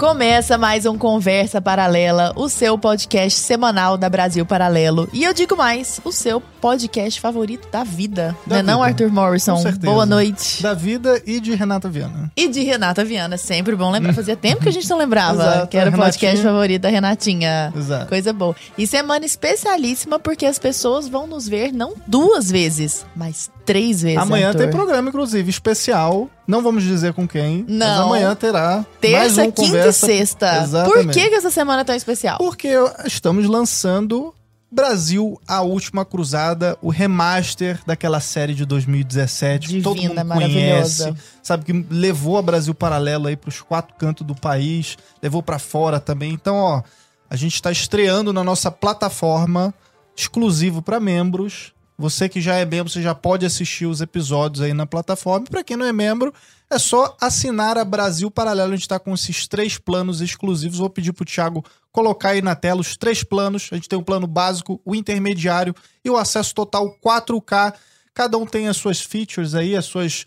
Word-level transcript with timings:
Começa 0.00 0.56
mais 0.56 0.86
um 0.86 0.96
Conversa 0.96 1.60
Paralela, 1.60 2.32
o 2.34 2.48
seu 2.48 2.78
podcast 2.78 3.38
semanal 3.38 3.98
da 3.98 4.08
Brasil 4.08 4.46
Paralelo. 4.46 5.06
E 5.12 5.22
eu 5.22 5.34
digo 5.34 5.54
mais, 5.54 6.00
o 6.02 6.10
seu 6.10 6.40
podcast 6.60 7.20
favorito 7.20 7.68
da 7.70 7.82
vida. 7.82 8.36
Da 8.46 8.56
não 8.56 8.60
é 8.60 8.62
não, 8.62 8.78
vida. 8.84 9.04
Arthur 9.04 9.12
Morrison? 9.14 9.62
Boa 9.82 10.04
noite. 10.04 10.62
Da 10.62 10.74
vida 10.74 11.20
e 11.26 11.40
de 11.40 11.54
Renata 11.54 11.88
Viana. 11.88 12.30
E 12.36 12.48
de 12.48 12.62
Renata 12.62 13.04
Viana, 13.04 13.36
sempre 13.36 13.74
bom 13.74 13.90
lembrar. 13.90 14.12
Fazia 14.12 14.36
tempo 14.36 14.62
que 14.62 14.68
a 14.68 14.72
gente 14.72 14.88
não 14.88 14.98
lembrava 14.98 15.42
Exato, 15.42 15.68
que 15.68 15.76
era 15.76 15.90
o 15.90 15.92
podcast 15.92 16.42
favorito 16.42 16.82
da 16.82 16.88
Renatinha. 16.88 17.72
Exato. 17.76 18.06
Coisa 18.08 18.32
boa. 18.32 18.54
E 18.76 18.86
semana 18.86 19.24
especialíssima 19.24 20.18
porque 20.18 20.44
as 20.46 20.58
pessoas 20.58 21.08
vão 21.08 21.26
nos 21.26 21.48
ver 21.48 21.72
não 21.72 21.94
duas 22.06 22.50
vezes, 22.50 23.04
mas 23.16 23.50
três 23.64 24.02
vezes. 24.02 24.18
Amanhã 24.18 24.48
Arthur. 24.48 24.62
tem 24.62 24.70
programa, 24.70 25.08
inclusive, 25.08 25.48
especial. 25.48 26.28
Não 26.46 26.62
vamos 26.62 26.82
dizer 26.82 27.12
com 27.12 27.26
quem. 27.28 27.64
Mas 27.68 27.76
Não. 27.78 28.06
amanhã 28.06 28.34
terá 28.34 28.74
mais 28.76 28.86
Terça, 29.00 29.42
um 29.42 29.50
quinta 29.52 29.62
conversa. 29.62 30.06
e 30.06 30.16
sexta. 30.18 30.62
Exatamente. 30.62 31.04
Por 31.04 31.12
que, 31.12 31.28
que 31.28 31.34
essa 31.36 31.50
semana 31.50 31.82
é 31.82 31.84
tão 31.84 31.94
especial? 31.94 32.38
Porque 32.38 32.70
estamos 33.06 33.46
lançando 33.46 34.34
Brasil, 34.70 35.40
a 35.48 35.62
última 35.62 36.04
cruzada, 36.04 36.78
o 36.80 36.90
remaster 36.90 37.80
daquela 37.84 38.20
série 38.20 38.54
de 38.54 38.64
2017 38.64 39.68
que 39.68 39.82
todo 39.82 40.00
Divina, 40.00 40.22
mundo 40.22 40.40
conhece, 40.40 41.12
sabe 41.42 41.64
que 41.64 41.86
levou 41.90 42.38
a 42.38 42.42
Brasil 42.42 42.72
Paralelo 42.72 43.26
aí 43.26 43.36
pros 43.36 43.60
quatro 43.60 43.94
cantos 43.96 44.24
do 44.24 44.34
país, 44.34 44.96
levou 45.20 45.42
pra 45.42 45.58
fora 45.58 45.98
também. 45.98 46.32
Então, 46.32 46.54
ó, 46.56 46.82
a 47.28 47.34
gente 47.34 47.54
está 47.54 47.72
estreando 47.72 48.32
na 48.32 48.44
nossa 48.44 48.70
plataforma 48.70 49.74
exclusivo 50.16 50.80
para 50.80 51.00
membros. 51.00 51.72
Você 52.00 52.30
que 52.30 52.40
já 52.40 52.54
é 52.56 52.64
membro, 52.64 52.90
você 52.90 53.02
já 53.02 53.14
pode 53.14 53.44
assistir 53.44 53.84
os 53.84 54.00
episódios 54.00 54.62
aí 54.62 54.72
na 54.72 54.86
plataforma. 54.86 55.44
Para 55.44 55.62
quem 55.62 55.76
não 55.76 55.84
é 55.84 55.92
membro, 55.92 56.32
é 56.70 56.78
só 56.78 57.14
assinar 57.20 57.76
a 57.76 57.84
Brasil 57.84 58.30
Paralelo. 58.30 58.72
A 58.72 58.74
gente 58.74 58.84
está 58.84 58.98
com 58.98 59.12
esses 59.12 59.46
três 59.46 59.76
planos 59.76 60.22
exclusivos. 60.22 60.78
Vou 60.78 60.88
pedir 60.88 61.12
pro 61.12 61.26
Thiago 61.26 61.62
colocar 61.92 62.30
aí 62.30 62.40
na 62.40 62.54
tela 62.54 62.80
os 62.80 62.96
três 62.96 63.22
planos. 63.22 63.68
A 63.70 63.74
gente 63.74 63.86
tem 63.86 63.98
o 63.98 64.02
plano 64.02 64.26
básico, 64.26 64.80
o 64.82 64.94
intermediário 64.94 65.74
e 66.02 66.08
o 66.08 66.16
acesso 66.16 66.54
total 66.54 66.90
4K. 67.04 67.74
Cada 68.14 68.38
um 68.38 68.46
tem 68.46 68.66
as 68.66 68.78
suas 68.78 69.02
features 69.02 69.54
aí, 69.54 69.76
as 69.76 69.84
suas 69.84 70.24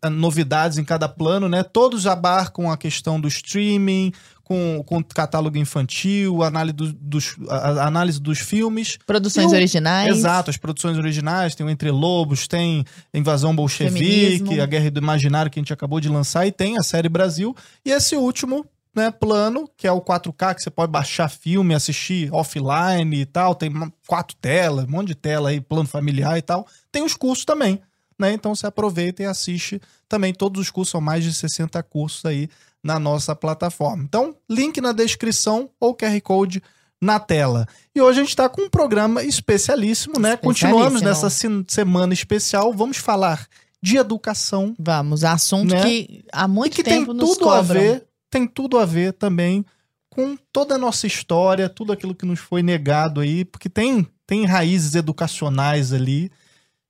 ah, 0.00 0.08
novidades 0.08 0.78
em 0.78 0.84
cada 0.84 1.08
plano, 1.08 1.48
né? 1.48 1.64
Todos 1.64 2.06
abarcam 2.06 2.70
a 2.70 2.76
questão 2.76 3.20
do 3.20 3.26
streaming, 3.26 4.12
com, 4.46 4.80
com 4.86 5.02
catálogo 5.02 5.58
infantil, 5.58 6.40
análise, 6.44 6.72
do- 6.76 6.92
dos, 6.92 7.34
a, 7.48 7.84
análise 7.88 8.20
dos 8.20 8.38
filmes. 8.38 8.96
Produções 9.04 9.50
o- 9.50 9.54
originais. 9.56 10.08
Exato, 10.16 10.50
as 10.50 10.56
produções 10.56 10.96
originais, 10.96 11.56
tem 11.56 11.66
o 11.66 11.68
Entre 11.68 11.90
Lobos, 11.90 12.46
tem 12.46 12.84
Invasão 13.12 13.54
Bolchevique, 13.56 14.38
Feminismo. 14.38 14.62
a 14.62 14.66
Guerra 14.66 14.90
do 14.92 15.00
Imaginário 15.00 15.50
que 15.50 15.58
a 15.58 15.62
gente 15.62 15.72
acabou 15.72 15.98
de 15.98 16.08
lançar, 16.08 16.46
e 16.46 16.52
tem 16.52 16.78
a 16.78 16.82
série 16.84 17.08
Brasil. 17.08 17.56
E 17.84 17.90
esse 17.90 18.14
último 18.14 18.64
né, 18.94 19.10
plano, 19.10 19.68
que 19.76 19.84
é 19.84 19.90
o 19.90 20.00
4K, 20.00 20.54
que 20.54 20.62
você 20.62 20.70
pode 20.70 20.92
baixar 20.92 21.28
filme, 21.28 21.74
assistir 21.74 22.32
offline 22.32 23.20
e 23.20 23.26
tal, 23.26 23.52
tem 23.52 23.68
quatro 24.06 24.36
telas, 24.40 24.84
um 24.84 24.90
monte 24.92 25.08
de 25.08 25.16
tela 25.16 25.48
aí, 25.48 25.60
plano 25.60 25.88
familiar 25.88 26.38
e 26.38 26.42
tal. 26.42 26.68
Tem 26.92 27.02
os 27.02 27.14
cursos 27.14 27.44
também, 27.44 27.80
né? 28.16 28.32
Então 28.32 28.54
você 28.54 28.68
aproveita 28.68 29.24
e 29.24 29.26
assiste 29.26 29.80
também 30.08 30.32
todos 30.32 30.60
os 30.62 30.70
cursos, 30.70 30.92
são 30.92 31.00
mais 31.00 31.24
de 31.24 31.34
60 31.34 31.82
cursos 31.82 32.24
aí 32.24 32.48
na 32.82 32.98
nossa 32.98 33.34
plataforma. 33.34 34.02
Então, 34.04 34.34
link 34.48 34.80
na 34.80 34.92
descrição 34.92 35.68
ou 35.80 35.94
QR 35.96 36.20
Code 36.22 36.62
na 37.00 37.18
tela. 37.20 37.66
E 37.94 38.00
hoje 38.00 38.20
a 38.20 38.22
gente 38.22 38.30
está 38.30 38.48
com 38.48 38.62
um 38.62 38.70
programa 38.70 39.22
especialíssimo, 39.22 40.18
né? 40.18 40.36
Continuamos 40.36 40.94
Especialíssimo. 41.02 41.08
nessa 41.08 41.30
se- 41.30 41.74
semana 41.74 42.14
especial. 42.14 42.72
Vamos 42.72 42.96
falar 42.96 43.46
de 43.82 43.96
educação 43.98 44.74
Vamos, 44.78 45.22
assunto 45.22 45.74
Né? 45.74 45.82
que 45.82 46.24
há 46.32 46.44
e 46.44 46.48
muito 46.48 46.74
que 46.74 46.82
tem 46.82 47.00
tempo 47.00 47.12
nos 47.12 47.30
tudo 47.36 47.50
a 47.50 47.60
ver, 47.60 48.06
tem 48.30 48.46
tudo 48.46 48.78
a 48.78 48.84
ver 48.86 49.12
também 49.12 49.64
com 50.10 50.36
toda 50.52 50.76
a 50.76 50.78
nossa 50.78 51.06
história, 51.06 51.68
tudo 51.68 51.92
aquilo 51.92 52.14
que 52.14 52.24
nos 52.24 52.40
foi 52.40 52.62
negado 52.62 53.20
aí, 53.20 53.44
porque 53.44 53.68
tem 53.68 54.06
tem 54.26 54.44
raízes 54.44 54.94
educacionais 54.96 55.92
ali. 55.92 56.32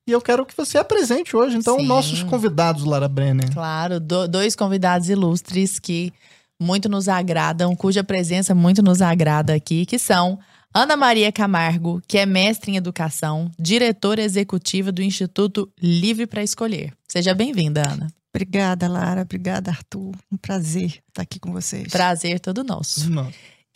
E 0.06 0.12
eu 0.12 0.21
quero 0.21 0.47
que 0.47 0.56
você 0.56 0.78
apresente 0.78 1.34
hoje, 1.37 1.56
então, 1.56 1.78
Sim. 1.81 1.87
nossos 1.87 2.22
convidados, 2.22 2.84
Lara 2.84 3.09
Brenner. 3.09 3.53
Claro, 3.53 3.99
do- 3.99 4.28
dois 4.28 4.55
convidados 4.55 5.09
ilustres 5.09 5.81
que 5.81 6.12
muito 6.61 6.89
nos 6.89 7.09
agradam, 7.09 7.75
cuja 7.75 8.05
presença 8.05 8.55
muito 8.55 8.83
nos 8.83 9.03
agrada 9.03 9.53
aqui, 9.53 9.84
que 9.84 9.99
são 9.99 10.39
Ana 10.72 10.97
Maria 10.97 11.33
Camargo, 11.33 12.00
que 12.06 12.19
é 12.19 12.25
mestre 12.25 12.71
em 12.71 12.77
educação, 12.77 13.50
diretora 13.59 14.22
executiva 14.22 14.93
do 14.93 15.03
Instituto 15.03 15.69
Livre 15.83 16.27
para 16.27 16.43
Escolher. 16.43 16.93
Seja 17.09 17.34
bem-vinda, 17.34 17.83
Ana. 17.91 18.06
Obrigada, 18.33 18.87
Lara. 18.87 19.22
Obrigada, 19.22 19.71
Arthur. 19.71 20.12
Um 20.31 20.37
prazer 20.37 21.03
estar 21.09 21.22
aqui 21.22 21.41
com 21.41 21.50
vocês. 21.50 21.89
Prazer 21.89 22.39
todo 22.39 22.62
nosso. 22.62 23.11
Não. 23.11 23.28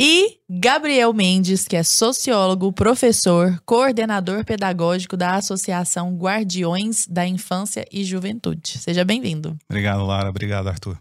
E 0.02 0.38
Gabriel 0.48 1.12
Mendes, 1.12 1.68
que 1.68 1.76
é 1.76 1.82
sociólogo, 1.82 2.72
professor, 2.72 3.60
coordenador 3.66 4.46
pedagógico 4.46 5.14
da 5.14 5.34
Associação 5.34 6.16
Guardiões 6.16 7.06
da 7.06 7.26
Infância 7.26 7.84
e 7.92 8.02
Juventude. 8.02 8.78
Seja 8.78 9.04
bem-vindo. 9.04 9.58
Obrigado, 9.68 10.02
Lara. 10.06 10.30
Obrigado, 10.30 10.68
Arthur. 10.68 10.96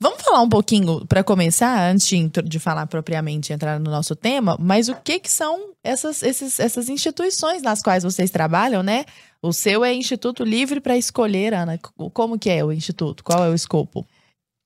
Vamos 0.00 0.22
falar 0.22 0.40
um 0.40 0.48
pouquinho, 0.48 1.04
para 1.06 1.22
começar, 1.22 1.90
antes 1.90 2.08
de, 2.46 2.58
falar 2.58 2.86
propriamente, 2.86 3.52
entrar 3.52 3.78
no 3.78 3.90
nosso 3.90 4.16
tema, 4.16 4.56
mas 4.58 4.88
o 4.88 4.94
que 4.94 5.20
que 5.20 5.30
são 5.30 5.74
essas, 5.84 6.22
esses- 6.22 6.58
essas 6.58 6.88
instituições 6.88 7.60
nas 7.60 7.82
quais 7.82 8.02
vocês 8.02 8.30
trabalham, 8.30 8.82
né? 8.82 9.04
O 9.42 9.52
seu 9.52 9.84
é 9.84 9.92
Instituto 9.92 10.42
Livre 10.42 10.80
para 10.80 10.96
Escolher, 10.96 11.52
Ana. 11.52 11.78
Como 12.14 12.38
que 12.38 12.48
é 12.48 12.64
o 12.64 12.72
Instituto? 12.72 13.22
Qual 13.22 13.44
é 13.44 13.50
o 13.50 13.54
escopo? 13.54 14.06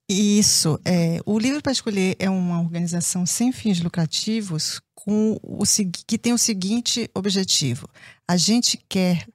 Isso. 0.09 0.79
É, 0.85 1.19
o 1.27 1.39
Livre 1.39 1.61
para 1.61 1.73
Escolher 1.73 2.15
é 2.19 2.31
uma 2.31 2.61
organização 2.61 3.27
sem 3.27 3.51
fins 3.51 3.81
lucrativos 3.81 4.81
com 4.95 5.39
o, 5.43 5.63
que 6.07 6.17
tem 6.17 6.33
o 6.33 6.39
seguinte 6.39 7.11
objetivo. 7.13 7.89
A 8.27 8.37
gente 8.37 8.79
quer, 8.89 9.27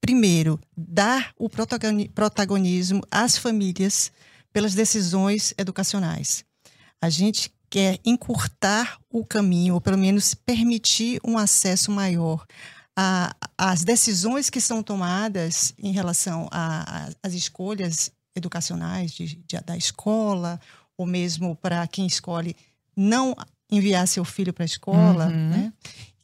primeiro, 0.00 0.58
dar 0.76 1.32
o 1.36 1.50
protagoni- 1.50 2.08
protagonismo 2.08 3.02
às 3.10 3.36
famílias 3.36 4.10
pelas 4.52 4.74
decisões 4.74 5.52
educacionais. 5.58 6.44
A 7.00 7.10
gente 7.10 7.52
quer 7.70 7.98
encurtar 8.04 8.98
o 9.10 9.24
caminho, 9.24 9.74
ou 9.74 9.80
pelo 9.80 9.98
menos 9.98 10.32
permitir 10.32 11.20
um 11.22 11.36
acesso 11.36 11.90
maior 11.90 12.46
às 13.56 13.84
decisões 13.84 14.50
que 14.50 14.60
são 14.60 14.82
tomadas 14.82 15.72
em 15.78 15.92
relação 15.92 16.48
às 17.22 17.32
escolhas 17.34 18.10
educacionais 18.38 19.12
de- 19.12 19.36
de- 19.46 19.60
da 19.60 19.76
escola, 19.76 20.58
ou 20.96 21.06
mesmo 21.06 21.54
para 21.56 21.86
quem 21.86 22.06
escolhe 22.06 22.56
não 22.96 23.36
enviar 23.70 24.08
seu 24.08 24.24
filho 24.24 24.52
para 24.52 24.64
a 24.64 24.66
escola, 24.66 25.26
Uhum. 25.26 25.50
né? 25.50 25.72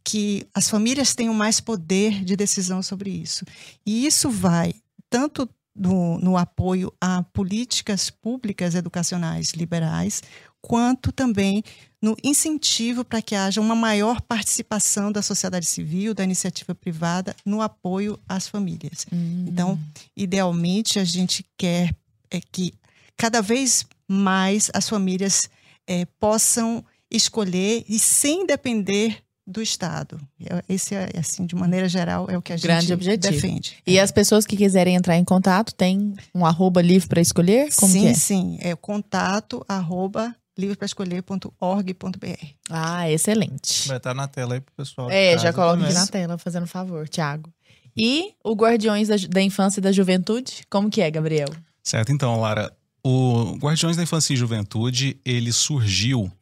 que 0.06 0.46
as 0.52 0.68
famílias 0.68 1.14
tenham 1.14 1.32
mais 1.32 1.60
poder 1.60 2.22
de 2.24 2.36
decisão 2.36 2.82
sobre 2.82 3.08
isso. 3.10 3.44
E 3.86 4.04
isso 4.06 4.28
vai 4.30 4.74
tanto 5.08 5.48
no, 5.74 6.18
no 6.18 6.36
apoio 6.36 6.92
a 7.00 7.22
políticas 7.32 8.10
públicas 8.10 8.74
educacionais 8.74 9.52
liberais, 9.54 10.22
quanto 10.60 11.10
também 11.10 11.64
no 12.02 12.14
incentivo 12.22 13.02
para 13.02 13.22
que 13.22 13.34
haja 13.34 13.60
uma 13.62 13.74
maior 13.74 14.20
participação 14.20 15.10
da 15.10 15.22
sociedade 15.22 15.64
civil, 15.66 16.12
da 16.14 16.22
iniciativa 16.22 16.74
privada, 16.74 17.34
no 17.44 17.62
apoio 17.62 18.18
às 18.28 18.46
famílias. 18.46 19.06
Então, 19.48 19.78
idealmente, 20.14 20.98
a 20.98 21.04
gente 21.04 21.44
quer 21.56 21.94
é, 22.36 22.40
que 22.52 22.72
cada 23.16 23.40
vez 23.40 23.84
mais 24.08 24.70
as 24.74 24.88
famílias 24.88 25.48
é, 25.86 26.04
possam 26.18 26.84
escolher 27.10 27.84
e 27.88 27.98
sem 27.98 28.44
depender 28.46 29.18
do 29.46 29.60
Estado. 29.60 30.18
É- 30.40 30.64
Esse, 30.68 30.94
é, 30.94 31.10
assim, 31.18 31.44
de 31.46 31.54
maneira 31.54 31.86
geral, 31.88 32.26
é 32.30 32.36
o 32.36 32.42
que 32.42 32.52
a 32.52 32.56
Grande 32.56 32.86
gente 32.86 32.94
objetivo. 32.94 33.32
defende. 33.34 33.76
E 33.86 34.00
as 34.00 34.10
pessoas 34.10 34.46
que 34.46 34.56
quiserem 34.56 34.94
entrar 34.96 35.16
em 35.16 35.24
contato, 35.24 35.74
tem 35.74 36.14
um 36.34 36.46
arroba 36.46 36.80
livre 36.80 37.06
para 37.08 37.20
escolher? 37.20 37.68
Como 37.76 37.92
sim, 37.92 38.00
que 38.02 38.08
é? 38.08 38.14
sim. 38.14 38.58
É 38.60 38.74
contato 38.74 39.62
arroba 39.68 40.34
livrepraescolher.org.br. 40.56 42.46
Ah, 42.70 43.10
excelente. 43.10 43.88
Vai 43.88 43.96
estar 43.98 44.14
na 44.14 44.26
tela 44.28 44.54
aí 44.54 44.60
pro 44.60 44.74
pessoal. 44.74 45.10
É, 45.10 45.36
já 45.38 45.52
coloca 45.52 45.84
aqui 45.84 45.92
na 45.94 46.06
tela, 46.06 46.38
fazendo 46.38 46.66
favor, 46.66 47.08
Thiago. 47.08 47.52
E 47.96 48.32
o 48.42 48.54
Guardiões 48.54 49.08
da, 49.08 49.16
da 49.28 49.42
Infância 49.42 49.78
e 49.80 49.82
da 49.82 49.92
Juventude, 49.92 50.64
como 50.70 50.90
que 50.90 51.00
é, 51.00 51.10
Gabriel? 51.10 51.48
Certo, 51.84 52.10
então, 52.10 52.40
Lara, 52.40 52.74
o 53.02 53.56
Guardiões 53.58 53.96
da 53.96 54.02
Infância 54.02 54.32
e 54.32 54.36
Juventude, 54.36 55.20
ele 55.24 55.52
surgiu 55.52 56.32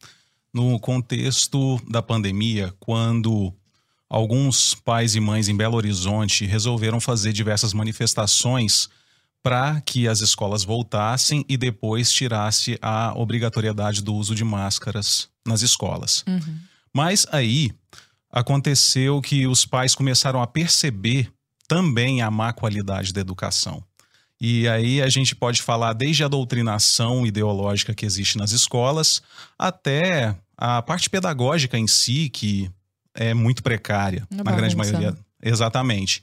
no 0.53 0.79
contexto 0.79 1.81
da 1.89 2.01
pandemia, 2.01 2.73
quando 2.79 3.53
alguns 4.09 4.73
pais 4.73 5.15
e 5.15 5.19
mães 5.19 5.49
em 5.49 5.57
Belo 5.57 5.75
Horizonte 5.75 6.45
resolveram 6.45 7.01
fazer 7.01 7.33
diversas 7.33 7.73
manifestações 7.73 8.87
para 9.41 9.81
que 9.81 10.07
as 10.07 10.21
escolas 10.21 10.63
voltassem 10.63 11.43
e 11.49 11.57
depois 11.57 12.09
tirasse 12.09 12.79
a 12.81 13.13
obrigatoriedade 13.13 14.01
do 14.01 14.15
uso 14.15 14.33
de 14.33 14.45
máscaras 14.45 15.27
nas 15.45 15.61
escolas. 15.61 16.23
Mas 16.95 17.25
aí 17.31 17.71
aconteceu 18.31 19.19
que 19.19 19.45
os 19.45 19.65
pais 19.65 19.93
começaram 19.93 20.41
a 20.41 20.47
perceber 20.47 21.29
também 21.67 22.21
a 22.21 22.31
má 22.31 22.53
qualidade 22.53 23.11
da 23.11 23.19
educação. 23.19 23.83
E 24.45 24.67
aí 24.67 25.01
a 25.01 25.07
gente 25.07 25.33
pode 25.33 25.61
falar 25.61 25.93
desde 25.93 26.21
a 26.21 26.27
doutrinação 26.27 27.25
ideológica 27.25 27.93
que 27.93 28.05
existe 28.05 28.37
nas 28.37 28.51
escolas 28.51 29.21
até 29.57 30.35
a 30.57 30.81
parte 30.81 31.09
pedagógica 31.09 31.77
em 31.77 31.87
si, 31.87 32.29
que 32.29 32.69
é 33.15 33.33
muito 33.33 33.63
precária, 33.63 34.27
Uma 34.29 34.43
na 34.43 34.51
grande 34.51 34.75
maioria. 34.75 35.15
Exatamente. 35.41 36.21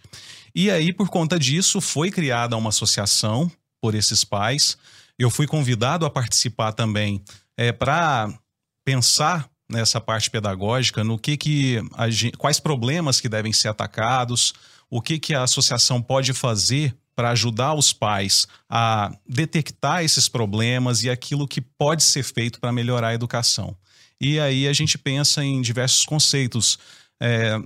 E 0.54 0.70
aí, 0.70 0.92
por 0.92 1.08
conta 1.08 1.38
disso, 1.38 1.80
foi 1.80 2.10
criada 2.10 2.58
uma 2.58 2.68
associação 2.68 3.50
por 3.80 3.94
esses 3.94 4.22
pais. 4.22 4.76
Eu 5.18 5.30
fui 5.30 5.46
convidado 5.46 6.04
a 6.04 6.10
participar 6.10 6.72
também 6.72 7.22
é, 7.56 7.72
para 7.72 8.28
pensar 8.84 9.48
nessa 9.70 9.98
parte 9.98 10.30
pedagógica, 10.30 11.02
no 11.02 11.18
que 11.18 11.38
que 11.38 11.80
a 11.94 12.10
gen- 12.10 12.32
quais 12.32 12.60
problemas 12.60 13.18
que 13.18 13.30
devem 13.30 13.52
ser 13.52 13.68
atacados, 13.68 14.52
o 14.90 15.00
que 15.00 15.18
que 15.18 15.32
a 15.34 15.42
associação 15.44 16.02
pode 16.02 16.34
fazer 16.34 16.94
para 17.20 17.32
ajudar 17.32 17.74
os 17.74 17.92
pais 17.92 18.46
a 18.66 19.12
detectar 19.28 20.02
esses 20.02 20.26
problemas 20.26 21.02
e 21.02 21.10
aquilo 21.10 21.46
que 21.46 21.60
pode 21.60 22.02
ser 22.02 22.22
feito 22.22 22.58
para 22.58 22.72
melhorar 22.72 23.08
a 23.08 23.14
educação. 23.14 23.76
E 24.18 24.40
aí 24.40 24.66
a 24.66 24.72
gente 24.72 24.96
pensa 24.96 25.44
em 25.44 25.60
diversos 25.60 26.06
conceitos 26.06 26.78
é, 27.20 27.60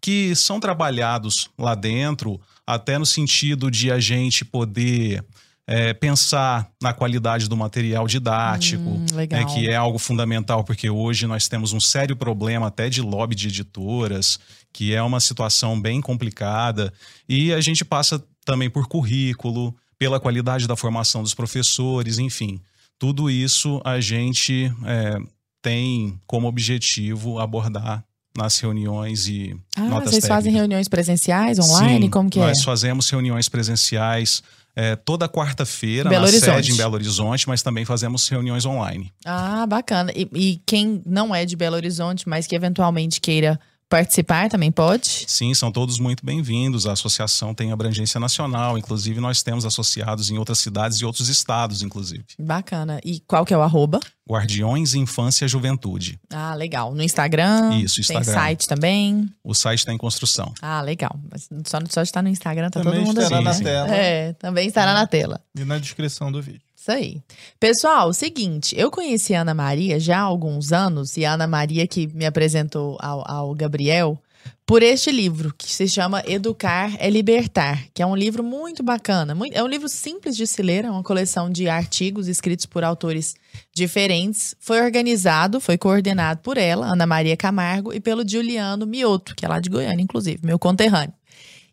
que 0.00 0.34
são 0.34 0.58
trabalhados 0.58 1.48
lá 1.56 1.76
dentro, 1.76 2.40
até 2.66 2.98
no 2.98 3.06
sentido 3.06 3.70
de 3.70 3.92
a 3.92 4.00
gente 4.00 4.44
poder 4.44 5.24
é, 5.64 5.94
pensar 5.94 6.68
na 6.82 6.92
qualidade 6.92 7.48
do 7.48 7.56
material 7.56 8.08
didático, 8.08 8.82
Hum, 8.82 9.06
né, 9.12 9.44
que 9.44 9.68
é 9.68 9.76
algo 9.76 9.98
fundamental, 9.98 10.64
porque 10.64 10.90
hoje 10.90 11.24
nós 11.24 11.46
temos 11.46 11.72
um 11.72 11.78
sério 11.78 12.16
problema 12.16 12.66
até 12.66 12.88
de 12.88 13.00
lobby 13.00 13.36
de 13.36 13.46
editoras, 13.46 14.40
que 14.72 14.92
é 14.92 15.02
uma 15.02 15.20
situação 15.20 15.80
bem 15.80 16.00
complicada, 16.00 16.92
e 17.28 17.52
a 17.52 17.60
gente 17.60 17.84
passa 17.84 18.20
também 18.48 18.70
por 18.70 18.88
currículo, 18.88 19.74
pela 19.98 20.18
qualidade 20.18 20.66
da 20.66 20.74
formação 20.74 21.22
dos 21.22 21.34
professores, 21.34 22.18
enfim. 22.18 22.58
Tudo 22.98 23.28
isso 23.30 23.80
a 23.84 24.00
gente 24.00 24.72
é, 24.86 25.18
tem 25.60 26.18
como 26.26 26.48
objetivo 26.48 27.38
abordar 27.38 28.02
nas 28.36 28.58
reuniões 28.58 29.26
e 29.26 29.54
Ah, 29.76 29.82
notas 29.82 30.10
vocês 30.12 30.26
fazem 30.26 30.44
técnicas. 30.52 30.60
reuniões 30.60 30.88
presenciais, 30.88 31.58
online? 31.58 32.04
Sim, 32.06 32.10
Como 32.10 32.30
que 32.30 32.38
é? 32.40 32.46
nós 32.46 32.62
fazemos 32.64 33.10
reuniões 33.10 33.48
presenciais 33.50 34.42
é, 34.74 34.96
toda 34.96 35.28
quarta-feira 35.28 36.08
na 36.08 36.20
Horizonte. 36.22 36.44
sede 36.44 36.72
em 36.72 36.76
Belo 36.76 36.94
Horizonte, 36.94 37.48
mas 37.48 37.62
também 37.62 37.84
fazemos 37.84 38.26
reuniões 38.28 38.64
online. 38.64 39.12
Ah, 39.26 39.66
bacana. 39.66 40.10
E, 40.14 40.28
e 40.32 40.60
quem 40.64 41.02
não 41.04 41.34
é 41.34 41.44
de 41.44 41.54
Belo 41.56 41.76
Horizonte, 41.76 42.28
mas 42.28 42.46
que 42.46 42.54
eventualmente 42.54 43.20
queira 43.20 43.58
participar, 43.88 44.48
também 44.48 44.70
pode? 44.70 45.24
Sim, 45.26 45.54
são 45.54 45.72
todos 45.72 45.98
muito 45.98 46.24
bem-vindos. 46.24 46.86
A 46.86 46.92
associação 46.92 47.54
tem 47.54 47.72
abrangência 47.72 48.20
nacional, 48.20 48.76
inclusive 48.76 49.20
nós 49.20 49.42
temos 49.42 49.64
associados 49.64 50.30
em 50.30 50.38
outras 50.38 50.58
cidades 50.58 50.98
e 51.00 51.04
outros 51.04 51.28
estados, 51.28 51.82
inclusive. 51.82 52.24
Bacana. 52.38 53.00
E 53.04 53.20
qual 53.20 53.44
que 53.44 53.54
é 53.54 53.56
o 53.56 53.62
arroba? 53.62 54.00
Guardiões 54.28 54.92
Infância 54.94 55.46
e 55.46 55.48
Juventude. 55.48 56.20
Ah, 56.30 56.54
legal. 56.54 56.94
No 56.94 57.02
Instagram? 57.02 57.78
Isso, 57.78 57.94
Tem 57.96 58.02
Instagram. 58.18 58.32
site 58.34 58.68
também? 58.68 59.26
O 59.42 59.54
site 59.54 59.78
está 59.78 59.92
em 59.92 59.96
construção. 59.98 60.52
Ah, 60.60 60.82
legal. 60.82 61.18
Mas 61.30 61.48
só, 61.66 61.78
só 61.88 62.02
está 62.02 62.20
no 62.20 62.28
Instagram, 62.28 62.68
tá 62.68 62.82
Também 62.82 62.98
todo 62.98 63.06
mundo 63.06 63.20
estará 63.22 63.36
assim. 63.38 63.44
na 63.44 63.54
sim. 63.54 63.64
tela 63.64 63.88
É, 63.94 64.32
também 64.34 64.68
estará 64.68 64.92
na 64.92 65.06
tela. 65.06 65.40
e 65.56 65.64
na 65.64 65.78
descrição 65.78 66.30
do 66.30 66.42
vídeo. 66.42 66.60
Isso 66.88 66.92
aí. 66.92 67.22
Pessoal, 67.60 68.14
seguinte, 68.14 68.74
eu 68.78 68.90
conheci 68.90 69.34
a 69.34 69.42
Ana 69.42 69.52
Maria 69.52 70.00
já 70.00 70.20
há 70.20 70.22
alguns 70.22 70.72
anos, 70.72 71.18
e 71.18 71.24
a 71.24 71.34
Ana 71.34 71.46
Maria 71.46 71.86
que 71.86 72.06
me 72.06 72.24
apresentou 72.24 72.96
ao, 72.98 73.30
ao 73.30 73.54
Gabriel 73.54 74.18
por 74.64 74.82
este 74.82 75.10
livro, 75.10 75.52
que 75.56 75.70
se 75.70 75.86
chama 75.86 76.22
Educar 76.26 76.96
é 76.98 77.10
Libertar, 77.10 77.86
que 77.92 78.02
é 78.02 78.06
um 78.06 78.16
livro 78.16 78.42
muito 78.42 78.82
bacana. 78.82 79.36
É 79.52 79.62
um 79.62 79.66
livro 79.66 79.86
simples 79.86 80.34
de 80.34 80.46
se 80.46 80.62
ler, 80.62 80.86
é 80.86 80.90
uma 80.90 81.02
coleção 81.02 81.50
de 81.50 81.68
artigos 81.68 82.26
escritos 82.26 82.64
por 82.64 82.82
autores 82.82 83.34
diferentes. 83.74 84.54
Foi 84.58 84.80
organizado, 84.80 85.60
foi 85.60 85.76
coordenado 85.76 86.40
por 86.40 86.56
ela, 86.56 86.86
Ana 86.86 87.06
Maria 87.06 87.36
Camargo, 87.36 87.92
e 87.92 88.00
pelo 88.00 88.26
Juliano 88.26 88.86
Mioto, 88.86 89.34
que 89.34 89.44
é 89.44 89.48
lá 89.48 89.60
de 89.60 89.68
Goiânia, 89.68 90.02
inclusive, 90.02 90.40
meu 90.42 90.58
conterrâneo. 90.58 91.17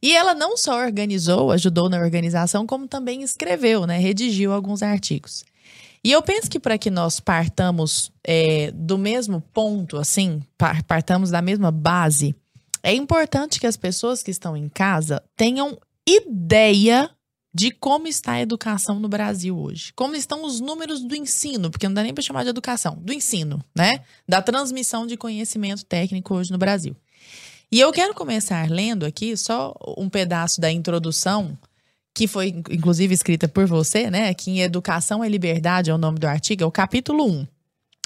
E 0.02 0.16
ela 0.16 0.36
não 0.36 0.56
só 0.58 0.78
organizou, 0.78 1.52
ajudou 1.52 1.90
na 1.90 2.00
organização, 2.00 2.66
como 2.68 2.88
também 2.88 3.24
escreveu, 3.24 3.86
né? 3.88 3.98
Redigiu 3.98 4.54
alguns 4.54 4.84
artigos. 4.84 5.44
E 6.04 6.12
eu 6.12 6.22
penso 6.22 6.50
que 6.50 6.60
para 6.60 6.78
que 6.78 6.92
nós 6.92 7.20
partamos 7.20 8.12
é, 8.24 8.72
do 8.72 8.98
mesmo 8.98 9.42
ponto, 9.54 9.98
assim, 9.98 10.44
par- 10.58 10.84
partamos 10.84 11.32
da 11.32 11.42
mesma 11.42 11.72
base, 11.72 12.36
é 12.84 12.94
importante 12.94 13.60
que 13.60 13.66
as 13.66 13.76
pessoas 13.76 14.22
que 14.22 14.30
estão 14.30 14.56
em 14.56 14.70
casa 14.70 15.24
tenham 15.36 15.76
ideia 16.08 17.10
de 17.52 17.72
como 17.72 18.06
está 18.06 18.34
a 18.34 18.42
educação 18.42 19.00
no 19.00 19.08
Brasil 19.08 19.58
hoje. 19.58 19.92
Como 19.96 20.14
estão 20.16 20.44
os 20.44 20.60
números 20.60 21.02
do 21.02 21.16
ensino, 21.16 21.72
porque 21.72 21.88
não 21.88 21.96
dá 21.96 22.04
nem 22.04 22.14
para 22.14 22.22
chamar 22.22 22.44
de 22.44 22.50
educação, 22.50 23.00
do 23.02 23.12
ensino, 23.12 23.64
né? 23.74 24.02
Da 24.28 24.42
transmissão 24.42 25.08
de 25.08 25.18
conhecimento 25.18 25.84
técnico 25.86 26.36
hoje 26.36 26.52
no 26.52 26.58
Brasil. 26.58 26.96
E 27.76 27.80
eu 27.82 27.92
quero 27.92 28.14
começar 28.14 28.72
lendo 28.72 29.06
aqui 29.06 29.36
só 29.36 29.76
um 29.98 30.08
pedaço 30.08 30.62
da 30.62 30.72
introdução, 30.72 31.58
que 32.14 32.26
foi 32.26 32.48
inclusive 32.72 33.14
escrita 33.14 33.50
por 33.50 33.68
você, 33.68 34.10
né? 34.10 34.34
Que 34.34 34.50
em 34.50 34.62
Educação 34.62 35.22
é 35.22 35.28
Liberdade 35.28 35.90
é 35.90 35.94
o 35.94 35.98
nome 35.98 36.18
do 36.18 36.26
artigo, 36.26 36.64
é 36.64 36.66
o 36.66 36.72
capítulo 36.72 37.30
1. 37.30 37.46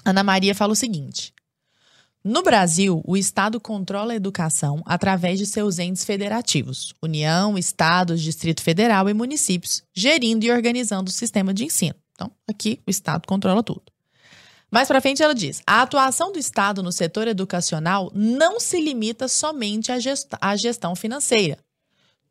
Ana 0.05 0.23
Maria 0.23 0.55
fala 0.55 0.73
o 0.73 0.75
seguinte: 0.75 1.31
No 2.23 2.41
Brasil, 2.41 3.03
o 3.05 3.15
Estado 3.15 3.59
controla 3.61 4.13
a 4.13 4.15
educação 4.15 4.81
através 4.87 5.37
de 5.37 5.45
seus 5.45 5.77
entes 5.77 6.03
federativos, 6.03 6.95
União, 6.99 7.55
Estados, 7.55 8.23
Distrito 8.23 8.63
Federal 8.63 9.07
e 9.07 9.13
municípios, 9.13 9.83
gerindo 9.93 10.43
e 10.45 10.51
organizando 10.51 11.11
o 11.11 11.13
sistema 11.13 11.53
de 11.53 11.65
ensino. 11.65 11.93
Então, 12.13 12.31
aqui 12.47 12.81
o 12.87 12.89
Estado 12.89 13.27
controla 13.27 13.61
tudo. 13.61 13.83
Mais 14.71 14.87
para 14.87 15.01
frente 15.01 15.23
ela 15.23 15.33
diz: 15.33 15.61
a 15.65 15.81
atuação 15.81 16.31
do 16.31 16.39
Estado 16.39 16.83
no 16.83 16.91
setor 16.91 17.27
educacional 17.27 18.11
não 18.13 18.59
se 18.59 18.79
limita 18.79 19.27
somente 19.27 19.91
à 19.91 19.99
gest- 19.99 20.35
à 20.39 20.55
gestão 20.55 20.95
financeira. 20.95 21.57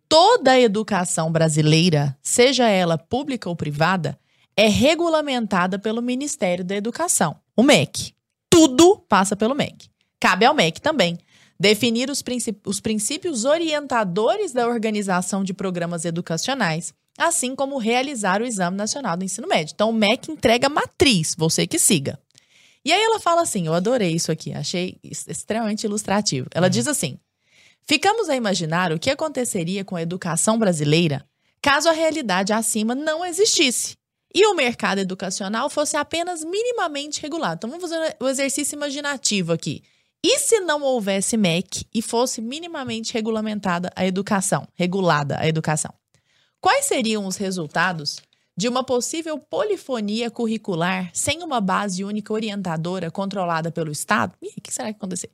Toda 0.09 0.53
a 0.53 0.61
educação 0.61 1.31
brasileira, 1.31 2.17
seja 2.23 2.69
ela 2.69 2.97
pública 2.97 3.49
ou 3.49 3.57
privada, 3.57 4.19
é 4.57 4.67
regulamentada 4.69 5.79
pelo 5.79 6.01
Ministério 6.01 6.65
da 6.65 6.75
Educação, 6.75 7.37
o 7.57 7.63
MEC. 7.63 8.13
Tudo 8.51 8.99
passa 9.09 9.37
pelo 9.37 9.55
MEC. 9.55 9.89
Cabe 10.19 10.47
ao 10.47 10.55
MEC 10.55 10.81
também 10.81 11.19
definir 11.61 12.09
os, 12.09 12.25
os 12.65 12.81
princípios 12.81 13.45
orientadores 13.45 14.53
da 14.53 14.67
organização 14.67 15.45
de 15.45 15.53
programas 15.53 16.05
educacionais, 16.05 16.95
assim 17.19 17.55
como 17.55 17.79
realizar 17.79 18.41
o 18.41 18.47
Exame 18.47 18.77
Nacional 18.77 19.17
do 19.17 19.25
Ensino 19.25 19.47
Médio. 19.47 19.75
Então, 19.75 19.91
o 19.91 19.93
MEC 19.93 20.31
entrega 20.31 20.69
matriz, 20.69 21.35
você 21.37 21.67
que 21.67 21.79
siga. 21.79 22.19
E 22.85 22.93
aí 22.93 23.03
ela 23.03 23.21
fala 23.21 23.43
assim: 23.43 23.67
eu 23.67 23.75
adorei 23.75 24.13
isso 24.13 24.31
aqui, 24.33 24.53
achei 24.53 24.99
extremamente 25.03 25.85
ilustrativo. 25.85 26.49
Ela 26.55 26.69
diz 26.69 26.87
assim: 26.87 27.19
ficamos 27.87 28.29
a 28.29 28.37
imaginar 28.37 28.93
o 28.93 28.99
que 28.99 29.11
aconteceria 29.11 29.85
com 29.85 29.97
a 29.97 30.03
educação 30.03 30.59
brasileira 30.59 31.25
caso 31.61 31.89
a 31.89 31.93
realidade 31.93 32.53
acima 32.53 32.95
não 32.95 33.25
existisse 33.25 33.97
e 34.35 34.47
o 34.47 34.55
mercado 34.55 34.99
educacional 34.99 35.71
fosse 35.71 35.97
apenas 35.97 36.45
minimamente 36.45 37.21
regulado. 37.21 37.57
Então 37.57 37.71
vamos 37.71 37.91
fazer 37.91 38.17
o 38.21 38.29
exercício 38.29 38.77
imaginativo 38.77 39.53
aqui. 39.53 39.83
E 40.23 40.39
se 40.39 40.61
não 40.61 40.83
houvesse 40.83 41.37
MEC 41.37 41.87
e 41.95 42.03
fosse 42.03 42.41
minimamente 42.41 43.13
regulamentada 43.15 43.91
a 43.95 44.05
educação, 44.05 44.67
regulada 44.75 45.39
a 45.39 45.47
educação? 45.47 45.93
Quais 46.61 46.87
seriam 46.87 47.25
os 47.27 47.37
resultados 47.37 48.21
de 48.59 48.67
uma 48.67 48.83
possível 48.83 49.39
polifonia 49.39 50.33
curricular 50.33 51.11
sem 51.13 51.45
uma 51.45 51.61
base 51.61 52.03
única 52.03 52.33
orientadora 52.33 53.09
controlada 53.09 53.71
pelo 53.71 53.93
Estado? 53.93 54.35
Ih, 54.43 54.53
o 54.59 54.61
que 54.61 54.75
será 54.75 54.89
que 54.89 54.95
vai 54.95 54.99
acontecer? 54.99 55.31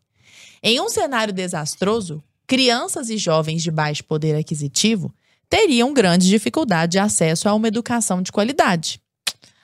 Em 0.62 0.78
um 0.78 0.90
cenário 0.90 1.32
desastroso, 1.32 2.22
crianças 2.46 3.08
e 3.08 3.16
jovens 3.16 3.62
de 3.62 3.70
baixo 3.70 4.04
poder 4.04 4.36
aquisitivo 4.36 5.10
teriam 5.48 5.94
grande 5.94 6.28
dificuldade 6.28 6.92
de 6.92 6.98
acesso 6.98 7.48
a 7.48 7.54
uma 7.54 7.66
educação 7.66 8.20
de 8.20 8.30
qualidade. 8.30 9.00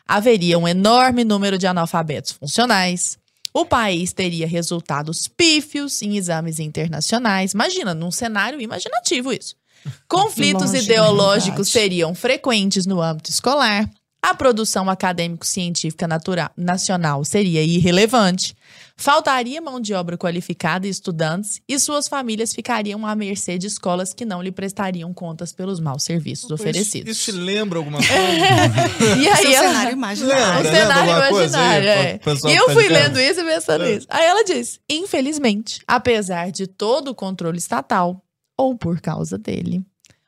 Haveria 0.09 0.59
um 0.59 0.67
enorme 0.67 1.23
número 1.23 1.59
de 1.59 1.67
analfabetos 1.67 2.33
funcionais. 2.33 3.19
O 3.53 3.67
país 3.67 4.15
teria 4.15 4.47
resultados 4.47 5.29
pífios 5.29 6.01
em 6.01 6.17
exames 6.17 6.59
internacionais. 6.59 7.53
Imagina, 7.53 7.93
num 7.93 8.11
cenário 8.11 8.59
imaginativo 8.59 9.35
isso. 9.35 9.60
Conflitos 10.09 10.75
ideológicos 10.75 11.69
seriam 11.69 12.15
frequentes 12.15 12.87
no 12.87 13.01
âmbito 13.01 13.31
escolar. 13.31 13.89
A 14.23 14.35
produção 14.35 14.91
acadêmico-científica 14.91 16.07
nacional 16.55 17.25
seria 17.25 17.63
irrelevante. 17.63 18.55
Faltaria 18.95 19.63
mão 19.63 19.81
de 19.81 19.95
obra 19.95 20.19
qualificada 20.19 20.87
e 20.87 20.91
estudantes, 20.91 21.59
e 21.67 21.79
suas 21.79 22.07
famílias 22.07 22.53
ficariam 22.53 23.07
à 23.07 23.15
mercê 23.15 23.57
de 23.57 23.67
escolas 23.67 24.13
que 24.13 24.27
não 24.27 24.43
lhe 24.43 24.53
prestariam 24.53 25.11
contas 25.15 25.55
pelos 25.55 25.81
maus 25.81 26.03
serviços 26.03 26.51
oferecidos. 26.51 27.11
Isso, 27.17 27.31
isso 27.31 27.33
te 27.33 27.39
lembra 27.43 27.79
alguma 27.79 27.97
coisa? 28.07 29.17
E 29.19 29.27
aí 29.27 29.47
é 29.47 29.49
o 29.49 29.55
ela- 29.65 29.69
cenário 29.69 29.89
o 29.91 29.93
imaginário. 29.95 30.65
Lembra, 30.65 30.71
cenário 30.71 31.29
coisa 31.31 31.59
aí, 31.59 31.65
imaginário, 31.83 31.89
é. 31.89 32.21
E 32.53 32.57
eu 32.57 32.67
tá 32.67 32.73
fui 32.75 32.89
lendo 32.89 33.19
isso 33.19 33.41
e 33.41 33.45
pensando 33.45 33.85
É. 33.85 33.95
nisso. 33.95 34.07
Aí 34.11 34.27
ela 34.27 34.45
diz: 34.45 34.79
infelizmente, 34.87 35.81
apesar 35.89 36.51
de 36.53 36.67
todo 36.67 37.09
o 37.09 37.15
controle 37.15 37.57
estatal, 37.57 38.23
ou 38.61 38.77
por 38.77 39.01
causa 39.01 39.39
dele, 39.39 39.83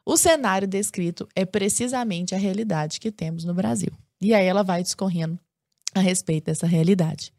O 0.05 0.17
cenário 0.17 0.67
descrito 0.67 1.29
é 1.37 1.45
precisamente 1.45 2.35
a 2.35 2.39
realidade 2.39 2.99
que 2.99 3.13
temos 3.13 3.45
no 3.45 3.55
Brasil. 3.55 3.93
E 4.21 4.35
aí 4.35 4.45
ela 4.47 4.65
vai 4.65 4.83
discorrendo 4.83 5.39
a 5.95 6.01
respeito 6.01 6.47
dessa 6.47 6.67
realidade. 6.67 7.33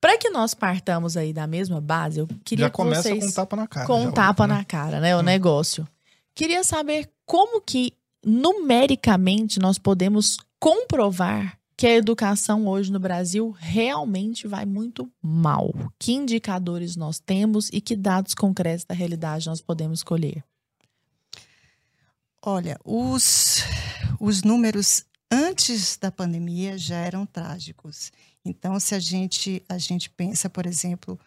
Para 0.00 0.16
que 0.16 0.30
nós 0.30 0.54
partamos 0.54 1.16
aí 1.16 1.32
da 1.32 1.46
mesma 1.48 1.80
base, 1.80 2.20
eu 2.20 2.28
queria 2.44 2.66
Já 2.66 2.70
começa 2.70 3.02
que 3.02 3.08
vocês 3.20 3.24
com 3.24 3.30
um 3.30 3.32
tapa 3.32 3.56
na 3.56 3.66
cara. 3.66 3.86
com 3.86 4.02
um 4.04 4.12
tapa 4.12 4.46
né? 4.46 4.54
na 4.54 4.64
cara, 4.64 5.00
né? 5.00 5.16
O 5.16 5.20
Hum. 5.20 5.22
negócio. 5.22 5.88
Queria 6.32 6.62
saber 6.62 7.10
como 7.24 7.60
que 7.60 7.92
numericamente 8.24 9.58
nós 9.58 9.78
podemos 9.78 10.38
comprovar 10.60 11.58
que 11.76 11.86
a 11.86 11.94
educação 11.94 12.66
hoje 12.66 12.90
no 12.90 12.98
Brasil 12.98 13.50
realmente 13.50 14.48
vai 14.48 14.64
muito 14.64 15.10
mal. 15.20 15.74
Que 15.98 16.12
indicadores 16.12 16.96
nós 16.96 17.18
temos 17.18 17.68
e 17.72 17.80
que 17.80 17.94
dados 17.94 18.34
concretos 18.34 18.84
da 18.84 18.94
realidade 18.94 19.46
nós 19.46 19.60
podemos 19.60 20.02
colher? 20.02 20.42
Olha, 22.42 22.78
os, 22.84 23.62
os 24.18 24.42
números 24.42 25.04
antes 25.30 25.96
da 25.98 26.10
pandemia 26.10 26.78
já 26.78 26.96
eram 26.96 27.26
trágicos. 27.26 28.10
Então, 28.44 28.78
se 28.80 28.94
a 28.94 28.98
gente, 28.98 29.62
a 29.68 29.76
gente 29.76 30.08
pensa, 30.08 30.48
por 30.48 30.64
exemplo, 30.64 31.18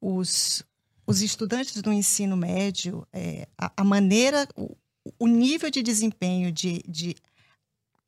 os, 0.00 0.64
os 1.06 1.22
estudantes 1.22 1.80
do 1.80 1.92
ensino 1.92 2.36
médio, 2.36 3.06
é, 3.12 3.46
a, 3.56 3.70
a 3.76 3.84
maneira, 3.84 4.48
o, 4.56 4.74
o 5.18 5.26
nível 5.28 5.70
de 5.70 5.82
desempenho 5.82 6.50
de, 6.50 6.82
de 6.88 7.14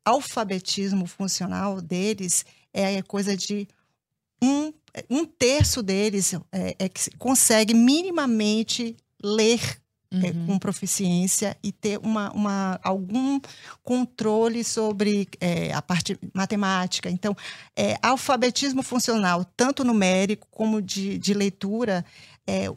alfabetismo 0.05 1.07
funcional 1.07 1.81
deles 1.81 2.45
é 2.71 3.01
coisa 3.01 3.35
de 3.35 3.67
um, 4.41 4.71
um 5.09 5.25
terço 5.25 5.81
deles 5.81 6.33
é, 6.51 6.75
é 6.77 6.89
que 6.89 7.09
consegue 7.17 7.73
minimamente 7.73 8.95
ler 9.21 9.59
é, 10.11 10.27
Uhum. 10.27 10.45
com 10.45 10.59
proficiência 10.59 11.57
e 11.61 11.73
ter 11.73 11.97
uma, 11.97 12.31
uma, 12.31 12.79
algum 12.83 13.41
controle 13.83 14.63
sobre 14.63 15.27
é, 15.41 15.73
a 15.73 15.81
parte 15.81 16.17
matemática. 16.33 17.09
Então, 17.09 17.35
é, 17.75 17.97
alfabetismo 18.01 18.81
funcional, 18.81 19.43
tanto 19.57 19.83
numérico 19.83 20.47
como 20.51 20.81
de, 20.81 21.17
de 21.17 21.33
leitura, 21.33 22.05
é, 22.47 22.67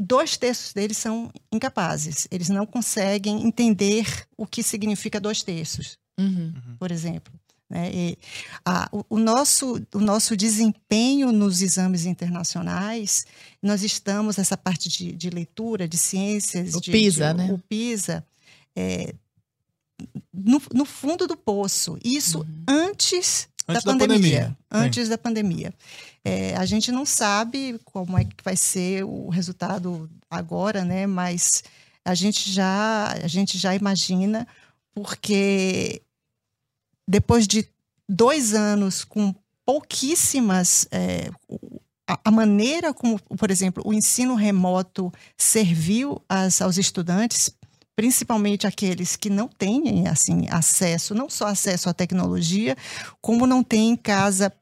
dois 0.00 0.36
terços 0.36 0.72
deles 0.72 0.96
são 0.96 1.30
incapazes. 1.52 2.26
Eles 2.32 2.48
não 2.48 2.66
conseguem 2.66 3.46
entender 3.46 4.26
o 4.36 4.44
que 4.44 4.62
significa 4.62 5.20
dois 5.20 5.42
terços 5.42 5.98
Uhum. 6.18 6.52
por 6.78 6.90
exemplo. 6.90 7.32
Né? 7.70 7.90
E, 7.92 8.18
a- 8.64 8.88
o, 8.90 9.04
o 9.10 9.18
nosso, 9.18 9.80
o 9.94 9.98
nosso 10.00 10.34
desempenho 10.36 11.30
nos 11.32 11.60
exames 11.60 12.06
internacionais, 12.06 13.26
nós 13.62 13.82
estamos, 13.82 14.38
essa 14.38 14.56
parte 14.56 14.88
de, 14.88 15.12
de 15.12 15.28
leitura, 15.30 15.86
de 15.86 15.98
ciências, 15.98 16.74
O 16.74 16.80
de, 16.80 16.90
PISA, 16.90 17.32
de- 17.34 17.38
né? 17.42 17.52
o 17.52 17.58
PISA, 17.58 18.24
é, 18.74 19.14
no, 20.32 20.62
no 20.72 20.84
fundo 20.84 21.26
do 21.26 21.36
poço. 21.36 21.98
Isso 22.02 22.38
Uhum. 22.38 22.64
antes, 22.68 23.48
Antes 23.68 23.84
da 23.84 23.92
da 23.92 23.98
pandemia. 23.98 24.18
pandemia. 24.18 24.58
Antes 24.70 25.08
da 25.10 25.18
pandemia. 25.18 25.74
É, 26.24 26.56
a 26.56 26.64
gente 26.64 26.90
não 26.90 27.04
sabe 27.04 27.78
como 27.84 28.16
é 28.18 28.24
que 28.24 28.34
vai 28.42 28.56
ser 28.56 29.04
o 29.04 29.28
resultado 29.28 30.08
agora, 30.30 30.84
né? 30.84 31.06
Mas 31.06 31.62
a 32.04 32.14
gente 32.14 32.50
já, 32.50 33.12
a 33.12 33.26
gente 33.28 33.58
já 33.58 33.74
imagina, 33.74 34.46
porque 34.94 36.00
depois 37.08 37.46
de 37.46 37.66
dois 38.06 38.52
anos 38.52 39.02
com 39.02 39.34
pouquíssimas. 39.64 40.86
é, 40.90 41.30
a, 42.24 42.30
maneira 42.30 42.94
como, 42.94 43.18
por 43.18 43.50
exemplo, 43.50 43.82
o 43.84 43.92
ensino 43.92 44.34
remoto 44.34 45.12
serviu 45.36 46.22
às- 46.28 46.62
aos 46.62 46.78
estudantes, 46.78 47.50
principalmente 47.94 48.66
aqueles 48.66 49.14
que 49.16 49.28
não 49.28 49.46
têm 49.46 50.06
assim 50.08 50.46
acesso, 50.50 51.14
não 51.14 51.28
só 51.28 51.48
acesso 51.48 51.88
à 51.88 51.92
tecnologia, 51.92 52.76
como 53.20 53.46
não 53.46 53.62
têm 53.62 53.90
em 53.90 53.96
casa 53.96 54.52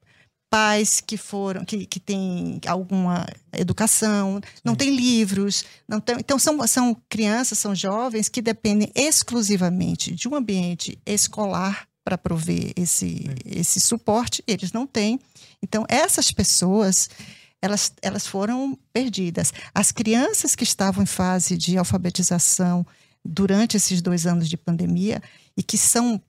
pais 0.50 1.00
que 1.00 1.16
foram 1.16 1.64
que, 1.64 1.86
que 1.86 2.00
têm 2.00 2.60
alguma 2.66 3.26
educação, 3.52 4.40
não 4.64 4.74
têm 4.74 4.94
livros, 4.96 5.64
não 5.86 6.00
tem, 6.00 6.16
então 6.18 6.38
são, 6.38 6.66
são 6.66 6.96
crianças, 7.08 7.58
são 7.58 7.74
jovens 7.74 8.28
que 8.28 8.40
dependem 8.42 8.90
exclusivamente 8.94 10.14
de 10.14 10.28
um 10.28 10.34
ambiente 10.34 10.98
escolar 11.06 11.86
para 12.06 12.16
prover 12.16 12.72
esse, 12.76 13.24
esse 13.44 13.80
suporte, 13.80 14.40
eles 14.46 14.70
não 14.70 14.86
têm. 14.86 15.18
Então 15.60 15.84
essas 15.88 16.30
pessoas 16.30 17.10
elas, 17.60 17.92
elas 18.00 18.28
foram 18.28 18.78
perdidas. 18.92 19.52
As 19.74 19.90
crianças 19.90 20.54
que 20.54 20.62
estavam 20.62 21.02
em 21.02 21.06
fase 21.06 21.56
de 21.56 21.76
alfabetização 21.76 22.86
durante 23.24 23.76
esses 23.76 24.00
dois 24.00 24.24
anos 24.24 24.48
de 24.48 24.56
pandemia 24.56 25.20
e 25.56 25.64
que 25.64 25.76
são 25.76 26.22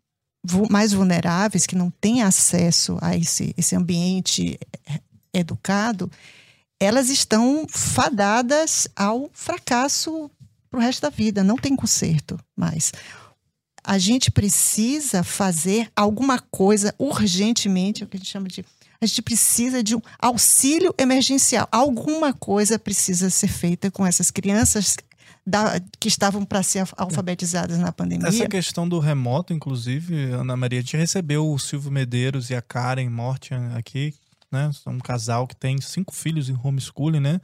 mais 0.72 0.94
vulneráveis, 0.94 1.68
que 1.68 1.76
não 1.76 1.92
têm 1.92 2.24
acesso 2.24 2.98
a 3.00 3.16
esse, 3.16 3.54
esse 3.56 3.76
ambiente 3.76 4.58
eh, 4.90 5.02
educado, 5.32 6.10
elas 6.80 7.10
estão 7.10 7.68
fadadas 7.70 8.88
ao 8.96 9.30
fracasso 9.32 10.32
para 10.72 10.80
o 10.80 10.82
resto 10.82 11.02
da 11.02 11.10
vida, 11.10 11.44
não 11.44 11.56
tem 11.56 11.76
conserto 11.76 12.40
mais. 12.56 12.92
A 13.88 13.98
gente 13.98 14.30
precisa 14.30 15.24
fazer 15.24 15.90
alguma 15.96 16.40
coisa 16.40 16.94
urgentemente, 17.00 18.04
é 18.04 18.06
o 18.06 18.10
que 18.10 18.18
a 18.18 18.20
gente 18.20 18.30
chama 18.30 18.48
de. 18.48 18.66
A 19.00 19.06
gente 19.06 19.22
precisa 19.22 19.82
de 19.84 19.96
um 19.96 20.02
auxílio 20.20 20.94
emergencial. 20.98 21.68
Alguma 21.72 22.34
coisa 22.34 22.78
precisa 22.80 23.30
ser 23.30 23.48
feita 23.48 23.90
com 23.92 24.06
essas 24.06 24.30
crianças 24.32 24.98
da- 25.46 25.80
que 26.00 26.08
estavam 26.08 26.44
para 26.44 26.62
ser 26.64 26.80
alf- 26.80 26.94
alfabetizadas 26.98 27.78
na 27.78 27.92
pandemia. 27.92 28.28
Essa 28.28 28.48
questão 28.48 28.90
do 28.90 29.00
remoto, 29.00 29.54
inclusive, 29.54 30.32
Ana 30.32 30.58
Maria, 30.58 30.80
a 30.80 30.82
gente 30.82 30.98
recebeu 30.98 31.50
o 31.50 31.58
Silvio 31.60 31.92
Medeiros 31.92 32.50
e 32.50 32.56
a 32.56 32.62
Karen 32.62 33.10
Mortian 33.10 33.72
aqui, 33.76 34.14
né? 34.52 34.72
São 34.84 34.94
um 34.94 35.00
casal 35.00 35.48
que 35.48 35.56
tem 35.56 35.80
cinco 35.80 36.14
filhos 36.14 36.50
em 36.50 36.58
homeschooling, 36.62 37.20
né? 37.22 37.40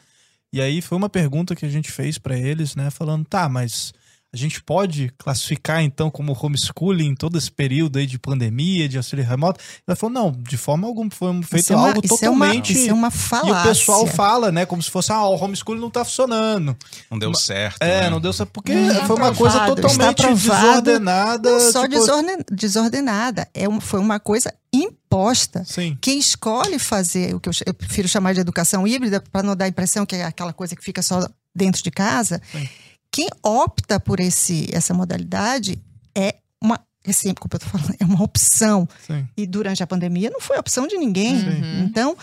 E 0.52 0.60
aí 0.60 0.82
foi 0.82 0.98
uma 0.98 1.10
pergunta 1.10 1.56
que 1.56 1.66
a 1.66 1.70
gente 1.70 1.92
fez 1.92 2.18
para 2.18 2.38
eles, 2.38 2.76
né? 2.76 2.90
Falando, 2.90 3.26
tá, 3.26 3.48
mas 3.48 3.94
a 4.34 4.38
gente 4.38 4.64
pode 4.64 5.14
classificar 5.18 5.84
então 5.84 6.10
como 6.10 6.36
homeschooling 6.42 7.14
todo 7.14 7.38
esse 7.38 7.52
período 7.52 8.00
aí 8.00 8.08
de 8.08 8.18
pandemia, 8.18 8.90
de 8.90 8.98
auxílio 8.98 9.24
remoto? 9.24 9.60
Ela 9.88 9.96
falou, 9.96 10.12
não, 10.14 10.32
de 10.32 10.58
forma 10.58 10.88
alguma 10.88 11.10
foi 11.12 11.32
feito 11.44 11.64
Isso 11.66 11.74
é 11.74 11.76
uma- 11.76 11.88
algo 11.90 12.02
isso 12.04 12.14
é 12.26 12.30
uma- 12.30 12.46
totalmente. 12.46 12.74
isso 12.74 12.90
é 12.90 12.94
uma 12.94 13.08
e 13.10 13.12
falácia. 13.12 13.54
o 13.54 13.64
pessoal 13.64 14.08
fala, 14.08 14.52
né? 14.52 14.66
Como 14.66 14.82
se 14.82 14.90
fosse, 14.90 15.12
ah, 15.12 15.24
o 15.26 15.36
homeschooling 15.36 15.80
não 15.80 15.90
tá 15.92 16.04
funcionando. 16.04 16.76
Não 17.12 17.20
deu 17.20 17.34
certo. 17.36 17.78
É, 17.82 18.02
né? 18.02 18.10
não 18.10 18.20
deu 18.20 18.34
certo, 18.34 18.50
porque 18.52 18.72
Está 18.74 19.06
foi 19.06 19.16
uma 19.18 19.36
coisa 19.36 19.60
totalmente 19.68 20.26
desordenada. 20.34 21.52
Não 21.52 21.72
só 21.72 21.84
tipo, 21.84 21.96
desorden- 22.00 22.44
desordenada, 22.52 23.48
é 23.54 23.70
um- 23.70 23.80
foi 23.80 24.00
uma 24.00 24.20
coisa 24.20 24.52
imposta. 24.74 25.64
Sim. 25.66 25.98
Quem 26.02 26.18
escolhe 26.18 26.80
fazer 26.80 27.36
o 27.36 27.40
que 27.40 27.50
eu, 27.50 27.54
eu 27.68 27.74
prefiro 27.74 28.08
chamar 28.08 28.34
de 28.34 28.40
educação 28.40 28.88
híbrida, 28.88 29.22
para 29.32 29.44
não 29.44 29.56
dar 29.56 29.66
a 29.66 29.68
impressão 29.68 30.06
que 30.06 30.16
é 30.16 30.24
aquela 30.26 30.52
coisa 30.54 30.76
que 30.76 30.84
fica 30.84 31.02
só 31.02 31.28
dentro 31.56 31.84
de 31.84 31.92
casa, 31.92 32.42
Sim. 32.52 32.68
Quem 33.14 33.28
opta 33.44 34.00
por 34.00 34.20
esse, 34.20 34.68
essa 34.74 34.92
modalidade 34.94 35.80
é 36.16 36.36
uma. 36.60 36.80
É 37.06 37.12
sempre, 37.12 37.42
como 37.42 37.52
eu 37.54 37.60
tô 37.60 37.66
falando, 37.68 37.96
é 38.00 38.04
uma 38.06 38.24
opção. 38.24 38.88
Sim. 39.06 39.28
E 39.38 39.46
durante 39.46 39.84
a 39.84 39.88
pandemia 39.88 40.32
não 40.32 40.42
foi 40.42 40.58
opção 40.58 40.88
de 40.88 40.98
ninguém. 40.98 41.36
Uhum. 41.36 41.84
Então, 41.84 42.18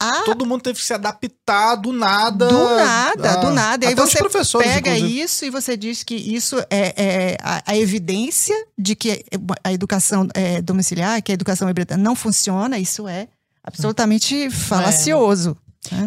a, 0.00 0.22
Todo 0.24 0.44
mundo 0.44 0.62
teve 0.62 0.78
que 0.80 0.84
se 0.84 0.92
adaptar 0.92 1.76
do 1.76 1.92
nada. 1.92 2.48
do 2.48 2.74
nada, 2.76 3.30
a- 3.30 3.36
do 3.36 3.50
nada. 3.52 3.84
E 3.84 3.88
aí 3.90 3.94
você 3.94 4.18
pega 4.58 4.96
inclusive. 4.96 5.20
isso 5.20 5.44
e 5.44 5.50
você 5.50 5.76
diz 5.76 6.02
que 6.02 6.16
isso 6.16 6.58
é, 6.70 6.94
é 6.96 7.36
a, 7.40 7.62
a 7.72 7.76
evidência 7.76 8.56
de 8.76 8.96
que 8.96 9.24
a 9.62 9.72
educação 9.72 10.26
é, 10.34 10.60
domiciliar, 10.60 11.22
que 11.22 11.30
a 11.30 11.34
educação 11.34 11.70
híbrida 11.70 11.96
não 11.96 12.16
funciona, 12.16 12.78
isso 12.80 13.06
é 13.06 13.28
absolutamente 13.62 14.50
falacioso. 14.50 15.56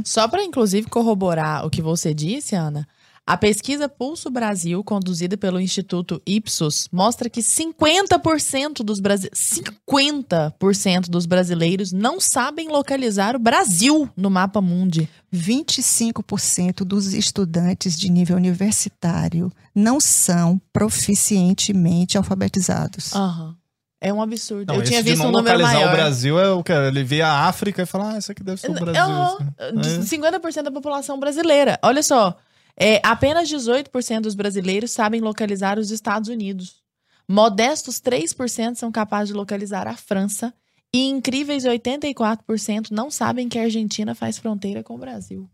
Só 0.04 0.28
para, 0.28 0.44
inclusive, 0.44 0.90
corroborar 0.90 1.66
o 1.66 1.70
que 1.70 1.82
você 1.82 2.14
disse, 2.14 2.56
Ana, 2.56 2.88
a 3.28 3.36
pesquisa 3.36 3.90
Pulso 3.90 4.30
Brasil, 4.30 4.84
conduzida 4.84 5.36
pelo 5.36 5.60
Instituto 5.60 6.22
Ipsos, 6.28 6.88
mostra 6.92 7.28
que 7.28 7.42
50% 7.42 8.84
dos, 8.84 9.00
brasi 9.00 9.32
50% 9.32 11.10
dos 11.10 11.26
brasileiros 11.26 11.92
não 11.92 12.20
sabem 12.20 12.70
localizar 12.70 13.36
o 13.36 13.40
Brasil 13.40 14.08
no 14.16 14.30
mapa 14.30 14.62
mundi. 14.62 15.10
25% 15.34 16.84
dos 16.84 17.14
estudantes 17.14 17.98
de 17.98 18.12
nível 18.12 18.38
universitário 18.38 19.52
não 19.74 20.00
são 20.00 20.62
proficientemente 20.72 22.18
alfabetizados. 22.18 23.14
Aham. 23.16 23.56
É 24.00 24.14
um 24.14 24.22
absurdo. 24.22 24.72
Não, 24.72 24.76
Eu 24.76 24.84
tinha 24.84 25.02
visto 25.02 25.24
não 25.24 25.30
um 25.30 25.32
número 25.32 25.58
localizar 25.58 25.80
maior. 25.80 25.90
o 25.90 25.96
Brasil 25.98 26.40
é 26.40 26.52
o 26.52 26.64
que 26.64 26.72
ele 26.72 27.04
vê 27.04 27.22
a 27.22 27.48
África 27.48 27.82
e 27.82 27.86
fala, 27.88 28.14
ah, 28.14 28.18
isso 28.20 28.32
aqui 28.32 28.44
deve 28.44 28.62
ser 28.62 28.70
o 28.70 28.74
Brasil. 28.74 29.02
Aham. 29.02 29.54
É. 29.58 29.72
50% 29.72 30.62
da 30.62 30.72
população 30.72 31.20
brasileira. 31.20 31.80
Olha 31.82 32.04
só, 32.04 32.38
é, 32.78 33.00
apenas 33.04 33.50
18% 33.50 34.22
dos 34.22 34.36
brasileiros 34.36 34.92
sabem 34.92 35.22
localizar 35.22 35.80
os 35.80 35.92
Estados 35.92 36.30
Unidos. 36.30 36.84
Modestos 37.28 38.00
3% 38.02 38.76
são 38.76 38.92
capazes 38.92 39.30
de 39.30 39.34
localizar 39.34 39.88
a 39.88 39.96
França. 39.96 40.54
E 40.94 41.08
incríveis 41.10 41.66
84% 41.66 42.92
não 42.92 43.12
sabem 43.12 43.50
que 43.50 43.60
a 43.60 43.64
Argentina 43.64 44.16
faz 44.16 44.38
fronteira 44.38 44.82
com 44.84 44.96
o 44.96 44.98
Brasil. 44.98 45.50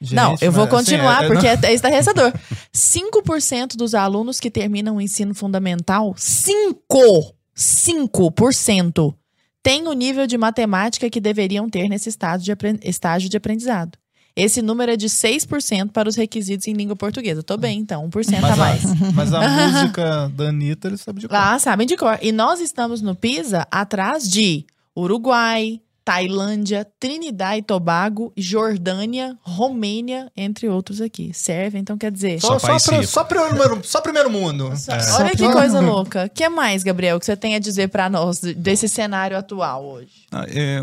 Gente, 0.00 0.14
Não, 0.16 0.34
eu 0.40 0.50
vou 0.50 0.64
assim, 0.64 0.70
continuar, 0.70 1.22
é- 1.22 1.26
é- 1.26 1.28
porque 1.28 1.46
é, 1.46 1.58
é 1.62 1.74
estarrecedor. 1.74 2.32
5% 2.72 3.76
dos 3.76 3.94
alunos 3.94 4.40
que 4.40 4.50
terminam 4.50 4.96
o 4.96 5.00
ensino 5.00 5.34
fundamental, 5.34 6.14
5, 6.16 7.34
5% 7.54 9.14
têm 9.62 9.86
o 9.86 9.92
nível 9.92 10.26
de 10.26 10.38
matemática 10.38 11.10
que 11.10 11.20
deveriam 11.20 11.68
ter 11.68 11.86
nesse 11.88 12.08
estágio 12.08 12.56
de, 12.56 12.88
estágio 12.88 13.28
de 13.28 13.36
aprendizado. 13.36 13.98
Esse 14.34 14.62
número 14.62 14.92
é 14.92 14.96
de 14.96 15.08
6% 15.08 15.90
para 15.90 16.08
os 16.08 16.16
requisitos 16.16 16.66
em 16.66 16.72
língua 16.72 16.96
portuguesa. 16.96 17.42
Tô 17.42 17.56
bem, 17.56 17.78
então, 17.80 18.08
1% 18.08 18.38
a 18.38 18.40
Mas 18.40 18.58
mais. 18.58 18.84
a, 18.84 19.12
mas 19.12 19.34
a 19.34 19.40
música 19.82 20.28
da 20.34 20.48
Anitta, 20.48 20.88
ele 20.88 20.96
sabe 20.96 21.20
de 21.20 21.28
qual. 21.28 21.40
Ah, 21.40 21.58
sabem 21.58 21.86
de 21.86 21.96
cor. 21.96 22.18
E 22.22 22.32
nós 22.32 22.60
estamos 22.60 23.02
no 23.02 23.14
PISA 23.14 23.66
atrás 23.70 24.28
de 24.28 24.64
Uruguai, 24.96 25.80
Tailândia, 26.10 26.84
Trinidad 26.98 27.56
e 27.56 27.62
Tobago, 27.62 28.32
Jordânia, 28.36 29.38
Romênia, 29.42 30.28
entre 30.36 30.68
outros 30.68 31.00
aqui. 31.00 31.30
Serve, 31.32 31.78
então 31.78 31.96
quer 31.96 32.10
dizer. 32.10 32.40
Só 32.40 32.58
Só, 32.58 32.78
só, 32.80 33.02
só 33.04 33.22
primeiro, 33.24 33.80
só 33.84 34.00
primeiro 34.00 34.28
mundo. 34.28 34.72
Só- 34.76 34.92
É. 34.92 35.12
Olha 35.22 35.30
que 35.36 35.48
coisa 35.52 35.78
louca. 35.80 36.24
O 36.26 36.30
que 36.30 36.48
mais, 36.48 36.82
Gabriel, 36.82 37.16
que 37.20 37.24
você 37.26 37.36
tem 37.36 37.54
a 37.54 37.60
dizer 37.60 37.88
pra 37.90 38.10
nós 38.10 38.40
de- 38.40 38.54
desse 38.54 38.88
cenário 38.88 39.36
atual 39.38 39.84
hoje? 39.86 40.10
Ah, 40.32 40.44
é, 40.48 40.80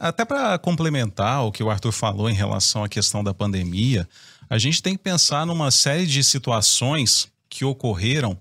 até 0.00 0.24
para 0.24 0.58
complementar 0.58 1.44
o 1.44 1.52
que 1.52 1.62
o 1.62 1.70
Arthur 1.70 1.92
falou 1.92 2.28
em 2.28 2.34
relação 2.34 2.82
à 2.82 2.88
questão 2.88 3.22
da 3.22 3.32
pandemia, 3.32 4.08
a 4.50 4.58
gente 4.58 4.82
tem 4.82 4.96
que 4.96 5.02
pensar 5.04 5.46
numa 5.46 5.70
série 5.70 6.04
de 6.04 6.24
situações 6.24 7.28
que 7.48 7.64
ocorreram 7.64 8.36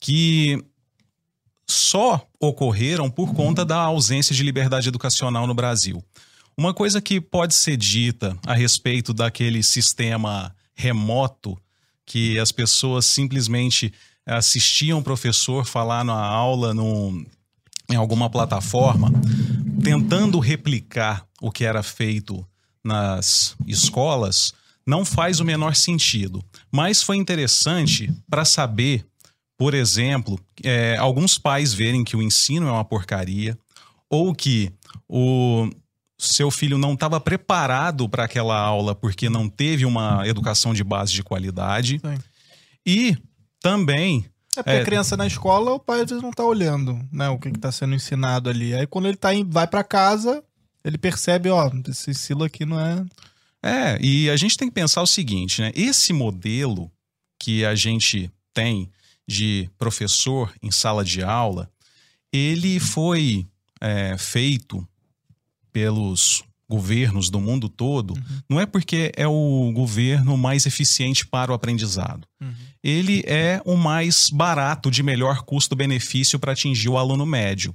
que 0.00 0.60
só 1.68 2.26
ocorreram 2.40 3.10
por 3.10 3.34
conta 3.34 3.64
da 3.64 3.76
ausência 3.76 4.34
de 4.34 4.42
liberdade 4.42 4.88
educacional 4.88 5.46
no 5.46 5.54
Brasil. 5.54 6.02
Uma 6.56 6.74
coisa 6.74 7.00
que 7.00 7.20
pode 7.20 7.54
ser 7.54 7.76
dita 7.76 8.36
a 8.46 8.54
respeito 8.54 9.12
daquele 9.12 9.62
sistema 9.62 10.54
remoto 10.74 11.56
que 12.04 12.38
as 12.38 12.50
pessoas 12.50 13.04
simplesmente 13.04 13.92
assistiam 14.26 14.98
o 14.98 15.02
professor 15.02 15.64
falar 15.64 16.04
na 16.04 16.14
aula 16.14 16.74
em 17.90 17.96
alguma 17.96 18.28
plataforma, 18.28 19.12
tentando 19.82 20.38
replicar 20.38 21.26
o 21.40 21.50
que 21.50 21.64
era 21.64 21.82
feito 21.82 22.46
nas 22.82 23.54
escolas, 23.66 24.52
não 24.86 25.04
faz 25.04 25.40
o 25.40 25.44
menor 25.44 25.74
sentido. 25.74 26.42
Mas 26.72 27.02
foi 27.02 27.16
interessante 27.16 28.10
para 28.28 28.44
saber, 28.44 29.06
por 29.58 29.74
exemplo, 29.74 30.38
é, 30.64 30.96
alguns 30.96 31.36
pais 31.36 31.74
verem 31.74 32.04
que 32.04 32.16
o 32.16 32.22
ensino 32.22 32.66
é 32.68 32.70
uma 32.72 32.84
porcaria, 32.84 33.58
ou 34.08 34.32
que 34.34 34.72
o 35.08 35.68
seu 36.18 36.50
filho 36.50 36.78
não 36.78 36.94
estava 36.94 37.20
preparado 37.20 38.08
para 38.08 38.24
aquela 38.24 38.56
aula 38.58 38.94
porque 38.94 39.28
não 39.28 39.48
teve 39.48 39.84
uma 39.84 40.26
educação 40.26 40.72
de 40.72 40.82
base 40.82 41.12
de 41.12 41.22
qualidade. 41.22 42.00
Sim. 42.02 42.18
E 42.86 43.16
também 43.60 44.24
É 44.56 44.62
porque 44.62 44.78
É. 44.78 44.80
a 44.80 44.84
criança 44.84 45.16
na 45.16 45.26
escola, 45.26 45.72
o 45.72 45.78
pai 45.78 46.00
às 46.00 46.08
vezes 46.10 46.22
não 46.22 46.32
tá 46.32 46.42
olhando, 46.44 46.98
né, 47.12 47.28
o 47.28 47.38
que, 47.38 47.50
que 47.52 47.58
tá 47.60 47.70
sendo 47.70 47.94
ensinado 47.94 48.48
ali. 48.50 48.74
Aí 48.74 48.86
quando 48.88 49.06
ele 49.06 49.16
tá 49.16 49.32
em, 49.32 49.44
vai 49.48 49.66
pra 49.68 49.84
casa, 49.84 50.42
ele 50.84 50.98
percebe, 50.98 51.48
ó, 51.48 51.70
esse 51.88 52.10
estilo 52.10 52.42
aqui 52.42 52.64
não 52.64 52.80
é. 52.80 53.04
É, 53.62 53.98
e 54.00 54.28
a 54.30 54.36
gente 54.36 54.56
tem 54.56 54.66
que 54.68 54.74
pensar 54.74 55.02
o 55.02 55.06
seguinte, 55.06 55.60
né? 55.60 55.70
Esse 55.76 56.12
modelo 56.12 56.90
que 57.38 57.64
a 57.64 57.74
gente 57.76 58.30
tem 58.52 58.90
de 59.28 59.68
professor 59.76 60.52
em 60.62 60.70
sala 60.70 61.04
de 61.04 61.22
aula, 61.22 61.70
ele 62.32 62.80
foi 62.80 63.46
é, 63.78 64.16
feito 64.16 64.88
pelos 65.70 66.42
governos 66.68 67.30
do 67.30 67.40
mundo 67.40 67.68
todo, 67.68 68.14
não 68.48 68.60
é 68.60 68.66
porque 68.66 69.12
é 69.16 69.26
o 69.26 69.70
governo 69.72 70.36
mais 70.36 70.66
eficiente 70.66 71.26
para 71.26 71.52
o 71.52 71.54
aprendizado. 71.54 72.26
Ele 72.82 73.22
é 73.26 73.60
o 73.64 73.76
mais 73.76 74.28
barato, 74.30 74.90
de 74.90 75.02
melhor 75.02 75.42
custo-benefício 75.42 76.38
para 76.38 76.52
atingir 76.52 76.88
o 76.88 76.98
aluno 76.98 77.24
médio. 77.24 77.74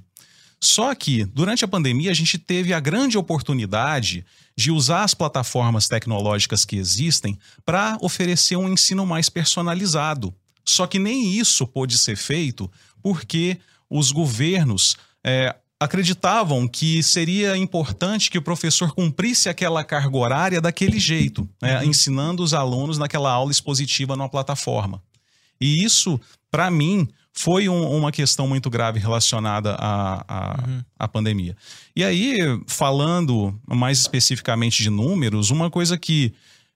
Só 0.60 0.94
que, 0.94 1.24
durante 1.24 1.64
a 1.64 1.68
pandemia, 1.68 2.10
a 2.10 2.14
gente 2.14 2.38
teve 2.38 2.72
a 2.72 2.80
grande 2.80 3.18
oportunidade 3.18 4.24
de 4.56 4.70
usar 4.70 5.02
as 5.02 5.12
plataformas 5.12 5.88
tecnológicas 5.88 6.64
que 6.64 6.76
existem 6.76 7.38
para 7.66 7.98
oferecer 8.00 8.56
um 8.56 8.68
ensino 8.68 9.04
mais 9.04 9.28
personalizado. 9.28 10.34
Só 10.64 10.86
que 10.86 10.98
nem 10.98 11.32
isso 11.38 11.66
pôde 11.66 11.98
ser 11.98 12.16
feito 12.16 12.70
porque 13.02 13.58
os 13.90 14.10
governos 14.10 14.96
é, 15.22 15.54
acreditavam 15.78 16.66
que 16.66 17.02
seria 17.02 17.56
importante 17.56 18.30
que 18.30 18.38
o 18.38 18.42
professor 18.42 18.94
cumprisse 18.94 19.48
aquela 19.48 19.84
carga 19.84 20.16
horária 20.16 20.60
daquele 20.60 20.98
jeito, 20.98 21.48
né, 21.60 21.84
ensinando 21.84 22.42
os 22.42 22.54
alunos 22.54 22.96
naquela 22.98 23.30
aula 23.30 23.50
expositiva 23.50 24.16
numa 24.16 24.28
plataforma. 24.28 25.02
E 25.60 25.84
isso, 25.84 26.18
para 26.50 26.70
mim, 26.70 27.06
foi 27.32 27.68
um- 27.68 27.88
uma 27.96 28.10
questão 28.12 28.46
muito 28.48 28.70
grave 28.70 28.98
relacionada 28.98 29.74
à, 29.74 30.24
à, 30.28 30.64
à 31.00 31.08
pandemia. 31.08 31.56
E 31.94 32.02
aí, 32.04 32.38
falando 32.66 33.58
mais 33.66 33.98
especificamente 33.98 34.82
de 34.82 34.88
números, 34.90 35.50
uma 35.50 35.68
coisa 35.70 35.98
que 35.98 36.32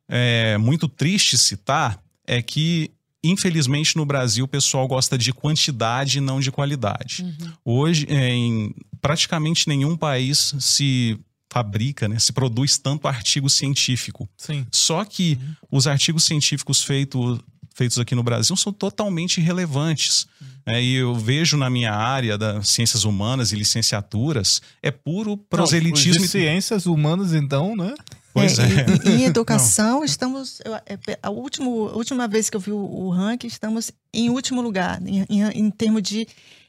é 0.08 0.58
muito 0.58 0.88
triste 0.88 1.38
citar 1.38 1.98
é 2.26 2.42
que, 2.42 2.90
infelizmente, 3.22 3.96
no 3.96 4.04
Brasil 4.04 4.44
o 4.44 4.48
pessoal 4.48 4.86
gosta 4.86 5.18
de 5.18 5.32
quantidade 5.32 6.18
e 6.18 6.20
não 6.20 6.40
de 6.40 6.50
qualidade. 6.50 7.24
Hoje, 7.64 8.06
é, 8.08 8.30
em 8.30 8.74
praticamente 9.00 9.68
nenhum 9.68 9.96
país 9.96 10.54
se 10.58 11.18
fabrica, 11.50 12.08
né, 12.08 12.18
se 12.18 12.32
produz 12.32 12.78
tanto 12.78 13.08
artigo 13.08 13.48
científico. 13.48 14.28
Sim. 14.36 14.66
Só 14.70 15.04
que 15.04 15.38
os 15.70 15.86
artigos 15.86 16.24
científicos 16.24 16.82
feito, 16.82 17.42
feitos 17.74 17.98
aqui 17.98 18.14
no 18.14 18.22
Brasil 18.22 18.54
são 18.54 18.72
totalmente 18.72 19.40
irrelevantes. 19.40 20.26
né? 20.66 20.82
e 20.82 20.96
eu 20.96 21.14
vejo 21.14 21.56
na 21.56 21.70
minha 21.70 21.92
área 21.92 22.36
das 22.36 22.68
ciências 22.68 23.04
humanas 23.04 23.52
e 23.52 23.56
licenciaturas, 23.56 24.60
é 24.82 24.90
puro 24.90 25.36
proselitismo. 25.36 26.14
Não, 26.14 26.22
de 26.22 26.28
ciências 26.28 26.84
humanas, 26.84 27.32
então, 27.32 27.74
né? 27.74 27.94
Pois 28.38 28.58
é. 28.58 28.64
e- 28.64 29.08
e- 29.10 29.14
Em 29.20 29.24
educação, 29.26 30.04
estamos. 30.04 30.60
eu- 30.64 30.74
é, 30.74 31.18
A, 31.22 31.30
último, 31.30 31.88
a 31.88 31.96
última 31.96 32.26
vez 32.28 32.48
que 32.50 32.56
eu 32.56 32.60
vi 32.60 32.72
o, 32.72 32.76
o 32.78 33.10
ranking, 33.10 33.46
estamos 33.46 33.90
em 34.12 34.30
último 34.30 34.60
lugar, 34.62 35.00
em, 35.06 35.24
em, 35.28 35.42
em 35.54 35.70
termos 35.70 36.02
de 36.02 36.26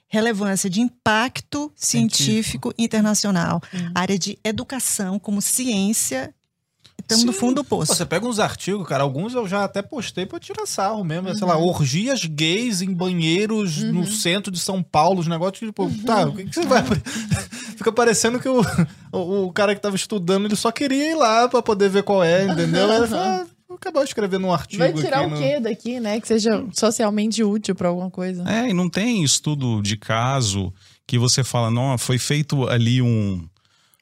relevância, 0.07 0.69
de 0.69 0.81
impacto 0.81 1.71
científico, 1.75 2.73
internacional. 2.77 3.61
Área 3.93 4.17
de 4.17 4.39
educação 4.43 5.19
como 5.19 5.41
ciência, 5.41 6.33
estamos 6.99 7.23
no 7.25 7.33
fundo 7.33 7.55
do 7.55 7.63
poço. 7.63 7.93
Você 7.95 8.05
pega 8.05 8.25
uns 8.25 8.39
artigos, 8.39 8.87
cara, 8.87 9.03
alguns 9.03 9.33
eu 9.33 9.47
já 9.47 9.63
até 9.63 9.81
postei 9.81 10.25
pra 10.25 10.39
tirar 10.39 10.65
sarro 10.65 11.03
mesmo. 11.03 11.33
Sei 11.35 11.45
lá, 11.47 11.57
orgias 11.57 12.23
gays 12.25 12.81
em 12.81 12.93
banheiros 12.93 13.77
no 13.83 14.05
centro 14.05 14.51
de 14.51 14.59
São 14.59 14.81
Paulo, 14.83 15.19
os 15.19 15.27
negócios, 15.27 15.59
tipo, 15.59 15.89
tá, 16.05 16.25
o 16.27 16.35
que, 16.35 16.45
que 16.45 16.53
você 16.55 16.65
vai. 16.65 16.83
Fica 17.77 17.91
parecendo 17.91 18.39
que 18.39 18.49
o, 18.49 18.61
o, 19.11 19.45
o 19.47 19.51
cara 19.53 19.73
que 19.73 19.81
tava 19.81 19.95
estudando, 19.95 20.45
ele 20.45 20.55
só 20.55 20.71
queria 20.71 21.11
ir 21.11 21.15
lá 21.15 21.47
pra 21.47 21.61
poder 21.61 21.89
ver 21.89 22.03
qual 22.03 22.23
é, 22.23 22.45
entendeu? 22.45 22.91
Aí 22.91 23.07
fala, 23.07 23.41
ah, 23.41 23.45
vou 23.67 23.75
acabar 23.77 24.03
escrevendo 24.03 24.47
um 24.47 24.53
artigo. 24.53 24.83
Vai 24.83 24.91
tirar 24.93 25.19
aqui 25.21 25.27
o 25.27 25.29
no- 25.29 25.37
quê 25.37 25.59
daqui, 25.61 25.99
né? 25.99 26.19
Que 26.19 26.27
seja 26.27 26.65
socialmente 26.73 27.41
útil 27.43 27.73
pra 27.75 27.87
alguma 27.87 28.09
coisa. 28.11 28.43
É, 28.49 28.69
e 28.69 28.73
não 28.73 28.89
tem 28.89 29.23
estudo 29.23 29.81
de 29.81 29.95
caso 29.95 30.73
que 31.07 31.17
você 31.17 31.41
fala, 31.43 31.71
não, 31.71 31.97
foi 31.97 32.17
feito 32.17 32.67
ali 32.67 33.01
um, 33.01 33.47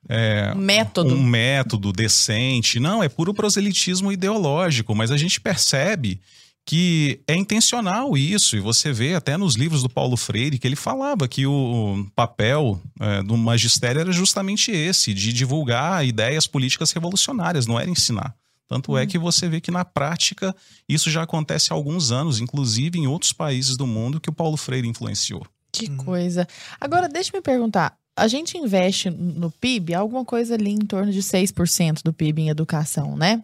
é, 0.10 0.54
Método. 0.56 1.14
um 1.14 1.24
método 1.24 1.92
decente. 1.92 2.80
Não, 2.80 3.04
é 3.04 3.10
puro 3.10 3.34
proselitismo 3.34 4.12
ideológico, 4.12 4.96
mas 4.96 5.12
a 5.12 5.18
gente 5.18 5.40
percebe 5.40 6.20
que 6.66 7.22
é 7.26 7.34
intencional 7.34 8.18
isso, 8.18 8.58
e 8.58 8.60
você 8.60 8.92
vê 8.92 9.16
até 9.16 9.38
nos 9.38 9.56
livros 9.56 9.82
do 9.82 9.90
Paulo 9.90 10.18
Freire 10.18 10.60
que 10.60 10.68
ele 10.68 10.76
falava 10.76 11.26
que 11.26 11.46
o 11.46 12.06
papel 12.14 12.82
é, 13.00 13.24
do 13.24 13.38
magistério 13.38 14.02
era 14.02 14.12
justamente 14.12 14.70
esse, 14.70 15.14
de 15.14 15.32
divulgar 15.32 16.06
ideias 16.06 16.46
políticas 16.46 16.92
revolucionárias, 16.92 17.66
não 17.66 17.80
era 17.80 17.90
ensinar. 17.90 18.36
Tanto 18.68 18.98
é 18.98 19.08
que 19.08 19.18
você 19.18 19.48
vê 19.48 19.62
que 19.62 19.72
na 19.72 19.86
prática 19.86 20.54
isso 20.90 21.10
já 21.10 21.24
acontece 21.24 21.72
há 21.72 21.74
alguns 21.74 22.12
anos, 22.12 22.42
inclusive 22.42 23.00
em 23.00 23.08
outros 23.08 23.32
países 23.32 23.78
do 23.78 23.88
mundo 23.88 24.20
que 24.20 24.30
o 24.30 24.34
Paulo 24.34 24.58
Freire 24.58 24.90
influenciou. 24.90 25.48
Que 25.72 25.90
coisa. 25.96 26.46
Agora, 26.82 27.08
deixa 27.08 27.32
eu 27.32 27.38
me 27.38 27.42
perguntar. 27.42 27.98
A 28.18 28.28
gente 28.28 28.58
investe 28.58 29.10
no 29.12 29.52
PIB 29.52 29.94
alguma 29.94 30.26
coisa 30.26 30.56
ali 30.56 30.72
em 30.72 30.80
torno 30.80 31.12
de 31.12 31.22
6% 31.22 32.02
do 32.04 32.12
PIB 32.12 32.42
em 32.42 32.50
educação, 32.50 33.16
né? 33.16 33.44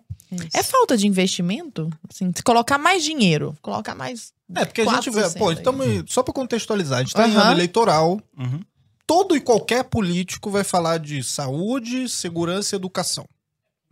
É 0.51 0.63
falta 0.63 0.97
de 0.97 1.05
investimento? 1.07 1.91
Assim, 2.09 2.31
se 2.35 2.41
colocar 2.41 2.79
mais 2.79 3.03
dinheiro, 3.03 3.55
colocar 3.61 3.93
mais. 3.93 4.33
É, 4.55 4.65
porque 4.65 4.81
a 4.81 4.85
gente 4.95 5.11
vê, 5.11 5.21
4% 5.21 5.37
pô, 5.37 5.55
tamo, 5.55 5.83
só 6.07 6.23
pra 6.23 6.33
contextualizar, 6.33 6.99
a 6.99 7.03
gente 7.03 7.13
tá 7.13 7.27
em 7.27 7.31
Aham. 7.31 7.41
ano 7.43 7.51
eleitoral, 7.51 8.19
Uhum. 8.35 8.59
todo 9.05 9.37
e 9.37 9.41
qualquer 9.41 9.83
político 9.83 10.49
vai 10.49 10.63
falar 10.63 10.97
de 10.97 11.23
saúde, 11.23 12.09
segurança 12.09 12.75
e 12.75 12.77
educação. 12.77 13.25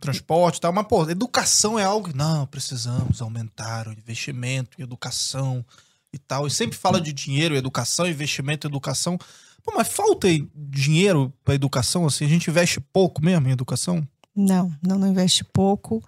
Transporte 0.00 0.56
e 0.56 0.60
tal, 0.62 0.72
mas, 0.72 0.86
pô, 0.88 1.08
educação 1.08 1.78
é 1.78 1.84
algo 1.84 2.08
que, 2.08 2.16
não, 2.16 2.44
precisamos 2.46 3.22
aumentar 3.22 3.86
o 3.86 3.92
investimento 3.92 4.80
em 4.80 4.82
educação 4.82 5.64
e 6.12 6.18
tal. 6.18 6.44
E 6.44 6.50
sempre 6.50 6.76
fala 6.76 7.00
de 7.00 7.12
dinheiro, 7.12 7.54
educação, 7.54 8.04
investimento, 8.08 8.66
educação. 8.66 9.16
Pô, 9.64 9.72
mas 9.76 9.88
falta 9.88 10.28
dinheiro 10.54 11.32
pra 11.44 11.54
educação, 11.54 12.06
assim? 12.06 12.24
A 12.24 12.28
gente 12.28 12.50
investe 12.50 12.80
pouco 12.80 13.24
mesmo 13.24 13.48
em 13.48 13.52
educação? 13.52 14.06
Não, 14.34 14.72
não, 14.86 14.98
não 14.98 15.08
investe 15.08 15.44
pouco. 15.44 16.02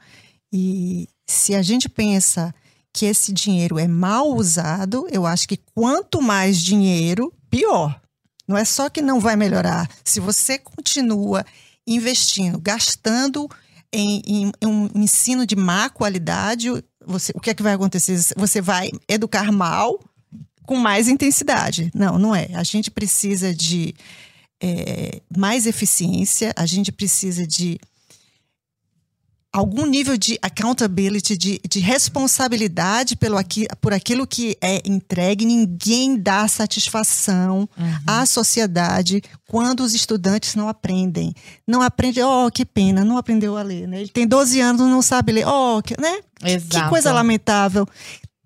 E 0.52 1.08
se 1.26 1.54
a 1.54 1.62
gente 1.62 1.88
pensa 1.88 2.54
que 2.92 3.06
esse 3.06 3.32
dinheiro 3.32 3.78
é 3.78 3.88
mal 3.88 4.28
usado, 4.34 5.06
eu 5.10 5.26
acho 5.26 5.48
que 5.48 5.58
quanto 5.74 6.22
mais 6.22 6.62
dinheiro, 6.62 7.32
pior. 7.50 8.00
Não 8.46 8.56
é 8.56 8.64
só 8.64 8.88
que 8.88 9.02
não 9.02 9.20
vai 9.20 9.36
melhorar. 9.36 9.88
Se 10.04 10.20
você 10.20 10.58
continua 10.58 11.44
investindo, 11.86 12.60
gastando 12.60 13.48
em, 13.92 14.22
em, 14.26 14.52
em 14.60 14.66
um 14.66 14.88
ensino 14.94 15.46
de 15.46 15.56
má 15.56 15.88
qualidade, 15.88 16.68
você, 17.04 17.32
o 17.34 17.40
que 17.40 17.50
é 17.50 17.54
que 17.54 17.62
vai 17.62 17.74
acontecer? 17.74 18.16
Você 18.36 18.60
vai 18.60 18.90
educar 19.08 19.50
mal 19.50 19.98
com 20.64 20.77
mais 20.77 21.09
intensidade. 21.09 21.90
Não, 21.94 22.18
não 22.18 22.35
é. 22.35 22.48
A 22.55 22.62
gente 22.62 22.90
precisa 22.90 23.55
de 23.55 23.94
é, 24.62 25.20
mais 25.37 25.66
eficiência, 25.66 26.53
a 26.57 26.66
gente 26.66 26.90
precisa 26.90 27.46
de 27.46 27.79
algum 29.55 29.87
nível 29.87 30.16
de 30.16 30.37
accountability, 30.42 31.37
de, 31.37 31.61
de 31.70 31.79
responsabilidade 31.79 33.14
pelo 33.14 33.37
aqui, 33.37 33.68
por 33.81 33.92
aquilo 33.92 34.27
que 34.27 34.59
é 34.61 34.83
entregue. 34.85 35.44
Ninguém 35.44 36.16
dá 36.16 36.48
satisfação 36.48 37.68
uhum. 37.79 37.98
à 38.05 38.27
sociedade 38.27 39.22
quando 39.46 39.85
os 39.85 39.94
estudantes 39.94 40.57
não 40.57 40.68
aprendem. 40.68 41.33
Não 41.64 41.83
aprendem, 41.83 42.24
oh, 42.24 42.50
que 42.50 42.64
pena, 42.64 43.05
não 43.05 43.16
aprendeu 43.16 43.57
a 43.57 43.62
ler. 43.62 43.87
Né? 43.87 44.00
Ele 44.00 44.09
tem 44.09 44.27
12 44.27 44.61
anos, 44.61 44.81
não 44.81 45.00
sabe 45.00 45.31
ler. 45.31 45.46
Oh, 45.46 45.81
que, 45.81 45.94
né? 46.00 46.18
que 46.68 46.88
coisa 46.88 47.12
lamentável. 47.12 47.87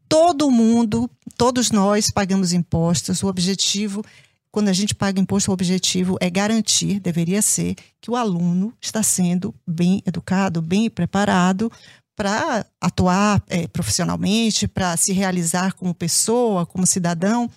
Todo 0.09 0.51
mundo, 0.51 1.11
todos 1.37 1.71
nós 1.71 2.11
pagamos 2.13 2.53
impostos. 2.53 3.23
O 3.23 3.29
objetivo 3.29 4.03
quando 4.51 4.69
a 4.69 4.73
gente 4.73 4.95
paga 4.95 5.21
imposto, 5.21 5.51
o 5.51 5.55
objetivo 5.55 6.17
é 6.21 6.31
garantir, 6.31 7.01
deveria 7.01 7.43
ser, 7.43 7.77
que 8.01 8.11
o 8.11 8.17
aluno 8.17 8.73
está 8.81 9.03
sendo 9.03 9.55
bem 9.67 10.03
educado, 10.07 10.63
bem 10.63 10.89
preparado 10.89 11.71
para 12.17 12.67
atuar 12.81 13.43
é, 13.47 13.69
profissionalmente, 13.69 14.67
para 14.67 14.97
se 14.97 15.13
realizar 15.13 15.75
como 15.75 15.95
pessoa, 15.95 16.67
como 16.67 16.87
cidadão. 16.87 17.49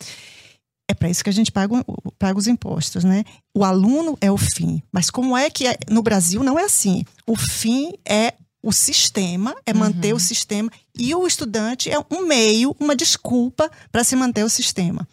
É 0.87 0.93
para 0.93 1.09
isso 1.09 1.23
que 1.23 1.29
a 1.29 1.33
gente 1.33 1.51
paga, 1.51 1.83
paga 2.19 2.37
os 2.37 2.45
impostos, 2.47 3.03
né? 3.03 3.23
O 3.55 3.63
aluno 3.63 4.17
é 4.21 4.29
o 4.29 4.37
fim. 4.37 4.83
Mas 4.91 5.09
como 5.09 5.35
é 5.35 5.49
que 5.49 5.65
é? 5.65 5.77
no 5.89 6.03
Brasil 6.03 6.43
não 6.43 6.59
é 6.59 6.65
assim? 6.65 7.03
O 7.25 7.35
fim 7.35 7.93
é 8.05 8.33
o 8.61 8.71
sistema, 8.71 9.55
é 9.65 9.73
manter 9.73 10.11
uhum. 10.11 10.17
o 10.17 10.19
sistema, 10.19 10.69
e 10.97 11.13
o 11.15 11.25
estudante 11.25 11.89
é 11.89 11.97
um 12.12 12.25
meio, 12.25 12.75
uma 12.80 12.95
desculpa 12.95 13.69
para 13.91 14.04
se 14.04 14.15
manter 14.15 14.43
o 14.43 14.49
sistema. 14.49 15.08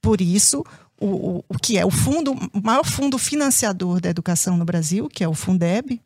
Por 0.00 0.20
isso, 0.20 0.64
o, 1.00 1.44
o, 1.48 1.58
que 1.58 1.78
é 1.78 1.84
o 1.84 1.90
fundo, 1.90 2.32
o 2.32 2.62
maior 2.62 2.84
fundo 2.84 3.18
financiador 3.18 4.00
da 4.00 4.10
educação 4.10 4.56
no 4.56 4.64
Brasil, 4.64 5.08
que 5.08 5.24
é 5.24 5.28
o 5.28 5.34
Fundeb, 5.34 6.00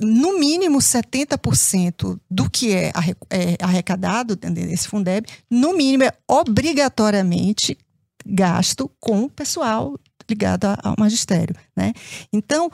no 0.00 0.38
mínimo 0.38 0.78
70% 0.78 2.18
do 2.30 2.50
que 2.50 2.72
é, 2.72 2.92
é 3.30 3.56
arrecadado 3.60 4.38
nesse 4.50 4.88
Fundeb, 4.88 5.26
no 5.50 5.76
mínimo 5.76 6.04
é 6.04 6.12
obrigatoriamente 6.28 7.76
gasto 8.24 8.90
com 9.00 9.24
o 9.24 9.30
pessoal 9.30 9.98
ligado 10.28 10.66
ao 10.82 10.94
magistério, 10.98 11.54
né? 11.76 11.92
Então, 12.32 12.70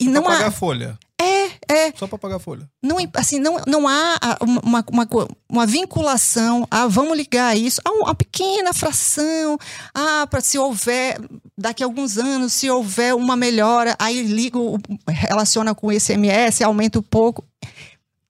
e 0.00 0.08
não 0.08 0.22
pagar 0.22 0.48
há... 0.48 0.50
folha. 0.50 0.98
É, 1.22 1.50
é. 1.68 1.92
Só 1.96 2.06
para 2.06 2.18
pagar 2.18 2.38
folha. 2.38 2.68
Não, 2.82 2.96
assim, 3.14 3.38
não, 3.38 3.60
não 3.66 3.86
há 3.86 4.18
uma, 4.40 4.84
uma, 4.90 5.08
uma 5.48 5.66
vinculação 5.66 6.66
a 6.70 6.86
vamos 6.86 7.16
ligar 7.16 7.56
isso 7.56 7.80
a 7.84 7.90
uma 7.90 8.14
pequena 8.14 8.72
fração. 8.72 9.56
Ah, 9.94 10.26
para 10.28 10.40
se 10.40 10.58
houver, 10.58 11.18
daqui 11.56 11.82
a 11.82 11.86
alguns 11.86 12.18
anos, 12.18 12.52
se 12.52 12.68
houver 12.68 13.14
uma 13.14 13.36
melhora, 13.36 13.94
aí 13.98 14.22
ligo, 14.22 14.78
relaciona 15.06 15.74
com 15.74 15.88
o 15.88 15.92
ICMS, 15.92 16.64
aumenta 16.64 16.98
um 16.98 17.02
pouco. 17.02 17.44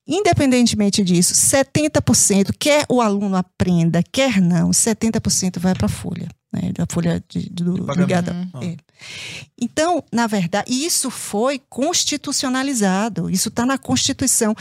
Independentemente 0.07 1.05
disso, 1.05 1.35
70%, 1.35 2.55
quer 2.59 2.85
o 2.89 3.01
aluno 3.01 3.37
aprenda, 3.37 4.03
quer 4.03 4.41
não, 4.41 4.71
70% 4.71 5.59
vai 5.59 5.75
para 5.75 5.87
a 5.87 5.89
folha 5.89 6.29
né, 6.53 6.71
da 6.73 6.87
folha 6.89 7.25
de, 7.29 7.49
do, 7.49 7.75
do 7.75 7.93
ligada. 7.95 8.33
Uhum. 8.55 8.63
É. 8.63 8.77
Então, 9.61 10.05
na 10.13 10.27
verdade, 10.27 10.71
isso 10.71 11.11
foi 11.11 11.61
constitucionalizado, 11.69 13.31
isso 13.31 13.49
está 13.49 13.65
na 13.65 13.79
Constituição. 13.79 14.55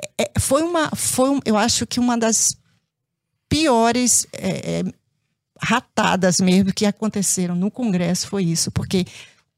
É, 0.00 0.24
é, 0.24 0.40
foi 0.40 0.62
uma, 0.62 0.90
foi, 0.94 1.30
um, 1.30 1.40
eu 1.44 1.56
acho 1.56 1.86
que 1.86 1.98
uma 1.98 2.18
das 2.18 2.56
piores 3.48 4.26
é, 4.32 4.80
é, 4.80 4.84
ratadas 5.60 6.38
mesmo 6.38 6.72
que 6.72 6.84
aconteceram 6.84 7.54
no 7.54 7.70
Congresso 7.70 8.28
foi 8.28 8.44
isso, 8.44 8.70
porque 8.70 9.06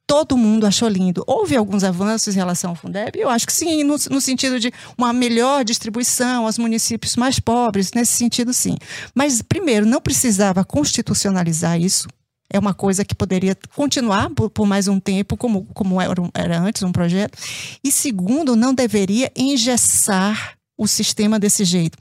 todo 0.06 0.36
mundo 0.36 0.66
achou 0.66 0.88
lindo. 0.88 1.22
Houve 1.26 1.56
alguns 1.56 1.84
avanços 1.84 2.34
em 2.34 2.38
relação 2.38 2.70
ao 2.70 2.76
Fundeb? 2.76 3.18
Eu 3.18 3.28
acho 3.28 3.46
que 3.46 3.52
sim, 3.52 3.84
no, 3.84 3.96
no, 4.10 4.20
sentido 4.20 4.58
de 4.58 4.72
uma 4.98 5.12
melhor 5.12 5.64
distribuição 5.64 6.46
aos 6.46 6.58
municípios 6.58 7.16
mais 7.16 7.38
pobres, 7.38 7.92
nesse 7.92 8.12
sentido 8.12 8.52
sim. 8.52 8.76
Mas, 9.14 9.40
primeiro, 9.40 9.86
não 9.86 10.00
precisava 10.00 10.64
constitucionalizar 10.64 11.80
isso. 11.80 12.08
É 12.52 12.58
uma 12.58 12.74
coisa 12.74 13.04
que 13.04 13.14
poderia 13.14 13.56
continuar 13.76 14.28
por, 14.30 14.50
por 14.50 14.66
mais 14.66 14.88
um 14.88 14.98
tempo, 14.98 15.36
como, 15.36 15.64
como 15.72 16.00
era, 16.00 16.12
era 16.34 16.58
antes 16.58 16.82
um 16.82 16.90
projeto. 16.90 17.38
E, 17.82 17.92
segundo, 17.92 18.56
não 18.56 18.74
deveria 18.74 19.30
engessar 19.36 20.54
o 20.76 20.88
sistema 20.88 21.38
desse 21.38 21.64
jeito. 21.64 21.96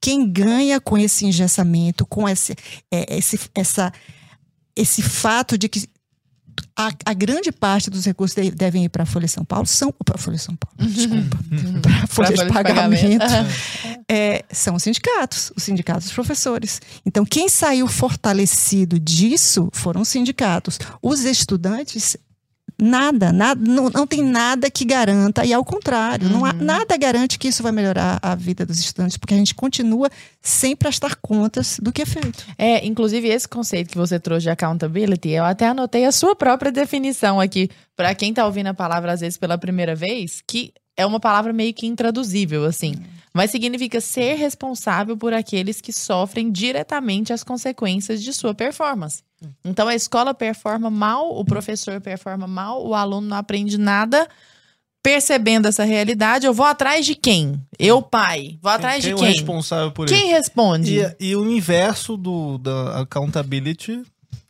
Quem 0.00 0.30
ganha 0.30 0.80
com 0.80 0.98
esse 0.98 1.24
engessamento, 1.24 2.04
com 2.04 2.28
esse, 2.28 2.54
é, 2.90 3.16
esse, 3.16 3.40
essa, 3.54 3.92
esse 4.76 5.00
fato 5.00 5.56
de 5.56 5.68
que 5.68 5.88
a, 6.76 6.90
a, 7.04 7.14
grande 7.14 7.52
parte 7.52 7.88
dos 7.88 8.04
recursos 8.04 8.34
de, 8.34 8.50
devem 8.50 8.84
ir 8.84 8.88
para 8.88 9.04
a 9.04 9.06
Folha 9.06 9.28
São 9.28 9.44
Paulo, 9.44 9.66
são 9.66 9.92
para 9.92 10.16
a 10.16 10.18
Folha 10.18 10.38
São 10.38 10.56
Paulo, 10.56 10.76
uhum. 10.80 10.86
desculpa, 10.86 11.38
uhum. 11.52 11.80
para 11.80 12.02
a 12.02 12.06
Folha, 12.06 12.28
de, 12.30 12.52
pagamento, 12.52 13.18
pagamento. 13.18 14.04
É, 14.08 14.44
são 14.50 14.74
os 14.74 14.82
sindicatos, 14.82 15.52
os 15.56 15.62
sindicatos 15.62 16.04
dos 16.04 16.12
professores. 16.12 16.80
Então, 17.06 17.24
quem 17.24 17.48
saiu 17.48 17.86
fortalecido 17.86 18.98
disso 18.98 19.68
foram 19.72 20.00
os 20.00 20.08
sindicatos. 20.08 20.78
Os 21.00 21.24
estudantes 21.24 22.16
Nada, 22.80 23.32
nada 23.32 23.60
não, 23.60 23.88
não 23.88 24.06
tem 24.06 24.22
nada 24.22 24.68
que 24.68 24.84
garanta, 24.84 25.44
e 25.44 25.52
ao 25.52 25.64
contrário, 25.64 26.26
uhum. 26.26 26.32
não 26.32 26.44
há, 26.44 26.50
uhum. 26.50 26.58
nada 26.60 26.96
garante 26.96 27.38
que 27.38 27.48
isso 27.48 27.62
vai 27.62 27.70
melhorar 27.70 28.18
a 28.20 28.34
vida 28.34 28.66
dos 28.66 28.78
estudantes, 28.78 29.16
porque 29.16 29.32
a 29.32 29.36
gente 29.36 29.54
continua 29.54 30.10
sem 30.42 30.74
prestar 30.74 31.14
contas 31.16 31.78
do 31.80 31.92
que 31.92 32.02
é 32.02 32.06
feito. 32.06 32.44
É, 32.58 32.84
inclusive 32.84 33.28
esse 33.28 33.46
conceito 33.46 33.90
que 33.90 33.98
você 33.98 34.18
trouxe 34.18 34.44
de 34.44 34.50
accountability, 34.50 35.30
eu 35.30 35.44
até 35.44 35.68
anotei 35.68 36.04
a 36.04 36.12
sua 36.12 36.34
própria 36.34 36.72
definição 36.72 37.40
aqui, 37.40 37.70
para 37.96 38.14
quem 38.14 38.30
está 38.30 38.44
ouvindo 38.44 38.66
a 38.66 38.74
palavra 38.74 39.12
às 39.12 39.20
vezes 39.20 39.38
pela 39.38 39.56
primeira 39.56 39.94
vez, 39.94 40.42
que 40.46 40.72
é 40.96 41.06
uma 41.06 41.20
palavra 41.20 41.52
meio 41.52 41.72
que 41.72 41.86
intraduzível, 41.86 42.64
assim. 42.64 42.94
Uhum. 42.96 43.04
Mas 43.32 43.50
significa 43.50 44.00
ser 44.00 44.34
responsável 44.34 45.16
por 45.16 45.32
aqueles 45.32 45.80
que 45.80 45.92
sofrem 45.92 46.52
diretamente 46.52 47.32
as 47.32 47.42
consequências 47.42 48.22
de 48.22 48.32
sua 48.32 48.54
performance. 48.54 49.22
Então 49.64 49.88
a 49.88 49.94
escola 49.94 50.34
performa 50.34 50.90
mal, 50.90 51.36
o 51.38 51.44
professor 51.44 52.00
performa 52.00 52.46
mal, 52.46 52.86
o 52.86 52.94
aluno 52.94 53.28
não 53.28 53.36
aprende 53.36 53.78
nada. 53.78 54.28
Percebendo 55.02 55.68
essa 55.68 55.84
realidade, 55.84 56.46
eu 56.46 56.54
vou 56.54 56.64
atrás 56.64 57.04
de 57.04 57.14
quem? 57.14 57.60
Eu, 57.78 58.00
pai. 58.00 58.58
Vou 58.62 58.72
atrás 58.72 59.04
quem, 59.04 59.14
de 59.14 59.20
quem? 59.20 59.24
Quem 59.24 59.28
é 59.28 59.32
responsável 59.32 59.92
por 59.92 60.06
quem 60.06 60.16
isso? 60.16 60.26
Quem 60.26 60.34
responde? 60.34 60.98
E, 60.98 61.28
e, 61.28 61.36
o 61.36 61.50
inverso 61.50 62.16
do, 62.16 62.56
da 62.56 63.00
accountability 63.02 64.02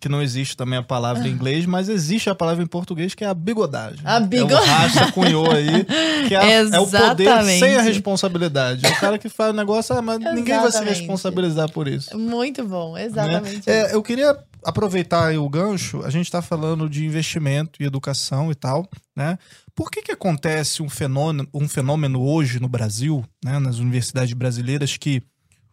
que 0.04 0.08
não 0.08 0.20
existe 0.20 0.54
também 0.54 0.78
a 0.78 0.82
palavra 0.82 1.26
em 1.26 1.30
inglês, 1.30 1.64
mas 1.64 1.88
existe 1.88 2.28
a 2.28 2.34
palavra 2.34 2.62
em 2.62 2.66
português 2.66 3.14
que 3.14 3.24
é 3.24 3.26
a 3.26 3.32
bigodagem. 3.32 4.00
A 4.04 4.20
bigodagem. 4.20 4.68
É 4.68 4.70
o 4.70 4.76
Racha 4.76 5.12
cunhou 5.12 5.50
aí, 5.50 5.84
que 6.28 6.34
é, 6.34 6.60
é, 6.60 6.78
o 6.78 6.86
poder 6.86 7.42
sem 7.58 7.74
a 7.74 7.80
responsabilidade. 7.80 8.84
É 8.84 8.90
o 8.90 8.96
cara 9.00 9.18
que 9.18 9.30
faz 9.30 9.54
o 9.54 9.56
negócio, 9.56 9.96
ah, 9.96 10.02
mas 10.02 10.16
Exatamente. 10.16 10.40
ninguém 10.40 10.60
vai 10.60 10.70
se 10.70 10.84
responsabilizar 10.84 11.70
por 11.70 11.88
isso. 11.88 12.18
Muito 12.18 12.62
bom, 12.64 12.98
exatamente. 12.98 13.66
Né? 13.66 13.90
É, 13.90 13.94
eu 13.94 14.02
queria 14.02 14.36
aproveitar 14.64 15.36
o 15.38 15.48
gancho, 15.48 16.02
a 16.02 16.10
gente 16.10 16.26
está 16.26 16.40
falando 16.40 16.88
de 16.88 17.04
investimento 17.04 17.82
e 17.82 17.86
educação 17.86 18.50
e 18.50 18.54
tal, 18.54 18.88
né? 19.14 19.38
Por 19.74 19.90
que, 19.90 20.02
que 20.02 20.12
acontece 20.12 20.82
um 20.82 20.88
fenômeno, 20.88 21.48
um 21.52 21.68
fenômeno 21.68 22.22
hoje 22.22 22.60
no 22.60 22.68
Brasil, 22.68 23.24
né, 23.44 23.58
nas 23.58 23.78
universidades 23.78 24.32
brasileiras, 24.32 24.96
que 24.96 25.22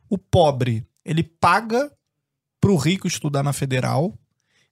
o 0.10 0.18
pobre 0.18 0.86
ele 1.06 1.24
paga 1.24 1.92
para 2.60 2.72
o 2.72 2.78
rico 2.78 3.08
estudar 3.08 3.44
na 3.44 3.54
federal 3.54 4.14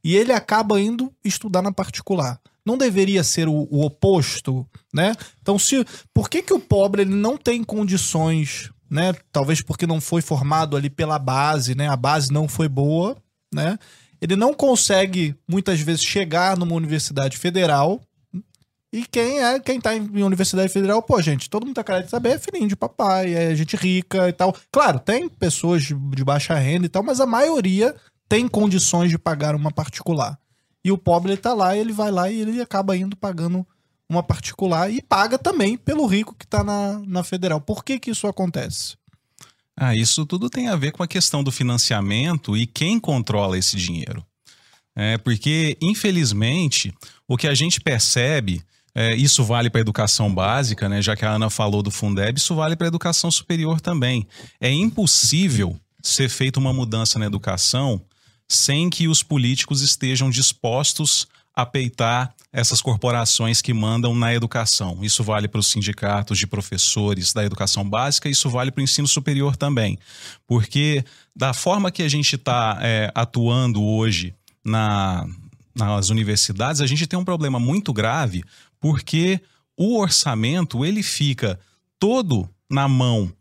e 0.04 0.16
ele 0.16 0.32
acaba 0.32 0.80
indo 0.80 1.14
estudar 1.24 1.62
na 1.62 1.72
particular. 1.72 2.40
Não 2.66 2.78
deveria 2.78 3.24
ser 3.24 3.48
o, 3.48 3.68
o 3.72 3.84
oposto, 3.84 4.68
né? 4.94 5.14
Então, 5.42 5.58
se 5.58 5.86
por 6.14 6.30
que, 6.30 6.42
que 6.42 6.54
o 6.54 6.60
pobre 6.60 7.02
ele 7.02 7.16
não 7.16 7.38
tem 7.38 7.64
condições, 7.64 8.70
né? 8.90 9.14
Talvez 9.32 9.62
porque 9.62 9.88
não 9.88 10.00
foi 10.00 10.22
formado 10.22 10.76
ali 10.78 10.90
pela 10.90 11.18
base, 11.18 11.74
né? 11.74 11.88
A 11.88 11.96
base 11.96 12.32
não 12.32 12.48
foi 12.48 12.68
boa, 12.68 13.18
né? 13.54 13.78
Ele 14.22 14.36
não 14.36 14.54
consegue 14.54 15.36
muitas 15.48 15.80
vezes 15.80 16.04
chegar 16.04 16.58
numa 16.58 16.76
universidade 16.76 17.38
federal. 17.38 18.02
E 18.92 19.06
quem 19.06 19.40
é, 19.44 19.60
quem 19.60 19.80
tá 19.80 19.96
em 19.96 20.24
universidade 20.24 20.72
federal, 20.74 21.02
pô, 21.02 21.22
gente, 21.22 21.50
todo 21.50 21.66
mundo 21.66 21.76
tá 21.76 21.84
querendo 21.84 22.10
saber, 22.10 22.30
é 22.30 22.40
filhinho 22.40 22.68
de 22.68 22.76
papai, 22.76 23.34
é 23.34 23.56
gente 23.56 23.76
rica 23.76 24.28
e 24.28 24.34
tal. 24.34 24.56
Claro, 24.72 25.00
tem 25.00 25.30
pessoas 25.30 25.84
de, 25.84 26.24
baixa 26.24 26.56
renda 26.56 26.88
e 26.88 26.90
tal, 26.90 27.04
mas 27.04 27.20
a 27.20 27.26
maioria 27.26 27.96
tem 28.28 28.48
condições 28.48 29.10
de 29.12 29.18
pagar 29.18 29.56
uma 29.56 29.72
particular. 29.72 30.40
E 30.84 30.92
o 30.92 30.98
pobre 30.98 31.34
ele 31.34 31.42
tá 31.42 31.54
lá, 31.54 31.78
ele 31.78 31.94
vai 31.94 32.12
lá 32.12 32.32
e 32.32 32.42
ele 32.42 32.62
acaba 32.62 32.98
indo 32.98 33.16
pagando 33.16 33.66
uma 34.10 34.24
particular 34.24 34.92
e 34.92 35.02
paga 35.02 35.38
também 35.38 35.78
pelo 35.78 36.08
rico 36.08 36.34
que 36.34 36.46
está 36.46 36.64
na, 36.64 37.00
na 37.06 37.24
federal. 37.24 37.62
Por 37.62 37.84
que, 37.84 38.00
que 38.00 38.10
isso 38.10 38.26
acontece? 38.28 38.98
Ah, 39.82 39.96
isso 39.96 40.26
tudo 40.26 40.50
tem 40.50 40.68
a 40.68 40.76
ver 40.76 40.92
com 40.92 41.02
a 41.02 41.08
questão 41.08 41.42
do 41.42 41.54
financiamento 41.54 42.58
e 42.58 42.68
quem 42.68 43.00
controla 43.00 43.58
esse 43.58 43.78
dinheiro. 43.78 44.26
É, 44.94 45.18
porque, 45.18 45.78
infelizmente, 45.82 46.94
o 47.26 47.38
que 47.38 47.48
a 47.48 47.54
gente 47.54 47.80
percebe, 47.80 48.62
é, 48.94 49.16
isso 49.16 49.42
vale 49.42 49.70
para 49.70 49.80
a 49.80 49.82
educação 49.82 50.34
básica, 50.34 50.90
né, 50.90 51.02
já 51.02 51.16
que 51.16 51.24
a 51.24 51.32
Ana 51.32 51.50
falou 51.50 51.82
do 51.82 51.92
Fundeb, 51.92 52.38
isso 52.38 52.54
vale 52.56 52.76
para 52.76 52.88
a 52.88 52.90
educação 52.90 53.32
superior 53.32 53.80
também. 53.80 54.28
É 54.60 54.70
impossível 54.70 55.80
ser 56.04 56.28
feita 56.28 56.60
uma 56.60 56.74
mudança 56.74 57.18
na 57.18 57.26
educação 57.26 58.02
sem 58.50 58.90
que 58.90 59.08
os 59.08 59.24
políticos 59.24 59.82
estejam 59.82 60.30
dispostos 60.30 61.26
a 61.62 61.66
peitar 61.66 62.34
essas 62.52 62.82
corporações 62.82 63.62
que 63.62 63.74
mandam 63.74 64.16
na 64.16 64.34
educação. 64.34 65.00
Isso 65.02 65.24
vale 65.24 65.48
para 65.48 65.60
os 65.60 65.68
sindicatos 65.68 66.38
de 66.38 66.48
professores 66.48 67.32
da 67.32 67.46
educação 67.46 67.88
básica, 67.88 68.30
isso 68.30 68.50
vale 68.50 68.72
para 68.72 68.82
o 68.82 68.84
ensino 68.84 69.08
superior 69.08 69.56
também. 69.56 70.00
Porque 70.48 71.04
da 71.36 71.54
forma 71.54 71.92
que 71.92 72.02
a 72.02 72.10
gente 72.10 72.36
está 72.36 72.80
é, 72.82 73.12
atuando 73.14 73.84
hoje 73.84 74.34
na, 74.66 75.28
nas 75.76 76.10
universidades, 76.10 76.82
a 76.82 76.88
gente 76.88 77.06
tem 77.06 77.20
um 77.20 77.26
problema 77.26 77.60
muito 77.60 77.94
grave, 77.94 78.44
porque 78.80 79.40
o 79.78 80.00
orçamento 80.00 80.84
ele 80.84 81.04
fica 81.04 81.60
todo 82.00 82.50
na 82.70 82.88
mão 82.88 83.32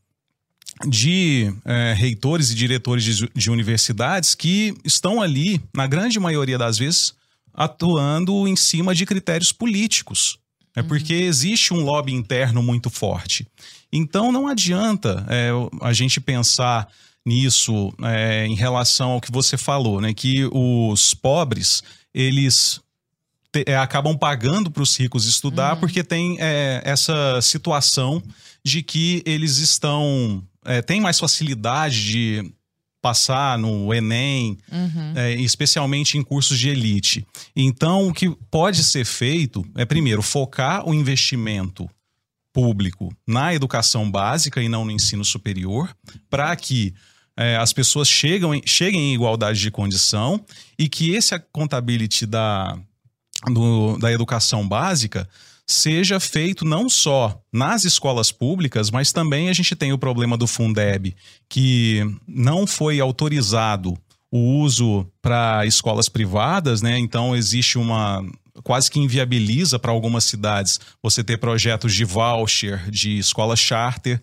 de 0.86 1.52
é, 1.64 1.94
reitores 1.96 2.50
e 2.50 2.54
diretores 2.54 3.04
de, 3.04 3.30
de 3.34 3.50
universidades 3.50 4.34
que 4.34 4.74
estão 4.84 5.20
ali, 5.20 5.60
na 5.74 5.86
grande 5.86 6.20
maioria 6.20 6.58
das 6.58 6.78
vezes, 6.78 7.14
atuando 7.58 8.46
em 8.46 8.54
cima 8.54 8.94
de 8.94 9.04
critérios 9.04 9.50
políticos. 9.50 10.38
É 10.76 10.80
uhum. 10.80 10.86
porque 10.86 11.12
existe 11.12 11.74
um 11.74 11.82
lobby 11.82 12.14
interno 12.14 12.62
muito 12.62 12.88
forte. 12.88 13.44
Então 13.92 14.30
não 14.30 14.46
adianta 14.46 15.26
é, 15.28 15.50
a 15.82 15.92
gente 15.92 16.20
pensar 16.20 16.86
nisso 17.26 17.92
é, 18.00 18.46
em 18.46 18.54
relação 18.54 19.10
ao 19.10 19.20
que 19.20 19.32
você 19.32 19.56
falou, 19.56 20.00
né? 20.00 20.14
Que 20.14 20.48
os 20.52 21.14
pobres 21.14 21.82
eles 22.14 22.80
te, 23.52 23.64
é, 23.66 23.76
acabam 23.76 24.16
pagando 24.16 24.70
para 24.70 24.82
os 24.84 24.96
ricos 24.96 25.26
estudar 25.26 25.74
uhum. 25.74 25.80
porque 25.80 26.04
tem 26.04 26.36
é, 26.38 26.80
essa 26.84 27.40
situação 27.42 28.22
de 28.64 28.84
que 28.84 29.20
eles 29.26 29.56
estão 29.56 30.44
é, 30.64 30.80
têm 30.80 31.00
mais 31.00 31.18
facilidade 31.18 32.06
de 32.06 32.52
passar 33.00 33.58
no 33.58 33.92
Enem, 33.94 34.58
uhum. 34.70 35.12
é, 35.16 35.34
especialmente 35.34 36.18
em 36.18 36.22
cursos 36.22 36.58
de 36.58 36.68
elite. 36.68 37.26
Então, 37.54 38.08
o 38.08 38.12
que 38.12 38.30
pode 38.50 38.82
ser 38.82 39.04
feito 39.04 39.64
é, 39.76 39.84
primeiro, 39.84 40.22
focar 40.22 40.88
o 40.88 40.92
investimento 40.92 41.88
público 42.52 43.14
na 43.26 43.54
educação 43.54 44.10
básica 44.10 44.60
e 44.60 44.68
não 44.68 44.84
no 44.84 44.90
ensino 44.90 45.24
superior, 45.24 45.94
para 46.28 46.54
que 46.56 46.92
é, 47.36 47.56
as 47.56 47.72
pessoas 47.72 48.08
chegam 48.08 48.52
em, 48.52 48.62
cheguem 48.66 49.12
em 49.12 49.14
igualdade 49.14 49.60
de 49.60 49.70
condição 49.70 50.44
e 50.76 50.88
que 50.88 51.12
esse 51.12 51.34
accountability 51.34 52.26
da, 52.26 52.76
do, 53.46 53.96
da 53.98 54.12
educação 54.12 54.66
básica 54.66 55.28
seja 55.68 56.18
feito 56.18 56.64
não 56.64 56.88
só 56.88 57.38
nas 57.52 57.84
escolas 57.84 58.32
públicas, 58.32 58.90
mas 58.90 59.12
também 59.12 59.50
a 59.50 59.52
gente 59.52 59.76
tem 59.76 59.92
o 59.92 59.98
problema 59.98 60.34
do 60.34 60.46
Fundeb, 60.46 61.14
que 61.46 62.02
não 62.26 62.66
foi 62.66 62.98
autorizado 62.98 63.96
o 64.30 64.38
uso 64.60 65.06
para 65.20 65.66
escolas 65.66 66.08
privadas, 66.08 66.80
né? 66.80 66.98
Então 66.98 67.36
existe 67.36 67.76
uma 67.76 68.24
quase 68.64 68.90
que 68.90 68.98
inviabiliza 68.98 69.78
para 69.78 69.92
algumas 69.92 70.24
cidades 70.24 70.80
você 71.02 71.22
ter 71.22 71.38
projetos 71.38 71.94
de 71.94 72.04
voucher, 72.04 72.90
de 72.90 73.18
escola 73.18 73.54
charter 73.54 74.20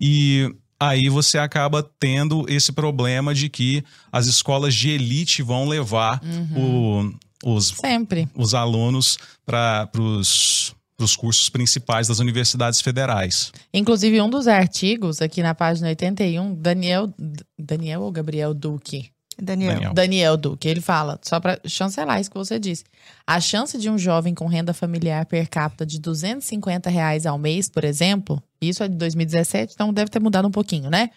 e 0.00 0.52
aí 0.78 1.08
você 1.08 1.38
acaba 1.38 1.82
tendo 1.98 2.44
esse 2.48 2.72
problema 2.72 3.34
de 3.34 3.48
que 3.48 3.84
as 4.12 4.26
escolas 4.26 4.74
de 4.74 4.90
elite 4.90 5.42
vão 5.42 5.66
levar 5.66 6.20
uhum. 6.22 7.12
o, 7.44 7.54
os, 7.56 7.68
Sempre. 7.68 8.28
os 8.34 8.52
alunos 8.52 9.18
para 9.46 9.88
os 9.98 10.76
para 10.98 11.04
os 11.04 11.14
cursos 11.14 11.48
principais 11.48 12.08
das 12.08 12.18
universidades 12.18 12.80
federais. 12.80 13.52
Inclusive, 13.72 14.20
um 14.20 14.28
dos 14.28 14.48
artigos 14.48 15.22
aqui 15.22 15.40
na 15.40 15.54
página 15.54 15.86
81, 15.86 16.56
Daniel, 16.56 17.14
Daniel 17.56 18.02
ou 18.02 18.10
Gabriel 18.10 18.52
Duque? 18.52 19.08
Daniel. 19.40 19.74
Daniel. 19.74 19.94
Daniel 19.94 20.36
Duque, 20.36 20.66
ele 20.66 20.80
fala, 20.80 21.16
só 21.22 21.38
para 21.38 21.60
chancelar 21.64 22.20
isso 22.20 22.28
que 22.28 22.36
você 22.36 22.58
disse. 22.58 22.82
A 23.24 23.40
chance 23.40 23.78
de 23.78 23.88
um 23.88 23.96
jovem 23.96 24.34
com 24.34 24.48
renda 24.48 24.74
familiar 24.74 25.24
per 25.26 25.48
capita 25.48 25.86
de 25.86 26.00
250 26.00 26.90
reais 26.90 27.24
ao 27.24 27.38
mês, 27.38 27.68
por 27.68 27.84
exemplo, 27.84 28.42
isso 28.60 28.82
é 28.82 28.88
de 28.88 28.96
2017, 28.96 29.74
então 29.74 29.92
deve 29.92 30.10
ter 30.10 30.18
mudado 30.18 30.48
um 30.48 30.50
pouquinho, 30.50 30.90
né? 30.90 31.10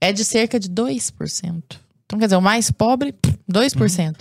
É 0.00 0.10
de 0.10 0.24
cerca 0.24 0.58
de 0.58 0.70
2%. 0.70 1.62
Então, 2.08 2.18
quer 2.18 2.24
dizer, 2.24 2.36
o 2.36 2.40
mais 2.42 2.70
pobre, 2.70 3.14
2%. 3.52 4.08
Uhum. 4.08 4.14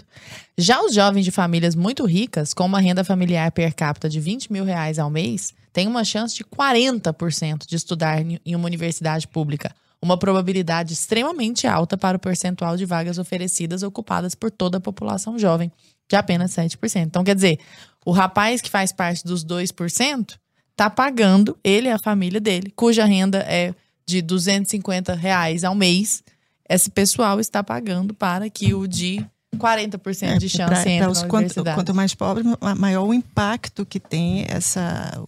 Já 0.58 0.82
os 0.82 0.94
jovens 0.94 1.24
de 1.24 1.32
famílias 1.32 1.74
muito 1.74 2.06
ricas, 2.06 2.54
com 2.54 2.66
uma 2.66 2.82
renda 2.82 3.02
familiar 3.02 3.50
per 3.54 3.74
capita 3.74 4.10
de 4.10 4.20
20 4.20 4.52
mil 4.52 4.66
reais 4.66 5.00
ao 5.00 5.10
mês, 5.10 5.54
têm 5.72 5.88
uma 5.88 6.04
chance 6.04 6.36
de 6.36 6.44
40% 6.44 7.66
de 7.66 7.78
estudar 7.78 8.20
em 8.20 8.56
uma 8.56 8.66
universidade 8.66 9.26
pública. 9.26 9.74
Uma 10.02 10.18
probabilidade 10.18 10.92
extremamente 10.92 11.66
alta 11.66 11.98
para 11.98 12.18
o 12.18 12.20
percentual 12.20 12.76
de 12.76 12.84
vagas 12.84 13.18
oferecidas 13.18 13.84
ocupadas 13.84 14.36
por 14.36 14.52
toda 14.52 14.80
a 14.80 14.82
população 14.82 15.40
jovem, 15.40 15.72
de 16.10 16.18
apenas 16.18 16.52
7%. 16.52 17.04
Então, 17.04 17.24
quer 17.24 17.36
dizer, 17.36 17.58
o 18.06 18.12
rapaz 18.12 18.62
que 18.62 18.70
faz 18.70 18.92
parte 18.92 19.24
dos 19.24 19.46
2% 19.46 20.36
está 20.72 20.90
pagando, 20.90 21.58
ele 21.64 21.88
e 21.88 21.92
a 21.92 21.98
família 21.98 22.42
dele, 22.42 22.70
cuja 22.76 23.06
renda 23.06 23.38
é 23.48 23.74
de 24.06 24.22
250 24.22 25.16
reais 25.16 25.64
ao 25.64 25.74
mês, 25.74 26.22
esse 26.70 26.90
pessoal 26.90 27.40
está 27.40 27.64
pagando 27.64 28.14
para 28.14 28.50
que 28.50 28.74
o 28.74 28.88
de 28.88 29.26
40% 29.56 30.24
é, 30.24 30.38
de 30.38 30.50
chance 30.50 30.70
pra, 30.70 30.82
entre 30.82 30.98
pra 31.00 31.12
os 31.12 31.22
na 31.22 31.28
quanto, 31.28 31.64
quanto, 31.64 31.96
mais 31.96 32.14
pobre, 32.14 32.44
maior 32.78 33.06
o 33.06 33.14
impacto 33.14 33.86
que 33.86 34.00
tem 34.00 34.46
essa 34.48 35.20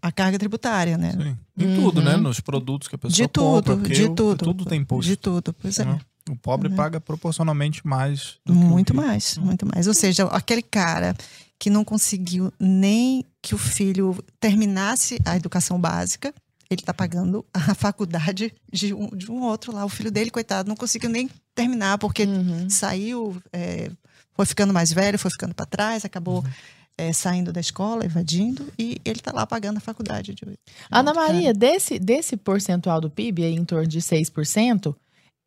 a 0.00 0.10
carga 0.10 0.38
tributária, 0.38 0.96
né? 0.96 1.12
Sim. 1.12 1.36
Em 1.58 1.66
uhum. 1.66 1.82
tudo, 1.82 2.02
né? 2.02 2.16
Nos 2.16 2.40
produtos 2.40 2.88
que 2.88 2.94
a 2.94 2.98
pessoa 2.98 3.14
de 3.14 3.28
tudo, 3.28 3.76
compra. 3.76 3.94
De 3.94 4.08
tudo. 4.08 4.36
Tudo 4.36 4.64
tem 4.64 4.80
imposto. 4.80 5.08
De 5.08 5.16
tudo, 5.16 5.52
pois 5.52 5.78
é. 5.78 5.98
O 6.30 6.36
pobre 6.36 6.68
uhum. 6.68 6.76
paga 6.76 7.00
proporcionalmente 7.00 7.86
mais. 7.86 8.36
muito 8.48 8.94
mais, 8.94 9.36
uhum. 9.36 9.44
muito 9.44 9.66
mais. 9.66 9.86
Ou 9.86 9.94
seja, 9.94 10.24
aquele 10.26 10.62
cara 10.62 11.14
que 11.58 11.68
não 11.70 11.84
conseguiu 11.84 12.52
nem 12.58 13.24
que 13.40 13.54
o 13.54 13.58
filho 13.58 14.16
terminasse 14.40 15.20
a 15.24 15.36
educação 15.36 15.80
básica, 15.80 16.34
ele 16.70 16.80
está 16.80 16.94
pagando 16.94 17.44
a 17.52 17.74
faculdade 17.74 18.52
de 18.72 18.94
um, 18.94 19.08
de 19.08 19.30
um 19.30 19.42
outro 19.42 19.72
lá. 19.72 19.84
O 19.84 19.88
filho 19.88 20.10
dele, 20.10 20.30
coitado, 20.30 20.68
não 20.68 20.76
conseguiu 20.76 21.10
nem 21.10 21.28
terminar, 21.54 21.98
porque 21.98 22.24
uhum. 22.24 22.68
saiu, 22.68 23.40
é, 23.52 23.90
foi 24.34 24.46
ficando 24.46 24.72
mais 24.72 24.92
velho, 24.92 25.18
foi 25.18 25.30
ficando 25.30 25.54
para 25.54 25.66
trás, 25.66 26.04
acabou. 26.04 26.38
Uhum. 26.38 26.50
É, 26.98 27.10
saindo 27.10 27.54
da 27.54 27.60
escola, 27.60 28.04
evadindo, 28.04 28.70
e 28.78 29.00
ele 29.02 29.18
está 29.18 29.32
lá 29.32 29.46
pagando 29.46 29.78
a 29.78 29.80
faculdade. 29.80 30.34
De, 30.34 30.44
de 30.44 30.58
Ana 30.90 31.14
Maria, 31.14 31.54
desse, 31.54 31.98
desse 31.98 32.36
percentual 32.36 33.00
do 33.00 33.08
PIB, 33.08 33.44
aí, 33.44 33.54
em 33.54 33.64
torno 33.64 33.86
de 33.86 33.98
6%, 33.98 34.94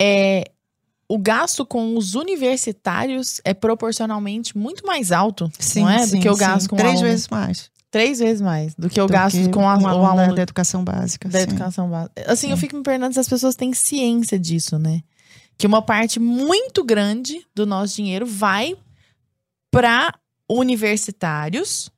é, 0.01 0.51
o 1.07 1.19
gasto 1.19 1.65
com 1.65 1.95
os 1.95 2.15
universitários 2.15 3.39
é 3.43 3.53
proporcionalmente 3.53 4.57
muito 4.57 4.85
mais 4.85 5.11
alto, 5.11 5.51
sim, 5.59 5.81
não 5.81 5.89
é? 5.89 6.05
Sim, 6.05 6.15
do 6.17 6.21
que 6.23 6.29
o 6.29 6.35
gasto 6.35 6.63
sim. 6.63 6.67
com 6.69 6.75
Três 6.75 6.99
vezes 6.99 7.27
mais. 7.27 7.69
Três 7.95 8.19
vezes 8.19 8.41
mais 8.41 8.75
do 8.75 8.89
que 8.89 8.99
eu 8.99 9.07
gasto 9.07 9.37
que 9.37 9.49
com 9.51 9.61
a, 9.61 9.77
um 9.77 9.87
aluno, 9.87 10.05
aluno 10.05 10.35
da, 10.35 10.41
educação 10.41 10.83
básica. 10.83 11.29
Da 11.29 11.39
sim. 11.39 11.43
educação 11.45 11.89
básica. 11.89 12.29
Assim, 12.29 12.47
sim. 12.47 12.51
eu 12.51 12.57
fico 12.57 12.75
me 12.75 12.83
perguntando 12.83 13.13
se 13.13 13.21
as 13.21 13.29
pessoas 13.29 13.55
têm 13.55 13.71
ciência 13.73 14.37
disso, 14.37 14.77
né? 14.77 15.01
Que 15.57 15.65
uma 15.65 15.81
parte 15.81 16.19
muito 16.19 16.83
grande 16.83 17.47
do 17.55 17.65
nosso 17.65 17.95
dinheiro 17.95 18.25
vai 18.25 18.75
para 19.71 20.13
universitários, 20.51 21.89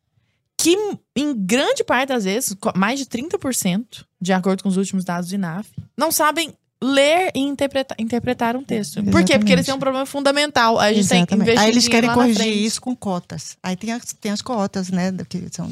que 0.56 0.78
em 1.16 1.34
grande 1.36 1.84
parte 1.84 2.10
das 2.10 2.26
vezes, 2.26 2.56
mais 2.76 3.00
de 3.00 3.08
30%, 3.08 4.06
de 4.22 4.34
acordo 4.34 4.62
com 4.62 4.70
os 4.70 4.78
últimos 4.78 5.04
dados 5.04 5.30
do 5.30 5.34
INAF, 5.34 5.68
não 5.98 6.12
sabem 6.12 6.54
ler 6.82 7.32
e 7.34 7.40
interpretar, 7.40 7.96
interpretar 8.00 8.56
um 8.56 8.64
texto. 8.64 9.00
Exatamente. 9.00 9.12
Por 9.12 9.24
quê? 9.24 9.38
Porque 9.38 9.52
eles 9.52 9.66
têm 9.66 9.74
um 9.74 9.80
problema 9.80 10.06
fundamental. 10.06 10.80
A 10.80 10.90
gente 10.90 11.00
Exatamente. 11.00 11.28
tem 11.28 11.38
que 11.38 11.44
investir 11.44 11.64
Aí 11.64 11.72
eles 11.72 11.88
querem 11.88 12.14
corrigir 12.14 12.48
isso 12.48 12.80
com 12.80 12.96
cotas. 12.96 13.58
Aí 13.64 13.76
tem 13.76 13.92
as, 13.92 14.14
tem 14.14 14.32
as 14.32 14.42
cotas, 14.42 14.90
né? 14.90 15.12
Que 15.28 15.48
são 15.52 15.72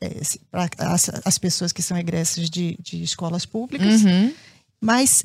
é, 0.00 0.20
as, 0.78 1.10
as 1.24 1.38
pessoas 1.38 1.72
que 1.72 1.82
são 1.82 1.96
egressas 1.96 2.50
de, 2.50 2.76
de 2.80 3.02
escolas 3.02 3.46
públicas. 3.46 4.02
Uhum. 4.02 4.32
Mas 4.80 5.24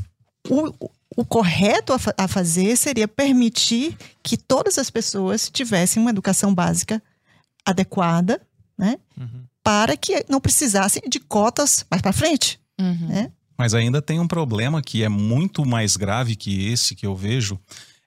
o, 0.49 0.89
o 1.15 1.25
correto 1.25 1.93
a, 1.93 1.99
a, 2.17 2.27
fazer 2.27 2.77
seria 2.77 3.07
permitir 3.07 3.97
que 4.23 4.37
todas 4.37 4.77
as 4.77 4.89
pessoas 4.89 5.49
tivessem 5.49 6.01
uma 6.01 6.11
educação 6.11 6.53
básica 6.53 7.01
adequada, 7.65 8.41
né? 8.77 8.97
Uhum. 9.17 9.43
Para 9.61 9.97
que 9.97 10.25
não 10.29 10.39
precisassem 10.39 11.01
de 11.09 11.19
cotas 11.19 11.85
mais 11.91 12.01
para 12.01 12.13
frente. 12.13 12.59
Uhum. 12.79 13.07
Né? 13.07 13.31
Mas 13.57 13.73
ainda 13.73 14.01
tem 14.01 14.19
um 14.19 14.27
problema 14.27 14.81
que 14.81 15.03
é 15.03 15.09
muito 15.09 15.65
mais 15.65 15.97
grave 15.97 16.35
que 16.35 16.67
esse 16.67 16.95
que 16.95 17.05
eu 17.05 17.15
vejo, 17.15 17.59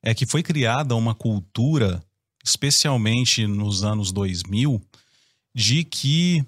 é 0.02 0.14
que 0.14 0.24
foi 0.24 0.42
criada 0.42 0.94
uma 0.94 1.14
cultura, 1.14 2.02
especialmente 2.44 3.46
nos 3.46 3.82
anos 3.82 4.12
2000, 4.12 4.80
de 5.54 5.84
que 5.84 6.44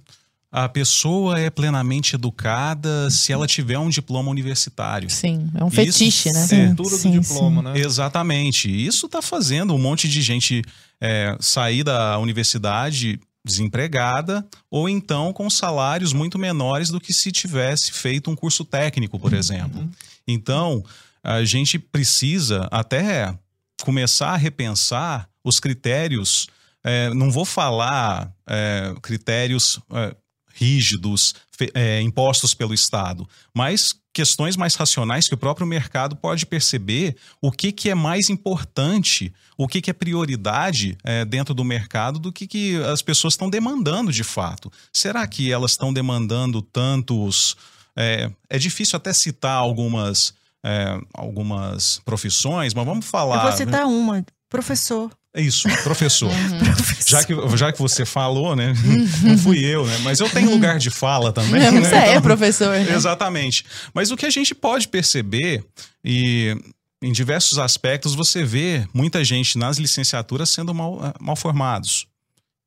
a 0.51 0.69
pessoa 0.69 1.41
é 1.41 1.49
plenamente 1.49 2.15
educada 2.15 3.09
se 3.11 3.33
ela 3.33 3.47
tiver 3.47 3.79
um 3.79 3.89
diploma 3.89 4.31
universitário. 4.31 5.09
Sim, 5.09 5.51
é 5.55 5.65
um 5.65 5.71
fetiche, 5.71 6.29
Isso, 6.29 6.33
né? 6.33 6.45
é, 6.45 6.47
Sim, 6.47 6.75
do 6.75 6.85
sim, 6.85 7.19
diploma, 7.19 7.63
né? 7.63 7.81
Exatamente. 7.81 8.69
Isso 8.71 9.07
está 9.07 9.23
fazendo 9.23 9.75
um 9.75 9.79
monte 9.79 10.07
de 10.07 10.21
gente 10.21 10.63
é, 11.01 11.37
sair 11.41 11.83
da 11.83 12.19
universidade 12.19 13.19
desempregada 13.45 14.47
ou 14.71 14.89
então 14.89 15.33
com 15.33 15.51
salários 15.51 16.13
muito 16.13 16.39
menores 16.39 16.91
do 16.91 17.01
que 17.01 17.13
se 17.13 17.33
tivesse 17.33 17.93
feito 17.93 18.31
um 18.31 18.37
curso 18.37 18.65
técnico, 18.65 19.19
por 19.19 19.33
exemplo. 19.33 19.89
Então, 20.27 20.85
a 21.23 21.45
gente 21.45 21.79
precisa 21.79 22.69
até 22.71 23.37
começar 23.83 24.31
a 24.31 24.37
repensar 24.37 25.29
os 25.45 25.59
critérios. 25.59 26.49
é, 26.85 27.13
não 27.15 27.31
vou 27.31 27.45
falar 27.45 28.33
é, 28.47 28.95
critérios 29.03 29.81
é, 29.93 30.15
rígidos 30.55 31.35
é, 31.75 32.01
impostos 32.01 32.55
pelo 32.55 32.75
Estado, 32.75 33.29
mas 33.55 33.95
questões 34.13 34.57
mais 34.57 34.75
racionais 34.75 35.27
que 35.27 35.35
o 35.35 35.39
próprio 35.39 35.67
mercado 35.67 36.15
pode 36.15 36.45
perceber 36.45 37.17
o 37.41 37.51
que, 37.51 37.73
que 37.73 37.89
é 37.89 37.95
mais 37.95 38.29
importante, 38.29 39.33
o 39.57 39.67
que, 39.67 39.81
que 39.81 39.91
é 39.91 39.95
prioridade 39.95 40.99
é, 41.03 41.25
dentro 41.25 41.55
do 41.55 41.65
mercado 41.65 42.19
do 42.19 42.33
que, 42.33 42.47
que 42.47 42.77
as 42.85 43.01
pessoas 43.01 43.35
estão 43.35 43.49
demandando 43.49 44.13
de 44.13 44.23
fato. 44.25 44.71
Será 44.93 45.27
que 45.27 45.51
elas 45.51 45.73
estão 45.73 45.93
demandando 45.93 46.61
tantos. 46.61 47.57
É, 47.97 48.31
é 48.49 48.59
difícil 48.59 48.97
até 48.97 49.13
citar 49.13 49.57
algumas, 49.57 50.35
é, 50.65 50.99
algumas 51.13 52.01
profissões, 52.05 52.75
mas 52.75 52.85
vamos 52.85 53.07
falar. 53.07 53.37
Eu 53.37 53.43
vou 53.43 53.53
citar 53.53 53.87
uma, 53.87 54.25
professor. 54.53 55.11
Isso, 55.35 55.67
professor. 55.83 56.31
Professor. 56.63 57.09
Já 57.09 57.25
que, 57.25 57.57
já 57.57 57.73
que 57.73 57.79
você 57.79 58.05
falou, 58.05 58.55
né? 58.55 58.75
Não 59.23 59.37
fui 59.39 59.65
eu, 59.65 59.85
né? 59.87 59.99
Mas 60.03 60.21
eu 60.21 60.29
tenho 60.29 60.51
lugar 60.51 60.79
de 60.79 60.91
fala 60.91 61.33
também. 61.33 61.59
né? 61.61 61.71
Você 61.81 61.95
é 61.95 62.11
Então- 62.11 62.23
professor, 62.23 62.69
né? 62.79 62.95
Exatamente. 62.95 63.65
Mas 63.95 64.11
o 64.11 64.17
que 64.17 64.27
a 64.27 64.31
gente 64.31 64.55
pode 64.55 64.87
perceber, 64.89 65.65
e 66.05 66.55
em 67.03 67.11
diversos 67.13 67.59
aspectos, 67.59 68.15
você 68.15 68.45
vê 68.45 68.87
muita 68.95 69.25
gente 69.25 69.57
nas 69.59 69.79
licenciaturas 69.79 70.51
sendo 70.51 70.73
mal, 70.75 71.01
eh, 71.05 71.13
mal 71.19 71.35
formados. 71.35 72.07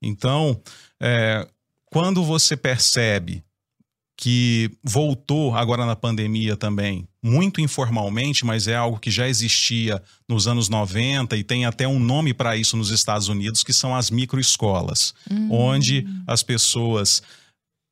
Então, 0.02 0.60
é, 1.02 1.48
quando 1.86 2.24
você 2.24 2.58
percebe 2.58 3.44
que 4.18 4.72
voltou 4.84 5.54
agora 5.56 5.86
na 5.86 5.96
pandemia 5.96 6.56
também, 6.56 7.08
muito 7.22 7.60
informalmente, 7.60 8.46
mas 8.46 8.68
é 8.68 8.76
algo 8.76 9.00
que 9.00 9.12
já 9.12 9.28
existia 9.28 10.02
nos 10.28 10.48
anos 10.48 10.70
90 10.70 11.36
e 11.36 11.44
tem 11.44 11.66
até 11.66 11.88
um 11.88 12.00
nome 12.00 12.34
para 12.34 12.56
isso 12.56 12.78
nos 12.78 12.92
Estados 12.92 13.28
Unidos, 13.28 13.64
que 13.64 13.74
são 13.74 13.94
as 13.96 14.10
microescolas, 14.10 15.14
onde 15.50 16.08
as 16.26 16.42
pessoas 16.44 17.22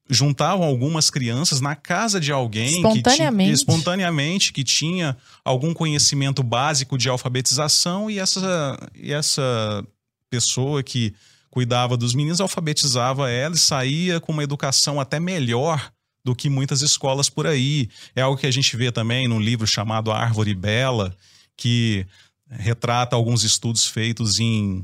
juntavam 0.10 0.66
algumas 0.66 1.10
crianças 1.10 1.62
na 1.62 1.76
casa 1.76 2.20
de 2.20 2.32
alguém 2.32 2.82
que 2.82 3.00
Espontaneamente. 3.00 3.54
espontaneamente 3.54 4.54
que 4.54 4.64
tinha 4.64 5.18
algum 5.44 5.74
conhecimento 5.74 6.44
básico 6.44 6.98
de 6.98 7.10
alfabetização 7.10 8.10
e 8.10 8.20
essa, 8.20 8.78
e 8.96 9.14
essa 9.14 9.86
pessoa 10.30 10.84
que 10.84 11.14
cuidava 11.50 11.96
dos 11.96 12.14
meninos 12.14 12.42
alfabetizava 12.42 13.30
ela 13.30 13.56
e 13.56 13.60
saía 13.60 14.20
com 14.20 14.32
uma 14.32 14.44
educação 14.44 15.00
até 15.00 15.20
melhor 15.20 15.92
do 16.24 16.36
que 16.36 16.50
muitas 16.50 16.82
escolas 16.82 17.30
por 17.30 17.46
aí. 17.46 17.90
É 18.16 18.22
algo 18.22 18.40
que 18.40 18.48
a 18.48 18.52
gente 18.52 18.76
vê 18.78 18.92
também 18.92 19.28
num 19.28 19.40
livro 19.40 19.68
chamado 19.68 20.12
Árvore 20.12 20.56
Bela, 20.56 21.16
que 21.58 22.06
retrata 22.50 23.16
alguns 23.16 23.44
estudos 23.44 23.86
feitos 23.86 24.40
em, 24.40 24.82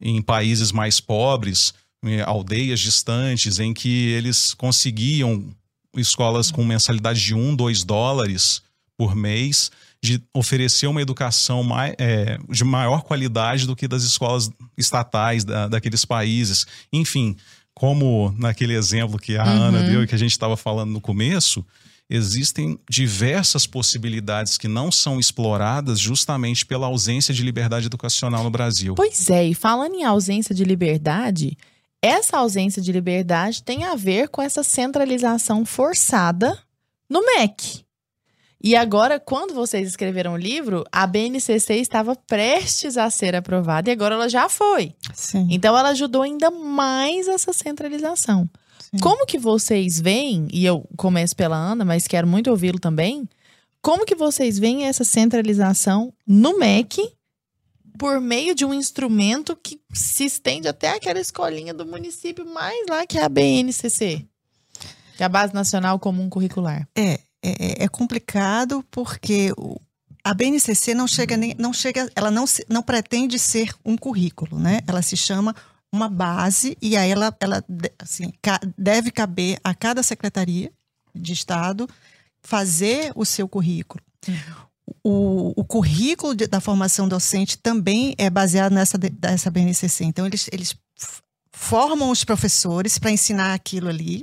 em 0.00 0.22
países 0.22 0.72
mais 0.72 1.00
pobres, 1.00 1.74
aldeias 2.24 2.80
distantes, 2.80 3.58
em 3.58 3.74
que 3.74 4.08
eles 4.10 4.54
conseguiam 4.54 5.50
escolas 5.96 6.50
com 6.50 6.64
mensalidade 6.64 7.20
de 7.20 7.34
um, 7.34 7.54
dois 7.54 7.82
dólares 7.82 8.62
por 8.96 9.14
mês, 9.14 9.70
de 10.02 10.22
oferecer 10.32 10.86
uma 10.86 11.02
educação 11.02 11.66
é, 11.98 12.38
de 12.48 12.64
maior 12.64 13.02
qualidade 13.02 13.66
do 13.66 13.74
que 13.74 13.88
das 13.88 14.04
escolas 14.04 14.50
estatais 14.76 15.44
da, 15.44 15.66
daqueles 15.66 16.04
países. 16.04 16.66
Enfim, 16.92 17.36
como 17.78 18.34
naquele 18.36 18.74
exemplo 18.74 19.18
que 19.18 19.36
a 19.36 19.44
Uhum. 19.44 19.62
Ana 19.62 19.82
deu 19.84 20.02
e 20.02 20.06
que 20.06 20.14
a 20.14 20.18
gente 20.18 20.32
estava 20.32 20.56
falando 20.56 20.90
no 20.90 21.00
começo, 21.00 21.64
existem 22.10 22.78
diversas 22.90 23.66
possibilidades 23.66 24.58
que 24.58 24.66
não 24.66 24.90
são 24.90 25.20
exploradas 25.20 26.00
justamente 26.00 26.66
pela 26.66 26.86
ausência 26.86 27.32
de 27.32 27.42
liberdade 27.42 27.86
educacional 27.86 28.42
no 28.42 28.50
Brasil. 28.50 28.94
Pois 28.94 29.30
é, 29.30 29.46
e 29.46 29.54
falando 29.54 29.94
em 29.94 30.04
ausência 30.04 30.54
de 30.54 30.64
liberdade, 30.64 31.56
essa 32.02 32.38
ausência 32.38 32.82
de 32.82 32.90
liberdade 32.90 33.62
tem 33.62 33.84
a 33.84 33.94
ver 33.94 34.28
com 34.28 34.42
essa 34.42 34.62
centralização 34.62 35.64
forçada 35.64 36.58
no 37.08 37.24
MEC. 37.24 37.84
E 38.62 38.74
agora, 38.74 39.20
quando 39.20 39.54
vocês 39.54 39.86
escreveram 39.86 40.32
o 40.32 40.36
livro, 40.36 40.84
a 40.90 41.06
BNCC 41.06 41.74
estava 41.74 42.16
prestes 42.16 42.96
a 42.96 43.08
ser 43.08 43.36
aprovada 43.36 43.88
e 43.88 43.92
agora 43.92 44.16
ela 44.16 44.28
já 44.28 44.48
foi. 44.48 44.94
Sim. 45.14 45.46
Então 45.50 45.78
ela 45.78 45.90
ajudou 45.90 46.22
ainda 46.22 46.50
mais 46.50 47.28
essa 47.28 47.52
centralização. 47.52 48.50
Sim. 48.80 48.98
Como 49.00 49.26
que 49.26 49.38
vocês 49.38 50.00
veem, 50.00 50.48
e 50.52 50.64
eu 50.64 50.84
começo 50.96 51.36
pela 51.36 51.56
Ana, 51.56 51.84
mas 51.84 52.08
quero 52.08 52.26
muito 52.26 52.50
ouvi-lo 52.50 52.80
também, 52.80 53.28
como 53.80 54.04
que 54.04 54.16
vocês 54.16 54.58
veem 54.58 54.86
essa 54.86 55.04
centralização 55.04 56.12
no 56.26 56.58
MEC 56.58 57.12
por 57.96 58.20
meio 58.20 58.54
de 58.54 58.64
um 58.64 58.74
instrumento 58.74 59.56
que 59.56 59.80
se 59.92 60.24
estende 60.24 60.68
até 60.68 60.90
aquela 60.90 61.20
escolinha 61.20 61.74
do 61.74 61.86
município 61.86 62.44
mais 62.46 62.86
lá 62.88 63.06
que 63.06 63.18
é 63.18 63.24
a 63.24 63.28
BNCC, 63.28 64.24
que 65.16 65.22
é 65.22 65.26
a 65.26 65.28
Base 65.28 65.54
Nacional 65.54 65.98
Comum 65.98 66.28
Curricular. 66.28 66.88
É, 66.96 67.20
é, 67.42 67.84
é 67.84 67.88
complicado 67.88 68.84
porque 68.90 69.52
a 70.24 70.34
BNCC 70.34 70.94
não 70.94 71.06
chega 71.06 71.36
nem, 71.36 71.54
não 71.58 71.72
chega, 71.72 72.10
ela 72.14 72.30
não, 72.30 72.44
não 72.68 72.82
pretende 72.82 73.38
ser 73.38 73.74
um 73.84 73.96
currículo, 73.96 74.58
né? 74.58 74.80
Ela 74.86 75.02
se 75.02 75.16
chama 75.16 75.54
uma 75.92 76.08
base 76.08 76.76
e 76.82 76.96
aí 76.96 77.10
ela, 77.10 77.34
ela 77.40 77.64
assim, 77.98 78.32
deve 78.76 79.10
caber 79.10 79.58
a 79.64 79.74
cada 79.74 80.02
secretaria 80.02 80.70
de 81.14 81.32
estado 81.32 81.88
fazer 82.42 83.12
o 83.14 83.24
seu 83.24 83.48
currículo. 83.48 84.02
O, 85.02 85.52
o 85.58 85.64
currículo 85.64 86.34
de- 86.34 86.46
da 86.46 86.60
formação 86.60 87.08
docente 87.08 87.56
também 87.58 88.14
é 88.18 88.28
baseado 88.28 88.72
nessa, 88.72 88.98
de- 88.98 89.10
dessa 89.10 89.50
BNCC. 89.50 90.04
Então, 90.04 90.26
eles, 90.26 90.48
eles 90.52 90.76
formam 91.52 92.10
os 92.10 92.24
professores 92.24 92.98
para 92.98 93.10
ensinar 93.10 93.54
aquilo 93.54 93.88
ali 93.88 94.22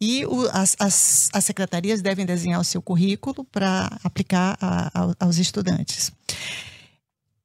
e 0.00 0.24
o- 0.26 0.48
as, 0.52 0.74
as, 0.78 1.28
as 1.32 1.44
secretarias 1.44 2.00
devem 2.00 2.24
desenhar 2.24 2.60
o 2.60 2.64
seu 2.64 2.80
currículo 2.80 3.44
para 3.44 3.90
aplicar 4.02 4.56
a- 4.60 4.90
ao- 4.94 5.14
aos 5.20 5.36
estudantes. 5.38 6.10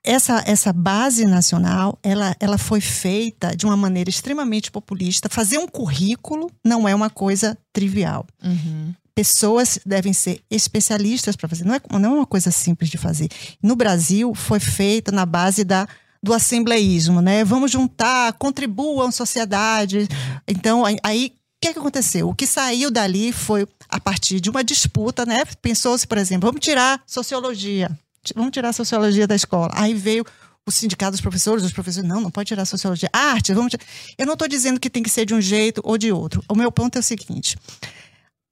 Essa, 0.03 0.43
essa 0.45 0.71
base 0.71 1.25
nacional, 1.25 1.97
ela, 2.03 2.35
ela 2.39 2.59
foi 2.59 2.79
feita 2.79 3.55
de 3.55 3.65
uma 3.65 3.75
maneira 3.75 4.07
extremamente 4.09 4.69
populista. 4.71 5.27
Fazer 5.29 5.57
um 5.57 5.67
currículo 5.67 6.51
não 6.63 6.87
é 6.87 6.93
uma 6.93 7.09
coisa 7.09 7.57
trivial 7.73 8.23
Uhum. 8.43 8.93
pessoas 9.15 9.79
devem 9.83 10.13
ser 10.13 10.41
especialistas 10.51 11.35
para 11.35 11.49
fazer. 11.49 11.65
Não 11.65 11.73
é, 11.73 11.81
não 11.99 12.11
é 12.13 12.17
uma 12.19 12.25
coisa 12.25 12.51
simples 12.51 12.89
de 12.91 12.99
fazer. 12.99 13.29
No 13.63 13.75
Brasil, 13.75 14.35
foi 14.35 14.59
feita 14.59 15.11
na 15.11 15.25
base 15.25 15.63
da, 15.63 15.87
do 16.21 16.33
assembleísmo, 16.33 17.19
né? 17.19 17.43
Vamos 17.43 17.71
juntar, 17.71 18.33
contribuam 18.33 19.11
sociedade. 19.11 20.07
Então, 20.47 20.83
aí- 21.03 21.33
que, 21.67 21.73
que 21.73 21.79
aconteceu? 21.79 22.29
O 22.29 22.35
que 22.35 22.45
saiu 22.45 22.91
dali 22.91 23.31
foi 23.31 23.67
a 23.89 23.99
partir 23.99 24.39
de 24.39 24.49
uma 24.49 24.63
disputa, 24.63 25.25
né? 25.25 25.43
Pensou-se, 25.61 26.05
por 26.05 26.17
exemplo, 26.17 26.47
vamos 26.47 26.63
tirar 26.63 27.01
sociologia. 27.05 27.89
Vamos 28.35 28.51
tirar 28.51 28.73
sociologia 28.73 29.27
da 29.27 29.35
escola. 29.35 29.71
Aí 29.73 29.93
veio 29.93 30.25
o 30.67 30.71
sindicato 30.71 31.11
dos 31.11 31.21
professores, 31.21 31.63
os 31.63 31.71
professores, 31.71 32.07
não, 32.07 32.19
não 32.19 32.31
pode 32.31 32.47
tirar 32.47 32.65
sociologia. 32.65 33.09
Arte, 33.13 33.53
vamos 33.53 33.71
tirar. 33.71 33.83
Eu 34.17 34.25
não 34.25 34.33
estou 34.33 34.47
dizendo 34.47 34.79
que 34.79 34.89
tem 34.89 35.03
que 35.03 35.09
ser 35.09 35.25
de 35.25 35.33
um 35.33 35.41
jeito 35.41 35.81
ou 35.83 35.97
de 35.97 36.11
outro. 36.11 36.43
O 36.49 36.55
meu 36.55 36.71
ponto 36.71 36.95
é 36.97 36.99
o 36.99 37.03
seguinte: 37.03 37.55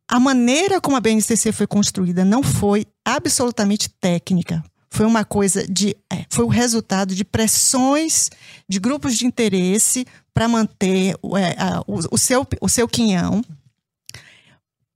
a 0.08 0.20
maneira 0.20 0.80
como 0.80 0.96
a 0.96 1.00
BNCC 1.00 1.52
foi 1.52 1.66
construída 1.66 2.24
não 2.24 2.44
foi 2.44 2.86
absolutamente 3.04 3.90
técnica. 3.90 4.64
Foi 4.94 5.08
uma 5.08 5.26
coisa 5.26 5.66
de. 5.68 5.98
é, 6.12 6.24
foi 6.30 6.46
o 6.46 6.50
resultado 6.50 7.16
de 7.16 7.26
pressões 7.26 8.30
de 8.70 8.80
grupos 8.80 9.18
de 9.18 9.26
interesse 9.26 10.06
para 10.32 10.48
manter 10.48 11.16
o, 11.20 11.36
é, 11.36 11.56
a- 11.58 11.82
o- 11.88 12.00
o 12.16 12.18
seu, 12.18 12.46
o 12.62 12.70
seu 12.70 12.88
quinhão. 12.88 13.42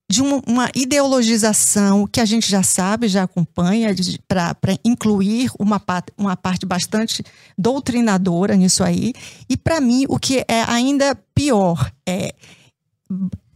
De 0.10 0.22
uma, 0.22 0.42
uma 0.48 0.70
ideologização 0.76 2.06
que 2.08 2.22
a 2.22 2.26
gente 2.26 2.50
já 2.50 2.62
sabe, 2.62 3.08
já 3.08 3.24
acompanha, 3.24 3.90
para 4.28 4.56
incluir 4.86 5.50
uma, 5.60 5.82
uma 6.16 6.38
parte 6.38 6.64
bastante 6.66 7.24
doutrinadora 7.58 8.56
nisso 8.56 8.84
aí. 8.84 9.14
E, 9.50 9.58
para 9.58 9.82
mim, 9.82 10.06
o 10.08 10.20
que 10.20 10.46
é 10.48 10.62
ainda 10.68 11.16
pior 11.34 11.92
é 12.08 12.36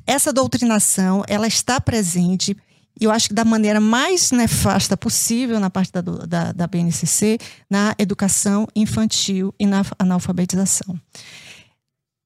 essa 0.07 0.33
doutrinação 0.33 1.23
ela 1.27 1.47
está 1.47 1.79
presente 1.79 2.57
e 3.01 3.05
eu 3.05 3.11
acho 3.11 3.29
que 3.29 3.33
da 3.33 3.43
maneira 3.43 3.81
mais 3.81 4.31
nefasta 4.31 4.95
possível 4.95 5.59
na 5.59 5.71
parte 5.71 5.91
da, 5.91 6.01
da, 6.01 6.51
da 6.51 6.67
BNCC, 6.67 7.39
na 7.67 7.95
educação 7.97 8.67
infantil 8.75 9.51
e 9.59 9.65
na 9.65 9.83
analfabetização. 9.97 10.99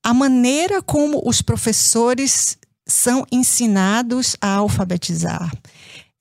A 0.04 0.14
maneira 0.14 0.82
como 0.82 1.22
os 1.26 1.42
professores 1.42 2.58
são 2.86 3.26
ensinados 3.32 4.36
a 4.42 4.56
alfabetizar. 4.56 5.50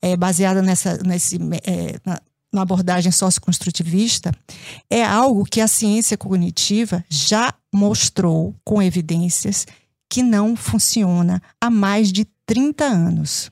É, 0.01 0.15
baseada 0.15 0.61
nessa, 0.61 0.97
nesse, 1.03 1.35
é, 1.65 1.99
na, 2.05 2.21
na 2.53 2.61
abordagem 2.61 3.11
socioconstrutivista, 3.11 4.31
é 4.89 5.03
algo 5.03 5.43
que 5.43 5.59
a 5.59 5.67
ciência 5.67 6.17
cognitiva 6.17 7.03
já 7.09 7.53
mostrou 7.73 8.55
com 8.63 8.81
evidências 8.81 9.65
que 10.09 10.23
não 10.23 10.55
funciona 10.55 11.41
há 11.59 11.69
mais 11.69 12.11
de 12.11 12.25
30 12.45 12.85
anos. 12.85 13.51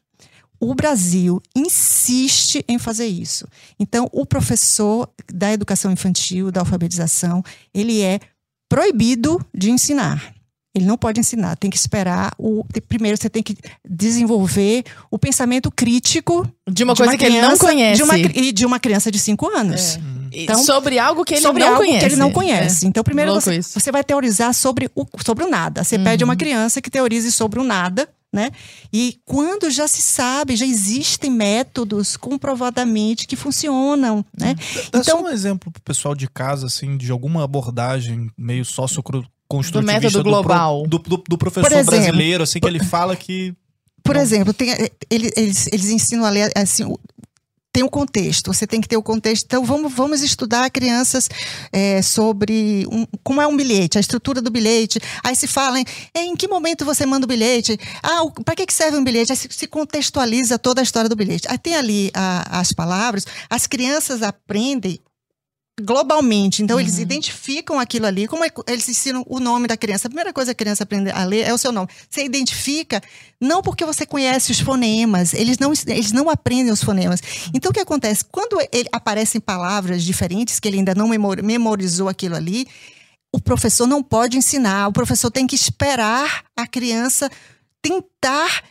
O 0.66 0.74
Brasil 0.74 1.42
insiste 1.54 2.64
em 2.70 2.80
fazer 2.80 3.06
isso. 3.06 3.46
Então, 3.78 4.08
o 4.14 4.26
professor 4.26 5.10
da 5.28 5.52
educação 5.52 5.92
infantil, 5.92 6.54
da 6.54 6.62
alfabetização, 6.62 7.44
ele 7.74 8.02
é 8.02 8.22
proibido 8.70 9.46
de 9.54 9.70
ensinar. 9.70 10.33
Ele 10.76 10.86
não 10.86 10.98
pode 10.98 11.20
ensinar, 11.20 11.56
tem 11.56 11.70
que 11.70 11.78
esperar 11.78 12.34
o. 12.38 12.66
Primeiro, 12.88 13.16
você 13.16 13.30
tem 13.30 13.44
que 13.44 13.56
desenvolver 13.88 14.84
o 15.12 15.20
pensamento 15.20 15.70
crítico 15.70 16.48
de 16.68 16.84
uma 16.84 16.94
de 16.94 16.98
coisa 16.98 17.12
uma 17.12 17.18
criança, 17.18 17.18
que 17.18 17.26
ele 17.26 17.48
não 17.48 17.58
conhece. 17.58 17.98
De 17.98 18.04
uma, 18.04 18.18
e 18.18 18.52
de 18.52 18.66
uma 18.66 18.80
criança 18.80 19.12
de 19.12 19.20
5 19.20 19.48
anos. 19.56 19.98
É. 19.98 20.44
Então, 20.44 20.64
sobre 20.64 20.98
algo 20.98 21.24
que 21.24 21.36
ele 21.36 21.42
sobre 21.42 21.62
não 21.62 21.70
algo 21.70 21.82
conhece. 21.82 22.00
que 22.00 22.06
ele 22.06 22.16
não 22.16 22.32
conhece. 22.32 22.86
É. 22.86 22.90
Então, 22.90 23.04
primeiro 23.04 23.34
você, 23.34 23.62
você, 23.62 23.92
vai 23.92 24.04
teorizar 24.04 24.52
sobre 24.54 24.90
o, 24.96 25.06
sobre 25.24 25.44
o 25.44 25.50
nada. 25.50 25.84
Você 25.84 25.96
uhum. 25.96 26.04
pede 26.04 26.24
a 26.24 26.26
uma 26.26 26.36
criança 26.36 26.82
que 26.82 26.90
teorize 26.90 27.32
sobre 27.32 27.60
o 27.60 27.64
nada. 27.64 28.10
Né? 28.34 28.50
E 28.92 29.20
quando 29.26 29.70
já 29.70 29.88
se 29.88 30.02
sabe, 30.02 30.56
já 30.56 30.66
existem 30.66 31.30
métodos 31.30 32.18
comprovadamente 32.18 33.28
que 33.28 33.36
funcionam, 33.36 34.26
né? 34.36 34.56
Dá 34.92 35.02
então, 35.02 35.04
só 35.04 35.22
um 35.22 35.30
exemplo 35.30 35.72
para 35.72 35.80
o 35.80 35.84
pessoal 35.84 36.16
de 36.16 36.28
casa, 36.28 36.66
assim, 36.66 36.98
de 36.98 37.12
alguma 37.12 37.44
abordagem 37.44 38.32
meio 38.36 38.66
socioconstrutivista 39.62 39.80
do 39.80 39.86
método 39.86 40.24
global 40.24 40.84
do, 40.88 41.00
do, 41.00 41.24
do 41.30 41.38
professor 41.38 41.72
exemplo, 41.72 41.92
brasileiro, 41.92 42.44
assim, 42.44 42.60
que 42.60 42.68
ele 42.68 42.84
fala 42.84 43.16
que 43.16 43.54
por 44.04 44.16
não... 44.16 44.22
exemplo, 44.22 44.54
tem, 44.54 44.70
eles, 45.10 45.68
eles 45.68 45.90
ensinam 45.90 46.26
a 46.26 46.30
ler 46.30 46.52
assim, 46.56 46.84
tem 47.74 47.82
o 47.82 47.88
um 47.88 47.90
contexto, 47.90 48.54
você 48.54 48.68
tem 48.68 48.80
que 48.80 48.88
ter 48.88 48.96
o 48.96 49.00
um 49.00 49.04
contexto. 49.04 49.46
Então, 49.46 49.66
vamos, 49.66 49.92
vamos 49.92 50.22
estudar 50.22 50.70
crianças 50.70 51.28
é, 51.72 52.04
sobre 52.04 52.86
um, 52.92 53.04
como 53.24 53.42
é 53.42 53.48
um 53.48 53.58
bilhete, 53.58 53.98
a 53.98 54.02
estrutura 54.02 54.40
do 54.40 54.52
bilhete. 54.52 55.00
Aí 55.24 55.36
se 55.36 55.48
fala 55.48 55.80
em, 55.80 55.86
em 56.16 56.36
que 56.36 56.48
momento 56.48 56.86
você 56.86 57.04
manda 57.04 57.26
o 57.26 57.28
bilhete, 57.28 57.76
ah, 58.04 58.22
para 58.46 58.56
que, 58.56 58.68
que 58.68 58.74
serve 58.74 58.98
um 58.98 59.04
bilhete? 59.04 59.32
Aí 59.32 59.36
se, 59.36 59.48
se, 59.50 59.66
contextualiza 59.66 60.60
toda 60.60 60.82
a 60.82 60.84
história 60.84 61.10
do 61.10 61.16
bilhete. 61.16 61.48
Aí 61.50 61.58
tem 61.58 61.76
ali 61.76 62.12
a, 62.14 62.60
as 62.60 62.72
palavras, 62.72 63.26
as 63.50 63.66
crianças 63.66 64.22
aprendem 64.22 65.00
globalmente. 65.82 66.62
Então, 66.62 66.76
uhum. 66.76 66.82
eles 66.82 67.00
identificam 67.00 67.80
aquilo 67.80 68.06
ali, 68.06 68.28
como 68.28 68.46
é, 68.46 68.50
eles 68.68 68.88
ensinam 68.88 69.26
o 69.28 69.40
nome 69.40 69.68
da 69.68 69.76
criança. 69.76 70.08
A 70.08 70.10
primeira 70.10 70.32
coisa 70.32 70.54
que 70.54 70.62
a 70.62 70.66
criança 70.66 70.84
aprende 70.84 71.10
a 71.10 71.24
ler 71.24 71.48
é 71.48 71.54
o 71.54 71.58
seu 71.58 71.72
nome. 71.72 71.90
Você 72.10 72.24
identifica, 72.24 73.02
não 73.42 73.62
porque 73.62 73.84
você 73.84 74.06
conhece 74.06 74.52
os 74.52 74.60
fonemas, 74.60 75.34
eles 75.34 75.58
não, 75.58 75.74
eles 75.88 76.12
não 76.12 76.30
aprendem 76.30 76.72
os 76.72 76.84
fonemas. 76.84 77.22
Então, 77.54 77.72
o 77.72 77.74
que 77.74 77.80
acontece? 77.80 78.24
Quando 78.24 78.60
ele, 78.72 78.88
aparecem 78.92 79.42
palavras 79.42 80.04
diferentes, 80.04 80.60
que 80.60 80.68
ele 80.68 80.78
ainda 80.78 80.94
não 80.94 81.08
memorizou 81.08 82.08
aquilo 82.08 82.36
ali, 82.36 82.68
o 83.34 83.42
professor 83.42 83.88
não 83.88 84.04
pode 84.04 84.38
ensinar, 84.38 84.88
o 84.88 84.94
professor 84.94 85.32
tem 85.32 85.48
que 85.48 85.56
esperar 85.56 86.46
a 86.56 86.68
criança 86.68 87.32
tentar 87.82 88.64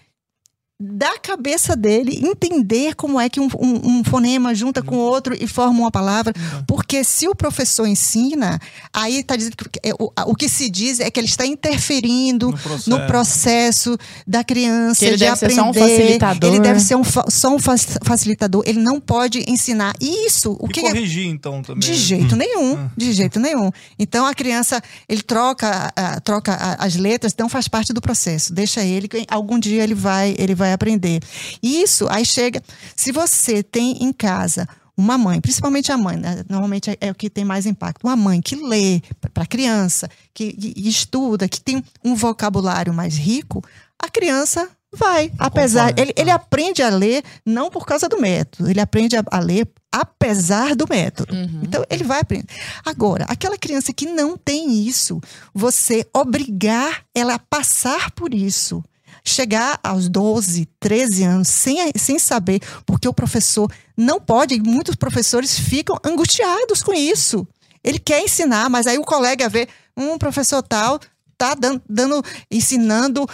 da 0.84 1.16
cabeça 1.16 1.76
dele 1.76 2.20
entender 2.26 2.96
como 2.96 3.20
é 3.20 3.28
que 3.28 3.38
um, 3.38 3.48
um, 3.56 3.98
um 3.98 4.04
fonema 4.04 4.52
junta 4.52 4.82
com 4.82 4.96
outro 4.96 5.32
e 5.38 5.46
forma 5.46 5.78
uma 5.78 5.92
palavra. 5.92 6.34
Uhum. 6.36 6.64
Porque 6.66 7.04
se 7.04 7.28
o 7.28 7.36
professor 7.36 7.86
ensina, 7.86 8.58
aí 8.92 9.20
está 9.20 9.36
dizendo 9.36 9.54
que 9.56 9.78
é, 9.80 9.92
o, 9.94 10.10
o, 10.26 10.34
que 10.34 10.48
se 10.48 10.68
diz 10.68 10.98
é 10.98 11.08
que 11.08 11.20
ele 11.20 11.28
está 11.28 11.46
interferindo 11.46 12.50
no 12.50 12.58
processo, 12.58 12.90
no 12.90 13.06
processo 13.06 13.98
da 14.26 14.42
criança 14.42 14.98
que 14.98 15.04
ele 15.04 15.16
de 15.16 15.24
deve 15.24 15.32
aprender. 15.32 15.54
Ser 15.54 15.62
só 15.62 15.68
um 15.68 15.72
facilitador. 15.72 16.50
Ele 16.50 16.60
deve 16.60 16.80
ser 16.80 16.96
um, 16.96 17.04
só 17.04 17.54
um 17.54 17.58
facilitador. 18.04 18.64
Ele 18.66 18.80
não 18.80 18.98
pode 18.98 19.44
ensinar 19.48 19.94
isso. 20.00 20.56
O 20.58 20.66
e 20.66 20.72
que 20.72 20.80
é 20.80 20.90
corrigir, 20.90 21.26
é... 21.26 21.30
então, 21.30 21.62
também. 21.62 21.78
De 21.78 21.94
jeito 21.94 22.34
hum. 22.34 22.38
nenhum. 22.38 22.72
Hum. 22.74 22.90
De 22.96 23.12
jeito 23.12 23.38
nenhum. 23.38 23.70
Então 23.96 24.26
a 24.26 24.34
criança, 24.34 24.82
ele 25.08 25.22
troca, 25.22 25.92
uh, 25.96 26.20
troca 26.22 26.76
as 26.76 26.96
letras, 26.96 27.32
então 27.32 27.48
faz 27.48 27.68
parte 27.68 27.92
do 27.92 28.00
processo. 28.00 28.52
Deixa 28.52 28.82
ele, 28.82 29.08
algum 29.28 29.60
dia 29.60 29.84
ele 29.84 29.94
vai, 29.94 30.34
ele 30.36 30.56
vai 30.56 30.71
aprender. 30.72 31.20
Isso 31.62 32.06
aí 32.08 32.24
chega. 32.24 32.62
Se 32.96 33.12
você 33.12 33.62
tem 33.62 34.02
em 34.02 34.12
casa 34.12 34.66
uma 34.96 35.16
mãe, 35.16 35.40
principalmente 35.40 35.90
a 35.90 35.96
mãe, 35.96 36.16
né? 36.16 36.44
normalmente 36.48 36.90
é, 36.90 36.96
é, 37.00 37.10
o 37.10 37.14
que 37.14 37.30
tem 37.30 37.44
mais 37.44 37.66
impacto. 37.66 38.04
Uma 38.04 38.16
mãe 38.16 38.40
que 38.40 38.56
lê 38.56 39.00
para 39.32 39.44
a 39.44 39.46
criança, 39.46 40.08
que, 40.34 40.52
que, 40.52 40.88
estuda, 40.88 41.48
que 41.48 41.60
tem 41.60 41.82
um 42.04 42.14
vocabulário 42.14 42.92
mais 42.92 43.16
rico, 43.16 43.64
a 43.98 44.08
criança 44.08 44.68
vai. 44.92 45.32
apesar, 45.38 45.98
ele, 45.98 46.12
ele 46.16 46.30
aprende 46.30 46.82
a 46.82 46.90
ler 46.90 47.24
não 47.44 47.70
por 47.70 47.86
causa 47.86 48.08
do 48.08 48.20
método, 48.20 48.70
ele 48.70 48.80
aprende 48.80 49.16
a, 49.16 49.24
a 49.30 49.38
ler 49.38 49.66
apesar 49.90 50.74
do 50.74 50.86
método. 50.88 51.34
Uhum. 51.34 51.60
Então 51.62 51.84
ele 51.88 52.04
vai 52.04 52.20
aprender. 52.20 52.46
Agora, 52.84 53.24
aquela 53.28 53.56
criança 53.56 53.92
que 53.92 54.06
não 54.06 54.36
tem 54.36 54.86
isso, 54.86 55.20
você 55.54 56.06
obrigar 56.14 57.04
ela 57.14 57.34
a 57.34 57.38
passar 57.38 58.10
por 58.10 58.34
isso 58.34 58.82
chegar 59.24 59.78
aos 59.82 60.08
12, 60.08 60.68
13 60.80 61.24
anos 61.24 61.48
sem, 61.48 61.78
sem 61.96 62.18
saber, 62.18 62.60
porque 62.84 63.08
o 63.08 63.14
professor 63.14 63.70
não 63.96 64.20
pode, 64.20 64.54
e 64.54 64.60
muitos 64.60 64.94
professores 64.96 65.58
ficam 65.58 65.96
angustiados 66.04 66.82
com 66.82 66.92
isso. 66.92 67.46
Ele 67.84 67.98
quer 67.98 68.22
ensinar, 68.22 68.68
mas 68.70 68.86
aí 68.86 68.98
o 68.98 69.04
colega 69.04 69.48
vê, 69.48 69.68
um 69.96 70.16
professor 70.18 70.62
tal 70.62 70.98
está 71.32 71.54
dando, 71.54 71.82
dando, 71.88 72.22
ensinando 72.50 73.26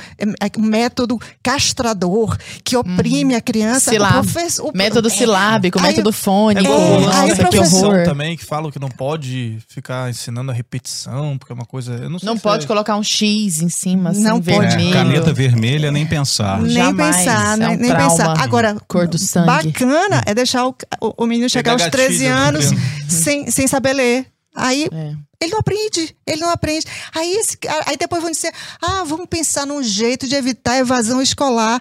um 0.57 0.63
método 0.63 1.19
castrador 1.43 2.37
que 2.65 2.77
oprime 2.77 3.35
a 3.35 3.41
criança. 3.41 3.91
Silab... 3.91 4.27
O, 4.63 4.77
método 4.77 5.09
é, 5.09 5.11
silábico, 5.11 5.79
aí, 5.79 5.89
método 5.89 6.13
fônico. 6.13 6.67
É, 6.67 7.01
nossa, 7.01 7.23
aí, 7.23 7.49
que 7.51 7.59
horror. 7.59 8.05
também 8.05 8.37
que 8.37 8.45
falam 8.45 8.71
que 8.71 8.79
não 8.79 8.89
pode 8.89 9.59
ficar 9.69 10.09
ensinando 10.09 10.51
a 10.51 10.55
repetição, 10.55 11.37
porque 11.39 11.53
é 11.53 11.55
uma 11.55 11.67
coisa. 11.67 11.95
Eu 11.95 12.11
não 12.11 12.19
sei 12.19 12.27
não 12.27 12.39
pode 12.39 12.65
é... 12.65 12.67
colocar 12.67 12.97
um 12.97 13.03
X 13.03 13.61
em 13.61 13.69
cima, 13.69 14.11
assim, 14.11 14.23
não 14.23 14.41
vermelho. 14.41 14.91
É, 14.91 14.93
caneta 14.93 15.33
vermelha, 15.33 15.93
nem 15.93 16.07
pensar. 16.07 16.61
Nem 16.61 16.73
Jamais. 16.73 17.17
pensar, 17.17 17.61
é 17.61 17.69
um 17.69 17.77
nem 17.77 17.91
trauma. 17.91 18.11
pensar. 18.11 18.41
Agora, 18.41 18.77
cor 18.87 19.07
do 19.07 19.19
sangue. 19.19 19.47
Bacana 19.47 20.23
é 20.27 20.35
deixar 20.35 20.67
o, 20.67 20.75
o 21.01 21.27
menino 21.27 21.49
chegar 21.49 21.73
aos 21.73 21.87
13 21.87 22.27
anos 22.27 22.71
sem, 23.09 23.51
sem 23.51 23.67
saber 23.67 23.93
ler. 23.93 24.27
Aí 24.59 24.89
é. 24.93 25.15
ele 25.41 25.53
não 25.53 25.61
aprende, 25.61 26.17
ele 26.27 26.41
não 26.41 26.51
aprende. 26.51 26.87
Aí, 27.15 27.33
esse, 27.37 27.57
aí 27.87 27.97
depois 27.97 28.21
vão 28.21 28.31
dizer: 28.31 28.53
ah, 28.83 29.05
vamos 29.05 29.27
pensar 29.27 29.65
num 29.65 29.83
jeito 29.83 30.27
de 30.27 30.35
evitar 30.35 30.73
a 30.73 30.79
evasão 30.79 31.23
escolar. 31.23 31.81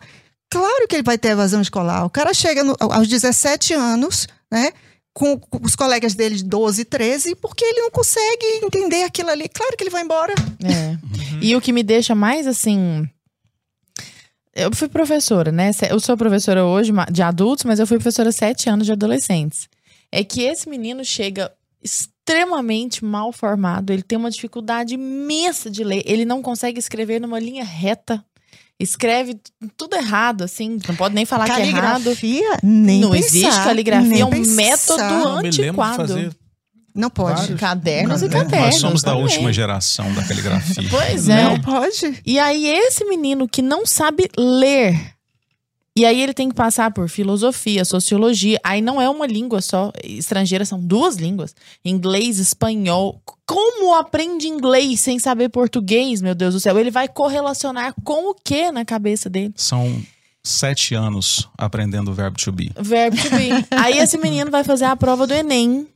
Claro 0.49 0.87
que 0.87 0.95
ele 0.95 1.03
vai 1.03 1.17
ter 1.17 1.29
evasão 1.29 1.59
escolar. 1.59 2.05
O 2.05 2.09
cara 2.09 2.33
chega 2.33 2.63
no, 2.63 2.75
aos 2.79 3.07
17 3.07 3.73
anos, 3.73 4.27
né? 4.51 4.71
Com, 5.13 5.37
com, 5.39 5.65
os 5.65 5.75
colegas 5.75 6.13
dele 6.13 6.35
de 6.35 6.43
12, 6.43 6.85
13, 6.85 7.35
porque 7.35 7.65
ele 7.65 7.81
não 7.81 7.89
consegue 7.89 8.45
entender 8.63 9.03
aquilo 9.03 9.31
ali. 9.31 9.49
Claro 9.49 9.75
que 9.75 9.83
ele 9.83 9.89
vai 9.89 10.03
embora. 10.03 10.33
É. 10.63 10.89
Uhum. 10.91 11.39
E 11.41 11.55
o 11.55 11.61
que 11.61 11.73
me 11.73 11.81
deixa 11.81 12.13
mais 12.13 12.45
assim. 12.45 13.09
Eu 14.53 14.73
fui 14.73 14.87
professora, 14.87 15.51
né? 15.51 15.71
Eu 15.89 15.99
sou 15.99 16.15
professora 16.15 16.63
hoje 16.63 16.91
de 17.11 17.23
adultos, 17.23 17.65
mas 17.65 17.79
eu 17.79 17.87
fui 17.87 17.97
professora 17.97 18.31
sete 18.31 18.69
anos 18.69 18.85
de 18.85 18.91
adolescentes. 18.91 19.67
É 20.11 20.23
que 20.23 20.43
esse 20.43 20.69
menino 20.69 21.03
chega 21.03 21.51
extremamente 22.27 23.05
mal 23.05 23.31
formado, 23.31 23.91
ele 23.93 24.03
tem 24.03 24.17
uma 24.17 24.29
dificuldade 24.29 24.95
imensa 24.95 25.71
de 25.71 25.83
ler, 25.83 26.03
ele 26.05 26.25
não 26.25 26.41
consegue 26.41 26.77
escrever 26.77 27.21
numa 27.21 27.39
linha 27.39 27.63
reta. 27.63 28.23
Escreve 28.79 29.39
tudo 29.75 29.95
errado, 29.95 30.43
assim, 30.43 30.77
não 30.87 30.95
pode 30.95 31.15
nem 31.15 31.25
falar 31.25 31.45
que 31.45 31.53
é 31.53 31.65
errado. 31.65 32.03
Caligrafia? 32.03 32.59
Nem 32.61 32.99
Não 33.01 33.09
pensar, 33.11 33.25
existe 33.25 33.63
caligrafia, 33.63 34.21
é 34.21 34.25
um 34.25 34.29
pensar. 34.29 34.55
método 34.55 35.27
antiquado. 35.47 36.35
Não 36.93 37.09
pode. 37.09 37.39
Vários. 37.41 37.59
Cadernos 37.59 38.21
e 38.21 38.29
cadernos. 38.29 38.65
Nós 38.67 38.75
somos 38.75 39.01
da 39.01 39.15
última 39.15 39.51
geração 39.53 40.13
da 40.13 40.23
caligrafia. 40.23 40.87
Pois 40.89 41.29
é. 41.29 41.43
Não 41.43 41.59
pode. 41.59 42.21
E 42.25 42.37
aí, 42.39 42.67
esse 42.67 43.05
menino 43.05 43.47
que 43.47 43.61
não 43.63 43.85
sabe 43.85 44.29
ler, 44.37 44.95
e 45.97 46.05
aí 46.05 46.21
ele 46.21 46.31
tem 46.31 46.47
que 46.47 46.53
passar 46.53 46.91
por 46.91 47.09
filosofia, 47.09 47.83
sociologia. 47.83 48.59
Aí 48.63 48.83
não 48.83 49.01
é 49.01 49.09
uma 49.09 49.25
língua 49.25 49.61
só 49.61 49.91
estrangeira, 50.03 50.63
são 50.63 50.79
duas 50.79 51.15
línguas: 51.15 51.55
inglês, 51.83 52.37
espanhol. 52.37 53.19
Como 53.47 53.95
aprende 53.95 54.47
inglês 54.47 54.99
sem 54.99 55.17
saber 55.17 55.49
português, 55.49 56.21
meu 56.21 56.35
Deus 56.35 56.53
do 56.53 56.59
céu? 56.59 56.77
Ele 56.77 56.91
vai 56.91 57.07
correlacionar 57.07 57.95
com 58.03 58.29
o 58.29 58.35
que 58.35 58.71
na 58.71 58.85
cabeça 58.85 59.27
dele? 59.27 59.55
São 59.55 59.99
sete 60.43 60.93
anos 60.93 61.49
aprendendo 61.57 62.11
o 62.11 62.13
verbo 62.13 62.37
to 62.37 62.51
be. 62.51 62.71
Verbo 62.79 63.17
to 63.17 63.29
be. 63.31 63.49
aí 63.75 63.97
esse 63.97 64.19
menino 64.19 64.51
vai 64.51 64.63
fazer 64.63 64.85
a 64.85 64.95
prova 64.95 65.25
do 65.25 65.33
Enem. 65.33 65.87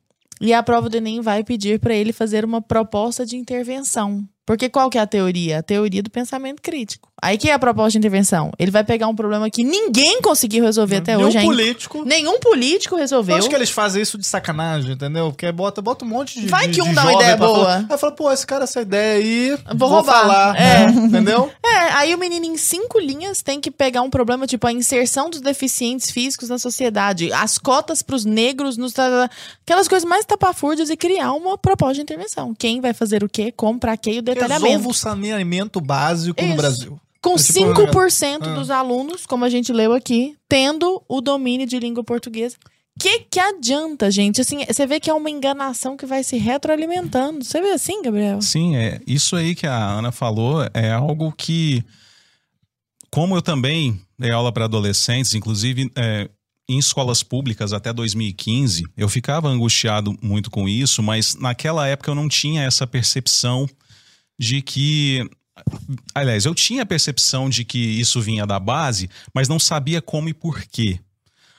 E 0.41 0.51
a 0.51 0.63
prova 0.63 0.89
do 0.89 0.97
Enem 0.97 1.21
vai 1.21 1.43
pedir 1.43 1.79
para 1.79 1.93
ele 1.93 2.11
fazer 2.11 2.43
uma 2.43 2.59
proposta 2.59 3.23
de 3.23 3.37
intervenção. 3.37 4.27
Porque 4.45 4.69
qual 4.69 4.89
que 4.89 4.97
é 4.97 5.01
a 5.01 5.07
teoria? 5.07 5.59
A 5.59 5.63
teoria 5.63 6.01
do 6.01 6.09
pensamento 6.09 6.61
crítico. 6.61 7.09
Aí 7.23 7.37
que 7.37 7.47
é 7.49 7.53
a 7.53 7.59
proposta 7.59 7.91
de 7.91 7.99
intervenção? 7.99 8.51
Ele 8.57 8.71
vai 8.71 8.83
pegar 8.83 9.07
um 9.07 9.15
problema 9.15 9.47
que 9.49 9.63
ninguém 9.63 10.19
conseguiu 10.23 10.63
resolver 10.65 10.97
até 10.97 11.15
Nenhum 11.15 11.27
hoje 11.27 11.37
ainda. 11.37 11.51
político. 11.51 12.03
Nenhum 12.03 12.39
político 12.39 12.95
Eu 12.95 12.99
resolveu. 12.99 13.35
acho 13.35 13.47
que 13.47 13.53
eles 13.55 13.69
fazem 13.69 14.01
isso 14.01 14.17
de 14.17 14.25
sacanagem, 14.25 14.93
entendeu? 14.93 15.29
Porque 15.31 15.49
bota, 15.51 15.81
bota 15.83 16.03
um 16.03 16.07
monte 16.07 16.39
de. 16.41 16.47
Vai 16.47 16.67
de- 16.67 16.73
que 16.73 16.81
um 16.81 16.91
dá 16.93 17.03
uma 17.03 17.13
ideia 17.13 17.37
boa. 17.37 17.53
falar. 17.59 17.85
Aí 17.87 17.97
fala, 17.99 18.11
pô, 18.13 18.31
esse 18.31 18.47
cara, 18.47 18.63
essa 18.63 18.81
ideia 18.81 19.19
aí. 19.19 19.57
Vou 19.75 19.87
roubar. 19.89 20.21
falar. 20.21 20.59
É. 20.59 20.85
Entendeu? 20.89 21.51
É, 21.71 21.93
aí 21.93 22.13
o 22.13 22.17
menino 22.17 22.45
em 22.45 22.57
cinco 22.57 22.99
linhas 22.99 23.41
tem 23.41 23.59
que 23.61 23.71
pegar 23.71 24.01
um 24.01 24.09
problema 24.09 24.45
tipo 24.45 24.67
a 24.67 24.73
inserção 24.73 25.29
dos 25.29 25.39
deficientes 25.39 26.11
físicos 26.11 26.49
na 26.49 26.57
sociedade, 26.59 27.31
as 27.31 27.57
cotas 27.57 28.01
pros 28.01 28.25
negros, 28.25 28.75
nos, 28.77 28.93
aquelas 29.63 29.87
coisas 29.87 30.07
mais 30.07 30.25
tapafúrdias 30.25 30.89
e 30.89 30.97
criar 30.97 31.31
uma 31.33 31.57
proposta 31.57 31.95
de 31.95 32.01
intervenção. 32.01 32.53
Quem 32.53 32.81
vai 32.81 32.93
fazer 32.93 33.23
o 33.23 33.29
quê, 33.29 33.53
como, 33.55 33.79
pra 33.79 33.95
quê 33.95 34.11
e 34.11 34.19
o 34.19 34.21
detalhamento. 34.33 34.67
Resolva 34.67 34.89
o 34.89 34.93
saneamento 34.93 35.81
básico 35.81 36.39
Isso. 36.39 36.49
no 36.49 36.55
Brasil. 36.55 37.01
Com 37.21 37.35
É 37.35 37.37
tipo, 37.37 37.59
5% 37.59 38.39
ah. 38.41 38.53
dos 38.55 38.69
alunos, 38.69 39.25
como 39.25 39.45
a 39.45 39.49
gente 39.49 39.71
leu 39.71 39.93
aqui, 39.93 40.35
tendo 40.49 41.03
o 41.07 41.21
domínio 41.21 41.67
de 41.67 41.79
língua 41.79 42.03
portuguesa. 42.03 42.57
Que 42.99 43.19
que 43.19 43.39
adianta, 43.39 44.11
gente? 44.11 44.41
Assim, 44.41 44.65
você 44.65 44.85
vê 44.85 44.99
que 44.99 45.09
é 45.09 45.13
uma 45.13 45.29
enganação 45.29 45.95
que 45.95 46.05
vai 46.05 46.23
se 46.23 46.37
retroalimentando. 46.37 47.43
Você 47.43 47.61
vê 47.61 47.69
assim, 47.69 48.01
Gabriel? 48.01 48.41
Sim, 48.41 48.75
é 48.75 48.99
isso 49.07 49.35
aí 49.35 49.55
que 49.55 49.65
a 49.65 49.91
Ana 49.91 50.11
falou 50.11 50.67
é 50.73 50.91
algo 50.91 51.31
que, 51.31 51.83
como 53.09 53.35
eu 53.35 53.41
também 53.41 53.99
dei 54.19 54.31
aula 54.31 54.51
para 54.51 54.65
adolescentes, 54.65 55.33
inclusive 55.33 55.91
é, 55.95 56.29
em 56.69 56.77
escolas 56.77 57.23
públicas 57.23 57.73
até 57.73 57.91
2015, 57.91 58.85
eu 58.95 59.09
ficava 59.09 59.47
angustiado 59.47 60.15
muito 60.21 60.51
com 60.51 60.69
isso, 60.69 61.01
mas 61.01 61.35
naquela 61.35 61.87
época 61.87 62.11
eu 62.11 62.15
não 62.15 62.27
tinha 62.27 62.63
essa 62.63 62.85
percepção 62.85 63.67
de 64.41 64.59
que. 64.63 65.29
Aliás, 66.15 66.45
eu 66.45 66.55
tinha 66.55 66.81
a 66.81 66.85
percepção 66.85 67.47
de 67.47 67.63
que 67.63 67.77
isso 67.77 68.19
vinha 68.19 68.47
da 68.47 68.59
base, 68.59 69.07
mas 69.33 69.47
não 69.47 69.59
sabia 69.59 70.01
como 70.01 70.27
e 70.27 70.33
por 70.33 70.63
quê. 70.63 70.99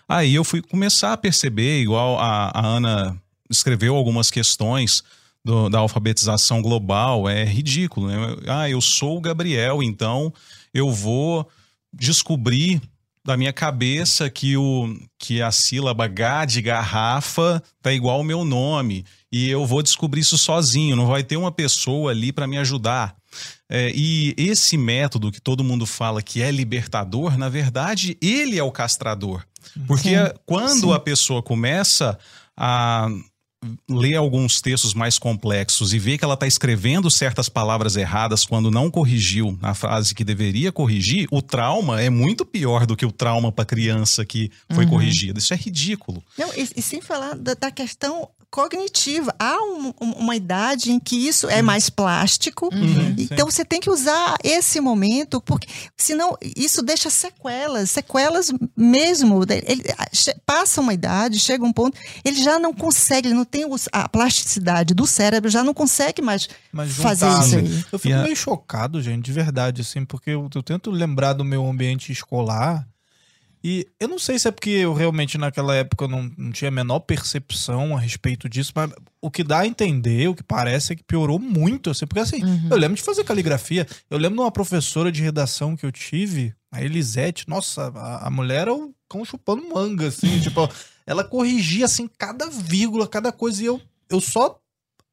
Aí 0.08 0.34
eu 0.34 0.42
fui 0.42 0.60
começar 0.60 1.12
a 1.12 1.16
perceber, 1.16 1.80
igual 1.80 2.18
a, 2.18 2.50
a 2.52 2.66
Ana 2.66 3.16
escreveu 3.48 3.94
algumas 3.94 4.30
questões 4.30 5.04
do- 5.44 5.68
da 5.68 5.78
alfabetização 5.78 6.60
global, 6.60 7.28
é 7.28 7.44
ridículo. 7.44 8.08
Né? 8.08 8.16
Ah, 8.48 8.68
eu 8.68 8.80
sou 8.80 9.18
o 9.18 9.20
Gabriel, 9.20 9.82
então 9.82 10.32
eu 10.74 10.90
vou 10.90 11.48
descobrir 11.92 12.80
da 13.24 13.36
minha 13.36 13.52
cabeça 13.52 14.28
que, 14.28 14.56
o, 14.56 14.98
que 15.16 15.40
a 15.40 15.52
sílaba 15.52 16.08
G 16.08 16.46
de 16.46 16.62
garrafa 16.62 17.62
tá 17.80 17.92
igual 17.92 18.16
ao 18.16 18.24
meu 18.24 18.44
nome. 18.44 19.04
E 19.32 19.48
eu 19.48 19.64
vou 19.66 19.82
descobrir 19.82 20.20
isso 20.20 20.36
sozinho, 20.36 20.94
não 20.94 21.06
vai 21.06 21.22
ter 21.24 21.36
uma 21.38 21.50
pessoa 21.50 22.10
ali 22.10 22.32
para 22.32 22.46
me 22.46 22.58
ajudar. 22.58 23.16
É, 23.68 23.90
e 23.94 24.34
esse 24.36 24.76
método 24.76 25.32
que 25.32 25.40
todo 25.40 25.64
mundo 25.64 25.86
fala 25.86 26.22
que 26.22 26.42
é 26.42 26.50
libertador, 26.50 27.38
na 27.38 27.48
verdade, 27.48 28.18
ele 28.20 28.58
é 28.58 28.62
o 28.62 28.70
castrador. 28.70 29.42
Porque 29.86 30.10
Sim, 30.10 30.32
quando 30.44 30.88
sim. 30.88 30.92
a 30.92 30.98
pessoa 30.98 31.42
começa 31.42 32.18
a 32.54 33.08
ler 33.88 34.16
alguns 34.16 34.60
textos 34.60 34.92
mais 34.92 35.18
complexos 35.18 35.94
e 35.94 35.98
vê 35.98 36.18
que 36.18 36.24
ela 36.24 36.34
está 36.34 36.48
escrevendo 36.48 37.08
certas 37.10 37.48
palavras 37.48 37.96
erradas 37.96 38.44
quando 38.44 38.72
não 38.72 38.90
corrigiu 38.90 39.56
na 39.62 39.72
frase 39.72 40.14
que 40.16 40.24
deveria 40.24 40.72
corrigir, 40.72 41.28
o 41.30 41.40
trauma 41.40 42.00
é 42.02 42.10
muito 42.10 42.44
pior 42.44 42.84
do 42.84 42.96
que 42.96 43.06
o 43.06 43.12
trauma 43.12 43.52
para 43.52 43.64
criança 43.64 44.26
que 44.26 44.50
foi 44.72 44.84
Uhum. 44.84 44.90
corrigida. 44.90 45.38
Isso 45.38 45.54
é 45.54 45.56
ridículo. 45.56 46.22
Não, 46.36 46.52
e, 46.54 46.68
e 46.76 46.82
sem 46.82 47.00
falar 47.00 47.36
da, 47.36 47.54
da 47.54 47.70
questão 47.70 48.28
cognitiva. 48.52 49.34
Há 49.38 49.56
um- 49.64 49.94
um- 50.00 50.12
uma 50.12 50.36
idade 50.36 50.92
em 50.92 51.00
que 51.00 51.16
isso 51.16 51.48
é 51.48 51.62
mais 51.62 51.88
plástico. 51.90 52.68
Uhum. 52.72 53.16
Então 53.18 53.50
você 53.50 53.64
tem 53.64 53.80
que 53.80 53.88
usar 53.90 54.36
esse 54.44 54.78
momento, 54.80 55.40
porque 55.40 55.66
senão 55.96 56.36
isso 56.54 56.82
deixa 56.82 57.08
sequelas, 57.10 57.90
sequelas 57.90 58.52
mesmo. 58.76 59.40
Ele 59.66 59.82
passa 60.44 60.80
uma 60.82 60.92
idade, 60.92 61.38
chega 61.38 61.64
um 61.64 61.72
ponto, 61.72 61.98
ele 62.24 62.40
já 62.42 62.58
não 62.58 62.74
consegue, 62.74 63.28
ele 63.28 63.34
não 63.34 63.44
tem 63.46 63.64
a 63.90 64.08
plasticidade 64.08 64.92
do 64.94 65.06
cérebro, 65.06 65.50
já 65.50 65.64
não 65.64 65.72
consegue 65.72 66.20
mais 66.20 66.46
Mas 66.70 66.92
fazer 66.92 67.26
juntar- 67.30 67.46
isso 67.46 67.56
aí. 67.56 67.84
Eu 67.90 67.98
fico 67.98 68.14
a- 68.14 68.22
meio 68.22 68.36
chocado, 68.36 69.00
gente, 69.02 69.24
de 69.24 69.32
verdade, 69.32 69.80
assim, 69.80 70.04
porque 70.04 70.30
eu, 70.30 70.48
eu 70.54 70.62
tento 70.62 70.90
lembrar 70.90 71.32
do 71.32 71.44
meu 71.44 71.66
ambiente 71.66 72.12
escolar. 72.12 72.86
E 73.64 73.86
eu 74.00 74.08
não 74.08 74.18
sei 74.18 74.38
se 74.38 74.48
é 74.48 74.50
porque 74.50 74.70
eu 74.70 74.92
realmente 74.92 75.38
naquela 75.38 75.74
época 75.74 76.08
não, 76.08 76.30
não 76.36 76.50
tinha 76.50 76.68
a 76.68 76.72
menor 76.72 76.98
percepção 77.00 77.96
a 77.96 78.00
respeito 78.00 78.48
disso, 78.48 78.72
mas 78.74 78.90
o 79.20 79.30
que 79.30 79.44
dá 79.44 79.60
a 79.60 79.66
entender, 79.66 80.28
o 80.28 80.34
que 80.34 80.42
parece 80.42 80.92
é 80.92 80.96
que 80.96 81.04
piorou 81.04 81.38
muito, 81.38 81.90
assim, 81.90 82.06
porque 82.06 82.20
assim, 82.20 82.42
Uhum. 82.44 82.68
eu 82.70 82.76
lembro 82.76 82.96
de 82.96 83.02
fazer 83.02 83.22
caligrafia, 83.22 83.86
eu 84.10 84.18
lembro 84.18 84.36
de 84.38 84.42
uma 84.42 84.50
professora 84.50 85.12
de 85.12 85.22
redação 85.22 85.76
que 85.76 85.86
eu 85.86 85.92
tive, 85.92 86.52
a 86.72 86.82
Elisete, 86.82 87.48
nossa, 87.48 87.92
a, 87.94 88.26
a 88.26 88.30
mulher 88.30 88.62
era 88.62 88.74
o 88.74 88.92
cão 89.08 89.24
chupando 89.24 89.62
manga, 89.72 90.08
assim, 90.08 90.40
tipo, 90.42 90.68
ela 91.06 91.22
corrigia, 91.22 91.84
assim, 91.84 92.08
cada 92.18 92.50
vírgula, 92.50 93.06
cada 93.06 93.30
coisa, 93.30 93.62
e 93.62 93.66
eu, 93.66 93.80
eu 94.10 94.20
só 94.20 94.58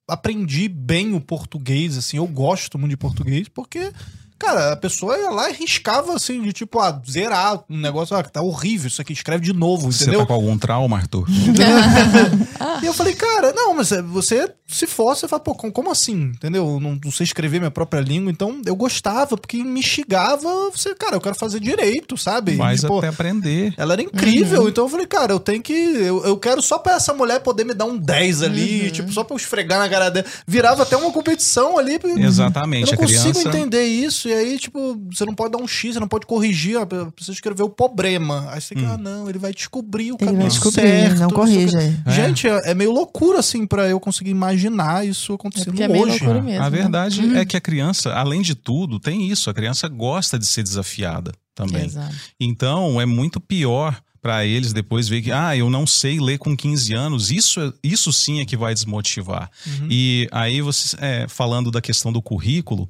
aprendi 0.08 0.68
bem 0.68 1.14
o 1.14 1.22
português, 1.22 1.98
assim, 1.98 2.18
eu 2.18 2.26
gosto 2.26 2.80
muito 2.80 2.92
de 2.92 2.98
português, 2.98 3.48
porque, 3.48 3.92
cara, 4.40 4.72
a 4.74 4.76
pessoa 4.76 5.18
ia 5.18 5.30
lá 5.30 5.50
e 5.50 5.54
riscava, 5.54 6.14
assim, 6.16 6.42
de 6.42 6.54
tipo, 6.54 6.80
ah, 6.80 7.00
zerar 7.10 7.62
um 7.70 7.78
negócio, 7.78 8.16
ah, 8.16 8.24
tá 8.24 8.42
horrível 8.42 8.88
isso 8.88 9.02
aqui, 9.02 9.14
escreve 9.14 9.44
de 9.44 9.54
novo, 9.54 9.92
Você 9.92 10.04
entendeu? 10.04 10.22
tá 10.22 10.26
com 10.26 10.34
algum 10.34 10.58
trauma, 10.58 10.98
Arthur? 10.98 11.28
E 12.82 12.86
eu 12.86 12.94
falei, 12.94 13.14
cara, 13.14 13.52
não, 13.54 13.74
mas 13.74 13.90
você, 14.08 14.50
se 14.68 14.88
for, 14.88 15.16
você 15.16 15.28
fala, 15.28 15.42
pô, 15.42 15.54
com- 15.54 15.72
como 15.72 15.92
assim? 15.92 16.32
Entendeu? 16.34 16.66
Eu 16.66 16.80
Não, 16.80 16.98
não 17.04 17.12
sei 17.12 17.26
escrever 17.26 17.60
minha 17.60 17.72
própria 17.72 18.00
língua, 18.00 18.32
então 18.32 18.62
eu 18.66 18.76
gostava, 18.76 19.36
porque 19.38 19.62
me 19.64 19.80
instigava, 19.82 20.70
você, 20.72 20.96
cara, 20.96 21.16
eu 21.16 21.22
quero 21.22 21.36
fazer 21.36 21.60
direito, 21.60 22.18
sabe? 22.18 22.56
Mas 22.56 22.82
Tipo, 22.82 23.00
até 23.00 23.08
aprender. 23.10 23.74
ela 23.78 23.94
era 23.94 24.02
incrível, 24.02 24.68
então 24.70 24.86
eu 24.86 24.90
falei, 24.90 25.06
cara, 25.08 25.34
eu 25.34 25.40
tenho 25.40 25.62
que. 25.62 25.74
Eu, 25.74 26.24
eu 26.26 26.38
quero 26.38 26.62
só 26.62 26.78
pra 26.78 26.94
essa 26.94 27.14
mulher 27.14 27.40
poder 27.42 27.66
me 27.66 27.74
dar 27.74 27.86
um 27.86 27.98
10 27.98 28.44
ali, 28.44 28.92
tipo, 28.92 29.12
só 29.12 29.24
pra 29.24 29.34
eu 29.34 29.38
esfregar 29.38 29.80
na 29.80 29.90
cara 29.90 30.10
dela. 30.10 30.26
Virava 30.48 30.84
até 30.84 30.96
uma 30.96 31.12
competição 31.12 31.78
ali. 31.78 32.00
Eu 32.02 32.18
Exatamente. 32.20 32.86
não 32.88 32.94
a 32.94 32.98
consigo 32.98 33.22
criança. 33.34 33.50
entender 33.50 33.84
isso. 33.86 34.29
E 34.30 34.34
aí, 34.34 34.60
tipo, 34.60 34.96
você 35.12 35.26
não 35.26 35.34
pode 35.34 35.52
dar 35.54 35.58
um 35.58 35.68
X, 35.68 35.94
você 35.94 36.00
não 36.00 36.08
pode 36.08 36.26
corrigir, 36.26 36.78
ó, 36.78 36.86
precisa 36.86 37.34
escrever 37.34 37.64
o 37.64 37.70
problema. 37.70 38.48
Aí 38.52 38.62
você, 38.62 38.74
ah, 38.86 38.98
não, 38.98 39.28
ele 39.30 39.40
vai 39.40 39.52
descobrir 39.54 40.12
o 40.12 40.16
Ele 40.16 40.26
caminho 40.26 40.38
vai 40.42 40.48
descobrir, 40.50 40.82
certo. 40.82 41.20
não 41.20 41.30
quê. 41.30 41.68
é. 42.06 42.12
É. 42.12 42.12
Gente, 42.14 42.48
é, 42.48 42.72
é 42.72 42.74
meio 42.74 42.92
loucura, 42.92 43.40
assim, 43.40 43.66
pra 43.66 43.88
eu 43.88 44.00
conseguir 44.00 44.32
imaginar 44.32 45.06
isso 45.06 45.32
É 45.32 45.36
acontecendo 45.36 45.82
é 45.82 45.88
meio 45.88 46.04
hoje. 46.04 46.20
loucura 46.24 46.42
mesmo. 46.42 46.62
A 46.64 46.70
né? 46.70 46.78
verdade 46.78 47.36
é 47.38 47.46
que 47.46 47.58
a 47.58 47.62
criança, 47.62 48.14
além 48.14 48.42
de 48.42 48.56
tudo, 48.56 49.00
tem 49.00 49.28
isso. 49.30 49.50
A 49.50 49.54
criança 49.54 49.88
gosta 49.88 50.38
de 50.38 50.46
ser 50.46 50.64
desafiada 50.64 51.32
também. 51.56 51.86
Exato. 51.86 52.16
Então 52.40 53.02
é 53.02 53.06
muito 53.06 53.40
pior 53.40 54.00
para 54.22 54.46
eles 54.46 54.74
depois 54.74 55.08
ver 55.08 55.22
que, 55.22 55.32
ah, 55.32 55.56
eu 55.56 55.70
não 55.70 55.88
sei 55.88 56.20
ler 56.20 56.38
com 56.38 56.56
15 56.56 56.94
anos. 56.94 57.32
Isso, 57.32 57.60
é- 57.62 57.72
isso 57.82 58.12
sim 58.12 58.42
é 58.42 58.46
que 58.46 58.58
vai 58.58 58.74
desmotivar. 58.74 59.50
Uhum. 59.66 59.88
E 59.90 60.28
aí, 60.32 60.62
você, 60.62 60.98
é, 61.00 61.26
falando 61.30 61.72
da 61.72 61.80
questão 61.82 62.12
do 62.12 62.22
currículo, 62.22 62.90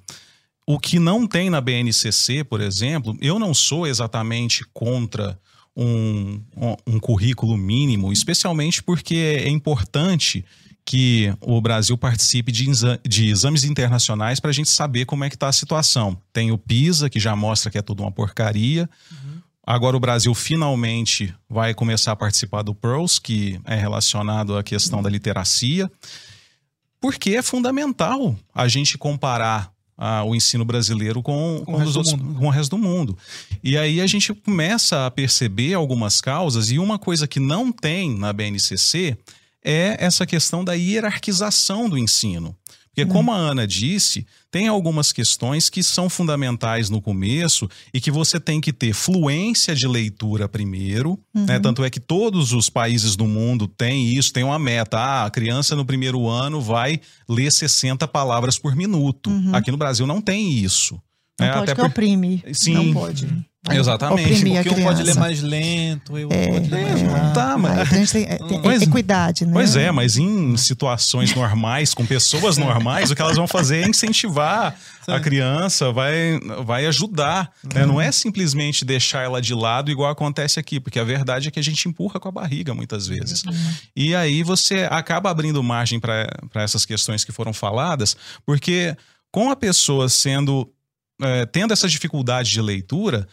o 0.71 0.77
que 0.77 0.99
não 0.99 1.25
tem 1.25 1.49
na 1.49 1.59
BNCC, 1.59 2.43
por 2.43 2.61
exemplo, 2.61 3.17
eu 3.19 3.39
não 3.39 3.55
sou 3.55 3.87
exatamente 3.87 4.63
contra 4.71 5.35
um, 5.75 6.39
um, 6.85 6.99
currículo 6.99 7.57
mínimo, 7.57 8.13
especialmente 8.13 8.83
porque 8.83 9.15
é 9.15 9.49
importante 9.49 10.45
que 10.85 11.33
o 11.41 11.59
Brasil 11.59 11.97
participe 11.97 12.51
de, 12.51 12.69
exa- 12.69 12.99
de 13.03 13.29
exames 13.29 13.63
internacionais 13.63 14.39
para 14.39 14.51
a 14.51 14.53
gente 14.53 14.69
saber 14.69 15.05
como 15.05 15.23
é 15.23 15.29
que 15.29 15.35
está 15.35 15.47
a 15.47 15.51
situação. 15.51 16.15
Tem 16.31 16.51
o 16.51 16.57
PISA, 16.57 17.09
que 17.09 17.19
já 17.19 17.35
mostra 17.35 17.71
que 17.71 17.79
é 17.79 17.81
tudo 17.81 18.03
uma 18.03 18.11
porcaria. 18.11 18.87
Agora 19.65 19.97
o 19.97 19.99
Brasil 19.99 20.35
finalmente 20.35 21.33
vai 21.49 21.73
começar 21.73 22.11
a 22.11 22.15
participar 22.15 22.61
do 22.61 22.75
PROS, 22.75 23.17
que 23.17 23.59
é 23.65 23.73
relacionado 23.73 24.55
à 24.55 24.61
questão 24.61 25.01
da 25.01 25.09
literacia, 25.09 25.91
porque 27.01 27.31
é 27.31 27.41
fundamental 27.41 28.37
a 28.53 28.67
gente 28.67 28.99
comparar 28.99 29.73
ah, 30.01 30.23
o 30.23 30.33
ensino 30.33 30.63
brasileiro 30.63 31.21
com, 31.21 31.61
Com 31.65 31.73
o 31.73 31.77
com, 31.77 31.83
do 31.83 31.97
outros- 31.97 32.13
mundo. 32.13 32.39
com 32.39 32.47
o 32.47 32.49
resto 32.49 32.69
do 32.71 32.77
mundo. 32.81 33.17
E 33.61 33.77
aí 33.77 33.99
a 33.99 34.07
gente 34.07 34.33
começa 34.33 35.05
a 35.05 35.11
perceber 35.11 35.73
algumas 35.73 36.21
causas, 36.21 36.71
e 36.71 36.79
uma 36.79 36.97
coisa 36.97 37.27
que 37.27 37.39
não 37.39 37.69
tem 37.69 38.15
na 38.17 38.31
BNCC 38.31 39.17
é 39.63 39.97
essa 39.99 40.25
questão 40.25 40.63
da 40.63 40.73
hierarquização 40.73 41.89
do 41.89 41.97
ensino. 41.97 42.55
Porque, 43.05 43.13
como 43.13 43.31
a 43.31 43.35
Ana 43.37 43.65
disse, 43.67 44.25
tem 44.51 44.67
algumas 44.67 45.11
questões 45.11 45.69
que 45.69 45.83
são 45.83 46.09
fundamentais 46.09 46.89
no 46.89 47.01
começo 47.01 47.69
e 47.93 47.99
que 48.01 48.11
você 48.11 48.39
tem 48.39 48.59
que 48.59 48.73
ter 48.73 48.93
fluência 48.93 49.75
de 49.75 49.87
leitura 49.87 50.47
primeiro. 50.49 51.19
né? 51.33 51.59
Tanto 51.59 51.83
é 51.83 51.89
que 51.89 51.99
todos 51.99 52.53
os 52.53 52.69
países 52.69 53.15
do 53.15 53.25
mundo 53.27 53.67
têm 53.67 54.13
isso, 54.13 54.33
tem 54.33 54.43
uma 54.43 54.59
meta. 54.59 54.97
Ah, 54.97 55.25
a 55.25 55.29
criança 55.29 55.75
no 55.75 55.85
primeiro 55.85 56.27
ano 56.27 56.61
vai 56.61 56.99
ler 57.27 57.51
60 57.51 58.07
palavras 58.07 58.57
por 58.57 58.75
minuto. 58.75 59.29
Aqui 59.53 59.71
no 59.71 59.77
Brasil 59.77 60.05
não 60.07 60.21
tem 60.21 60.51
isso. 60.53 60.99
Não 61.39 61.47
né? 61.47 61.53
pode 61.53 61.63
Até 61.63 61.75
que 61.75 61.81
por- 61.81 61.89
oprime. 61.89 62.43
Sim. 62.53 62.73
Não 62.73 62.93
pode. 62.93 63.27
Exatamente. 63.69 64.31
oprimir 64.31 64.57
a 64.59 64.63
Porque 64.63 64.79
um 64.81 64.83
pode 64.85 65.03
ler 65.03 65.15
mais 65.15 65.41
lento, 65.41 66.17
eu 66.17 66.29
É, 66.31 66.47
pode 66.47 66.69
ler 66.69 66.81
mais 66.85 67.01
é. 67.03 67.33
Tá, 67.33 67.57
mas- 67.57 67.77
a 67.79 67.83
gente 67.83 68.11
tem, 68.13 68.25
tem 68.25 68.61
Pois- 68.61 68.81
equidade, 68.81 69.45
né? 69.45 69.51
Pois 69.51 69.75
é, 69.75 69.91
mas 69.91 70.17
em 70.17 70.55
situações 70.55 71.35
normais, 71.35 71.93
com 71.93 72.05
pessoas 72.05 72.55
normais, 72.57 73.11
o 73.11 73.15
que 73.15 73.21
elas 73.21 73.35
vão 73.35 73.47
fazer 73.47 73.83
é 73.83 73.89
incentivar 73.89 74.75
a 75.05 75.19
criança, 75.19 75.91
vai, 75.91 76.39
vai 76.65 76.85
ajudar. 76.85 77.51
né? 77.75 77.85
Não 77.85 77.99
é 77.99 78.11
simplesmente 78.13 78.85
deixar 78.85 79.23
ela 79.23 79.41
de 79.41 79.53
lado, 79.53 79.91
igual 79.91 80.09
acontece 80.09 80.57
aqui, 80.57 80.79
porque 80.79 80.97
a 80.97 81.03
verdade 81.03 81.49
é 81.49 81.51
que 81.51 81.59
a 81.59 81.63
gente 81.63 81.87
empurra 81.89 82.17
com 82.19 82.29
a 82.29 82.31
barriga 82.31 82.73
muitas 82.73 83.07
vezes. 83.07 83.43
E 83.95 84.15
aí 84.15 84.41
você 84.41 84.87
acaba 84.89 85.29
abrindo 85.29 85.61
margem 85.61 85.99
para 85.99 86.27
essas 86.55 86.85
questões 86.85 87.25
que 87.25 87.31
foram 87.33 87.51
faladas, 87.51 88.15
porque 88.45 88.95
com 89.31 89.49
a 89.51 89.55
pessoa 89.55 90.07
sendo. 90.07 90.67
eh, 91.21 91.45
tendo 91.47 91.73
essa 91.73 91.89
dificuldade 91.89 92.49
de 92.49 92.61
leitura. 92.61 93.27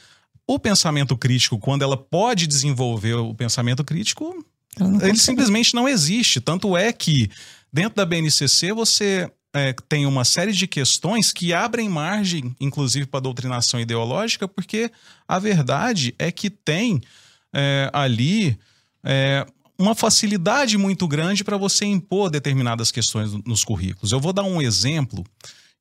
O 0.46 0.58
pensamento 0.58 1.16
crítico, 1.16 1.58
quando 1.58 1.82
ela 1.82 1.96
pode 1.96 2.46
desenvolver 2.46 3.14
o 3.14 3.34
pensamento 3.34 3.82
crítico, 3.84 4.44
ele 4.78 4.90
consegue. 4.90 5.18
simplesmente 5.18 5.74
não 5.74 5.88
existe. 5.88 6.40
Tanto 6.40 6.76
é 6.76 6.92
que 6.92 7.28
dentro 7.72 7.96
da 7.96 8.04
BNCC 8.06 8.72
você 8.72 9.30
é, 9.54 9.74
tem 9.88 10.06
uma 10.06 10.24
série 10.24 10.52
de 10.52 10.66
questões 10.66 11.32
que 11.32 11.52
abrem 11.52 11.88
margem, 11.88 12.54
inclusive 12.60 13.06
para 13.06 13.20
doutrinação 13.20 13.80
ideológica, 13.80 14.46
porque 14.46 14.90
a 15.26 15.38
verdade 15.38 16.14
é 16.18 16.30
que 16.30 16.48
tem 16.50 17.00
é, 17.52 17.90
ali 17.92 18.56
é, 19.02 19.44
uma 19.78 19.94
facilidade 19.94 20.78
muito 20.78 21.08
grande 21.08 21.42
para 21.42 21.56
você 21.56 21.84
impor 21.86 22.30
determinadas 22.30 22.90
questões 22.92 23.32
no- 23.32 23.42
nos 23.46 23.64
currículos. 23.64 24.12
Eu 24.12 24.20
vou 24.20 24.32
dar 24.32 24.42
um 24.44 24.62
exemplo 24.62 25.24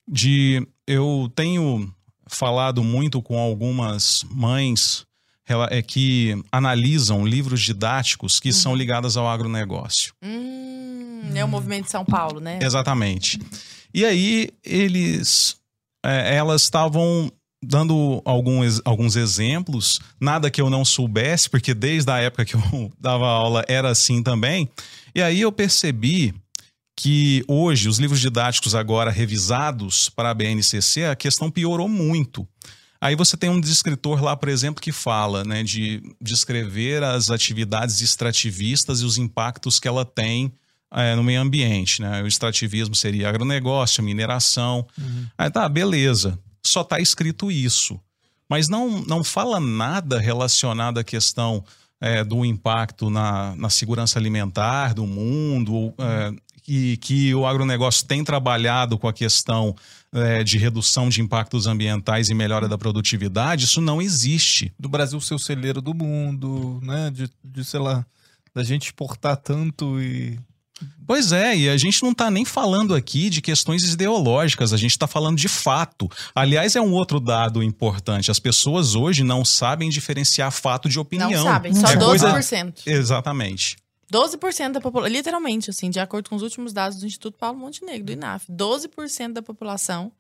de. 0.08 0.66
Eu 0.88 1.32
tenho 1.36 1.94
falado 2.28 2.84
muito 2.84 3.22
com 3.22 3.38
algumas 3.38 4.24
mães 4.30 5.06
é, 5.48 5.82
que 5.82 6.36
analisam 6.52 7.26
livros 7.26 7.62
didáticos 7.62 8.40
que 8.40 8.52
são 8.52 8.76
ligados 8.76 9.16
ao 9.16 9.28
agronegócio. 9.28 10.14
Hum, 10.24 11.32
é 11.34 11.44
o 11.44 11.48
movimento 11.48 11.86
de 11.86 11.92
São 11.92 12.04
Paulo, 12.04 12.40
né? 12.40 12.60
Exatamente. 12.62 13.40
E 13.94 14.04
aí 14.04 14.50
eles, 14.64 15.56
é, 16.04 16.36
elas 16.36 16.64
estavam 16.64 17.32
dando 17.64 18.22
alguns, 18.26 18.82
alguns 18.86 19.16
exemplos, 19.16 20.00
nada 20.20 20.52
que 20.52 20.62
eu 20.62 20.70
não 20.70 20.86
soubesse, 20.86 21.50
porque 21.50 21.74
desde 21.74 22.12
a 22.12 22.18
época 22.20 22.46
que 22.46 22.56
eu 22.56 22.92
dava 23.00 23.28
aula 23.28 23.64
era 23.68 23.90
assim 23.90 24.22
também. 24.22 24.70
E 25.14 25.22
aí 25.22 25.42
eu 25.42 25.52
percebi 25.52 26.34
que 26.96 27.44
hoje 27.48 27.90
os 27.90 28.00
livros 28.00 28.22
didáticos 28.22 28.74
agora 28.74 29.12
revisados 29.12 30.10
para 30.10 30.30
a 30.30 30.34
BNCC, 30.34 31.06
a 31.06 31.16
questão 31.16 31.52
piorou 31.52 31.90
muito. 31.90 32.48
Aí 33.02 33.16
você 33.16 33.36
tem 33.36 33.50
um 33.50 33.60
descritor 33.60 34.24
lá, 34.24 34.36
por 34.36 34.50
exemplo, 34.50 34.82
que 34.82 34.92
fala 34.92 35.44
né, 35.44 35.62
de 35.62 36.02
descrever 36.22 37.04
as 37.04 37.30
atividades 37.30 38.02
extrativistas 38.02 39.02
e 39.02 39.06
os 39.06 39.18
impactos 39.18 39.80
que 39.80 39.88
ela 39.88 40.06
tem 40.06 40.54
é, 40.92 41.14
no 41.14 41.24
meio 41.24 41.42
ambiente. 41.42 42.02
Né? 42.02 42.24
O 42.24 42.28
extrativismo 42.28 42.96
seria 42.96 43.30
agronegócio, 43.30 44.04
mineração. 44.04 44.88
Aí 45.38 45.52
tá, 45.52 45.68
beleza. 45.68 46.40
Só 46.66 46.82
está 46.82 47.00
escrito 47.00 47.52
isso. 47.52 48.00
Mas 48.50 48.70
não, 48.70 49.02
não 49.02 49.24
fala 49.24 49.60
nada 49.60 50.20
relacionado 50.20 50.98
à 50.98 51.04
questão 51.04 51.64
é, 52.00 52.24
do 52.24 52.46
impacto 52.46 53.10
na, 53.10 53.56
na 53.56 53.70
segurança 53.70 54.20
alimentar 54.20 54.94
do 54.94 55.06
mundo, 55.06 55.94
é, 55.98 56.34
e 56.68 56.98
que 56.98 57.34
o 57.36 57.46
agronegócio 57.46 58.06
tem 58.06 58.24
trabalhado 58.24 58.98
com 58.98 59.08
a 59.08 59.14
questão 59.14 59.76
é, 60.14 60.44
de 60.44 60.58
redução 60.58 61.10
de 61.10 61.22
impactos 61.22 61.68
ambientais 61.68 62.30
e 62.30 62.34
melhora 62.34 62.68
da 62.68 62.78
produtividade, 62.78 63.66
isso 63.66 63.82
não 63.82 64.02
existe. 64.02 64.72
Do 64.80 64.90
Brasil 64.90 65.20
ser 65.22 65.36
o 65.36 65.40
celeiro 65.40 65.82
do 65.82 65.94
mundo, 65.94 66.80
né? 66.84 67.12
De, 67.12 67.30
de, 67.44 67.64
sei 67.64 67.80
lá, 67.80 68.06
da 68.54 68.64
gente 68.64 68.86
exportar 68.86 69.38
tanto 69.38 70.02
e. 70.02 70.40
Pois 71.08 71.32
é, 71.32 71.56
e 71.56 71.70
a 71.70 71.78
gente 71.78 72.04
não 72.04 72.12
está 72.12 72.30
nem 72.30 72.44
falando 72.44 72.94
aqui 72.96 73.30
de 73.30 73.42
questões 73.42 73.84
ideológicas, 73.94 74.74
a 74.74 74.78
gente 74.78 74.92
está 74.92 75.08
falando 75.08 75.38
de 75.38 75.48
fato. 75.48 76.10
Aliás, 76.34 76.76
é 76.76 76.82
um 76.82 76.92
outro 76.92 77.20
dado 77.20 77.64
importante. 77.64 78.30
As 78.32 78.40
pessoas 78.40 78.94
hoje 78.96 79.24
não 79.24 79.46
sabem 79.46 79.90
diferenciar 79.90 80.52
fato 80.52 80.90
de 80.90 81.00
opinião. 81.00 81.30
Não 81.32 81.44
sabem, 81.44 81.74
só 81.76 81.88
É 81.88 81.96
12%. 81.96 82.00
coisa- 82.00 82.74
Exatamente. 82.86 83.78
12% 84.12 84.74
da 84.74 84.82
população, 84.82 85.12
literalmente, 85.12 85.70
assim, 85.70 85.90
de 85.90 86.00
acordo 86.00 86.30
com 86.30 86.36
os 86.36 86.42
últimos 86.42 86.74
dados 86.74 87.00
do 87.00 87.06
Instituto 87.06 87.38
Paulo 87.38 87.58
Montenegro, 87.58 88.06
do 88.06 88.12
INAF, 88.12 88.52
12% 88.52 89.34
da 89.34 89.42
população 89.42 90.12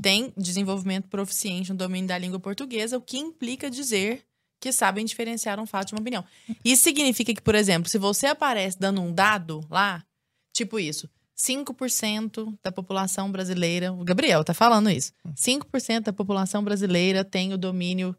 tem 0.00 0.32
desenvolvimento 0.36 1.08
proficiente 1.08 1.70
no 1.70 1.76
domínio 1.76 2.08
da 2.08 2.16
língua 2.16 2.40
portuguesa, 2.40 2.96
o 2.96 3.00
que 3.00 3.18
implica 3.18 3.70
dizer 3.70 4.24
que 4.58 4.72
sabem 4.72 5.04
diferenciar 5.04 5.58
um 5.58 5.66
fato 5.66 5.88
de 5.88 5.94
uma 5.94 6.00
opinião. 6.00 6.24
Isso 6.64 6.84
significa 6.84 7.34
que, 7.34 7.42
por 7.42 7.54
exemplo, 7.54 7.90
se 7.90 7.98
você 7.98 8.28
aparece 8.28 8.78
dando 8.78 9.00
um 9.00 9.12
dado 9.12 9.66
lá, 9.68 10.04
tipo 10.52 10.78
isso, 10.78 11.10
5% 11.36 12.56
da 12.62 12.70
população 12.70 13.30
brasileira, 13.30 13.92
o 13.92 14.04
Gabriel 14.04 14.44
tá 14.44 14.54
falando 14.54 14.88
isso, 14.88 15.12
5% 15.34 16.02
da 16.02 16.12
população 16.12 16.62
brasileira 16.62 17.24
tem 17.24 17.52
o 17.52 17.58
domínio 17.58 18.16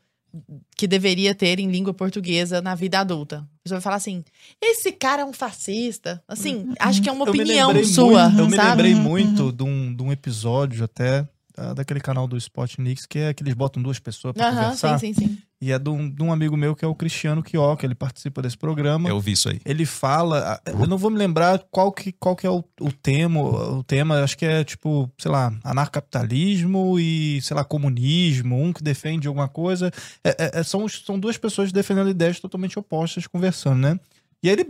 que 0.75 0.87
deveria 0.87 1.35
ter 1.35 1.59
em 1.59 1.69
língua 1.69 1.93
portuguesa 1.93 2.61
na 2.61 2.73
vida 2.75 2.99
adulta. 2.99 3.37
A 3.37 3.63
pessoa 3.63 3.77
vai 3.79 3.81
falar 3.81 3.95
assim: 3.97 4.23
esse 4.61 4.91
cara 4.91 5.21
é 5.21 5.25
um 5.25 5.33
fascista. 5.33 6.23
Assim, 6.27 6.67
acho 6.79 7.01
que 7.01 7.09
é 7.09 7.11
uma 7.11 7.25
Eu 7.25 7.33
me 7.33 7.39
opinião 7.39 7.67
lembrei 7.67 7.83
sua. 7.85 8.29
muito- 8.29 8.39
eu 8.41 8.47
me 8.49 8.57
lembrei 8.57 8.93
Uhum, 8.95 9.01
muito 9.01 9.51
de, 9.51 9.63
um, 9.63 9.95
de 9.95 10.03
um 10.03 10.11
episódio 10.11 10.83
até 10.83 11.27
ah, 11.55 11.73
daquele 11.73 11.99
canal 11.99 12.27
do 12.27 12.35
Spotnix, 12.37 13.05
que 13.05 13.19
é 13.19 13.33
que 13.33 13.43
eles 13.43 13.53
botam 13.53 13.81
duas 13.83 13.99
pessoas 13.99 14.33
pra 14.33 14.47
Aham, 14.47 14.63
conversar. 14.63 14.99
sim, 14.99 15.13
sim, 15.13 15.27
sim. 15.27 15.37
E 15.63 15.71
é 15.71 15.79
de 15.79 15.89
um, 15.89 16.09
de 16.09 16.21
um 16.21 16.33
amigo 16.33 16.57
meu 16.57 16.75
que 16.75 16.83
é 16.83 16.87
o 16.87 16.93
Cristiano 16.93 17.41
Quioca, 17.41 17.85
ele 17.85 17.95
participa 17.95 18.41
desse 18.41 18.57
programa. 18.57 19.07
Eu 19.07 19.21
vi 19.21 19.31
isso 19.31 19.47
aí. 19.47 19.61
Ele 19.63 19.85
fala, 19.85 20.59
eu 20.65 20.85
não 20.85 20.97
vou 20.97 21.09
me 21.09 21.17
lembrar 21.17 21.57
qual 21.71 21.89
que, 21.89 22.11
qual 22.11 22.35
que 22.35 22.45
é 22.45 22.49
o, 22.49 22.61
o 22.81 22.91
tema, 22.91 23.39
o 23.39 23.81
tema, 23.81 24.21
acho 24.21 24.37
que 24.37 24.45
é 24.45 24.61
tipo, 24.65 25.09
sei 25.17 25.31
lá, 25.31 25.53
anarcapitalismo 25.63 26.99
e, 26.99 27.41
sei 27.41 27.55
lá, 27.55 27.63
comunismo, 27.63 28.61
um 28.61 28.73
que 28.73 28.83
defende 28.83 29.25
alguma 29.25 29.47
coisa. 29.47 29.89
É- 30.21 30.35
é- 30.37 30.59
é- 30.59 30.63
são, 30.63 30.85
são 30.89 31.17
duas 31.17 31.37
pessoas 31.37 31.71
defendendo 31.71 32.09
ideias 32.09 32.41
totalmente 32.41 32.77
opostas 32.77 33.25
conversando, 33.25 33.77
né? 33.79 33.97
E 34.43 34.49
aí 34.49 34.55
ele, 34.55 34.65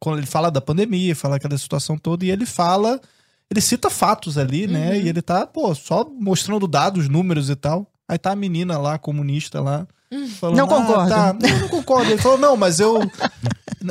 quando 0.00 0.18
ele 0.18 0.26
fala 0.26 0.50
da 0.50 0.60
pandemia, 0.60 1.14
fala 1.14 1.36
aquela 1.36 1.56
situação 1.56 1.96
toda, 1.96 2.24
e 2.24 2.32
ele 2.32 2.44
fala, 2.44 3.00
ele 3.48 3.60
cita 3.60 3.88
fatos 3.88 4.36
ali, 4.36 4.66
né? 4.66 4.88
Uhum. 4.90 4.96
E 4.96 5.08
ele 5.08 5.22
tá, 5.22 5.46
pô, 5.46 5.72
só 5.72 6.04
mostrando 6.18 6.66
dados, 6.66 7.08
números 7.08 7.48
e 7.48 7.54
tal. 7.54 7.88
Aí 8.08 8.18
tá 8.18 8.32
a 8.32 8.36
menina 8.36 8.78
lá, 8.78 8.98
comunista 8.98 9.60
lá, 9.60 9.86
falando, 10.38 10.56
Não 10.56 10.64
"Ah, 10.66 10.68
concordo." 10.68 11.08
tá, 11.10 11.32
não, 11.32 11.48
eu 11.48 11.58
não 11.60 11.68
concordo. 11.68 12.10
Ele 12.12 12.20
falou, 12.22 12.38
não, 12.38 12.56
mas 12.56 12.78
eu. 12.80 12.98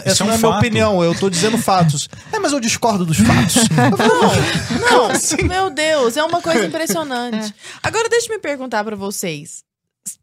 Essa 0.03 0.23
é 0.23 0.25
um 0.25 0.27
não 0.27 0.33
é 0.33 0.35
a 0.35 0.39
minha 0.39 0.51
fato. 0.51 0.59
opinião, 0.59 1.03
eu 1.03 1.17
tô 1.17 1.29
dizendo 1.29 1.57
fatos. 1.57 2.09
É, 2.31 2.37
mas 2.39 2.51
eu 2.51 2.59
discordo 2.59 3.05
dos 3.05 3.17
fatos. 3.17 3.55
Falei, 3.69 4.81
Não, 4.91 5.05
assim? 5.11 5.43
meu 5.43 5.69
Deus, 5.69 6.17
é 6.17 6.23
uma 6.23 6.41
coisa 6.41 6.65
impressionante. 6.65 7.53
Agora, 7.81 8.09
deixa 8.09 8.27
eu 8.29 8.35
me 8.35 8.41
perguntar 8.41 8.83
pra 8.83 8.95
vocês. 8.95 9.63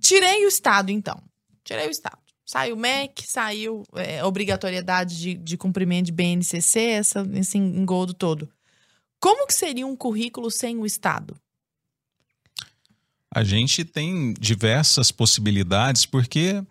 Tirei 0.00 0.44
o 0.44 0.48
Estado, 0.48 0.90
então. 0.90 1.18
Tirei 1.64 1.86
o 1.86 1.90
Estado. 1.90 2.18
Saiu 2.44 2.74
o 2.74 2.78
MEC, 2.78 3.24
saiu 3.26 3.82
é, 3.94 4.22
obrigatoriedade 4.24 5.18
de, 5.18 5.34
de 5.34 5.56
cumprimento 5.56 6.06
de 6.06 6.12
BNCC, 6.12 6.80
essa, 6.80 7.26
esse 7.34 7.56
engodo 7.56 8.12
todo. 8.12 8.50
Como 9.18 9.46
que 9.46 9.54
seria 9.54 9.86
um 9.86 9.96
currículo 9.96 10.50
sem 10.50 10.76
o 10.76 10.84
Estado? 10.84 11.34
A 13.34 13.42
gente 13.42 13.82
tem 13.82 14.34
diversas 14.38 15.10
possibilidades 15.10 16.04
porque 16.04 16.62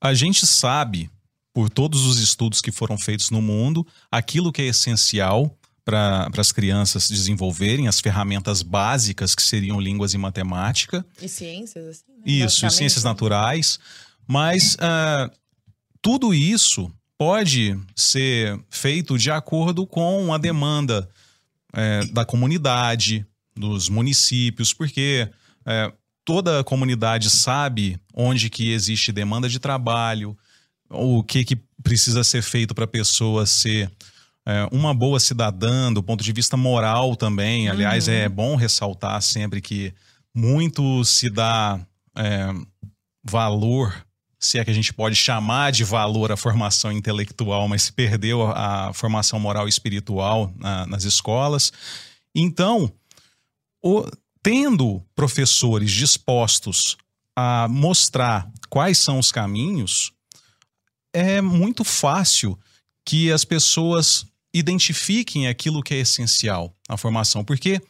a 0.00 0.14
gente 0.14 0.46
sabe, 0.46 1.10
por 1.52 1.68
todos 1.68 2.06
os 2.06 2.18
estudos 2.18 2.62
que 2.62 2.72
foram 2.72 2.96
feitos 2.96 3.30
no 3.30 3.42
mundo, 3.42 3.86
aquilo 4.10 4.50
que 4.50 4.62
é 4.62 4.66
essencial 4.66 5.54
para 5.84 6.30
as 6.38 6.50
crianças 6.50 7.06
desenvolverem, 7.08 7.86
as 7.86 8.00
ferramentas 8.00 8.62
básicas 8.62 9.34
que 9.34 9.42
seriam 9.42 9.78
línguas 9.78 10.14
e 10.14 10.18
matemática. 10.18 11.04
E 11.20 11.28
ciências, 11.28 11.84
assim? 11.84 12.12
né? 12.12 12.22
Isso, 12.24 12.44
Basicamente. 12.44 12.76
ciências 12.76 13.04
naturais. 13.04 13.78
Mas 14.26 14.78
ah, 14.80 15.30
tudo 16.00 16.32
isso 16.32 16.90
pode 17.18 17.78
ser 17.94 18.58
feito 18.70 19.18
de 19.18 19.30
acordo 19.30 19.86
com 19.86 20.32
a 20.32 20.38
demanda 20.38 21.08
eh, 21.74 22.06
da 22.06 22.24
comunidade, 22.24 23.26
dos 23.54 23.88
municípios, 23.88 24.72
porque 24.72 25.30
eh, 25.66 25.92
toda 26.24 26.60
a 26.60 26.64
comunidade 26.64 27.28
sabe 27.30 27.98
onde 28.14 28.48
que 28.50 28.70
existe 28.72 29.12
demanda 29.12 29.48
de 29.48 29.58
trabalho, 29.58 30.36
o 30.90 31.22
que, 31.22 31.44
que 31.44 31.56
precisa 31.82 32.22
ser 32.24 32.42
feito 32.42 32.74
para 32.74 32.84
a 32.84 32.88
pessoa 32.88 33.44
ser 33.46 33.90
é, 34.46 34.68
uma 34.70 34.92
boa 34.94 35.18
cidadã 35.18 35.92
do 35.92 36.02
ponto 36.02 36.22
de 36.22 36.32
vista 36.32 36.56
moral 36.56 37.16
também. 37.16 37.68
Aliás, 37.68 38.06
Uhum. 38.08 38.14
é 38.14 38.28
bom 38.28 38.56
ressaltar 38.56 39.20
sempre 39.22 39.60
que 39.60 39.92
muito 40.34 41.02
se 41.04 41.30
dá 41.30 41.80
é, 42.16 42.48
valor, 43.24 43.94
se 44.38 44.58
é 44.58 44.64
que 44.64 44.70
a 44.70 44.74
gente 44.74 44.92
pode 44.92 45.16
chamar 45.16 45.72
de 45.72 45.82
valor 45.84 46.30
a 46.30 46.36
formação 46.36 46.92
intelectual, 46.92 47.66
mas 47.68 47.84
se 47.84 47.92
perdeu 47.92 48.42
a, 48.46 48.88
a 48.88 48.92
formação 48.92 49.40
moral 49.40 49.66
e 49.66 49.70
espiritual 49.70 50.52
na- 50.58 50.86
nas 50.86 51.04
escolas. 51.04 51.72
Então, 52.34 52.92
o- 53.82 54.06
tendo 54.44 55.02
professores 55.16 55.90
dispostos 55.90 56.98
a 57.34 57.66
mostrar 57.68 58.46
quais 58.68 58.98
são 58.98 59.18
os 59.18 59.32
caminhos, 59.32 60.12
é 61.14 61.40
muito 61.40 61.82
fácil 61.82 62.56
que 63.06 63.32
as 63.32 63.42
pessoas 63.44 64.26
identifiquem 64.52 65.48
aquilo 65.48 65.82
que 65.82 65.94
é 65.94 65.98
essencial 65.98 66.76
na 66.88 66.96
formação, 66.98 67.42
porque 67.42 67.80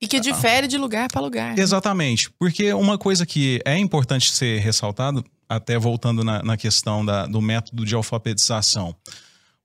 E 0.00 0.08
que 0.08 0.18
difere 0.18 0.66
de 0.66 0.78
lugar 0.78 1.08
para 1.12 1.20
lugar. 1.20 1.54
né? 1.54 1.62
Exatamente. 1.62 2.30
Porque 2.38 2.72
uma 2.72 2.96
coisa 2.98 3.26
que 3.26 3.60
é 3.64 3.76
importante 3.78 4.32
ser 4.32 4.60
ressaltado, 4.60 5.22
até 5.48 5.78
voltando 5.78 6.24
na, 6.24 6.42
na 6.42 6.56
questão 6.56 7.04
da- 7.04 7.26
do 7.26 7.40
método 7.42 7.84
de 7.84 7.94
alfabetização, 7.94 8.96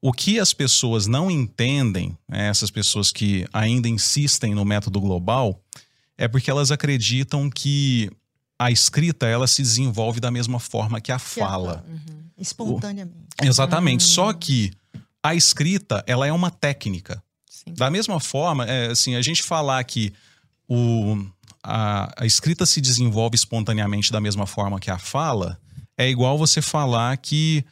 o 0.01 0.11
que 0.11 0.39
as 0.39 0.53
pessoas 0.53 1.07
não 1.07 1.31
entendem, 1.31 2.15
né, 2.29 2.49
essas 2.49 2.69
pessoas 2.69 3.11
que 3.11 3.47
ainda 3.53 3.87
insistem 3.87 4.53
no 4.53 4.65
método 4.65 4.99
global, 5.01 5.59
é 6.17 6.27
porque 6.27 6.49
elas 6.49 6.71
acreditam 6.71 7.49
que 7.49 8.09
a 8.59 8.71
escrita 8.71 9.27
ela 9.27 9.47
se 9.47 9.61
desenvolve 9.61 10.19
da 10.19 10.31
mesma 10.31 10.59
forma 10.59 10.99
que 10.99 11.11
a 11.11 11.19
fala. 11.19 11.85
Uhum. 11.87 12.23
Espontaneamente. 12.37 13.27
Exatamente. 13.41 14.03
Só 14.03 14.33
que 14.33 14.71
a 15.23 15.35
escrita 15.35 16.03
ela 16.07 16.25
é 16.27 16.31
uma 16.31 16.49
técnica. 16.49 17.21
Sim. 17.47 17.73
Da 17.73 17.89
mesma 17.89 18.19
forma, 18.19 18.65
é, 18.65 18.87
assim, 18.87 19.15
a 19.15 19.21
gente 19.21 19.43
falar 19.43 19.83
que 19.83 20.13
o, 20.67 21.23
a, 21.63 22.23
a 22.23 22.25
escrita 22.25 22.65
se 22.65 22.81
desenvolve 22.81 23.35
espontaneamente 23.35 24.11
da 24.11 24.21
mesma 24.21 24.47
forma 24.47 24.79
que 24.79 24.89
a 24.89 24.97
fala, 24.97 25.59
é 25.97 26.09
igual 26.09 26.37
você 26.37 26.61
falar 26.61 27.15
que 27.17 27.63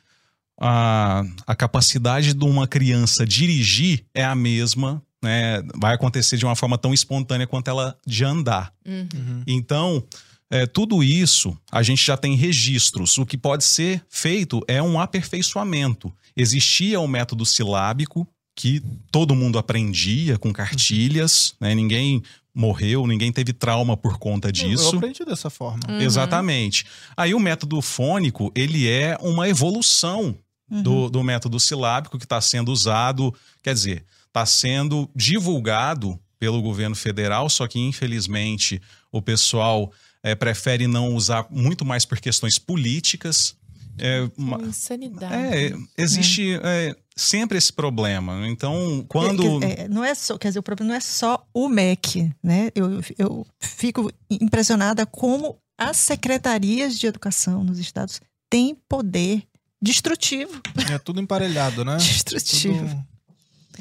a, 0.59 1.23
a 1.45 1.55
capacidade 1.55 2.33
de 2.33 2.45
uma 2.45 2.67
criança 2.67 3.25
dirigir 3.25 4.05
é 4.13 4.23
a 4.23 4.35
mesma, 4.35 5.01
né? 5.25 5.61
Vai 5.75 5.93
acontecer 5.93 6.37
de 6.37 6.45
uma 6.45 6.55
forma 6.55 6.77
tão 6.77 6.93
espontânea 6.93 7.45
quanto 7.47 7.67
ela 7.67 7.97
de 8.05 8.23
andar. 8.23 8.71
Uhum. 8.87 9.43
Então, 9.45 10.03
é, 10.49 10.65
tudo 10.65 11.03
isso 11.03 11.57
a 11.71 11.83
gente 11.83 12.05
já 12.05 12.15
tem 12.15 12.35
registros. 12.35 13.17
O 13.17 13.25
que 13.25 13.37
pode 13.37 13.63
ser 13.63 14.01
feito 14.09 14.61
é 14.67 14.81
um 14.81 14.99
aperfeiçoamento. 14.99 16.13
Existia 16.37 16.99
o 16.99 17.07
método 17.07 17.45
silábico, 17.45 18.27
que 18.55 18.81
todo 19.11 19.35
mundo 19.35 19.57
aprendia 19.57 20.37
com 20.37 20.53
cartilhas, 20.53 21.55
né? 21.59 21.75
ninguém 21.75 22.21
morreu, 22.53 23.05
ninguém 23.05 23.31
teve 23.33 23.51
trauma 23.51 23.97
por 23.97 24.17
conta 24.17 24.47
Eu 24.47 24.51
disso. 24.53 24.95
aprendi 24.95 25.25
dessa 25.25 25.49
forma. 25.49 25.81
Uhum. 25.89 25.99
Exatamente. 25.99 26.85
Aí 27.17 27.33
o 27.33 27.39
método 27.39 27.81
fônico, 27.81 28.51
ele 28.55 28.87
é 28.87 29.17
uma 29.21 29.49
evolução 29.49 30.37
Uhum. 30.67 30.81
do, 30.81 31.09
do 31.11 31.23
método 31.23 31.59
silábico 31.59 32.17
que 32.17 32.25
está 32.25 32.41
sendo 32.41 32.71
usado, 32.71 33.31
quer 33.61 33.71
dizer, 33.71 34.03
está 34.35 34.45
sendo 34.45 35.09
divulgado 35.15 36.19
pelo 36.37 36.61
governo 36.61 36.95
federal, 36.95 37.49
só 37.49 37.65
que 37.67 37.79
infelizmente 37.79 38.81
o 39.09 39.21
pessoal 39.21 39.91
eh, 40.21 40.35
prefere 40.35 40.87
não 40.87 41.15
usar 41.15 41.47
muito 41.49 41.85
mais 41.85 42.03
por 42.03 42.19
questões 42.19 42.59
políticas. 42.59 43.55
É, 43.97 44.29
uma- 44.37 44.61
Insanidade. 44.61 45.33
é, 45.33 45.73
existe 45.97 46.59
é, 46.61 46.93
sempre 47.15 47.57
esse 47.57 47.71
problema. 47.71 48.45
Então, 48.49 49.05
quando. 49.07 49.63
É, 49.63 49.83
é, 49.83 49.87
não 49.87 50.03
é 50.03 50.13
só, 50.13 50.37
quer 50.37 50.49
dizer, 50.49 50.59
o 50.59 50.63
problema 50.63 50.89
não 50.89 50.97
é 50.97 50.99
só 50.99 51.47
o 51.53 51.69
MEC, 51.69 52.29
né? 52.43 52.69
Eu, 52.75 52.99
eu 53.17 53.47
fico 53.57 54.11
impressionada 54.29 55.05
como 55.05 55.57
as 55.77 55.95
secretarias 55.95 56.99
de 56.99 57.07
educação 57.07 57.63
nos 57.63 57.79
estados 57.79 58.19
têm 58.49 58.75
poder 58.89 59.43
destrutivo. 59.81 60.61
É 60.91 60.97
tudo 60.97 61.21
emparelhado, 61.21 61.85
né? 61.85 61.95
Destrutivo. 62.03 62.79
Tudo- 62.79 63.14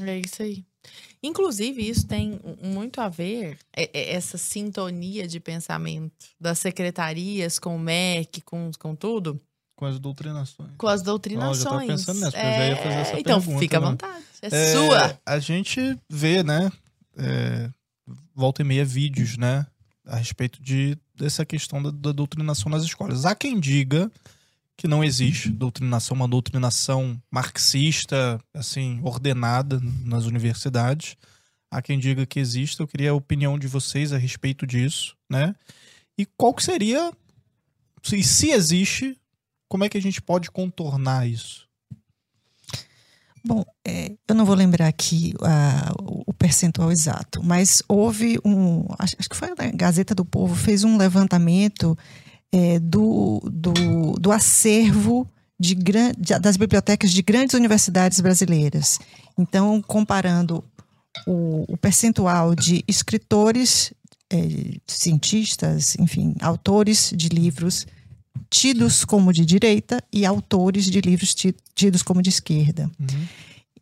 É 0.02 0.18
isso 0.18 0.42
aí. 0.42 0.64
Inclusive, 1.22 1.88
isso 1.88 2.06
tem 2.06 2.38
muito 2.62 3.00
a 3.00 3.08
ver, 3.08 3.58
é- 3.74 3.90
é 3.92 4.12
essa 4.14 4.36
sintonia 4.36 5.26
de 5.26 5.40
pensamento 5.40 6.12
das 6.38 6.58
secretarias 6.58 7.58
com 7.58 7.74
o 7.76 7.78
MEC, 7.78 8.42
com, 8.42 8.70
com 8.78 8.94
tudo, 8.94 9.40
com 9.74 9.86
as 9.86 9.98
doutrinações. 9.98 10.70
com 10.76 10.86
as 10.86 11.02
doutrinações. 11.02 11.58
já 11.62 11.70
tava 11.70 11.86
pensando 11.86 12.20
nessa, 12.20 12.32
porque 12.32 12.46
eu 12.46 12.52
já 12.52 12.66
ia 12.66 12.76
fazer 12.76 12.94
essa 12.96 13.18
então, 13.20 13.38
pergunta, 13.40 13.58
fica 13.60 13.76
à 13.78 13.80
né? 13.80 13.86
vontade. 13.86 14.24
É, 14.42 14.46
É, 14.48 14.72
sua. 14.74 15.20
A 15.24 15.38
gente 15.38 15.98
vê, 16.10 16.42
né? 16.42 16.70
é, 17.16 17.70
volta 18.34 18.60
e 18.60 18.64
meia 18.64 18.84
vídeos, 18.84 19.36
né? 19.38 19.66
A 20.06 20.16
respeito 20.16 20.60
de, 20.62 20.98
dessa 21.14 21.46
questão 21.46 21.82
da, 21.82 21.90
da 21.90 22.12
doutrinação 22.12 22.70
nas 22.70 22.82
escolas. 22.84 23.24
Há 23.24 23.34
quem 23.34 23.58
diga 23.58 24.10
que 24.76 24.88
não 24.88 25.04
existe 25.04 25.50
doutrinação, 25.50 26.16
uma 26.16 26.28
doutrinação 26.28 27.20
marxista, 27.30 28.40
assim, 28.52 29.00
ordenada 29.02 29.80
nas 30.04 30.24
universidades. 30.24 31.16
Há 31.70 31.80
quem 31.80 31.98
diga 31.98 32.26
que 32.26 32.40
existe. 32.40 32.80
Eu 32.80 32.86
queria 32.86 33.10
a 33.10 33.14
opinião 33.14 33.58
de 33.58 33.66
vocês 33.66 34.12
a 34.12 34.18
respeito 34.18 34.66
disso, 34.66 35.16
né? 35.30 35.54
E 36.18 36.24
qual 36.24 36.54
que 36.54 36.62
seria, 36.62 37.12
se, 38.02 38.22
se 38.22 38.50
existe, 38.50 39.18
como 39.68 39.84
é 39.84 39.88
que 39.88 39.98
a 39.98 40.02
gente 40.02 40.22
pode 40.22 40.50
contornar 40.50 41.26
isso? 41.28 41.68
Bom, 43.44 43.64
é, 43.86 44.12
eu 44.26 44.34
não 44.34 44.44
vou 44.44 44.54
lembrar 44.54 44.88
aqui 44.88 45.34
o 46.00 46.24
o 46.26 46.32
percentual 46.36 46.90
exato, 46.90 47.42
mas 47.42 47.82
houve 47.88 48.38
um. 48.44 48.84
Acho, 48.98 49.16
acho 49.18 49.28
que 49.28 49.36
foi 49.36 49.50
a 49.50 49.70
Gazeta 49.72 50.14
do 50.14 50.24
Povo, 50.24 50.54
fez 50.54 50.82
um 50.82 50.96
levantamento 50.96 51.96
é, 52.56 52.78
do, 52.78 53.40
do, 53.52 54.12
do 54.20 54.30
acervo 54.30 55.26
de, 55.58 55.74
de- 55.74 56.38
das 56.38 56.56
bibliotecas 56.56 57.10
de 57.10 57.20
grandes 57.22 57.54
universidades 57.54 58.20
brasileiras. 58.20 58.98
Então, 59.36 59.82
comparando 59.82 60.62
o, 61.26 61.64
o 61.72 61.76
percentual 61.76 62.54
de 62.54 62.84
escritores, 62.86 63.92
é, 64.32 64.38
cientistas, 64.86 65.96
enfim, 65.98 66.34
autores 66.40 67.12
de 67.16 67.28
livros 67.28 67.86
tidos 68.50 69.04
como 69.04 69.32
de 69.32 69.44
direita 69.44 70.02
e 70.12 70.24
autores 70.26 70.84
de 70.86 71.00
livros 71.00 71.34
ti- 71.34 71.54
tidos 71.74 72.02
como 72.02 72.22
de 72.22 72.30
esquerda. 72.30 72.90
Uhum. 73.00 73.26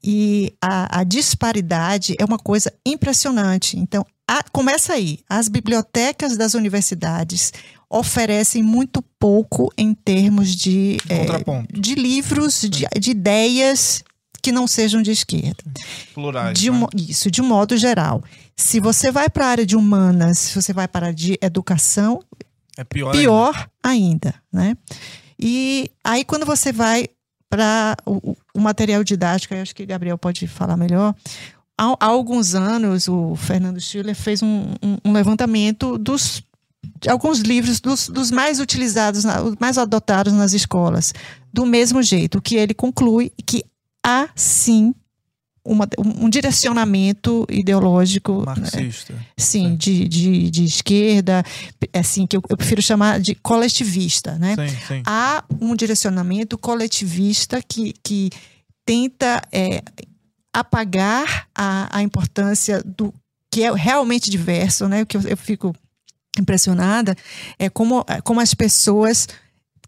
E 0.05 0.53
a, 0.61 1.01
a 1.01 1.05
disparidade 1.05 2.15
é 2.19 2.25
uma 2.25 2.39
coisa 2.39 2.73
impressionante. 2.85 3.79
Então, 3.79 4.05
a- 4.29 4.45
começa 4.51 4.93
aí. 4.95 5.21
As 5.29 5.49
bibliotecas 5.49 6.37
das 6.37 6.55
universidades 6.55 7.53
oferecem 7.93 8.63
muito 8.63 9.03
pouco 9.19 9.73
em 9.77 9.95
termos 9.95 10.55
de, 10.57 10.97
Contraponto. 11.07 11.81
de 11.81 11.95
livros, 11.95 12.61
de, 12.63 12.87
de 12.99 13.11
ideias 13.11 14.03
que 14.43 14.51
não 14.51 14.67
sejam 14.67 15.03
de 15.03 15.11
esquerda. 15.13 15.63
Plurais. 16.15 16.59
De 16.59 16.71
né? 16.71 16.87
isso, 16.97 17.31
de 17.31 17.41
um 17.41 17.47
modo 17.47 17.77
geral. 17.77 18.23
Se 18.57 18.81
você 18.81 19.11
vai 19.13 19.29
para 19.31 19.47
a 19.47 19.49
área 19.51 19.67
de 19.67 19.77
humanas, 19.77 20.39
se 20.39 20.55
você 20.61 20.73
vai 20.73 20.89
para 20.89 21.07
a 21.07 21.09
área 21.09 21.17
de 21.17 21.39
educação, 21.41 22.21
É 22.77 22.83
pior, 22.83 23.09
ainda. 23.11 23.19
pior 23.21 23.69
ainda, 23.83 24.35
né? 24.53 24.77
E 25.39 25.91
aí 26.03 26.25
quando 26.25 26.45
você 26.47 26.73
vai 26.73 27.07
para 27.49 27.97
o, 28.07 28.35
o 28.55 28.61
material 28.61 29.05
didático, 29.05 29.55
eu 29.55 29.63
acho 29.63 29.75
que 29.75 29.85
Gabriel 29.87 30.17
pode 30.19 30.47
falar 30.49 30.77
melhor. 30.77 31.15
Há, 31.79 31.85
há 32.01 32.07
alguns 32.07 32.55
anos 32.55 33.09
o 33.09 33.37
Fernando 33.37 33.81
Schiller 33.81 34.15
fez 34.15 34.43
um, 34.43 34.73
um- 34.83 34.99
um 35.05 35.13
levantamento 35.13 35.97
dos 35.99 36.43
alguns 37.09 37.41
livros 37.41 37.81
dos, 37.81 38.09
dos 38.09 38.31
mais 38.31 38.61
utilizados, 38.61 39.25
mais 39.61 39.79
adotados 39.79 40.33
nas 40.33 40.53
escolas. 40.53 41.13
Do 41.53 41.67
mesmo 41.67 42.03
jeito, 42.03 42.41
que 42.41 42.57
ele 42.57 42.75
conclui 42.75 43.33
que 43.47 43.65
há 44.05 44.29
sim 44.35 44.95
uma- 45.65 45.87
um, 45.97 46.29
direcionamento 46.29 47.47
ideológico 47.49 48.41
né, 48.41 48.47
Marxista. 48.47 49.15
Sim, 49.37 49.71
Sim. 49.71 49.77
de, 49.77 50.09
de, 50.09 50.51
de 50.51 50.65
esquerda, 50.65 51.45
assim, 51.93 52.27
que 52.27 52.37
eu, 52.37 52.43
eu 52.49 52.57
prefiro 52.57 52.83
chamar 52.83 53.21
de 53.21 53.35
coletivista, 53.37 54.37
né? 54.39 54.57
Sim, 54.57 54.77
sim. 54.89 55.03
Há 55.07 55.45
um 55.61 55.77
direcionamento 55.77 56.59
coletivista 56.59 57.63
que, 57.63 57.95
que 58.03 58.31
tenta 58.85 59.41
é, 59.53 59.83
apagar 60.53 61.47
a, 61.55 61.97
a 61.97 62.03
importância 62.03 62.83
do 62.85 63.15
que 63.51 63.63
é 63.63 63.73
realmente 63.73 64.31
diverso, 64.31 64.89
né? 64.89 65.03
O 65.03 65.07
que 65.07 65.17
eu, 65.17 65.21
eu 65.23 65.37
fico 65.37 65.75
impressionada 66.39 67.17
é 67.59 67.69
como, 67.69 68.05
como 68.25 68.41
as 68.41 68.55
pessoas 68.55 69.29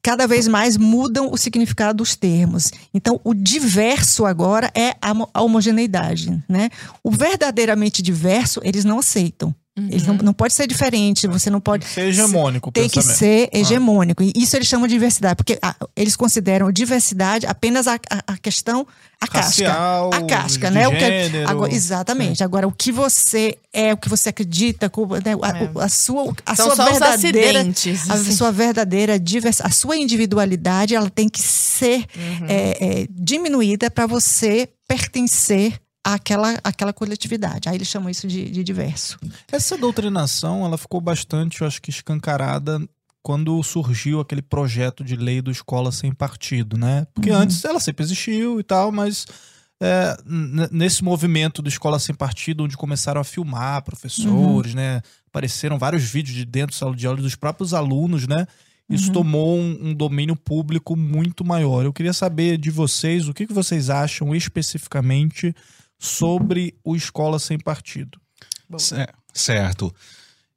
cada 0.03 0.27
vez 0.27 0.47
mais 0.47 0.77
mudam 0.77 1.33
o 1.33 1.37
significado 1.39 1.99
dos 1.99 2.15
termos. 2.15 2.71
Então, 2.93 3.19
o 3.25 3.33
diverso 3.33 4.27
agora 4.27 4.71
é 4.75 4.95
a 5.01 5.43
homogeneidade, 5.43 6.45
né? 6.47 6.69
O 7.03 7.11
verdadeiramente 7.11 8.03
diverso, 8.03 8.61
eles 8.63 8.85
não 8.85 8.99
aceitam. 8.99 9.55
Eles 9.77 10.07
não, 10.07 10.15
não 10.15 10.33
pode 10.33 10.55
ser 10.55 10.69
diferente, 10.69 11.27
você 11.27 11.51
não 11.51 11.61
pode 11.61 11.85
Tem 11.85 11.89
que 11.89 11.95
ser 11.95 12.09
hegemônico 12.09 12.71
tem 12.71 12.89
que 12.89 13.03
ser 13.03 13.49
hegemônico. 13.53 14.23
E 14.23 14.33
isso 14.37 14.57
eles 14.57 14.69
chamam 14.69 14.87
de 14.87 14.95
diversidade, 14.95 15.35
porque 15.35 15.59
ah, 15.61 15.75
eles 15.97 16.15
consideram 16.15 16.71
diversidade 16.71 17.45
apenas 17.45 17.89
a, 17.89 17.95
a, 18.09 18.35
a 18.35 18.37
questão, 18.39 18.87
a 19.21 19.27
Racial, 19.27 20.11
casca. 20.11 20.25
A 20.25 20.29
casca, 20.29 20.69
de 20.69 20.75
né? 20.75 20.87
O 20.87 20.93
que, 20.93 21.01
gênero. 21.01 21.51
agora, 21.51 21.75
exatamente. 21.75 22.45
Agora, 22.45 22.69
o 22.69 22.73
que 22.73 22.93
você 22.93 23.59
é, 23.73 23.93
o 23.93 23.97
que 23.97 24.09
você 24.09 24.29
acredita, 24.29 24.87
né, 25.25 25.33
a, 25.43 25.59
É. 25.59 25.85
a 25.85 25.89
sua, 25.89 26.33
a 26.47 26.55
São 26.55 26.71
sua 26.71 26.85
verdadeira. 26.91 27.61
A 27.61 28.15
assim. 28.15 28.33
sua 28.33 28.53
verdadeira 28.53 29.19
divers, 29.19 29.61
a 29.61 29.71
sua 29.71 29.97
individualidade, 29.97 30.95
ela 30.95 31.11
tem 31.11 31.29
que 31.29 31.43
ser 31.43 32.05
Uhum. 32.17 32.47
é, 32.49 33.01
é, 33.03 33.07
diminuída 33.11 33.91
para 33.91 34.07
você 34.07 34.69
pertencer 34.87 35.81
àquela, 36.05 36.59
àquela 36.63 36.93
coletividade. 36.93 37.69
Aí 37.69 37.77
eles 37.77 37.89
chamam 37.89 38.11
isso 38.11 38.29
de, 38.29 38.51
de 38.51 38.63
diverso. 38.63 39.19
Essa 39.51 39.77
doutrinação, 39.79 40.65
ela 40.65 40.77
ficou 40.79 41.01
bastante, 41.01 41.63
eu 41.63 41.67
acho 41.67 41.81
que 41.81 41.91
escancarada 41.91 42.81
quando 43.23 43.61
surgiu 43.63 44.21
aquele 44.21 44.43
projeto 44.43 45.03
de 45.03 45.17
lei 45.17 45.41
do 45.41 45.51
Escola 45.51 45.91
Sem 45.91 46.13
Partido, 46.13 46.77
né? 46.77 47.07
Porque 47.15 47.31
Uhum. 47.31 47.39
antes 47.39 47.65
ela 47.65 47.81
sempre 47.81 48.05
existiu 48.05 48.61
e 48.61 48.63
tal, 48.63 48.93
mas 48.93 49.25
é, 49.83 50.15
nesse 50.71 51.03
movimento 51.03 51.63
do 51.63 51.69
Escola 51.71 51.99
Sem 51.99 52.15
Partido, 52.15 52.65
onde 52.65 52.77
começaram 52.77 53.21
a 53.21 53.25
filmar 53.25 53.83
professores, 53.83 54.73
Uhum. 54.73 54.77
né? 54.77 55.01
Apareceram 55.29 55.79
vários 55.79 56.05
vídeos 56.05 56.37
de 56.37 56.45
dentro 56.45 56.75
da 56.77 56.79
sala 56.79 56.95
de 56.95 57.07
aula 57.07 57.21
dos 57.23 57.35
próprios 57.35 57.73
alunos, 57.73 58.27
né? 58.27 58.47
Isso 58.91 59.07
Uhum. 59.07 59.13
tomou 59.15 59.59
um, 59.59 59.79
um 59.89 59.95
domínio 59.95 60.37
público 60.37 60.95
muito 60.95 61.43
maior. 61.47 61.83
Eu 61.87 61.93
queria 61.95 62.13
saber 62.13 62.59
de 62.59 62.71
vocês 62.71 63.27
o 63.27 63.33
que, 63.33 63.47
que 63.47 63.55
vocês 63.55 63.89
acham 63.89 64.35
especificamente 64.35 65.55
sobre 66.05 66.75
o 66.85 66.95
Escola 66.95 67.39
Sem 67.39 67.59
Partido. 67.59 68.21
Cer- 68.79 69.13
Certo. 69.33 69.93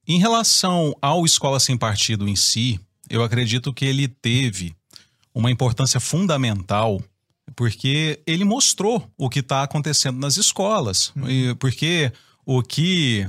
Em 0.08 0.20
relação 0.20 0.94
ao 1.02 1.26
Escola 1.26 1.60
Sem 1.60 1.78
Partido 1.78 2.28
em 2.28 2.36
si, 2.36 2.80
eu 3.10 3.24
acredito 3.24 3.74
que 3.74 3.86
ele 3.86 4.08
teve 4.08 4.76
uma 5.34 5.50
importância 5.52 6.00
fundamental 6.00 7.02
porque 7.56 8.20
ele 8.28 8.44
mostrou 8.44 9.10
o 9.18 9.30
que 9.30 9.40
está 9.40 9.64
acontecendo 9.64 10.20
nas 10.20 10.38
escolas. 10.38 11.12
E 11.28 11.56
porque 11.56 12.12
o 12.46 12.62
que 12.62 13.28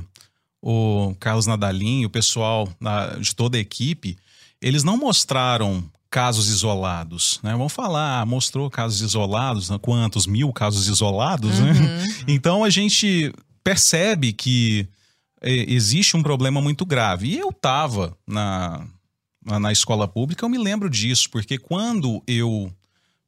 o 0.61 1.15
Carlos 1.19 1.47
Nadalim, 1.47 2.05
o 2.05 2.09
pessoal 2.09 2.67
de 3.19 3.33
toda 3.35 3.57
a 3.57 3.61
equipe, 3.61 4.17
eles 4.61 4.83
não 4.83 4.97
mostraram 4.97 5.83
casos 6.09 6.47
isolados, 6.49 7.39
né? 7.43 7.51
Vamos 7.51 7.73
falar, 7.73 8.25
mostrou 8.25 8.69
casos 8.69 9.01
isolados, 9.01 9.69
né? 9.69 9.77
quantos 9.79 10.25
mil 10.25 10.51
casos 10.51 10.87
isolados, 10.87 11.59
né? 11.59 11.71
Uhum. 11.71 12.09
Então 12.27 12.63
a 12.63 12.69
gente 12.69 13.33
percebe 13.63 14.33
que 14.33 14.87
é, 15.41 15.51
existe 15.71 16.17
um 16.17 16.23
problema 16.23 16.61
muito 16.61 16.85
grave. 16.85 17.27
E 17.27 17.39
eu 17.39 17.49
estava 17.49 18.17
na 18.27 18.85
na 19.41 19.71
escola 19.71 20.07
pública, 20.07 20.45
eu 20.45 20.49
me 20.49 20.57
lembro 20.57 20.89
disso, 20.89 21.29
porque 21.29 21.57
quando 21.57 22.21
eu 22.27 22.71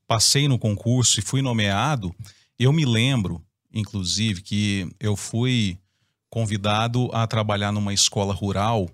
passei 0.06 0.48
no 0.48 0.60
concurso 0.60 1.20
e 1.20 1.24
fui 1.24 1.42
nomeado, 1.42 2.14
eu 2.60 2.72
me 2.74 2.86
lembro, 2.86 3.42
inclusive, 3.74 4.42
que 4.42 4.88
eu 5.00 5.16
fui 5.16 5.78
convidado 6.30 7.10
a 7.14 7.26
trabalhar 7.26 7.72
numa 7.72 7.94
escola 7.94 8.34
rural 8.34 8.90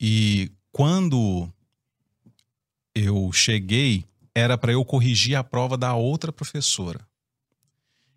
e 0.00 0.50
quando 0.70 1.50
eu 3.04 3.30
cheguei, 3.32 4.04
era 4.34 4.56
para 4.56 4.72
eu 4.72 4.84
corrigir 4.84 5.36
a 5.36 5.44
prova 5.44 5.76
da 5.76 5.94
outra 5.94 6.32
professora. 6.32 7.06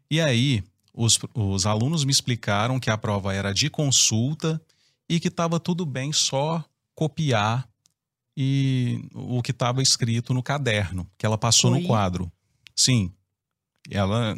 E 0.10 0.20
aí, 0.20 0.64
os, 0.94 1.20
os 1.34 1.66
alunos 1.66 2.04
me 2.04 2.12
explicaram 2.12 2.80
que 2.80 2.90
a 2.90 2.98
prova 2.98 3.34
era 3.34 3.54
de 3.54 3.70
consulta 3.70 4.62
e 5.08 5.20
que 5.20 5.30
estava 5.30 5.60
tudo 5.60 5.86
bem 5.86 6.12
só 6.12 6.64
copiar 6.94 7.68
e 8.36 9.04
o 9.14 9.42
que 9.42 9.52
estava 9.52 9.82
escrito 9.82 10.34
no 10.34 10.44
caderno, 10.44 11.10
que 11.18 11.26
ela 11.26 11.38
passou 11.38 11.72
Oi? 11.72 11.82
no 11.82 11.88
quadro. 11.88 12.32
Sim. 12.76 13.12
Ela 13.90 14.38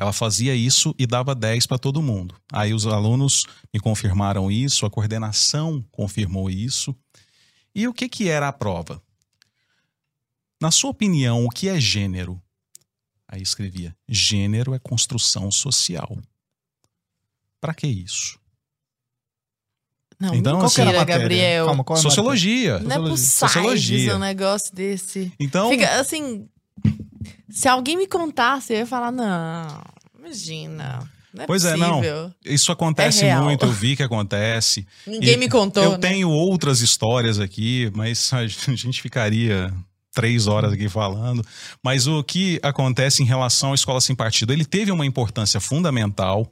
ela 0.00 0.14
fazia 0.14 0.54
isso 0.54 0.94
e 0.98 1.06
dava 1.06 1.34
10 1.34 1.66
para 1.66 1.78
todo 1.78 2.00
mundo. 2.00 2.34
Aí 2.50 2.72
os 2.72 2.86
alunos 2.86 3.44
me 3.72 3.78
confirmaram 3.78 4.50
isso, 4.50 4.86
a 4.86 4.90
coordenação 4.90 5.84
confirmou 5.92 6.48
isso. 6.48 6.96
E 7.74 7.86
o 7.86 7.92
que 7.92 8.08
que 8.08 8.26
era 8.26 8.48
a 8.48 8.52
prova? 8.52 9.02
Na 10.60 10.70
sua 10.70 10.90
opinião, 10.90 11.44
o 11.44 11.48
que 11.50 11.68
é 11.68 11.80
gênero? 11.80 12.40
Aí 13.28 13.40
escrevia: 13.42 13.96
gênero 14.08 14.74
é 14.74 14.78
construção 14.78 15.50
social. 15.50 16.16
Para 17.60 17.74
que 17.74 17.86
isso? 17.86 18.38
Não, 20.18 20.34
Então, 20.34 20.60
assim, 20.60 20.60
Qual 20.60 20.70
que 20.74 20.80
era 20.82 20.90
a 20.90 21.00
matéria? 21.00 21.18
Gabriel. 21.20 21.66
Calma, 21.66 21.84
qual 21.84 21.96
é 21.96 22.00
a 22.00 22.02
matéria? 22.02 22.14
Sociologia. 22.14 22.78
Não 22.80 22.90
é 22.90 23.16
Sociologia. 23.16 23.16
possível 23.16 23.48
Sociologia. 23.48 24.16
um 24.16 24.18
negócio 24.18 24.74
desse. 24.74 25.32
Então, 25.40 25.70
Fica 25.70 25.98
assim. 26.00 26.46
Se 27.48 27.66
alguém 27.68 27.96
me 27.96 28.06
contasse, 28.06 28.72
eu 28.72 28.78
ia 28.78 28.86
falar, 28.86 29.10
não, 29.10 29.82
imagina. 30.18 31.10
Não 31.34 31.44
é 31.44 31.46
Pois 31.46 31.64
é, 31.64 31.76
não. 31.76 31.96
possível. 31.98 32.34
isso 32.44 32.70
acontece 32.72 33.24
É 33.24 33.38
muito, 33.40 33.64
eu 33.64 33.72
vi 33.72 33.96
que 33.96 34.02
acontece. 34.02 34.86
Ninguém 35.06 35.34
E 35.34 35.36
me 35.36 35.48
contou. 35.48 35.82
eu 35.82 35.92
né? 35.92 35.98
tenho 35.98 36.28
outras 36.30 36.80
histórias 36.80 37.38
aqui, 37.40 37.90
mas 37.94 38.32
a 38.32 38.46
gente 38.46 39.00
ficaria 39.02 39.72
três 40.12 40.46
horas 40.46 40.72
aqui 40.72 40.88
falando. 40.88 41.44
Mas 41.82 42.06
o 42.06 42.22
que 42.22 42.58
acontece 42.62 43.22
em 43.22 43.26
relação 43.26 43.72
à 43.72 43.74
escola 43.74 44.00
sem 44.00 44.14
partido? 44.14 44.52
Ele 44.52 44.64
teve 44.64 44.90
uma 44.90 45.06
importância 45.06 45.60
fundamental. 45.60 46.50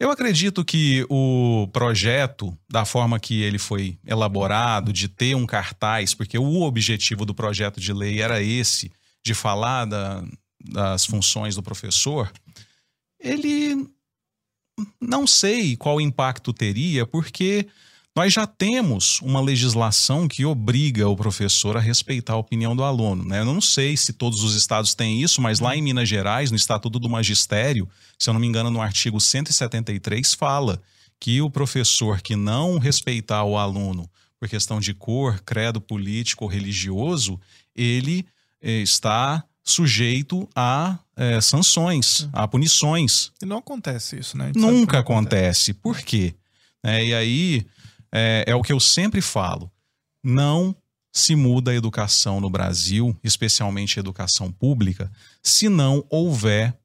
Eu 0.00 0.10
acredito 0.10 0.64
que 0.64 1.04
o 1.08 1.68
projeto, 1.72 2.56
da 2.70 2.84
forma 2.84 3.18
que 3.18 3.42
ele 3.42 3.58
foi 3.58 3.98
elaborado, 4.06 4.92
de 4.92 5.08
ter 5.08 5.34
um 5.34 5.44
cartaz, 5.44 6.14
porque 6.14 6.38
o 6.38 6.62
objetivo 6.62 7.24
do 7.24 7.34
projeto 7.34 7.80
de 7.80 7.92
lei 7.92 8.20
era 8.22 8.40
esse, 8.40 8.92
de 9.24 9.34
falar 9.34 9.84
da- 9.86 10.24
das 10.64 11.04
funções 11.04 11.56
do 11.56 11.62
professor, 11.62 12.30
ele 13.20 13.88
não 15.00 15.26
sei 15.26 15.76
qual 15.76 16.00
impacto 16.00 16.52
teria, 16.52 17.04
porque 17.04 17.66
nós 18.18 18.32
já 18.32 18.48
temos 18.48 19.20
uma 19.22 19.40
legislação 19.40 20.26
que 20.26 20.44
obriga 20.44 21.08
o 21.08 21.14
professor 21.14 21.76
a 21.76 21.80
respeitar 21.80 22.32
a 22.32 22.36
opinião 22.36 22.74
do 22.74 22.82
aluno. 22.82 23.24
Né? 23.24 23.38
Eu 23.38 23.44
não 23.44 23.60
sei 23.60 23.96
se 23.96 24.12
todos 24.12 24.42
os 24.42 24.56
estados 24.56 24.92
têm 24.92 25.22
isso, 25.22 25.40
mas 25.40 25.60
lá 25.60 25.76
em 25.76 25.80
Minas 25.80 26.08
Gerais, 26.08 26.50
no 26.50 26.56
Estatuto 26.56 26.98
do 26.98 27.08
Magistério, 27.08 27.88
se 28.18 28.28
eu 28.28 28.34
não 28.34 28.40
me 28.40 28.48
engano, 28.48 28.72
no 28.72 28.80
artigo 28.82 29.20
173, 29.20 30.34
fala 30.34 30.82
que 31.20 31.40
o 31.40 31.48
professor 31.48 32.20
que 32.20 32.34
não 32.34 32.78
respeitar 32.78 33.44
o 33.44 33.56
aluno 33.56 34.10
por 34.36 34.48
questão 34.48 34.80
de 34.80 34.92
cor, 34.92 35.40
credo 35.46 35.80
político 35.80 36.42
ou 36.42 36.50
religioso, 36.50 37.38
ele 37.72 38.26
eh, 38.60 38.80
está 38.80 39.44
sujeito 39.62 40.48
a 40.56 40.98
eh, 41.16 41.40
sanções, 41.40 42.28
a 42.32 42.48
punições. 42.48 43.30
E 43.40 43.46
não 43.46 43.58
acontece 43.58 44.18
isso, 44.18 44.36
né? 44.36 44.50
Nunca 44.56 44.94
não 44.94 45.00
acontece. 45.02 45.72
Por 45.72 46.00
quê? 46.00 46.34
É, 46.82 47.04
e 47.04 47.14
aí 47.14 47.66
é, 48.12 48.44
é 48.46 48.54
o 48.54 48.62
que 48.62 48.72
eu 48.72 48.80
sempre 48.80 49.20
falo. 49.20 49.70
Não 50.22 50.74
se 51.12 51.34
muda 51.34 51.70
a 51.70 51.74
educação 51.74 52.40
no 52.40 52.50
Brasil, 52.50 53.16
especialmente 53.24 53.98
a 53.98 54.00
educação 54.00 54.52
pública, 54.52 55.10
se 55.42 55.68
não 55.68 56.04
houver 56.10 56.76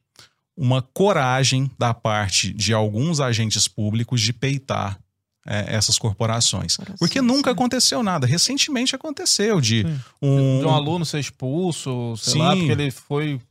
uma 0.55 0.81
coragem 0.81 1.69
da 1.77 1.93
parte 1.93 2.53
de 2.53 2.73
alguns 2.73 3.19
agentes 3.19 3.67
públicos 3.67 4.21
de 4.21 4.31
peitar 4.31 4.99
é, 5.45 5.75
essas 5.75 5.97
corporações. 5.97 6.77
Porque 6.97 7.21
nunca 7.21 7.49
né? 7.49 7.53
aconteceu 7.53 8.01
nada. 8.01 8.25
Recentemente 8.25 8.95
aconteceu 8.95 9.59
de 9.59 9.81
Sim. 9.81 9.99
um, 10.21 10.59
De 10.59 10.65
um 10.65 10.73
aluno 10.73 11.05
ser 11.05 11.19
expulso, 11.19 12.15
sei 12.17 12.33
Sim. 12.33 12.39
lá, 12.39 12.55
porque 12.55 12.71
ele 12.71 12.91
foi. 12.91 13.41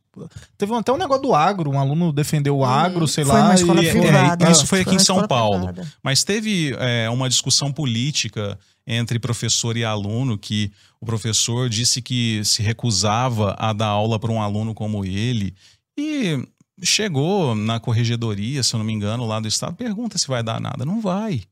Teve 0.58 0.74
até 0.74 0.92
um 0.92 0.96
negócio 0.98 1.22
do 1.22 1.34
agro, 1.34 1.70
um 1.70 1.78
aluno 1.78 2.12
defendeu 2.12 2.58
o 2.58 2.64
agro, 2.64 3.08
sei 3.08 3.24
Foi 3.24 3.34
lá. 3.34 3.44
uma 3.46 3.54
escola 3.54 3.82
e- 3.82 3.86
é, 3.88 3.92
privada. 3.92 4.50
isso 4.50 4.66
foi 4.66 4.80
aqui 4.80 4.90
uma 4.90 4.96
em 4.96 5.04
São 5.04 5.26
Paulo. 5.26 5.66
privada. 5.68 5.92
Mas 6.02 6.22
teve 6.24 6.74
é, 6.78 7.08
uma 7.10 7.28
discussão 7.28 7.72
política 7.72 8.58
entre 8.86 9.18
professor 9.18 9.76
e 9.76 9.84
aluno 9.84 10.36
que 10.36 10.70
o 11.00 11.06
professor 11.06 11.68
disse 11.68 12.02
que 12.02 12.42
se 12.44 12.62
recusava 12.62 13.54
a 13.58 13.72
dar 13.72 13.86
aula 13.86 14.18
para 14.18 14.30
um 14.32 14.42
aluno 14.42 14.74
como 14.74 15.04
ele 15.04 15.54
e 15.96 16.46
chegou 16.82 17.54
na 17.54 17.78
corregedoria, 17.78 18.62
se 18.62 18.74
eu 18.74 18.78
não 18.78 18.84
me 18.84 18.92
engano, 18.92 19.24
lá 19.26 19.38
do 19.38 19.46
estado, 19.48 19.76
pergunta 19.76 20.18
se 20.18 20.26
vai 20.26 20.42
dar 20.42 20.60
nada. 20.60 20.84
Não 20.84 21.00
vai. 21.00 21.42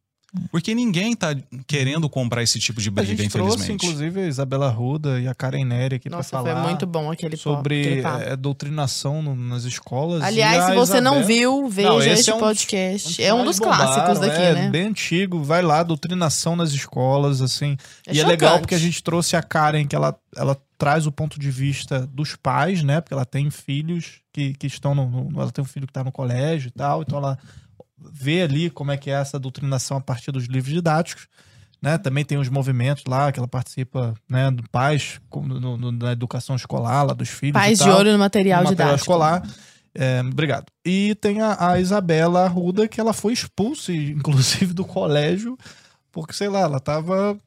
Porque 0.52 0.74
ninguém 0.74 1.16
tá 1.16 1.34
querendo 1.66 2.08
comprar 2.08 2.42
esse 2.42 2.58
tipo 2.60 2.80
de 2.80 2.88
A 2.88 2.92
briga, 2.92 3.08
gente 3.22 3.32
trouxe, 3.32 3.54
infelizmente. 3.56 3.84
inclusive, 3.86 4.20
a 4.20 4.26
Isabela 4.28 4.68
Ruda 4.68 5.18
e 5.20 5.26
a 5.26 5.34
Karen 5.34 5.64
Nery 5.64 5.96
aqui 5.96 6.08
Nossa, 6.08 6.30
pra 6.30 6.40
foi 6.42 6.50
falar 6.52 6.62
muito 6.68 6.86
bom 6.86 7.10
aquele 7.10 7.36
sobre 7.36 7.80
aquele 7.80 8.02
papo. 8.02 8.22
é, 8.22 8.36
doutrinação 8.36 9.20
no- 9.22 9.34
nas 9.34 9.64
escolas. 9.64 10.22
Aliás, 10.22 10.66
se 10.66 10.70
a 10.70 10.74
você 10.74 11.00
não 11.00 11.16
Isabela- 11.20 11.26
viu, 11.26 11.68
veja 11.68 11.88
Não, 11.88 12.00
este 12.02 12.30
é 12.30 12.34
um- 12.34 12.38
podcast. 12.38 13.20
um 13.20 13.24
é 13.24 13.34
um 13.34 13.44
dos 13.44 13.58
mais 13.58 13.76
clássicos 13.76 14.18
daqui, 14.20 14.40
é, 14.40 14.54
né? 14.54 14.70
Bem 14.70 14.86
antigo, 14.88 15.42
vai 15.42 15.62
lá, 15.62 15.82
doutrinação 15.82 16.54
nas 16.54 16.70
escolas, 16.70 17.42
assim. 17.42 17.76
É 18.06 18.14
e 18.14 18.20
é 18.20 18.24
legal 18.24 18.50
chocante. 18.50 18.60
porque 18.62 18.74
a 18.76 18.78
gente 18.78 19.02
trouxe 19.02 19.34
a 19.34 19.42
Karen, 19.42 19.84
que 19.86 19.96
ela, 19.96 20.16
ela 20.36 20.56
traz 20.78 21.06
o 21.06 21.12
ponto 21.12 21.40
de 21.40 21.50
vista 21.50 22.06
dos 22.06 22.36
pais, 22.36 22.82
né? 22.84 23.00
Porque 23.00 23.12
ela 23.14 23.24
tem 23.26 23.50
filhos 23.50 24.20
que, 24.32 24.54
que 24.54 24.66
estão 24.68 24.94
no, 24.94 25.06
no- 25.28 25.40
Ela 25.42 25.50
tem 25.50 25.62
um 25.62 25.66
filho 25.66 25.86
que 25.86 25.90
está 25.90 26.04
no 26.04 26.12
colégio 26.12 26.68
e 26.68 26.70
tal, 26.70 27.02
então 27.02 27.18
ela 27.18 27.36
vê 28.12 28.42
ali 28.42 28.70
como 28.70 28.90
é 28.92 28.96
que 28.96 29.10
é 29.10 29.14
essa 29.14 29.38
doutrinação 29.38 29.96
a 29.96 30.00
partir 30.00 30.30
dos 30.32 30.44
livros 30.46 30.72
didáticos. 30.72 31.26
Né? 31.82 31.96
Também 31.96 32.24
tem 32.24 32.36
os 32.38 32.48
movimentos 32.48 33.04
lá 33.08 33.32
que 33.32 33.38
ela 33.38 33.48
participa, 33.48 34.14
né, 34.28 34.50
do 34.50 34.62
pais 34.70 35.18
no, 35.34 35.76
no- 35.78 35.92
na 35.92 36.12
educação 36.12 36.54
escolar, 36.54 37.02
lá 37.04 37.14
dos 37.14 37.28
filhos. 37.30 37.54
Pais 37.54 37.80
e 37.80 37.82
de 37.84 37.88
tal 37.88 37.98
olho 37.98 38.12
no 38.12 38.18
material, 38.18 38.58
no 38.62 38.70
material 38.70 38.88
didático. 38.96 39.02
escolar. 39.12 39.42
É, 39.94 40.20
obrigado. 40.20 40.66
E 40.84 41.14
tem 41.16 41.40
a, 41.40 41.70
a 41.72 41.80
Isabela 41.80 42.44
Arruda, 42.44 42.86
que 42.86 43.00
ela 43.00 43.12
foi 43.14 43.32
expulsa, 43.32 43.90
inclusive, 43.94 44.74
do 44.74 44.84
colégio, 44.84 45.56
porque, 46.12 46.32
sei 46.34 46.48
lá, 46.48 46.60
ela 46.60 46.78
tava 46.80 47.38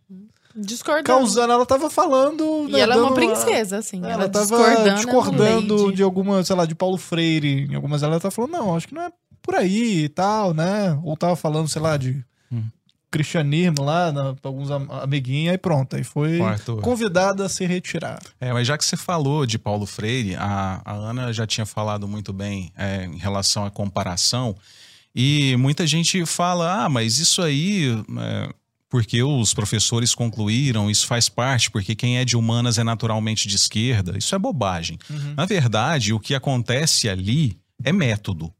Discordando. 0.55 1.03
causando, 1.05 1.53
ela 1.53 1.65
tava 1.65 1.89
falando. 1.89 2.65
E 2.69 2.73
né, 2.73 2.79
ela 2.81 2.95
é 2.95 2.97
uma 2.97 3.13
princesa, 3.13 3.77
assim. 3.77 3.99
Ela, 4.03 4.13
Ela, 4.13 4.29
tava 4.29 4.45
discordando. 4.45 4.95
discordando, 4.95 5.89
é 5.89 5.93
de 5.93 6.03
alguma, 6.03 6.43
sei 6.43 6.55
lá, 6.55 6.65
de 6.65 6.75
Paulo 6.75 6.97
Freire. 6.97 7.65
Em 7.69 7.75
algumas 7.75 8.03
ela 8.03 8.19
tá 8.19 8.29
falando, 8.29 8.51
não, 8.51 8.75
acho 8.75 8.87
que 8.87 8.93
não 8.93 9.03
é 9.03 9.11
por 9.43 9.53
aí 9.55 10.05
e 10.05 10.09
tal, 10.09 10.53
né? 10.53 10.99
Ou 11.03 11.15
tava 11.15 11.35
falando, 11.35 11.67
sei 11.67 11.81
lá, 11.81 11.97
de. 11.97 12.23
Hum. 12.51 12.63
cristianismo 13.11 13.83
lá, 13.83 14.11
na, 14.11 14.33
pra 14.33 14.49
alguns 14.49 14.71
am- 14.71 14.87
amiguinhos, 15.03 15.51
aí 15.51 15.57
pronto. 15.57 15.95
Aí 15.95 16.03
foi 16.03 16.41
Arthur. 16.41 16.81
convidada 16.81 17.45
a 17.45 17.49
se 17.49 17.63
retirar. 17.65 18.19
É, 18.41 18.51
mas 18.51 18.65
já 18.67 18.75
que 18.75 18.83
você 18.83 18.97
falou 18.97 19.45
de 19.45 19.59
Paulo 19.59 19.85
Freire, 19.85 20.35
a, 20.35 20.81
a 20.83 20.93
Ana 20.93 21.31
já 21.31 21.45
tinha 21.45 21.65
falado 21.65 22.07
muito 22.07 22.33
bem 22.33 22.71
é, 22.75 23.05
em 23.05 23.17
relação 23.17 23.65
à 23.65 23.69
comparação. 23.69 24.55
E 25.15 25.55
muita 25.57 25.85
gente 25.85 26.25
fala, 26.25 26.85
ah, 26.85 26.89
mas 26.89 27.19
isso 27.19 27.39
aí, 27.43 27.89
é, 28.19 28.49
porque 28.89 29.21
os 29.21 29.53
professores 29.53 30.15
concluíram, 30.15 30.89
isso 30.89 31.05
faz 31.05 31.29
parte, 31.29 31.69
porque 31.69 31.93
quem 31.95 32.17
é 32.17 32.25
de 32.25 32.35
humanas 32.35 32.79
é 32.79 32.83
naturalmente 32.83 33.47
de 33.47 33.55
esquerda. 33.55 34.17
Isso 34.17 34.33
é 34.33 34.39
bobagem. 34.39 34.97
Na 35.37 35.45
verdade, 35.45 36.13
o 36.13 36.19
que 36.19 36.33
acontece 36.33 37.07
ali 37.07 37.59
é 37.83 37.91
método. 37.93 38.51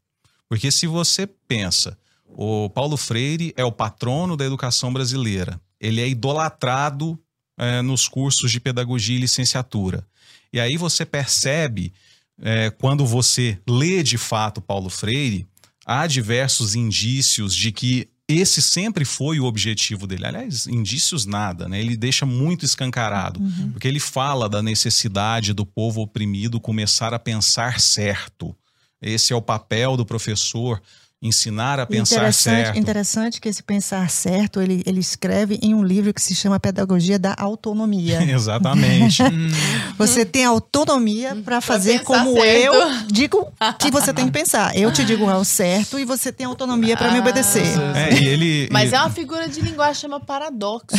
Porque 0.48 0.70
se 0.70 0.86
você 0.86 1.26
pensa, 1.26 1.96
o 2.26 2.68
Paulo 2.70 2.96
Freire 2.96 3.52
é 3.56 3.64
o 3.64 3.72
patrono 3.72 4.36
da 4.36 4.44
educação 4.44 4.92
brasileira, 4.92 5.60
ele 5.80 6.00
é 6.00 6.08
idolatrado 6.08 7.18
é, 7.58 7.82
nos 7.82 8.08
cursos 8.08 8.50
de 8.50 8.60
pedagogia 8.60 9.16
e 9.16 9.20
licenciatura. 9.20 10.06
E 10.52 10.60
aí 10.60 10.76
você 10.76 11.04
percebe, 11.04 11.92
é, 12.40 12.70
quando 12.70 13.04
você 13.04 13.58
lê 13.68 14.02
de 14.02 14.18
fato 14.18 14.60
Paulo 14.60 14.88
Freire, 14.88 15.46
há 15.84 16.06
diversos 16.06 16.74
indícios 16.74 17.54
de 17.54 17.72
que 17.72 18.08
esse 18.26 18.62
sempre 18.62 19.04
foi 19.04 19.38
o 19.38 19.44
objetivo 19.44 20.06
dele. 20.06 20.26
Aliás, 20.26 20.66
indícios 20.66 21.26
nada, 21.26 21.68
né? 21.68 21.78
Ele 21.78 21.94
deixa 21.96 22.24
muito 22.24 22.64
escancarado, 22.64 23.38
porque 23.72 23.86
ele 23.86 24.00
fala 24.00 24.48
da 24.48 24.62
necessidade 24.62 25.52
do 25.52 25.66
povo 25.66 26.00
oprimido 26.00 26.58
começar 26.58 27.12
a 27.12 27.18
pensar 27.18 27.80
certo. 27.80 28.56
Esse 29.04 29.34
é 29.34 29.36
o 29.36 29.42
papel 29.42 29.96
do 29.96 30.06
professor, 30.06 30.80
ensinar 31.24 31.80
a 31.80 31.86
pensar 31.86 32.16
interessante, 32.16 32.64
certo. 32.66 32.78
interessante 32.78 33.40
que 33.40 33.48
esse 33.48 33.62
pensar 33.62 34.10
certo 34.10 34.60
ele, 34.60 34.82
ele 34.84 35.00
escreve 35.00 35.58
em 35.62 35.72
um 35.74 35.82
livro 35.82 36.12
que 36.12 36.20
se 36.20 36.34
chama 36.34 36.60
Pedagogia 36.60 37.18
da 37.18 37.34
Autonomia. 37.38 38.22
Exatamente. 38.30 39.22
Você 39.96 40.24
tem 40.24 40.44
autonomia 40.44 41.34
para 41.44 41.60
fazer 41.62 42.00
como 42.00 42.34
certo. 42.34 42.74
eu 42.74 43.06
digo 43.06 43.48
que 43.78 43.90
você 43.90 44.12
tem 44.12 44.26
que 44.26 44.32
pensar. 44.32 44.76
Eu 44.76 44.92
te 44.92 45.04
digo 45.04 45.28
é 45.30 45.34
o 45.36 45.44
certo 45.44 45.98
e 45.98 46.04
você 46.04 46.30
tem 46.32 46.46
autonomia 46.46 46.96
para 46.96 47.10
me 47.10 47.20
obedecer. 47.20 47.64
é, 47.94 48.12
e 48.14 48.26
ele, 48.26 48.68
Mas 48.72 48.92
e- 48.92 48.94
é 48.94 48.98
uma 49.00 49.10
figura 49.10 49.48
de 49.48 49.60
linguagem 49.60 49.94
chama 50.02 50.20
paradoxo. 50.20 50.96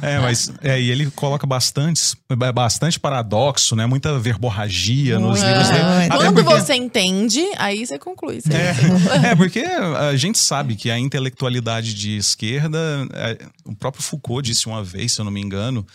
É, 0.00 0.18
mas 0.18 0.50
é, 0.62 0.80
e 0.80 0.90
ele 0.90 1.10
coloca 1.12 1.46
bastante, 1.46 2.16
bastante 2.54 2.98
paradoxo, 2.98 3.76
né? 3.76 3.86
Muita 3.86 4.18
verborragia 4.18 5.18
nos 5.18 5.40
livros 5.40 5.68
dele. 5.68 6.08
Quando 6.10 6.42
porque- 6.44 6.60
você 6.60 6.74
entende, 6.74 7.44
aí 7.56 7.86
você 7.86 7.98
conclui. 7.98 8.31
Você 8.40 8.52
É, 8.52 9.30
é, 9.32 9.36
porque 9.36 9.60
a 9.60 10.16
gente 10.16 10.38
sabe 10.38 10.76
que 10.76 10.90
a 10.90 10.98
intelectualidade 10.98 11.94
de 11.94 12.16
esquerda, 12.16 12.78
é, 13.12 13.38
o 13.64 13.74
próprio 13.74 14.02
Foucault 14.02 14.44
disse 14.46 14.66
uma 14.66 14.82
vez, 14.82 15.12
se 15.12 15.20
eu 15.20 15.24
não 15.24 15.32
me 15.32 15.40
engano, 15.40 15.86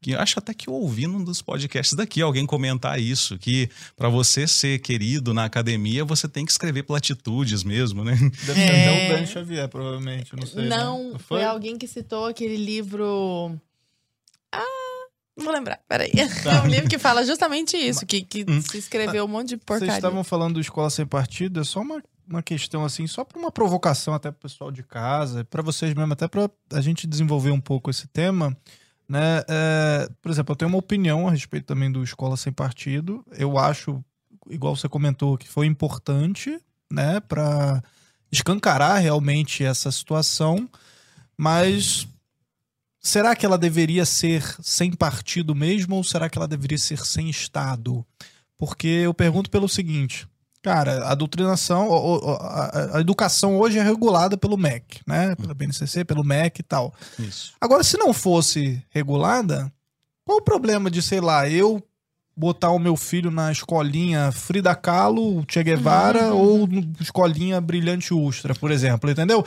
que 0.00 0.10
eu 0.10 0.20
acho 0.20 0.38
até 0.38 0.52
que 0.52 0.68
eu 0.68 0.72
ouvi 0.74 1.06
num 1.06 1.22
dos 1.22 1.40
podcasts 1.40 1.94
daqui 1.96 2.20
alguém 2.20 2.44
comentar 2.44 3.00
isso, 3.00 3.38
que 3.38 3.70
para 3.96 4.08
você 4.08 4.48
ser 4.48 4.80
querido 4.80 5.32
na 5.32 5.44
academia, 5.44 6.04
você 6.04 6.28
tem 6.28 6.44
que 6.44 6.50
escrever 6.50 6.82
platitudes 6.82 7.62
mesmo, 7.62 8.02
né? 8.02 8.16
Deve 8.44 8.54
ser 8.54 8.60
É. 8.60 8.82
até 8.82 9.14
o 9.14 9.16
Dan 9.16 9.26
Xavier, 9.26 9.68
provavelmente. 9.68 10.34
Não 10.34 10.44
sei. 10.44 10.62
né? 10.62 10.68
Não, 10.76 11.16
foi 11.20 11.44
alguém 11.44 11.78
que 11.78 11.86
citou 11.86 12.26
aquele 12.26 12.56
livro. 12.56 13.56
Vou 15.36 15.52
lembrar, 15.52 15.80
peraí. 15.88 16.12
É 16.44 16.60
um 16.62 16.66
livro 16.66 16.88
que 16.88 16.98
fala 16.98 17.24
justamente 17.24 17.76
isso, 17.76 18.04
que, 18.04 18.22
que 18.22 18.44
se 18.62 18.78
escreveu 18.78 19.24
um 19.24 19.28
monte 19.28 19.50
de 19.50 19.54
Vocês 19.56 19.64
porcaria. 19.64 19.94
estavam 19.94 20.22
falando 20.22 20.54
do 20.54 20.60
Escola 20.60 20.90
Sem 20.90 21.06
Partido, 21.06 21.60
é 21.60 21.64
só 21.64 21.80
uma, 21.80 22.02
uma 22.28 22.42
questão 22.42 22.84
assim, 22.84 23.06
só 23.06 23.24
para 23.24 23.38
uma 23.38 23.50
provocação 23.50 24.14
até 24.14 24.30
pro 24.30 24.40
pessoal 24.40 24.70
de 24.70 24.82
casa, 24.82 25.44
para 25.44 25.62
vocês 25.62 25.94
mesmo, 25.94 26.12
até 26.12 26.28
para 26.28 26.50
a 26.72 26.80
gente 26.80 27.06
desenvolver 27.06 27.50
um 27.50 27.60
pouco 27.60 27.90
esse 27.90 28.06
tema. 28.08 28.56
Né? 29.08 29.42
É, 29.48 30.08
por 30.20 30.30
exemplo, 30.30 30.52
eu 30.52 30.56
tenho 30.56 30.68
uma 30.68 30.78
opinião 30.78 31.28
a 31.28 31.30
respeito 31.30 31.66
também 31.66 31.90
do 31.90 32.02
Escola 32.02 32.36
Sem 32.36 32.52
Partido. 32.52 33.24
Eu 33.32 33.58
acho, 33.58 34.02
igual 34.48 34.76
você 34.76 34.88
comentou, 34.88 35.36
que 35.36 35.48
foi 35.48 35.66
importante 35.66 36.58
né, 36.90 37.20
para 37.20 37.82
escancarar 38.30 39.00
realmente 39.00 39.64
essa 39.64 39.90
situação, 39.92 40.68
mas 41.36 42.06
será 43.02 43.34
que 43.34 43.44
ela 43.44 43.58
deveria 43.58 44.06
ser 44.06 44.42
sem 44.62 44.92
partido 44.92 45.54
mesmo 45.54 45.96
ou 45.96 46.04
será 46.04 46.30
que 46.30 46.38
ela 46.38 46.48
deveria 46.48 46.78
ser 46.78 47.04
sem 47.04 47.28
Estado? 47.28 48.06
Porque 48.56 48.86
eu 48.86 49.12
pergunto 49.12 49.50
pelo 49.50 49.68
seguinte, 49.68 50.26
cara, 50.62 51.08
a 51.08 51.14
doutrinação, 51.14 51.88
a 52.94 53.00
educação 53.00 53.58
hoje 53.58 53.78
é 53.78 53.82
regulada 53.82 54.36
pelo 54.36 54.56
MEC, 54.56 55.00
né? 55.04 55.34
Pela 55.34 55.52
BNCC, 55.52 56.04
pelo 56.04 56.24
MEC 56.24 56.60
e 56.60 56.62
tal. 56.62 56.94
Isso. 57.18 57.54
Agora, 57.60 57.82
se 57.82 57.98
não 57.98 58.12
fosse 58.12 58.80
regulada, 58.90 59.72
qual 60.24 60.38
o 60.38 60.42
problema 60.42 60.88
de, 60.88 61.02
sei 61.02 61.20
lá, 61.20 61.48
eu 61.48 61.82
botar 62.36 62.70
o 62.70 62.78
meu 62.78 62.96
filho 62.96 63.30
na 63.30 63.52
escolinha 63.52 64.32
Frida 64.32 64.74
Kahlo, 64.74 65.44
Che 65.48 65.62
Guevara 65.62 66.32
ou 66.32 66.66
no 66.66 66.90
escolinha 67.00 67.60
Brilhante 67.60 68.14
Ustra, 68.14 68.54
por 68.54 68.70
exemplo, 68.70 69.10
entendeu? 69.10 69.44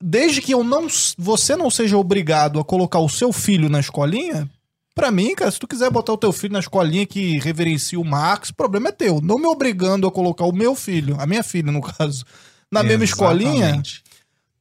Desde 0.00 0.40
que 0.40 0.52
eu 0.52 0.62
não, 0.62 0.86
você 1.16 1.56
não 1.56 1.70
seja 1.70 1.96
obrigado 1.96 2.60
a 2.60 2.64
colocar 2.64 3.00
o 3.00 3.08
seu 3.08 3.32
filho 3.32 3.68
na 3.68 3.80
escolinha, 3.80 4.48
pra 4.94 5.10
mim, 5.12 5.34
cara, 5.34 5.50
se 5.50 5.60
tu 5.60 5.68
quiser 5.68 5.90
botar 5.90 6.12
o 6.12 6.18
teu 6.18 6.32
filho 6.32 6.52
na 6.52 6.58
escolinha 6.58 7.06
que 7.06 7.38
reverencia 7.38 7.98
o 7.98 8.04
Marx, 8.04 8.50
o 8.50 8.54
problema 8.54 8.88
é 8.88 8.92
teu. 8.92 9.20
Não 9.20 9.38
me 9.38 9.46
obrigando 9.46 10.06
a 10.06 10.10
colocar 10.10 10.44
o 10.44 10.52
meu 10.52 10.74
filho, 10.74 11.16
a 11.20 11.26
minha 11.26 11.42
filha 11.42 11.70
no 11.70 11.80
caso, 11.80 12.24
na 12.70 12.82
mesma 12.82 13.04
escolinha. 13.04 13.80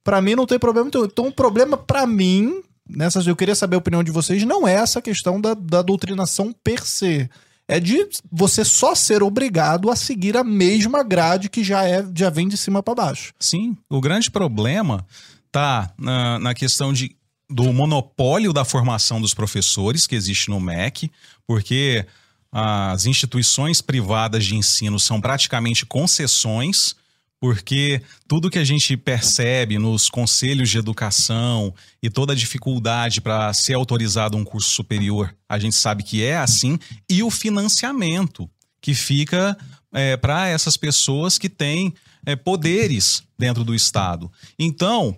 Pra 0.04 0.22
mim 0.22 0.36
não 0.36 0.46
tem 0.46 0.60
problema. 0.60 0.88
Então, 0.88 1.06
então 1.06 1.28
o 1.28 1.32
problema 1.32 1.76
pra 1.76 2.06
mim, 2.08 2.62
nessas 2.88 3.28
eu 3.28 3.36
queria 3.36 3.56
saber 3.56 3.76
a 3.76 3.80
opinião 3.80 4.04
de 4.04 4.12
vocês, 4.12 4.44
não 4.44 4.68
é 4.68 4.74
essa 4.74 5.02
questão 5.02 5.42
da, 5.42 5.54
da 5.54 5.82
doutrinação 5.82 6.54
per 6.64 6.86
se. 6.86 7.30
É 7.68 7.80
de 7.80 8.08
você 8.32 8.64
só 8.64 8.96
ser 8.96 9.22
obrigado 9.22 9.90
a 9.90 9.96
seguir 9.96 10.38
a 10.38 10.44
mesma 10.44 11.04
grade 11.04 11.50
que 11.50 11.64
já 11.64 11.84
é 11.84 12.06
já 12.16 12.30
vem 12.30 12.48
de 12.48 12.56
cima 12.56 12.82
pra 12.82 12.96
baixo. 12.96 13.34
Sim, 13.40 13.76
o 13.90 14.00
grande 14.00 14.32
problema 14.32 15.06
tá 15.52 15.92
na, 15.98 16.40
na 16.40 16.54
questão 16.54 16.94
de, 16.94 17.16
do 17.50 17.74
monopólio 17.74 18.54
da 18.54 18.64
formação 18.64 19.20
dos 19.20 19.34
professores 19.34 20.08
que 20.08 20.16
existe 20.16 20.50
no 20.50 20.60
MEC, 20.60 21.12
porque 21.46 22.06
as 22.52 23.06
instituições 23.06 23.82
privadas 23.82 24.46
de 24.46 24.56
ensino 24.56 25.00
são 25.00 25.20
praticamente 25.20 25.86
concessões, 25.86 26.96
porque 27.40 28.02
tudo 28.28 28.50
que 28.50 28.60
a 28.60 28.64
gente 28.64 28.98
percebe 28.98 29.78
nos 29.78 30.10
conselhos 30.10 30.70
de 30.70 30.78
educação 30.78 31.74
e 32.02 32.10
toda 32.10 32.34
a 32.34 32.36
dificuldade 32.36 33.22
para 33.22 33.54
ser 33.54 33.74
autorizado 33.74 34.38
um 34.38 34.44
curso 34.44 34.72
superior, 34.72 35.36
a 35.48 35.60
gente 35.60 35.76
sabe 35.76 36.04
que 36.04 36.24
é 36.24 36.38
assim, 36.38 36.80
e 37.10 37.22
o 37.22 37.30
financiamento 37.30 38.50
que 38.82 38.94
fica 38.94 39.58
para 40.22 40.48
essas 40.48 40.78
pessoas 40.78 41.38
que 41.38 41.50
têm 41.50 41.94
é, 42.26 42.36
poderes 42.36 43.24
dentro 43.38 43.64
do 43.64 43.74
Estado. 43.74 44.32
Então, 44.60 45.18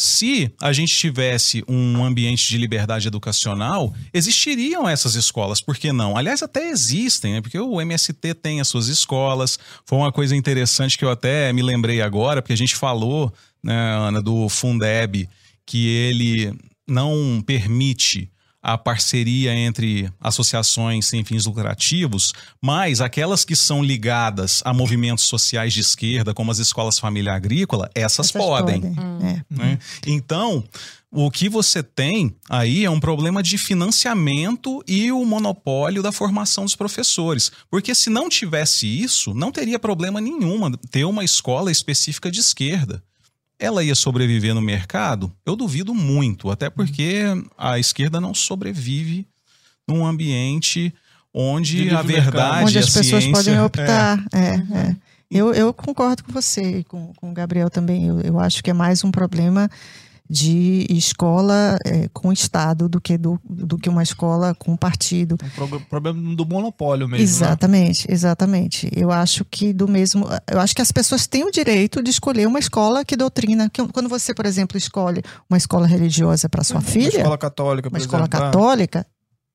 se 0.00 0.50
a 0.58 0.72
gente 0.72 0.96
tivesse 0.96 1.62
um 1.68 2.02
ambiente 2.02 2.48
de 2.48 2.56
liberdade 2.56 3.06
educacional, 3.06 3.92
existiriam 4.14 4.88
essas 4.88 5.14
escolas, 5.14 5.60
por 5.60 5.76
que 5.76 5.92
não? 5.92 6.16
Aliás, 6.16 6.42
até 6.42 6.70
existem, 6.70 7.34
né? 7.34 7.42
porque 7.42 7.58
o 7.58 7.78
MST 7.82 8.32
tem 8.32 8.62
as 8.62 8.68
suas 8.68 8.88
escolas. 8.88 9.58
Foi 9.84 9.98
uma 9.98 10.10
coisa 10.10 10.34
interessante 10.34 10.96
que 10.96 11.04
eu 11.04 11.10
até 11.10 11.52
me 11.52 11.60
lembrei 11.60 12.00
agora, 12.00 12.40
porque 12.40 12.54
a 12.54 12.56
gente 12.56 12.76
falou, 12.76 13.30
né, 13.62 13.74
Ana, 13.74 14.22
do 14.22 14.48
Fundeb, 14.48 15.28
que 15.66 15.86
ele 15.86 16.58
não 16.88 17.42
permite 17.44 18.30
a 18.62 18.76
parceria 18.76 19.54
entre 19.54 20.10
associações 20.20 21.06
sem 21.06 21.24
fins 21.24 21.46
lucrativos, 21.46 22.32
mas 22.62 23.00
aquelas 23.00 23.44
que 23.44 23.56
são 23.56 23.82
ligadas 23.82 24.60
a 24.64 24.74
movimentos 24.74 25.24
sociais 25.24 25.72
de 25.72 25.80
esquerda, 25.80 26.34
como 26.34 26.50
as 26.50 26.58
escolas 26.58 26.98
família 26.98 27.32
agrícola, 27.32 27.90
essas, 27.94 28.28
Essas 28.28 28.32
podem. 28.32 28.82
É. 29.22 29.44
né? 29.50 29.78
Então, 30.06 30.64
o 31.10 31.30
que 31.30 31.48
você 31.48 31.82
tem 31.82 32.36
aí 32.48 32.84
é 32.84 32.90
um 32.90 33.00
problema 33.00 33.42
de 33.42 33.58
financiamento 33.58 34.82
e 34.86 35.10
o 35.10 35.24
monopólio 35.24 36.02
da 36.02 36.12
formação 36.12 36.64
dos 36.64 36.76
professores. 36.76 37.50
Porque 37.68 37.94
se 37.94 38.08
não 38.08 38.28
tivesse 38.28 38.86
isso, 38.86 39.34
não 39.34 39.50
teria 39.50 39.78
problema 39.78 40.20
nenhuma 40.20 40.70
ter 40.90 41.04
uma 41.04 41.24
escola 41.24 41.72
específica 41.72 42.30
de 42.30 42.40
esquerda. 42.40 43.02
Ela 43.60 43.84
ia 43.84 43.94
sobreviver 43.94 44.54
no 44.54 44.62
mercado? 44.62 45.30
Eu 45.44 45.54
duvido 45.54 45.94
muito, 45.94 46.50
até 46.50 46.70
porque 46.70 47.24
a 47.58 47.78
esquerda 47.78 48.20
não 48.20 48.32
sobrevive 48.32 49.26
num 49.86 50.06
ambiente 50.06 50.94
onde 51.32 51.90
a 51.90 52.02
verdade 52.02 52.64
Onde 52.64 52.78
as 52.78 52.96
a 52.96 52.98
pessoas 52.98 53.22
ciência... 53.22 53.32
podem 53.32 53.60
optar. 53.60 54.24
É, 54.32 54.54
é. 54.88 54.96
Eu, 55.30 55.52
eu 55.52 55.72
concordo 55.72 56.24
com 56.24 56.32
você 56.32 56.78
e 56.78 56.84
com, 56.84 57.12
com 57.14 57.30
o 57.30 57.34
Gabriel 57.34 57.70
também. 57.70 58.06
Eu, 58.06 58.20
eu 58.20 58.40
acho 58.40 58.64
que 58.64 58.70
é 58.70 58.72
mais 58.72 59.04
um 59.04 59.12
problema 59.12 59.70
de 60.30 60.86
escola 60.88 61.76
é, 61.84 62.08
com 62.12 62.32
Estado 62.32 62.88
do 62.88 63.00
que, 63.00 63.18
do, 63.18 63.40
do 63.44 63.76
que 63.76 63.88
uma 63.88 64.00
escola 64.00 64.54
com 64.54 64.76
partido. 64.76 65.36
Um 65.60 65.80
problema 65.80 66.36
do 66.36 66.46
monopólio 66.46 67.08
mesmo. 67.08 67.16
né? 67.16 67.22
Exatamente, 67.24 68.08
né? 68.08 68.14
exatamente. 68.14 68.88
Eu 68.94 69.10
acho 69.10 69.44
que 69.44 69.72
do 69.72 69.88
mesmo. 69.88 70.28
Eu 70.48 70.60
acho 70.60 70.72
que 70.72 70.80
as 70.80 70.92
pessoas 70.92 71.26
têm 71.26 71.42
o 71.42 71.50
direito 71.50 72.00
de 72.00 72.10
escolher 72.10 72.46
uma 72.46 72.60
escola 72.60 73.04
que 73.04 73.16
doutrina. 73.16 73.68
Que, 73.68 73.84
quando 73.88 74.08
você, 74.08 74.32
por 74.32 74.46
exemplo, 74.46 74.78
escolhe 74.78 75.20
uma 75.48 75.56
escola 75.56 75.84
religiosa 75.84 76.48
para 76.48 76.62
sua 76.62 76.76
uma 76.76 76.82
filha. 76.82 77.08
Uma 77.08 77.18
escola 77.18 77.38
católica, 77.38 77.88
Uma 77.88 77.98
escola 77.98 78.22
exemplo, 78.22 78.38
católica. 78.38 79.06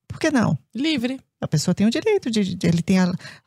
Por 0.09 0.19
que 0.19 0.29
não? 0.29 0.57
Livre. 0.75 1.21
A 1.39 1.47
pessoa 1.47 1.73
tem 1.73 1.87
o 1.87 1.91
direito 1.91 2.29
de, 2.29 2.53
de 2.53 2.67
ele 2.67 2.81
tem 2.81 2.97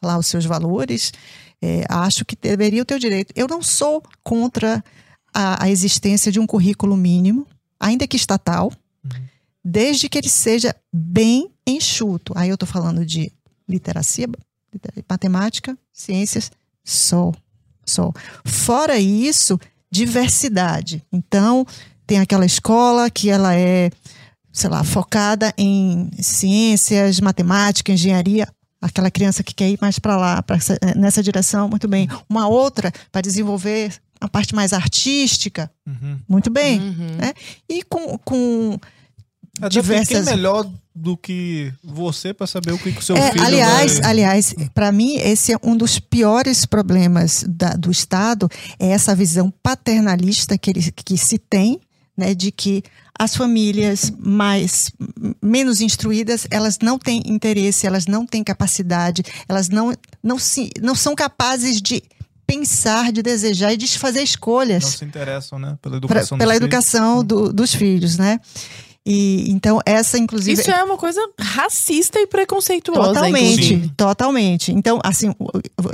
lá 0.03 0.16
os 0.16 0.26
seus 0.26 0.47
valores. 0.47 1.12
É, 1.61 1.85
acho 1.91 2.24
que 2.24 2.35
deveria 2.35 2.87
ter 2.87 2.95
o 2.95 2.99
direito. 2.99 3.35
Eu 3.37 3.47
não 3.47 3.61
sou 3.61 4.03
contra 4.22 4.83
a, 5.39 5.62
a, 5.62 5.70
existência 5.70 6.32
de 6.32 6.41
um 6.41 6.47
currículo 6.49 6.97
mínimo, 6.97 7.47
ainda 7.78 8.09
que 8.09 8.16
estatal, 8.16 8.72
uhum. 9.05 9.22
desde 9.64 10.09
que 10.09 10.18
ele 10.18 10.28
seja 10.28 10.74
bem 10.93 11.49
enxuto. 11.64 12.32
Aí 12.34 12.49
eu 12.49 12.55
estou 12.55 12.68
falando 12.68 13.07
de 13.07 13.30
literacia, 13.68 14.26
matemática, 15.09 15.78
ciências, 15.93 16.51
só, 16.82 17.30
só. 17.86 18.12
Fora 18.45 18.99
isso, 18.99 19.61
diversidade. 19.89 21.05
Então, 21.12 21.64
tem 22.05 22.18
aquela 22.18 22.45
escola 22.45 23.09
que 23.09 23.30
ela 23.30 23.55
é, 23.55 23.93
sei 24.53 24.68
lá, 24.68 24.82
focada 24.82 25.55
em 25.57 26.11
ciências, 26.20 27.20
matemática, 27.20 27.93
engenharia. 27.93 28.49
Aquela 28.80 29.11
criança 29.11 29.45
que 29.45 29.55
quer 29.55 29.70
ir 29.70 29.78
mais 29.80 30.01
para 30.01 30.16
lá, 30.16 30.43
pra, 30.43 30.57
nessa 30.97 31.22
direção, 31.22 31.68
muito 31.68 31.86
bem. 31.86 32.09
Uma 32.28 32.49
outra 32.49 32.93
para 33.12 33.20
desenvolver 33.20 33.93
a 34.21 34.29
parte 34.29 34.55
mais 34.55 34.73
artística, 34.73 35.71
uhum. 35.87 36.19
muito 36.29 36.51
bem. 36.51 36.81
Uhum. 36.81 37.16
Né? 37.19 37.33
E 37.69 37.83
com, 37.83 38.19
com 38.19 38.79
Até 39.59 39.69
diversas... 39.69 40.27
Quem 40.27 40.37
melhor 40.37 40.69
do 40.99 41.16
que 41.16 41.73
você 41.83 42.35
para 42.35 42.47
saber 42.47 42.73
o 42.73 42.79
que, 42.79 42.93
que 42.93 42.99
o 42.99 43.03
seu 43.03 43.16
é, 43.16 43.31
filho 43.31 43.45
aliás, 43.45 44.01
vai... 44.01 44.11
aliás, 44.11 44.55
para 44.75 44.91
mim 44.91 45.16
esse 45.16 45.53
é 45.53 45.59
um 45.62 45.77
dos 45.77 46.01
piores 46.01 46.66
problemas 46.66 47.45
da, 47.49 47.71
do 47.71 47.91
Estado 47.91 48.49
é 48.79 48.89
essa 48.89 49.14
visão 49.14 49.53
paternalista 49.62 50.59
que 50.59 50.71
ele 50.71 50.91
que 50.91 51.16
se 51.16 51.39
tem, 51.39 51.81
né, 52.16 52.35
de 52.35 52.51
que 52.51 52.83
as 53.16 53.37
famílias 53.37 54.12
mais 54.19 54.91
menos 55.41 55.81
instruídas 55.81 56.47
elas 56.51 56.79
não 56.83 56.99
têm 56.99 57.23
interesse, 57.27 57.87
elas 57.87 58.07
não 58.07 58.27
têm 58.27 58.43
capacidade, 58.43 59.23
elas 59.49 59.69
não 59.69 59.95
não 60.23 60.39
se 60.39 60.71
não 60.83 60.97
são 60.97 61.14
capazes 61.14 61.81
de 61.81 62.03
pensar, 62.49 63.12
de 63.12 63.22
desejar 63.22 63.74
e 63.74 63.76
de 63.76 63.86
fazer 63.99 64.22
escolhas. 64.22 64.82
Não 64.82 64.90
se 64.90 65.05
interessam, 65.05 65.59
né? 65.59 65.76
Pela 65.82 65.99
educação, 65.99 66.38
pra, 66.38 66.46
pela 66.46 66.59
dos, 66.59 66.66
educação 66.66 67.20
filhos. 67.20 67.26
Do, 67.26 67.53
dos 67.53 67.74
filhos, 67.74 68.16
né? 68.16 68.40
E, 69.05 69.51
então, 69.51 69.80
essa, 69.84 70.18
inclusive. 70.18 70.59
Isso 70.59 70.70
é 70.70 70.82
uma 70.82 70.96
coisa 70.96 71.20
racista 71.38 72.18
e 72.18 72.26
preconceituosa. 72.26 73.09
Totalmente, 73.09 73.74
inclusive. 73.74 73.88
totalmente. 73.94 74.72
Então, 74.72 74.99
assim, 75.05 75.34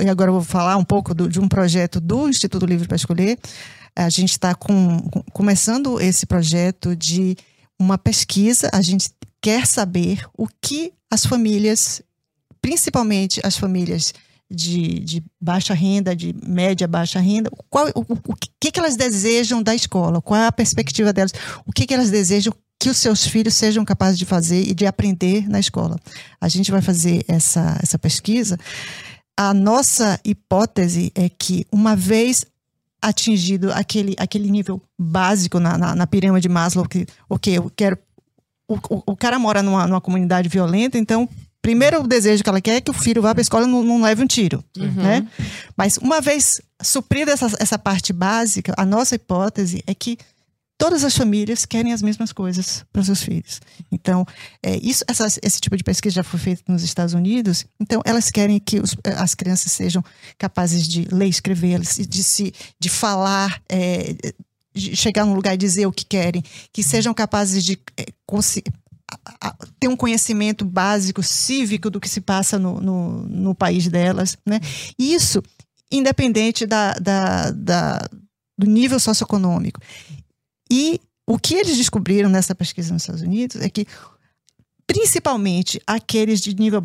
agora 0.09 0.29
eu 0.29 0.35
vou 0.35 0.43
falar 0.43 0.77
um 0.77 0.83
pouco 0.83 1.13
do, 1.13 1.27
de 1.27 1.41
um 1.41 1.47
projeto 1.47 1.99
do 1.99 2.29
Instituto 2.29 2.65
Livre 2.65 2.87
para 2.87 2.95
Escolher. 2.95 3.37
A 3.93 4.09
gente 4.09 4.31
está 4.31 4.55
com, 4.55 4.99
com, 5.09 5.23
começando 5.33 5.99
esse 5.99 6.25
projeto 6.25 6.95
de 6.95 7.35
uma 7.77 7.97
pesquisa. 7.97 8.69
A 8.71 8.81
gente 8.81 9.09
quer 9.41 9.67
saber 9.67 10.25
o 10.37 10.47
que 10.61 10.93
as 11.11 11.25
famílias, 11.25 12.01
principalmente 12.61 13.41
as 13.43 13.57
famílias 13.57 14.13
de, 14.49 14.99
de, 14.99 15.23
baixa 15.41 15.73
renda, 15.73 16.15
de 16.15 16.35
média, 16.45 16.87
baixa 16.87 17.19
renda, 17.19 17.49
qual, 17.69 17.87
o, 17.95 18.01
o, 18.01 18.13
o 18.27 18.35
que, 18.59 18.71
que 18.71 18.79
elas 18.79 18.95
desejam 18.95 19.61
da 19.61 19.73
escola, 19.73 20.21
qual 20.21 20.39
é 20.39 20.47
a 20.47 20.51
perspectiva 20.51 21.11
delas, 21.11 21.33
o 21.65 21.71
que, 21.71 21.85
que 21.85 21.93
elas 21.93 22.11
desejam 22.11 22.53
que 22.79 22.89
os 22.89 22.97
seus 22.97 23.25
filhos 23.25 23.55
sejam 23.55 23.83
capazes 23.83 24.19
de 24.19 24.25
fazer 24.25 24.61
e 24.61 24.73
de 24.73 24.85
aprender 24.85 25.49
na 25.49 25.59
escola. 25.59 25.97
A 26.39 26.47
gente 26.47 26.71
vai 26.71 26.81
fazer 26.81 27.23
essa, 27.27 27.79
essa 27.81 27.97
pesquisa. 27.97 28.59
A 29.37 29.53
nossa 29.53 30.19
hipótese 30.23 31.11
é 31.15 31.27
que, 31.27 31.65
uma 31.71 31.95
vez 31.95 32.45
atingido 33.01 33.71
aquele, 33.71 34.15
aquele 34.17 34.49
nível 34.49 34.81
básico 34.99 35.59
na, 35.59 35.77
na, 35.77 35.95
na 35.95 36.07
pirâmide 36.07 36.47
de 36.47 36.49
Maslow, 36.49 36.87
que, 36.87 37.05
ok, 37.29 37.57
eu 37.57 37.71
quero. 37.75 37.97
O, 38.67 38.75
o, 38.89 39.03
o 39.07 39.15
cara 39.15 39.37
mora 39.37 39.61
numa, 39.61 39.85
numa 39.87 40.01
comunidade 40.01 40.49
violenta, 40.49 40.97
então 40.97 41.29
primeiro 41.65 42.01
o 42.01 42.07
desejo 42.07 42.43
que 42.43 42.49
ela 42.49 42.61
quer 42.61 42.75
é 42.75 42.81
que 42.81 42.91
o 42.91 42.93
filho 42.93 43.23
vá 43.23 43.33
para 43.33 43.41
a 43.41 43.41
escola 43.41 43.65
e 43.65 43.67
não, 43.67 43.81
não, 43.81 43.99
leve 44.03 44.21
um 44.21 44.27
tiro, 44.27 44.63
uhum. 44.77 44.93
né? 44.93 45.27
Mas 45.75 45.97
uma 45.97 46.21
vez 46.21 46.61
suprida 46.79 47.31
essa, 47.31 47.51
essa 47.59 47.79
parte 47.79 48.13
básica, 48.13 48.71
a 48.77 48.85
nossa 48.85 49.15
hipótese 49.15 49.83
é 49.87 49.95
que 49.95 50.15
todas 50.77 51.03
as 51.03 51.17
famílias 51.17 51.65
querem 51.65 51.91
as 51.91 52.03
mesmas 52.03 52.31
coisas 52.31 52.85
para 52.93 53.03
seus 53.03 53.23
filhos. 53.23 53.61
Então, 53.91 54.27
é, 54.61 54.77
isso, 54.77 55.03
essa, 55.07 55.25
esse 55.41 55.59
tipo 55.59 55.75
de 55.75 55.83
pesquisa 55.83 56.17
já 56.17 56.23
foi 56.23 56.39
feita 56.39 56.61
nos 56.67 56.83
Estados 56.83 57.15
Unidos. 57.15 57.65
Então, 57.79 57.99
elas 58.05 58.29
querem 58.29 58.59
que 58.59 58.79
os, 58.79 58.95
as 59.17 59.33
crianças 59.33 59.71
sejam 59.71 60.03
capazes 60.37 60.87
de 60.87 61.07
ler, 61.11 61.29
escrever, 61.29 61.79
de 61.79 62.23
se, 62.23 62.53
de 62.79 62.89
falar. 62.89 63.59
É, 63.67 64.15
de 64.75 64.93
chegar 64.93 65.25
num 65.25 65.33
lugar 65.33 65.53
e 65.53 65.57
dizer 65.57 65.85
o 65.85 65.91
que 65.91 66.03
querem, 66.03 66.43
que 66.73 66.83
sejam 66.83 67.13
capazes 67.13 67.63
de 67.63 67.79
é, 67.95 68.07
ter 69.79 69.87
um 69.87 69.95
conhecimento 69.95 70.65
básico 70.65 71.21
cívico 71.21 71.89
do 71.89 71.99
que 71.99 72.09
se 72.09 72.21
passa 72.21 72.57
no, 72.57 72.79
no, 72.79 73.21
no 73.23 73.55
país 73.55 73.87
delas, 73.87 74.37
né? 74.45 74.59
Isso 74.97 75.41
independente 75.91 76.65
da, 76.65 76.93
da, 76.93 77.51
da, 77.51 78.09
do 78.57 78.67
nível 78.67 78.99
socioeconômico. 78.99 79.79
E 80.71 80.99
o 81.27 81.37
que 81.37 81.55
eles 81.55 81.77
descobriram 81.77 82.29
nessa 82.29 82.55
pesquisa 82.55 82.93
nos 82.93 83.03
Estados 83.03 83.21
Unidos 83.21 83.61
é 83.61 83.69
que 83.69 83.87
principalmente 84.87 85.81
aqueles 85.85 86.39
de 86.39 86.55
nível 86.55 86.81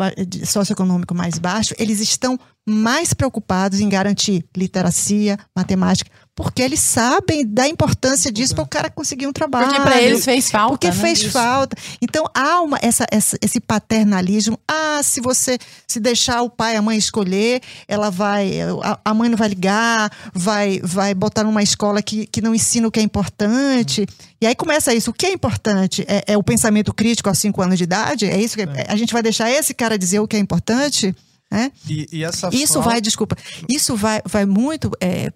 socioeconômico 0.47 1.15
mais 1.15 1.39
baixo, 1.39 1.75
eles 1.79 2.01
estão 2.01 2.39
mais 2.67 3.13
preocupados 3.13 3.81
em 3.81 3.89
garantir 3.89 4.45
literacia, 4.57 5.39
matemática, 5.55 6.11
porque 6.43 6.63
eles 6.63 6.81
sabem 6.81 7.47
da 7.47 7.69
importância 7.69 8.33
disso 8.33 8.55
para 8.55 8.65
o 8.65 8.67
cara 8.67 8.89
conseguir 8.89 9.27
um 9.27 9.33
trabalho. 9.33 9.67
Porque 9.67 9.83
para 9.83 10.01
eles 10.01 10.25
fez 10.25 10.51
falta. 10.51 10.71
Porque 10.71 10.87
né? 10.87 10.93
fez 10.95 11.19
Isso. 11.19 11.33
falta. 11.33 11.77
Então 12.01 12.25
há 12.35 12.63
uma, 12.63 12.79
essa, 12.81 13.07
essa, 13.11 13.37
esse 13.43 13.61
paternalismo. 13.61 14.59
Ah, 14.67 15.03
se 15.03 15.21
você 15.21 15.59
se 15.87 16.01
deixar 16.01 16.41
o 16.41 16.49
pai 16.49 16.75
e 16.75 16.77
a 16.79 16.83
mãe 16.83 16.97
escolher, 16.97 17.61
ela 17.87 18.09
vai. 18.11 18.59
A, 18.83 18.99
a, 19.05 19.13
mãe 19.13 19.29
não 19.29 19.37
vai 19.37 19.51
ligar, 19.51 20.11
vai, 20.33 20.81
vai 20.83 21.13
botar 21.13 21.45
numa 21.45 21.63
escola 21.63 22.01
que, 22.01 22.27
que 22.27 22.41
não 22.41 22.55
ensina 22.55 22.89
o 22.89 22.91
que 22.91 23.01
é 23.01 23.03
importante. 23.03 24.07
E 24.41 24.47
aí 24.47 24.55
começa 24.55 24.95
isso. 24.95 25.11
O 25.11 25.15
que 25.15 25.27
é 25.27 25.33
importante? 25.33 26.07
É, 26.09 26.33
é 26.33 26.39
o 26.39 26.43
pensamento 26.43 26.95
crítico 26.95 27.29
aos 27.29 27.39
cinco 27.39 27.61
anos 27.61 27.77
de 27.77 27.85
idade? 27.85 28.25
É 28.25 28.41
isso 28.41 28.57
que 28.57 28.63
é. 28.63 28.87
a 28.89 28.97
gente 28.97 29.13
vai 29.13 29.23
deixar 29.23 29.51
esse 29.51 29.75
cara 29.75 29.99
dizer 29.99 30.21
o 30.21 30.27
que 30.27 30.37
é 30.37 30.39
importante? 30.39 31.15
É? 31.53 31.71
E, 31.87 32.07
e 32.13 32.25
essa 32.25 32.49
isso 32.53 32.75
fala... 32.75 32.85
vai, 32.87 33.01
desculpa, 33.01 33.37
isso 33.69 33.97
vai, 33.97 34.23
vai 34.25 34.47
muito 34.47 34.89
é, 35.01 35.33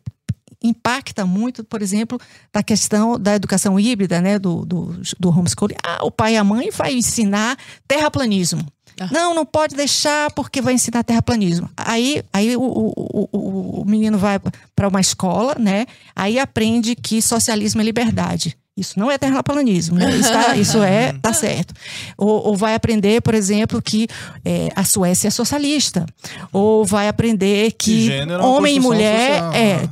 impacta 0.64 1.26
muito, 1.26 1.62
por 1.62 1.82
exemplo, 1.82 2.18
da 2.52 2.62
questão 2.62 3.18
da 3.18 3.34
educação 3.34 3.78
híbrida, 3.78 4.20
né, 4.20 4.38
do, 4.38 4.64
do, 4.64 5.00
do 5.20 5.28
homeschooling. 5.28 5.76
Ah, 5.84 6.00
o 6.02 6.10
pai 6.10 6.34
e 6.34 6.36
a 6.36 6.44
mãe 6.44 6.70
vai 6.70 6.94
ensinar 6.94 7.56
terraplanismo. 7.86 8.66
Ah. 8.98 9.08
Não, 9.12 9.34
não 9.34 9.44
pode 9.44 9.76
deixar 9.76 10.30
porque 10.32 10.62
vai 10.62 10.74
ensinar 10.74 11.02
terraplanismo. 11.02 11.68
Aí, 11.76 12.22
aí 12.32 12.56
o, 12.56 12.62
o, 12.62 13.28
o, 13.32 13.80
o 13.82 13.84
menino 13.84 14.16
vai 14.16 14.40
para 14.74 14.88
uma 14.88 15.00
escola, 15.00 15.56
né? 15.58 15.86
Aí 16.14 16.38
aprende 16.38 16.94
que 16.94 17.20
socialismo 17.20 17.80
é 17.80 17.84
liberdade. 17.84 18.56
Isso 18.76 18.98
não 18.98 19.08
é 19.08 19.16
terraplanismo, 19.16 19.96
né? 19.96 20.16
Isso, 20.16 20.32
tá, 20.32 20.54
isso 20.58 20.82
é, 20.82 21.12
tá 21.12 21.32
certo. 21.32 21.72
Ou, 22.16 22.48
ou, 22.48 22.56
vai 22.56 22.74
aprender, 22.74 23.20
por 23.22 23.32
exemplo, 23.34 23.80
que 23.80 24.08
é, 24.44 24.68
a 24.74 24.84
Suécia 24.84 25.28
é 25.28 25.30
socialista. 25.30 26.04
Ou 26.52 26.84
vai 26.84 27.06
aprender 27.06 27.72
que 27.72 28.10
homem 28.42 28.76
e 28.76 28.80
mulher 28.80 29.40
social, 29.40 29.52
é, 29.52 29.76
né? 29.76 29.88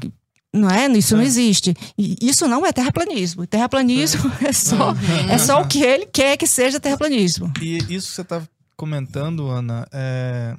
Não 0.53 0.71
é? 0.71 0.87
Isso 0.93 1.15
é. 1.15 1.17
não 1.17 1.25
existe. 1.25 1.75
E 1.97 2.17
isso 2.21 2.47
não 2.47 2.67
é 2.67 2.73
terraplanismo. 2.73 3.47
Terraplanismo 3.47 4.31
é, 4.43 4.49
é 4.51 4.53
só 4.53 4.91
uhum. 4.91 5.31
é 5.31 5.39
só 5.39 5.61
o 5.63 5.67
que 5.67 5.83
ele 5.83 6.07
quer 6.07 6.37
que 6.37 6.47
seja 6.47 6.79
terraplanismo. 6.79 7.53
E 7.61 7.79
isso 7.79 8.09
que 8.09 8.15
você 8.15 8.23
está 8.23 8.43
comentando, 8.77 9.49
Ana, 9.49 9.87
é, 9.93 10.57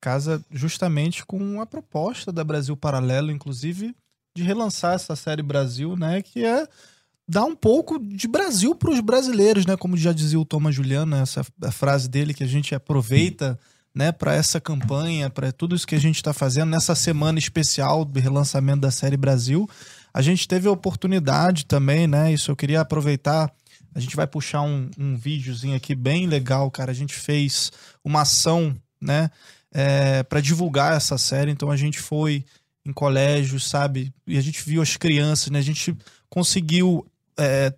casa 0.00 0.44
justamente 0.50 1.24
com 1.24 1.60
a 1.60 1.66
proposta 1.66 2.32
da 2.32 2.42
Brasil 2.42 2.76
Paralelo, 2.76 3.30
inclusive, 3.30 3.94
de 4.34 4.42
relançar 4.42 4.94
essa 4.94 5.14
série 5.14 5.42
Brasil, 5.42 5.96
né? 5.96 6.22
Que 6.22 6.44
é 6.44 6.66
dar 7.28 7.44
um 7.44 7.54
pouco 7.54 7.98
de 7.98 8.26
Brasil 8.26 8.74
para 8.74 8.90
os 8.90 9.00
brasileiros, 9.00 9.66
né? 9.66 9.76
Como 9.76 9.96
já 9.96 10.12
dizia 10.12 10.40
o 10.40 10.44
Thomas 10.44 10.74
Juliano, 10.74 11.14
essa 11.16 11.44
a 11.62 11.70
frase 11.70 12.08
dele 12.08 12.32
que 12.32 12.42
a 12.42 12.46
gente 12.46 12.74
aproveita, 12.74 13.58
né, 13.98 14.12
para 14.12 14.32
essa 14.32 14.60
campanha, 14.60 15.28
para 15.28 15.50
tudo 15.50 15.74
isso 15.74 15.84
que 15.84 15.96
a 15.96 16.00
gente 16.00 16.14
está 16.14 16.32
fazendo 16.32 16.70
nessa 16.70 16.94
semana 16.94 17.36
especial 17.36 18.04
do 18.04 18.20
relançamento 18.20 18.78
da 18.78 18.92
série 18.92 19.16
Brasil. 19.16 19.68
A 20.14 20.22
gente 20.22 20.46
teve 20.46 20.68
a 20.68 20.70
oportunidade 20.70 21.66
também, 21.66 22.06
né? 22.06 22.32
Isso 22.32 22.48
eu 22.48 22.54
queria 22.54 22.80
aproveitar. 22.80 23.52
A 23.92 23.98
gente 23.98 24.14
vai 24.14 24.24
puxar 24.24 24.62
um, 24.62 24.88
um 24.96 25.16
videozinho 25.16 25.74
aqui 25.74 25.96
bem 25.96 26.28
legal, 26.28 26.70
cara. 26.70 26.92
A 26.92 26.94
gente 26.94 27.12
fez 27.12 27.72
uma 28.04 28.20
ação, 28.20 28.72
né, 29.00 29.32
é, 29.72 30.22
para 30.22 30.40
divulgar 30.40 30.96
essa 30.96 31.18
série. 31.18 31.50
Então 31.50 31.68
a 31.68 31.76
gente 31.76 31.98
foi 31.98 32.44
em 32.86 32.92
colégios, 32.92 33.68
sabe? 33.68 34.14
E 34.24 34.38
a 34.38 34.40
gente 34.40 34.62
viu 34.64 34.80
as 34.80 34.96
crianças, 34.96 35.50
né? 35.50 35.58
A 35.58 35.62
gente 35.62 35.92
conseguiu 36.30 37.04
é, 37.36 37.74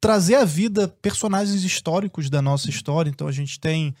trazer 0.00 0.34
à 0.34 0.44
vida 0.44 0.88
personagens 0.88 1.62
históricos 1.62 2.28
da 2.28 2.42
nossa 2.42 2.68
história. 2.68 3.08
Então 3.10 3.28
a 3.28 3.32
gente 3.32 3.60
tem 3.60 3.94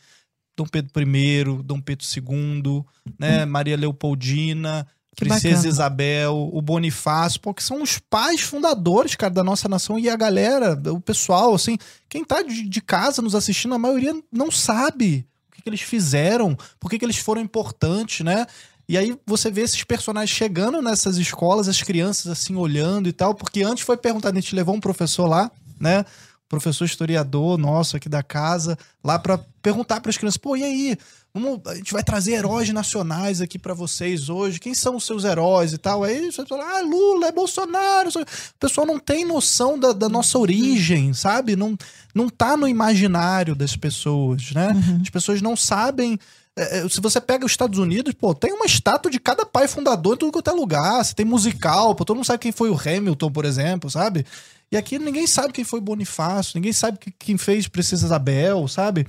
Dom 0.56 0.66
Pedro 0.66 1.02
I, 1.02 1.44
Dom 1.62 1.80
Pedro 1.80 2.06
II, 2.06 2.84
né, 3.18 3.44
Maria 3.44 3.76
Leopoldina, 3.76 4.86
Que 5.14 5.24
Princesa 5.24 5.56
bacana. 5.56 5.68
Isabel, 5.68 6.50
o 6.52 6.62
Bonifácio, 6.62 7.40
porque 7.40 7.62
são 7.62 7.82
os 7.82 7.98
pais 7.98 8.40
fundadores, 8.40 9.14
cara, 9.14 9.32
da 9.32 9.44
nossa 9.44 9.68
nação 9.68 9.98
e 9.98 10.08
a 10.08 10.16
galera, 10.16 10.78
o 10.90 11.00
pessoal, 11.00 11.54
assim, 11.54 11.76
quem 12.08 12.24
tá 12.24 12.42
de, 12.42 12.68
de 12.68 12.80
casa 12.80 13.20
nos 13.20 13.34
assistindo, 13.34 13.74
a 13.74 13.78
maioria 13.78 14.14
não 14.32 14.50
sabe 14.50 15.26
o 15.50 15.54
que, 15.54 15.62
que 15.62 15.68
eles 15.68 15.82
fizeram, 15.82 16.56
por 16.80 16.90
que, 16.90 16.98
que 16.98 17.04
eles 17.04 17.18
foram 17.18 17.42
importantes, 17.42 18.24
né? 18.24 18.46
E 18.88 18.96
aí 18.96 19.18
você 19.26 19.50
vê 19.50 19.62
esses 19.62 19.82
personagens 19.82 20.30
chegando 20.30 20.80
nessas 20.80 21.16
escolas, 21.16 21.68
as 21.68 21.82
crianças 21.82 22.30
assim 22.30 22.54
olhando 22.54 23.08
e 23.08 23.12
tal, 23.12 23.34
porque 23.34 23.62
antes 23.62 23.84
foi 23.84 23.96
perguntado, 23.96 24.38
a 24.38 24.40
gente 24.40 24.54
levou 24.54 24.74
um 24.74 24.80
professor 24.80 25.26
lá, 25.26 25.50
né? 25.78 26.04
Professor 26.48 26.84
historiador 26.84 27.58
nosso 27.58 27.96
aqui 27.96 28.08
da 28.08 28.22
casa, 28.22 28.78
lá 29.02 29.18
pra 29.18 29.38
perguntar 29.60 30.00
para 30.00 30.10
as 30.10 30.16
crianças, 30.16 30.36
pô, 30.36 30.56
e 30.56 30.62
aí? 30.62 30.98
Vamos, 31.34 31.60
a 31.66 31.74
gente 31.74 31.92
vai 31.92 32.02
trazer 32.02 32.32
heróis 32.32 32.70
nacionais 32.70 33.42
aqui 33.42 33.58
pra 33.58 33.74
vocês 33.74 34.30
hoje. 34.30 34.58
Quem 34.58 34.72
são 34.72 34.96
os 34.96 35.04
seus 35.04 35.22
heróis 35.22 35.74
e 35.74 35.76
tal? 35.76 36.02
Aí 36.02 36.32
você 36.32 36.46
fala, 36.46 36.78
ah, 36.78 36.80
Lula, 36.80 37.26
é 37.26 37.32
Bolsonaro. 37.32 38.08
O 38.08 38.24
pessoal 38.58 38.86
não 38.86 38.98
tem 38.98 39.22
noção 39.26 39.78
da, 39.78 39.92
da 39.92 40.08
nossa 40.08 40.38
origem, 40.38 41.12
sabe? 41.12 41.54
Não, 41.54 41.76
não 42.14 42.30
tá 42.30 42.56
no 42.56 42.66
imaginário 42.66 43.54
das 43.54 43.76
pessoas, 43.76 44.52
né? 44.52 44.68
As 45.02 45.10
pessoas 45.10 45.42
não 45.42 45.54
sabem. 45.54 46.18
é, 46.56 46.78
é, 46.78 46.88
se 46.88 47.02
você 47.02 47.20
pega 47.20 47.44
os 47.44 47.52
Estados 47.52 47.78
Unidos, 47.78 48.14
pô, 48.14 48.34
tem 48.34 48.54
uma 48.54 48.64
estátua 48.64 49.10
de 49.10 49.20
cada 49.20 49.44
pai 49.44 49.68
fundador 49.68 50.14
em 50.14 50.18
tudo 50.18 50.32
quanto 50.32 50.48
é 50.48 50.54
lugar. 50.54 51.04
Você 51.04 51.12
tem 51.12 51.26
musical, 51.26 51.94
pô, 51.94 52.02
todo 52.02 52.16
mundo 52.16 52.24
sabe 52.24 52.38
quem 52.38 52.52
foi 52.52 52.70
o 52.70 52.80
Hamilton, 52.80 53.30
por 53.30 53.44
exemplo, 53.44 53.90
sabe? 53.90 54.24
E 54.70 54.76
aqui 54.76 54.98
ninguém 54.98 55.26
sabe 55.26 55.52
quem 55.52 55.64
foi 55.64 55.80
Bonifácio, 55.80 56.52
ninguém 56.56 56.72
sabe 56.72 56.98
que- 56.98 57.12
quem 57.12 57.36
fez 57.38 57.68
Princesa 57.68 58.06
Isabel, 58.06 58.66
sabe? 58.66 59.06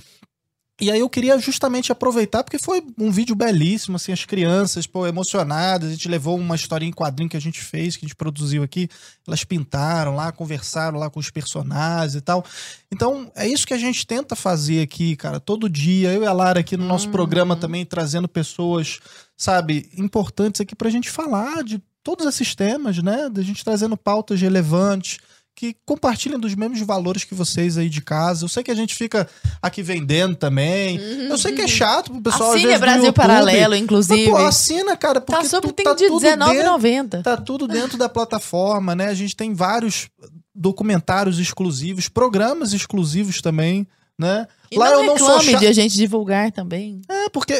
E 0.80 0.92
aí 0.92 1.00
eu 1.00 1.10
queria 1.10 1.36
justamente 1.40 1.90
aproveitar, 1.90 2.44
porque 2.44 2.56
foi 2.56 2.80
um 2.96 3.10
vídeo 3.10 3.34
belíssimo, 3.34 3.96
assim, 3.96 4.12
as 4.12 4.24
crianças, 4.24 4.86
pô, 4.86 5.08
emocionadas, 5.08 5.88
a 5.88 5.90
gente 5.90 6.06
levou 6.08 6.38
uma 6.38 6.54
historinha 6.54 6.90
em 6.90 6.94
quadrinho 6.94 7.28
que 7.28 7.36
a 7.36 7.40
gente 7.40 7.60
fez, 7.60 7.96
que 7.96 8.04
a 8.04 8.08
gente 8.08 8.14
produziu 8.14 8.62
aqui, 8.62 8.88
elas 9.26 9.42
pintaram 9.42 10.14
lá, 10.14 10.30
conversaram 10.30 10.96
lá 10.96 11.10
com 11.10 11.18
os 11.18 11.30
personagens 11.30 12.14
e 12.14 12.20
tal. 12.20 12.44
Então, 12.92 13.28
é 13.34 13.44
isso 13.48 13.66
que 13.66 13.74
a 13.74 13.78
gente 13.78 14.06
tenta 14.06 14.36
fazer 14.36 14.80
aqui, 14.80 15.16
cara, 15.16 15.40
todo 15.40 15.68
dia, 15.68 16.12
eu 16.12 16.22
e 16.22 16.26
a 16.26 16.32
Lara 16.32 16.60
aqui 16.60 16.76
no 16.76 16.86
nosso 16.86 17.08
programa 17.08 17.56
também, 17.56 17.84
trazendo 17.84 18.28
pessoas, 18.28 19.00
sabe, 19.36 19.90
importantes 19.96 20.60
aqui 20.60 20.76
pra 20.76 20.90
gente 20.90 21.10
falar 21.10 21.64
de 21.64 21.82
todos 22.04 22.24
esses 22.24 22.54
temas, 22.54 23.02
né, 23.02 23.28
da 23.28 23.42
gente 23.42 23.64
trazendo 23.64 23.96
pautas 23.96 24.40
relevantes, 24.40 25.18
que 25.58 25.74
compartilhem 25.84 26.38
dos 26.38 26.54
mesmos 26.54 26.80
valores 26.82 27.24
que 27.24 27.34
vocês 27.34 27.76
aí 27.76 27.88
de 27.88 28.00
casa. 28.00 28.44
Eu 28.44 28.48
sei 28.48 28.62
que 28.62 28.70
a 28.70 28.76
gente 28.76 28.94
fica 28.94 29.28
aqui 29.60 29.82
vendendo 29.82 30.36
também. 30.36 30.98
Eu 31.28 31.36
sei 31.36 31.52
que 31.52 31.62
é 31.62 31.66
chato 31.66 32.12
pro 32.12 32.22
pessoal 32.22 32.52
às 32.52 32.62
vezes, 32.62 32.78
do 32.78 32.80
Brasil. 32.80 33.12
Paralelo, 33.12 33.70
Mas, 33.70 33.82
inclusive. 33.82 34.30
pô, 34.30 34.36
assina, 34.36 34.96
cara, 34.96 35.20
porque 35.20 35.42
tá 35.42 35.48
super, 35.48 35.66
tu, 35.66 35.72
tem 35.72 35.84
tá 35.84 35.94
de 35.94 36.06
tudo 36.06 36.20
dentro, 36.20 36.46
R$19,90. 36.46 37.22
tá 37.24 37.36
tudo 37.36 37.66
dentro 37.66 37.98
da 37.98 38.08
plataforma, 38.08 38.94
né? 38.94 39.08
A 39.08 39.14
gente 39.14 39.34
tem 39.34 39.52
vários 39.52 40.08
documentários 40.54 41.40
exclusivos, 41.40 42.08
programas 42.08 42.72
exclusivos 42.72 43.42
também, 43.42 43.84
né? 44.16 44.46
E 44.70 44.78
Lá 44.78 44.92
não 44.92 45.00
eu 45.00 45.06
não 45.06 45.18
sou 45.18 45.40
chato. 45.40 45.58
de 45.58 45.66
a 45.66 45.72
gente 45.72 45.96
divulgar 45.96 46.52
também. 46.52 47.02
É, 47.08 47.28
porque 47.30 47.54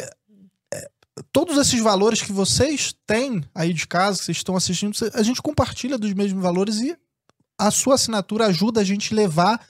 é, 0.73 0.89
todos 1.33 1.59
esses 1.59 1.81
valores 1.81 2.23
que 2.23 2.31
vocês 2.31 2.95
têm 3.05 3.43
aí 3.53 3.73
de 3.73 3.89
casa, 3.89 4.21
que 4.21 4.25
vocês 4.27 4.37
estão 4.37 4.55
assistindo, 4.55 4.97
a 5.15 5.23
gente 5.25 5.43
compartilha 5.43 5.99
dos 5.99 6.15
mesmos 6.15 6.41
valores 6.41 6.79
e 6.79 6.97
a 7.59 7.71
sua 7.71 7.95
assinatura 7.95 8.47
ajuda 8.47 8.81
a 8.81 8.85
gente 8.85 9.15
levar 9.15 9.61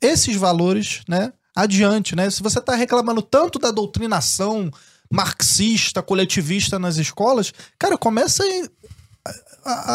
esses 0.00 0.36
valores, 0.36 1.02
né, 1.08 1.32
adiante, 1.54 2.14
né? 2.14 2.28
Se 2.28 2.42
você 2.42 2.58
está 2.58 2.74
reclamando 2.74 3.22
tanto 3.22 3.58
da 3.58 3.70
doutrinação 3.70 4.70
marxista, 5.10 6.02
coletivista 6.02 6.78
nas 6.78 6.96
escolas, 6.96 7.52
cara, 7.78 7.96
começa 7.96 8.42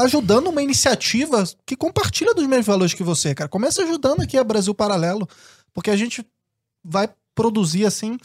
ajudando 0.03 0.47
uma 0.47 0.61
iniciativa 0.61 1.43
que 1.65 1.75
compartilha 1.75 2.33
dos 2.33 2.47
mesmos 2.47 2.67
valores 2.67 2.93
que 2.93 3.03
você, 3.03 3.35
cara. 3.35 3.49
Começa 3.49 3.83
ajudando 3.83 4.21
aqui 4.21 4.37
a 4.37 4.43
Brasil 4.43 4.73
Paralelo, 4.73 5.27
porque 5.73 5.89
a 5.89 5.95
gente 5.95 6.25
vai 6.83 7.09
produzir 7.35 7.85
assim 7.85 8.17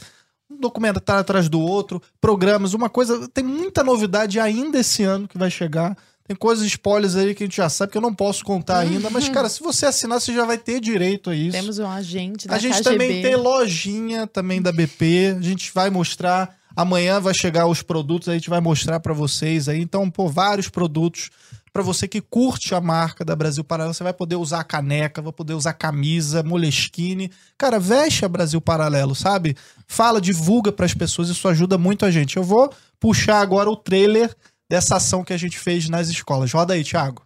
um 0.48 0.56
documentário 0.56 1.20
atrás 1.20 1.48
do 1.48 1.60
outro, 1.60 2.00
programas, 2.20 2.74
uma 2.74 2.88
coisa. 2.88 3.26
Tem 3.28 3.42
muita 3.42 3.82
novidade 3.82 4.38
ainda 4.38 4.78
esse 4.78 5.02
ano 5.02 5.26
que 5.26 5.38
vai 5.38 5.50
chegar. 5.50 5.96
Tem 6.26 6.36
coisas, 6.36 6.64
spoilers 6.66 7.16
aí 7.16 7.34
que 7.34 7.42
a 7.42 7.46
gente 7.46 7.56
já 7.56 7.68
sabe 7.68 7.92
que 7.92 7.98
eu 7.98 8.02
não 8.02 8.14
posso 8.14 8.44
contar 8.44 8.78
ainda, 8.78 9.10
mas, 9.10 9.28
cara, 9.28 9.48
se 9.48 9.60
você 9.60 9.86
assinar, 9.86 10.20
você 10.20 10.32
já 10.32 10.44
vai 10.44 10.56
ter 10.56 10.80
direito 10.80 11.30
a 11.30 11.34
isso. 11.34 11.50
Temos 11.52 11.78
um 11.78 11.86
agente 11.86 12.46
da 12.46 12.54
A 12.54 12.58
gente 12.58 12.78
KGB. 12.78 12.90
também 12.90 13.22
tem 13.22 13.36
lojinha 13.36 14.26
também 14.26 14.62
da 14.62 14.70
BP. 14.70 15.36
A 15.38 15.42
gente 15.42 15.72
vai 15.74 15.90
mostrar. 15.90 16.56
Amanhã 16.74 17.20
vai 17.20 17.34
chegar 17.34 17.66
os 17.66 17.82
produtos, 17.82 18.28
a 18.28 18.32
gente 18.32 18.48
vai 18.48 18.60
mostrar 18.60 18.98
pra 19.00 19.12
vocês 19.12 19.68
aí. 19.68 19.80
Então, 19.82 20.08
pô, 20.10 20.28
vários 20.28 20.70
produtos 20.70 21.28
pra 21.70 21.82
você 21.82 22.06
que 22.06 22.20
curte 22.20 22.74
a 22.74 22.80
marca 22.80 23.24
da 23.24 23.34
Brasil 23.36 23.64
Paralelo. 23.64 23.92
Você 23.92 24.02
vai 24.02 24.12
poder 24.12 24.36
usar 24.36 24.60
a 24.60 24.64
caneca, 24.64 25.20
vai 25.20 25.32
poder 25.32 25.54
usar 25.54 25.72
camisa, 25.74 26.42
moleskine. 26.42 27.30
Cara, 27.58 27.78
veste 27.78 28.24
a 28.24 28.28
Brasil 28.28 28.60
Paralelo, 28.60 29.14
sabe? 29.14 29.56
Fala, 29.86 30.20
divulga 30.20 30.72
pras 30.72 30.94
pessoas, 30.94 31.28
isso 31.28 31.46
ajuda 31.48 31.76
muito 31.76 32.06
a 32.06 32.10
gente. 32.10 32.36
Eu 32.36 32.44
vou 32.44 32.72
puxar 33.00 33.40
agora 33.40 33.68
o 33.68 33.76
trailer 33.76 34.34
dessa 34.72 34.96
ação 34.96 35.22
que 35.22 35.34
a 35.34 35.36
gente 35.36 35.58
fez 35.58 35.86
nas 35.90 36.08
escolas. 36.08 36.50
Roda 36.50 36.72
aí, 36.72 36.82
Thiago. 36.82 37.20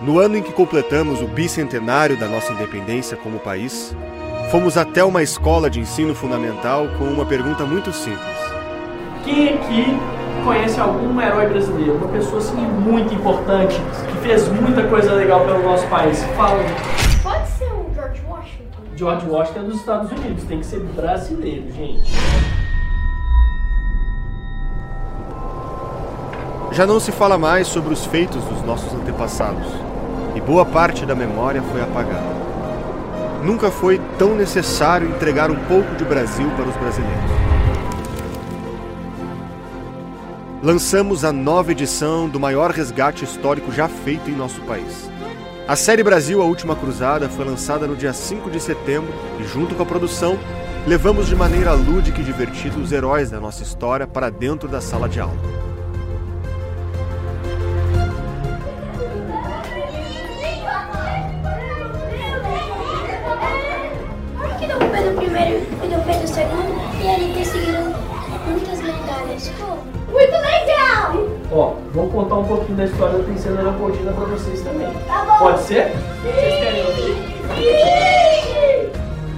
No 0.00 0.18
ano 0.18 0.38
em 0.38 0.42
que 0.42 0.54
completamos 0.54 1.20
o 1.20 1.26
bicentenário 1.26 2.18
da 2.18 2.26
nossa 2.26 2.50
independência 2.54 3.14
como 3.14 3.38
país, 3.40 3.94
fomos 4.50 4.78
até 4.78 5.04
uma 5.04 5.22
escola 5.22 5.68
de 5.68 5.80
ensino 5.80 6.14
fundamental 6.14 6.88
com 6.96 7.04
uma 7.04 7.26
pergunta 7.26 7.66
muito 7.66 7.92
simples. 7.92 8.38
Quem 9.22 9.50
aqui 9.50 9.84
conhece 10.46 10.80
algum 10.80 11.20
herói 11.20 11.50
brasileiro? 11.50 11.96
Uma 11.96 12.08
pessoa 12.08 12.38
assim 12.38 12.56
muito 12.56 13.12
importante, 13.12 13.76
que 14.10 14.16
fez 14.26 14.48
muita 14.48 14.88
coisa 14.88 15.12
legal 15.12 15.44
pelo 15.44 15.62
nosso 15.62 15.86
país. 15.88 16.24
Fala. 16.34 16.58
Pode 17.22 17.46
ser 17.50 17.66
o 17.66 17.86
George 17.94 18.22
Washington. 18.26 18.80
George 18.96 19.26
Washington 19.26 19.60
é 19.60 19.62
dos 19.64 19.76
Estados 19.78 20.10
Unidos, 20.10 20.42
tem 20.44 20.60
que 20.60 20.64
ser 20.64 20.80
brasileiro, 20.80 21.70
gente. 21.70 22.69
Já 26.72 26.86
não 26.86 27.00
se 27.00 27.10
fala 27.10 27.36
mais 27.36 27.66
sobre 27.66 27.92
os 27.92 28.06
feitos 28.06 28.44
dos 28.44 28.62
nossos 28.62 28.94
antepassados, 28.94 29.66
e 30.36 30.40
boa 30.40 30.64
parte 30.64 31.04
da 31.04 31.16
memória 31.16 31.60
foi 31.62 31.82
apagada. 31.82 32.40
Nunca 33.42 33.72
foi 33.72 34.00
tão 34.16 34.36
necessário 34.36 35.08
entregar 35.08 35.50
um 35.50 35.56
pouco 35.64 35.96
de 35.96 36.04
Brasil 36.04 36.48
para 36.50 36.68
os 36.68 36.76
brasileiros. 36.76 37.30
Lançamos 40.62 41.24
a 41.24 41.32
nova 41.32 41.72
edição 41.72 42.28
do 42.28 42.38
maior 42.38 42.70
resgate 42.70 43.24
histórico 43.24 43.72
já 43.72 43.88
feito 43.88 44.30
em 44.30 44.34
nosso 44.34 44.60
país. 44.60 45.10
A 45.66 45.74
série 45.74 46.04
Brasil 46.04 46.40
A 46.40 46.44
Última 46.44 46.76
Cruzada 46.76 47.28
foi 47.28 47.44
lançada 47.44 47.86
no 47.86 47.96
dia 47.96 48.12
5 48.12 48.48
de 48.48 48.60
setembro 48.60 49.12
e, 49.40 49.44
junto 49.44 49.74
com 49.74 49.82
a 49.82 49.86
produção, 49.86 50.38
levamos 50.86 51.26
de 51.26 51.34
maneira 51.34 51.72
lúdica 51.72 52.20
e 52.20 52.24
divertida 52.24 52.78
os 52.78 52.92
heróis 52.92 53.30
da 53.30 53.40
nossa 53.40 53.62
história 53.62 54.06
para 54.06 54.30
dentro 54.30 54.68
da 54.68 54.80
sala 54.80 55.08
de 55.08 55.18
aula. 55.18 55.69
Vou 71.92 72.08
contar 72.08 72.36
um 72.36 72.44
pouquinho 72.44 72.76
da 72.76 72.84
história 72.84 73.18
da 73.18 73.24
Princesa 73.24 73.60
Leopoldina 73.60 74.12
pra 74.12 74.24
vocês 74.26 74.60
também. 74.62 74.92
Tá 75.06 75.24
bom. 75.24 75.38
Pode 75.38 75.62
ser? 75.62 75.92
Vocês 76.22 76.58
querem 76.58 76.86
ouvir? 76.86 77.16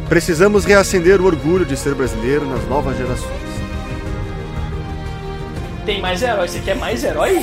Precisamos 0.08 0.64
reacender 0.64 1.20
o 1.20 1.24
orgulho 1.24 1.64
de 1.64 1.76
ser 1.76 1.94
brasileiro 1.94 2.44
nas 2.44 2.66
novas 2.68 2.96
gerações. 2.96 3.42
Tem 5.86 6.00
mais 6.00 6.22
herói? 6.22 6.48
Você 6.48 6.60
quer 6.60 6.76
mais 6.76 7.02
herói? 7.02 7.40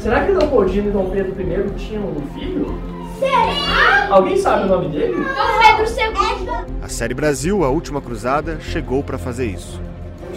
Será 0.00 0.24
que 0.24 0.32
Leopoldina 0.32 0.88
e 0.88 0.90
Dom 0.90 1.10
Pedro 1.10 1.34
I 1.40 1.70
tinham 1.76 2.02
um 2.02 2.26
filho? 2.34 2.78
Será? 3.18 4.08
Alguém 4.10 4.36
sabe 4.36 4.64
o 4.64 4.66
nome 4.66 4.88
dele? 4.88 5.14
Dom 5.14 5.58
Pedro 5.60 5.84
II. 5.86 6.48
A 6.82 6.88
série 6.88 7.14
Brasil 7.14 7.64
A 7.64 7.68
Última 7.68 8.00
Cruzada 8.00 8.58
chegou 8.60 9.02
para 9.02 9.16
fazer 9.16 9.46
isso. 9.46 9.80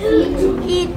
E. 0.07 0.89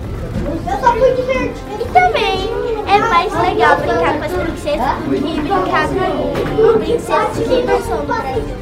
E 1.81 1.85
também 1.93 2.49
é 2.87 2.99
mais 2.99 3.33
legal 3.33 3.77
brincar 3.79 4.19
com 4.19 4.25
as 4.25 4.33
princesas 4.33 4.97
e 5.07 5.41
brincar 5.41 5.89
com 5.89 6.79
princesas 6.79 7.49
que 7.49 7.63
não 7.63 7.83
são 7.83 8.01
do 8.01 8.07
Brasil. 8.07 8.61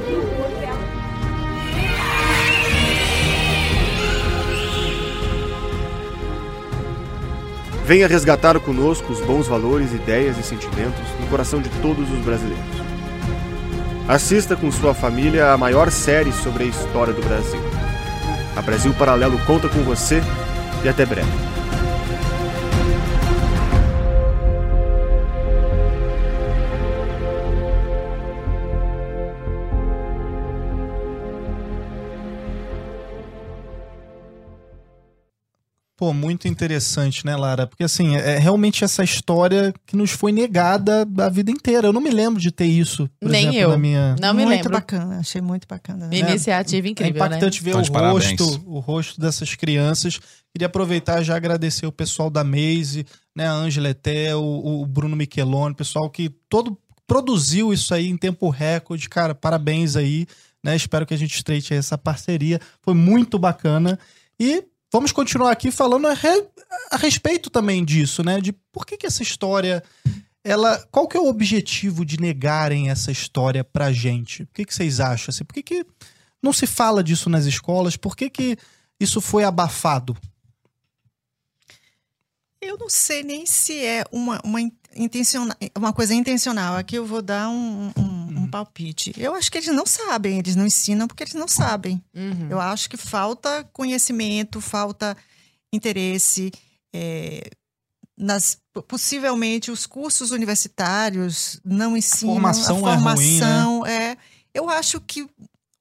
Venha 7.84 8.06
resgatar 8.06 8.60
conosco 8.60 9.12
os 9.12 9.20
bons 9.22 9.46
valores, 9.46 9.92
ideias 9.94 10.38
e 10.38 10.42
sentimentos 10.42 11.00
no 11.20 11.26
coração 11.28 11.60
de 11.60 11.70
todos 11.80 12.10
os 12.10 12.18
brasileiros. 12.18 12.64
Assista 14.06 14.56
com 14.56 14.70
sua 14.70 14.94
família 14.94 15.52
a 15.52 15.58
maior 15.58 15.90
série 15.90 16.32
sobre 16.32 16.64
a 16.64 16.66
história 16.66 17.12
do 17.12 17.22
Brasil. 17.22 17.77
A 18.59 18.60
Brasil 18.60 18.93
Paralelo 18.93 19.39
conta 19.47 19.68
com 19.68 19.85
você 19.85 20.20
e 20.82 20.89
até 20.89 21.06
breve. 21.06 21.57
Pô, 35.98 36.12
muito 36.14 36.46
interessante, 36.46 37.26
né, 37.26 37.34
Lara? 37.34 37.66
Porque 37.66 37.82
assim, 37.82 38.14
é 38.14 38.38
realmente 38.38 38.84
essa 38.84 39.02
história 39.02 39.74
que 39.84 39.96
nos 39.96 40.12
foi 40.12 40.30
negada 40.30 41.04
a 41.18 41.28
vida 41.28 41.50
inteira. 41.50 41.88
Eu 41.88 41.92
não 41.92 42.00
me 42.00 42.08
lembro 42.10 42.40
de 42.40 42.52
ter 42.52 42.66
isso, 42.66 43.10
por 43.20 43.28
Nem 43.28 43.48
exemplo, 43.48 43.60
eu. 43.62 43.68
na 43.70 43.76
minha. 43.78 44.16
Não 44.20 44.32
me 44.32 44.44
muito 44.44 44.58
lembro. 44.58 44.70
bacana, 44.72 45.18
achei 45.18 45.40
muito 45.40 45.66
bacana. 45.66 46.06
né? 46.06 46.16
Iniciativa 46.16 46.86
É 46.86 46.90
incrível, 46.90 47.12
né? 47.14 47.26
impactante 47.26 47.60
ver 47.64 47.70
Então, 47.70 47.82
o 47.82 47.90
parabéns. 47.90 48.40
rosto, 48.40 48.62
o 48.64 48.78
rosto 48.78 49.20
dessas 49.20 49.56
crianças. 49.56 50.20
Queria 50.54 50.66
aproveitar 50.68 51.20
e 51.20 51.24
já 51.24 51.34
agradecer 51.34 51.84
o 51.84 51.90
pessoal 51.90 52.30
da 52.30 52.44
Maze, 52.44 53.04
né, 53.36 53.48
a 53.48 53.52
Ângela 53.52 53.88
Eté, 53.88 54.36
o, 54.36 54.80
o 54.82 54.86
Bruno 54.86 55.16
Micheloni, 55.16 55.72
o 55.72 55.76
pessoal 55.76 56.08
que 56.08 56.30
todo 56.48 56.78
produziu 57.08 57.72
isso 57.72 57.92
aí 57.92 58.06
em 58.08 58.16
tempo 58.16 58.48
recorde. 58.50 59.08
Cara, 59.08 59.34
parabéns 59.34 59.96
aí, 59.96 60.26
né? 60.62 60.76
Espero 60.76 61.04
que 61.04 61.14
a 61.14 61.18
gente 61.18 61.34
estreite 61.34 61.74
essa 61.74 61.98
parceria. 61.98 62.60
Foi 62.82 62.94
muito 62.94 63.36
bacana. 63.36 63.98
E 64.38 64.62
vamos 64.93 65.12
continuar 65.12 65.51
aqui 65.52 65.70
falando 65.70 66.06
a, 66.06 66.15
re- 66.15 66.47
a 66.90 66.97
respeito 66.97 67.51
também 67.51 67.85
disso, 67.85 68.23
né? 68.23 68.40
De 68.40 68.52
por 68.73 68.86
que 68.86 68.97
que 68.97 69.06
essa 69.06 69.23
história 69.23 69.82
ela, 70.44 70.78
qual 70.90 71.06
que 71.06 71.16
é 71.16 71.20
o 71.20 71.27
objetivo 71.28 72.05
de 72.06 72.19
negarem 72.19 72.89
essa 72.90 73.10
história 73.12 73.62
pra 73.62 73.93
gente? 73.93 74.44
O 74.44 74.48
que, 74.55 74.65
que 74.65 74.74
vocês 74.74 74.98
acham? 75.01 75.31
Assim, 75.31 75.44
por 75.44 75.52
que, 75.52 75.62
que 75.62 75.85
não 76.43 76.52
se 76.52 76.66
fala 76.66 77.02
disso 77.05 77.28
nas 77.28 77.44
escolas? 77.44 77.97
Por 77.97 78.16
que, 78.16 78.31
que 78.31 78.56
isso 78.98 79.20
foi 79.20 79.44
abafado? 79.44 80.16
Eu 82.60 82.77
não 82.78 82.89
sei 82.89 83.23
nem 83.23 83.47
se 83.47 83.85
é 83.85 84.05
uma, 84.10 84.40
uma, 84.43 84.60
in- 84.60 84.73
intenciona- 84.97 85.56
uma 85.77 85.93
coisa 85.93 86.15
intencional. 86.15 86.77
Aqui 86.77 86.97
eu 86.97 87.06
vou 87.06 87.23
dar 87.23 87.48
um, 87.48 87.93
um- 87.97 88.17
um 88.48 88.50
palpite. 88.50 89.12
Eu 89.16 89.34
acho 89.34 89.50
que 89.50 89.58
eles 89.58 89.68
não 89.68 89.86
sabem, 89.86 90.38
eles 90.38 90.56
não 90.56 90.66
ensinam 90.66 91.06
porque 91.06 91.22
eles 91.22 91.34
não 91.34 91.48
sabem. 91.48 92.02
Uhum. 92.14 92.48
Eu 92.50 92.60
acho 92.60 92.88
que 92.90 92.96
falta 92.96 93.64
conhecimento, 93.72 94.60
falta 94.60 95.16
interesse. 95.72 96.50
é, 96.92 97.50
nas, 98.18 98.58
possivelmente 98.88 99.70
os 99.70 99.86
cursos 99.86 100.32
universitários 100.32 101.60
não 101.64 101.96
ensinam. 101.96 102.34
formação 102.34 102.88
é 102.88 102.92
a 102.92 102.96
ruim, 102.96 103.38
né? 103.38 103.46
formação 103.46 103.86
é. 103.86 104.16
Eu 104.52 104.68
acho 104.68 105.00
que 105.00 105.28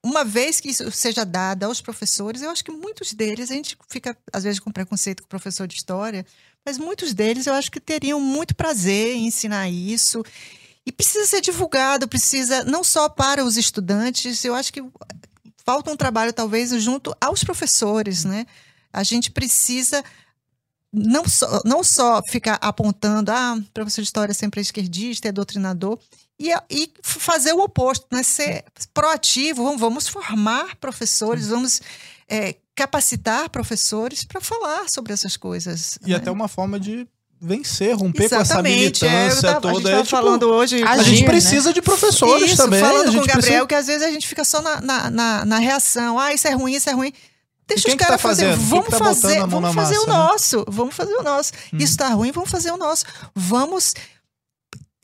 uma 0.06 0.24
vez 0.24 0.60
que 0.60 0.70
isso 0.70 0.90
seja 0.92 1.26
dada 1.26 1.66
aos 1.66 1.82
professores, 1.82 2.42
eu 2.42 2.52
acho 2.52 2.64
que 2.64 2.72
muitos 2.72 3.14
deles, 3.14 3.50
a 3.50 3.56
gente 3.56 3.76
fica 3.90 4.16
às 4.32 4.44
vezes 4.44 4.60
com 4.60 4.72
preconceito 4.72 5.24
com 5.24 5.26
o 5.26 5.30
professor 5.30 5.68
de 5.68 5.76
história, 5.76 6.26
mas 6.64 6.78
muitos 6.78 7.14
deles 7.14 7.48
eu 7.48 7.54
acho 7.54 7.72
que 7.72 7.80
teriam 7.80 8.22
muito 8.22 8.56
prazer 8.56 9.16
em 9.16 9.28
ensinar 9.28 9.68
isso. 9.70 10.24
E 10.88 10.92
precisa 10.94 11.26
ser 11.26 11.42
divulgado, 11.42 12.08
precisa 12.08 12.64
não 12.64 12.82
só 12.82 13.10
para 13.10 13.44
os 13.44 13.58
estudantes, 13.58 14.46
eu 14.46 14.56
acho 14.56 14.72
que 14.72 14.82
falta 15.58 15.92
um 15.92 15.98
trabalho 15.98 16.32
talvez 16.32 16.70
junto 16.82 17.14
aos 17.20 17.44
professores, 17.44 18.24
né? 18.24 18.46
A 18.94 19.04
gente 19.04 19.30
precisa 19.30 20.02
não 20.94 21.28
só, 21.28 21.62
não 21.66 21.84
só 21.84 22.22
ficar 22.30 22.58
apontando, 22.62 23.34
ah, 23.34 23.60
professor 23.74 24.00
de 24.00 24.08
história 24.08 24.34
sempre 24.34 24.62
é 24.62 24.64
esquerdista, 24.64 25.28
é 25.28 25.32
doutrinador, 25.34 26.00
e, 26.40 26.54
e 26.70 26.90
fazer 27.04 27.52
o 27.52 27.60
oposto, 27.60 28.08
né? 28.10 28.24
Ser 28.24 28.64
proativo, 28.94 29.66
vamos, 29.66 29.82
vamos 29.82 30.08
formar 30.08 30.78
professores, 30.78 31.48
vamos 31.48 31.82
é, 32.30 32.56
capacitar 32.74 33.50
professores 33.50 34.24
para 34.24 34.40
falar 34.40 34.90
sobre 34.90 35.12
essas 35.12 35.36
coisas. 35.36 36.00
E 36.06 36.12
né? 36.12 36.16
até 36.16 36.32
uma 36.32 36.48
forma 36.48 36.80
de 36.80 37.06
vencer, 37.40 37.96
romper 37.96 38.30
com 38.30 38.36
essa 38.36 38.54
Exatamente, 38.56 39.06
é, 39.06 39.10
militância 39.10 39.42
tava- 39.54 39.70
a 39.70 39.74
gente 39.74 39.84
toda. 39.84 39.92
É, 39.92 39.98
tipo, 39.98 40.10
falando 40.10 40.44
hoje. 40.50 40.84
a 40.84 41.04
gente 41.04 41.22
né? 41.22 41.28
precisa 41.28 41.74
de 41.74 41.82
professores 41.82 42.52
Isso, 42.52 42.58
também. 42.58 42.80
falando 42.80 43.10
a 43.10 43.12
com 43.12 43.18
o 43.18 43.26
Gabriel, 43.26 43.38
precisa... 43.38 43.68
que 43.68 43.76
às 43.76 43.88
vezes 43.88 44.04
a 44.04 44.12
gente 44.12 44.28
fica 44.28 44.44
só 44.44 44.62
na, 44.62 44.82
na, 44.82 45.10
na, 45.10 45.46
na 45.46 45.58
reação. 45.60 46.18
Ah, 46.20 46.34
isso 46.34 46.48
é 46.48 46.52
ruim, 46.52 46.74
isso 46.74 46.90
é 46.90 46.94
ruim. 46.94 47.14
Deixa 47.68 47.88
os 47.88 47.94
que 47.94 48.00
tá 48.00 48.06
caras 48.06 48.22
fazer. 48.22 48.46
fazendo? 48.46 48.60
Quem 48.60 48.68
Vamos 48.70 48.88
tá 48.88 48.98
fazer, 48.98 49.46
vamos 49.46 49.76
fazer 49.76 49.98
o 49.98 50.08
massa, 50.08 50.12
né? 50.12 50.18
nosso. 50.18 50.66
Vamos 50.68 50.96
fazer 50.96 51.16
o 51.16 51.24
nosso. 51.24 51.52
Hum. 51.74 51.78
Isso 51.80 51.98
tá 51.98 52.10
ruim, 52.10 52.32
vamos 52.32 52.50
fazer 52.50 52.72
o 52.72 52.78
nosso. 52.78 53.06
Vamos 53.36 53.94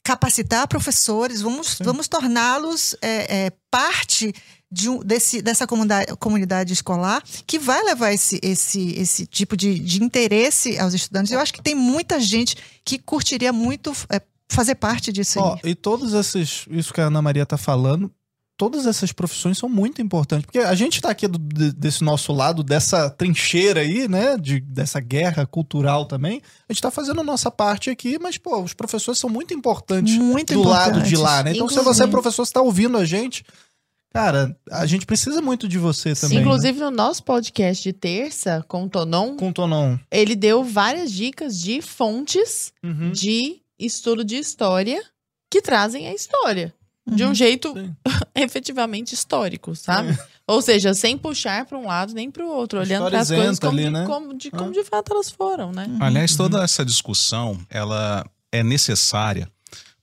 capacitar 0.03 0.67
professores, 0.67 1.41
vamos, 1.41 1.77
vamos 1.79 2.07
torná-los 2.07 2.95
é, 3.01 3.45
é, 3.45 3.51
parte 3.71 4.33
de 4.73 4.89
um- 4.89 4.99
desse, 5.03 5.41
dessa 5.41 5.67
comunidade, 5.67 6.07
comunidade 6.17 6.73
escolar 6.73 7.21
que 7.45 7.59
vai 7.59 7.83
levar 7.83 8.11
esse, 8.11 8.39
esse, 8.41 8.91
esse 8.99 9.25
tipo 9.27 9.55
de, 9.55 9.77
de 9.77 10.03
interesse 10.03 10.79
aos 10.79 10.93
estudantes. 10.95 11.31
Eu 11.31 11.39
acho 11.39 11.53
que 11.53 11.61
tem 11.61 11.75
muita 11.75 12.19
gente 12.19 12.57
que 12.83 12.97
curtiria 12.97 13.53
muito 13.53 13.93
é, 14.09 14.19
fazer 14.49 14.75
parte 14.75 15.11
disso 15.13 15.39
aí. 15.39 15.71
e 15.71 15.75
todos 15.75 16.13
esses, 16.13 16.65
isso 16.71 16.91
que 16.93 16.99
a 17.01 17.05
Ana 17.05 17.21
Maria 17.21 17.45
tá 17.45 17.57
falando, 17.57 18.11
todas 18.57 18.85
essas 18.85 19.11
profissões 19.11 19.57
são 19.57 19.67
muito 19.67 20.01
importantes, 20.01 20.45
porque 20.45 20.59
a 20.59 20.75
gente 20.75 21.01
tá 21.01 21.09
aqui 21.09 21.27
do- 21.27 21.39
de- 21.39 21.71
desse 21.73 22.03
nosso 22.03 22.31
lado, 22.31 22.63
dessa 22.63 23.09
trincheira 23.09 23.81
aí, 23.81 24.07
né, 24.07 24.37
de, 24.37 24.59
dessa 24.59 24.99
guerra 24.99 25.45
cultural 25.45 26.05
também, 26.05 26.41
a 26.69 26.73
gente 26.73 26.81
tá 26.81 26.91
fazendo 26.91 27.21
a 27.21 27.23
nossa 27.23 27.49
parte 27.51 27.89
aqui, 27.89 28.17
mas, 28.21 28.37
pô, 28.37 28.61
os 28.61 28.73
professores 28.73 29.19
são 29.19 29.29
muito 29.29 29.53
importantes 29.53 30.15
Muito 30.15 30.53
do 30.53 30.63
lado 30.63 31.01
de 31.01 31.15
lá, 31.15 31.43
né? 31.43 31.51
Então, 31.51 31.67
se 31.67 31.73
Inclusive- 31.75 31.83
você 31.95 32.03
é 32.03 32.07
professor, 32.07 32.45
você 32.45 32.53
tá 32.53 32.61
ouvindo 32.61 32.97
a 32.97 33.05
gente, 33.05 33.43
cara, 34.13 34.55
a 34.71 34.85
gente 34.85 35.05
precisa 35.05 35.41
muito 35.41 35.67
de 35.67 35.77
você 35.77 36.13
também. 36.13 36.37
né? 36.37 36.43
Inclusive, 36.43 36.79
no 36.79 36.91
nosso 36.91 37.23
podcast 37.23 37.83
de 37.83 37.91
terça, 37.93 38.63
com 38.67 38.83
o 38.85 38.89
Tonon, 38.89 39.35
Com 39.35 39.49
o 39.49 39.53
Tonon. 39.53 39.97
ele 40.11 40.35
deu 40.35 40.63
várias 40.63 41.11
dicas 41.11 41.59
de 41.59 41.81
fontes 41.81 42.71
Uhum. 42.83 43.11
de 43.11 43.59
estudo 43.79 44.23
de 44.23 44.35
história 44.37 45.01
que 45.51 45.61
trazem 45.61 46.07
a 46.07 46.13
história. 46.13 46.73
De 47.05 47.23
um 47.25 47.29
Uhum. 47.29 47.35
jeito 47.35 47.73
efetivamente 48.35 49.13
histórico, 49.13 49.75
sabe? 49.75 50.17
Ou 50.47 50.61
seja, 50.61 50.93
sem 50.93 51.17
puxar 51.17 51.65
para 51.65 51.77
um 51.77 51.87
lado 51.87 52.13
nem 52.13 52.29
para 52.31 52.45
o 52.45 52.49
outro, 52.49 52.79
olhando 52.79 53.09
para 53.09 53.19
as 53.19 53.29
coisas 53.29 53.59
como, 53.59 53.73
ali, 53.73 53.83
de, 53.83 53.89
né? 53.89 54.05
como, 54.05 54.33
de, 54.33 54.51
como 54.51 54.69
Ah. 54.69 54.73
de 54.73 54.83
fato 54.83 55.11
elas 55.13 55.29
foram, 55.29 55.71
né? 55.71 55.85
Aliás, 55.99 56.35
toda 56.35 56.63
essa 56.63 56.85
discussão, 56.85 57.59
ela 57.69 58.25
é 58.51 58.63
necessária, 58.63 59.49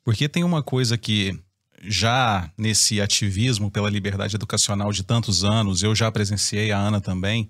porque 0.05 0.29
tem 0.29 0.45
uma 0.45 0.63
coisa 0.63 0.99
que 0.99 1.39
já 1.83 2.51
nesse 2.57 3.01
ativismo 3.01 3.71
pela 3.71 3.91
liberdade 3.91 4.37
educacional 4.37 4.93
de 4.93 5.03
tantos 5.03 5.45
anos, 5.45 5.83
eu 5.83 5.95
já 5.95 6.11
presenciei, 6.11 6.73
a 6.73 6.79
Ana 6.79 7.01
também, 7.01 7.49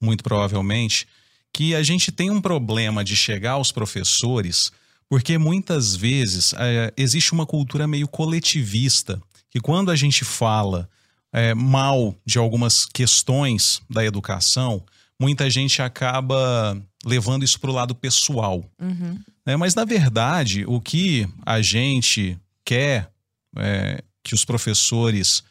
muito 0.00 0.24
provavelmente, 0.24 1.06
que 1.52 1.74
a 1.74 1.82
gente 1.82 2.12
tem 2.12 2.30
um 2.30 2.40
problema 2.40 3.04
de 3.04 3.16
chegar 3.16 3.52
aos 3.52 3.72
professores, 3.72 4.72
porque 5.08 5.38
muitas 5.38 5.96
vezes 5.96 6.54
eh, 6.56 6.92
existe 6.96 7.32
uma 7.32 7.46
cultura 7.46 7.86
meio 7.86 8.06
coletivista, 8.06 9.20
que 9.50 9.60
quando 9.60 9.90
a 9.90 9.96
gente 9.96 10.24
fala 10.24 10.88
eh, 11.32 11.54
mal 11.54 12.14
de 12.24 12.38
algumas 12.38 12.86
questões 12.86 13.82
da 13.90 14.04
educação, 14.04 14.84
muita 15.18 15.50
gente 15.50 15.82
acaba 15.82 16.80
levando 17.04 17.44
isso 17.44 17.60
para 17.60 17.70
o 17.70 17.74
lado 17.74 17.94
pessoal. 17.94 18.64
Uhum. 18.80 19.18
né? 19.44 19.56
Mas, 19.56 19.74
na 19.74 19.84
verdade, 19.84 20.64
o 20.66 20.80
que 20.80 21.28
a 21.44 21.60
gente 21.60 22.38
quer 22.64 23.10
é, 23.56 24.02
que 24.22 24.34
os 24.34 24.44
professores 24.44 25.42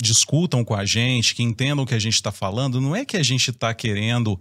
discutam 0.00 0.64
com 0.64 0.74
a 0.74 0.84
gente, 0.84 1.34
que 1.34 1.42
entendam 1.42 1.84
o 1.84 1.86
que 1.86 1.94
a 1.94 1.98
gente 1.98 2.14
está 2.14 2.30
falando, 2.30 2.80
não 2.80 2.94
é 2.94 3.04
que 3.04 3.16
a 3.16 3.22
gente 3.22 3.50
está 3.50 3.74
querendo 3.74 4.38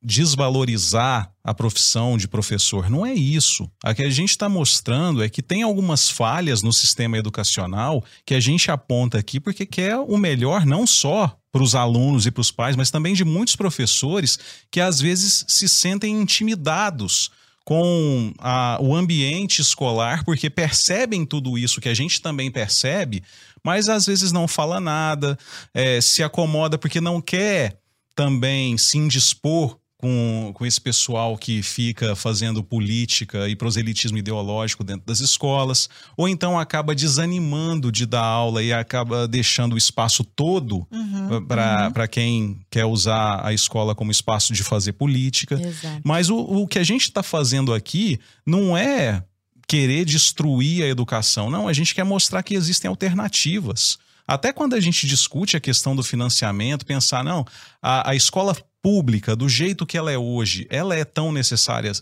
desvalorizar 0.00 1.32
a 1.42 1.52
profissão 1.52 2.16
de 2.16 2.28
professor. 2.28 2.88
Não 2.88 3.04
é 3.04 3.12
isso. 3.12 3.68
O 3.84 3.94
que 3.94 4.02
a 4.02 4.10
gente 4.10 4.30
está 4.30 4.48
mostrando 4.48 5.22
é 5.22 5.28
que 5.28 5.42
tem 5.42 5.62
algumas 5.62 6.08
falhas 6.08 6.62
no 6.62 6.72
sistema 6.72 7.18
educacional 7.18 8.04
que 8.24 8.34
a 8.34 8.40
gente 8.40 8.70
aponta 8.70 9.18
aqui 9.18 9.40
porque 9.40 9.66
quer 9.66 9.96
o 9.96 10.16
melhor 10.16 10.64
não 10.64 10.86
só 10.86 11.36
para 11.50 11.62
os 11.62 11.74
alunos 11.74 12.26
e 12.26 12.30
para 12.30 12.40
os 12.40 12.52
pais, 12.52 12.76
mas 12.76 12.92
também 12.92 13.12
de 13.12 13.24
muitos 13.24 13.56
professores 13.56 14.38
que 14.70 14.80
às 14.80 15.00
vezes 15.00 15.44
se 15.48 15.68
sentem 15.68 16.20
intimidados 16.20 17.30
com 17.64 18.32
a- 18.38 18.78
o 18.80 18.94
ambiente 18.94 19.60
escolar, 19.60 20.24
porque 20.24 20.48
percebem 20.50 21.24
tudo 21.24 21.56
isso 21.58 21.80
que 21.80 21.88
a 21.88 21.94
gente 21.94 22.20
também 22.20 22.50
percebe, 22.50 23.22
mas 23.62 23.88
às 23.88 24.06
vezes 24.06 24.32
não 24.32 24.48
fala 24.48 24.80
nada, 24.80 25.38
eh, 25.74 26.00
se 26.00 26.22
acomoda 26.22 26.78
porque 26.78 27.00
não 27.00 27.20
quer 27.20 27.78
também 28.14 28.76
se 28.76 28.98
indispor 28.98 29.78
com, 30.00 30.50
com 30.54 30.64
esse 30.64 30.80
pessoal 30.80 31.36
que 31.36 31.62
fica 31.62 32.16
fazendo 32.16 32.62
política 32.62 33.48
e 33.48 33.54
proselitismo 33.54 34.16
ideológico 34.16 34.82
dentro 34.82 35.06
das 35.06 35.20
escolas, 35.20 35.88
ou 36.16 36.28
então 36.28 36.58
acaba 36.58 36.94
desanimando 36.94 37.92
de 37.92 38.06
dar 38.06 38.22
aula 38.22 38.62
e 38.62 38.72
acaba 38.72 39.28
deixando 39.28 39.74
o 39.74 39.78
espaço 39.78 40.24
todo 40.24 40.86
Uhum, 40.90 41.44
para 41.46 42.08
quem 42.08 42.60
quer 42.70 42.84
usar 42.84 43.44
a 43.44 43.52
escola 43.52 43.94
como 43.94 44.10
espaço 44.10 44.52
de 44.52 44.62
fazer 44.62 44.92
política. 44.92 45.60
Exato. 45.60 46.00
Mas 46.02 46.30
o, 46.30 46.36
o 46.36 46.66
que 46.66 46.78
a 46.78 46.84
gente 46.84 47.02
está 47.02 47.22
fazendo 47.22 47.74
aqui 47.74 48.18
não 48.46 48.76
é 48.76 49.22
querer 49.68 50.04
destruir 50.04 50.82
a 50.82 50.86
educação, 50.88 51.50
não. 51.50 51.68
A 51.68 51.72
gente 51.72 51.94
quer 51.94 52.04
mostrar 52.04 52.42
que 52.42 52.54
existem 52.54 52.88
alternativas. 52.88 53.98
Até 54.26 54.52
quando 54.52 54.74
a 54.74 54.80
gente 54.80 55.06
discute 55.06 55.56
a 55.56 55.60
questão 55.60 55.94
do 55.94 56.04
financiamento, 56.04 56.86
pensar, 56.86 57.24
não, 57.24 57.44
a, 57.82 58.10
a 58.10 58.14
escola 58.14 58.56
pública, 58.82 59.34
do 59.36 59.48
jeito 59.48 59.86
que 59.86 59.96
ela 59.98 60.10
é 60.10 60.18
hoje, 60.18 60.66
ela 60.70 60.94
é 60.94 61.04
tão 61.04 61.32
necessária 61.32 61.92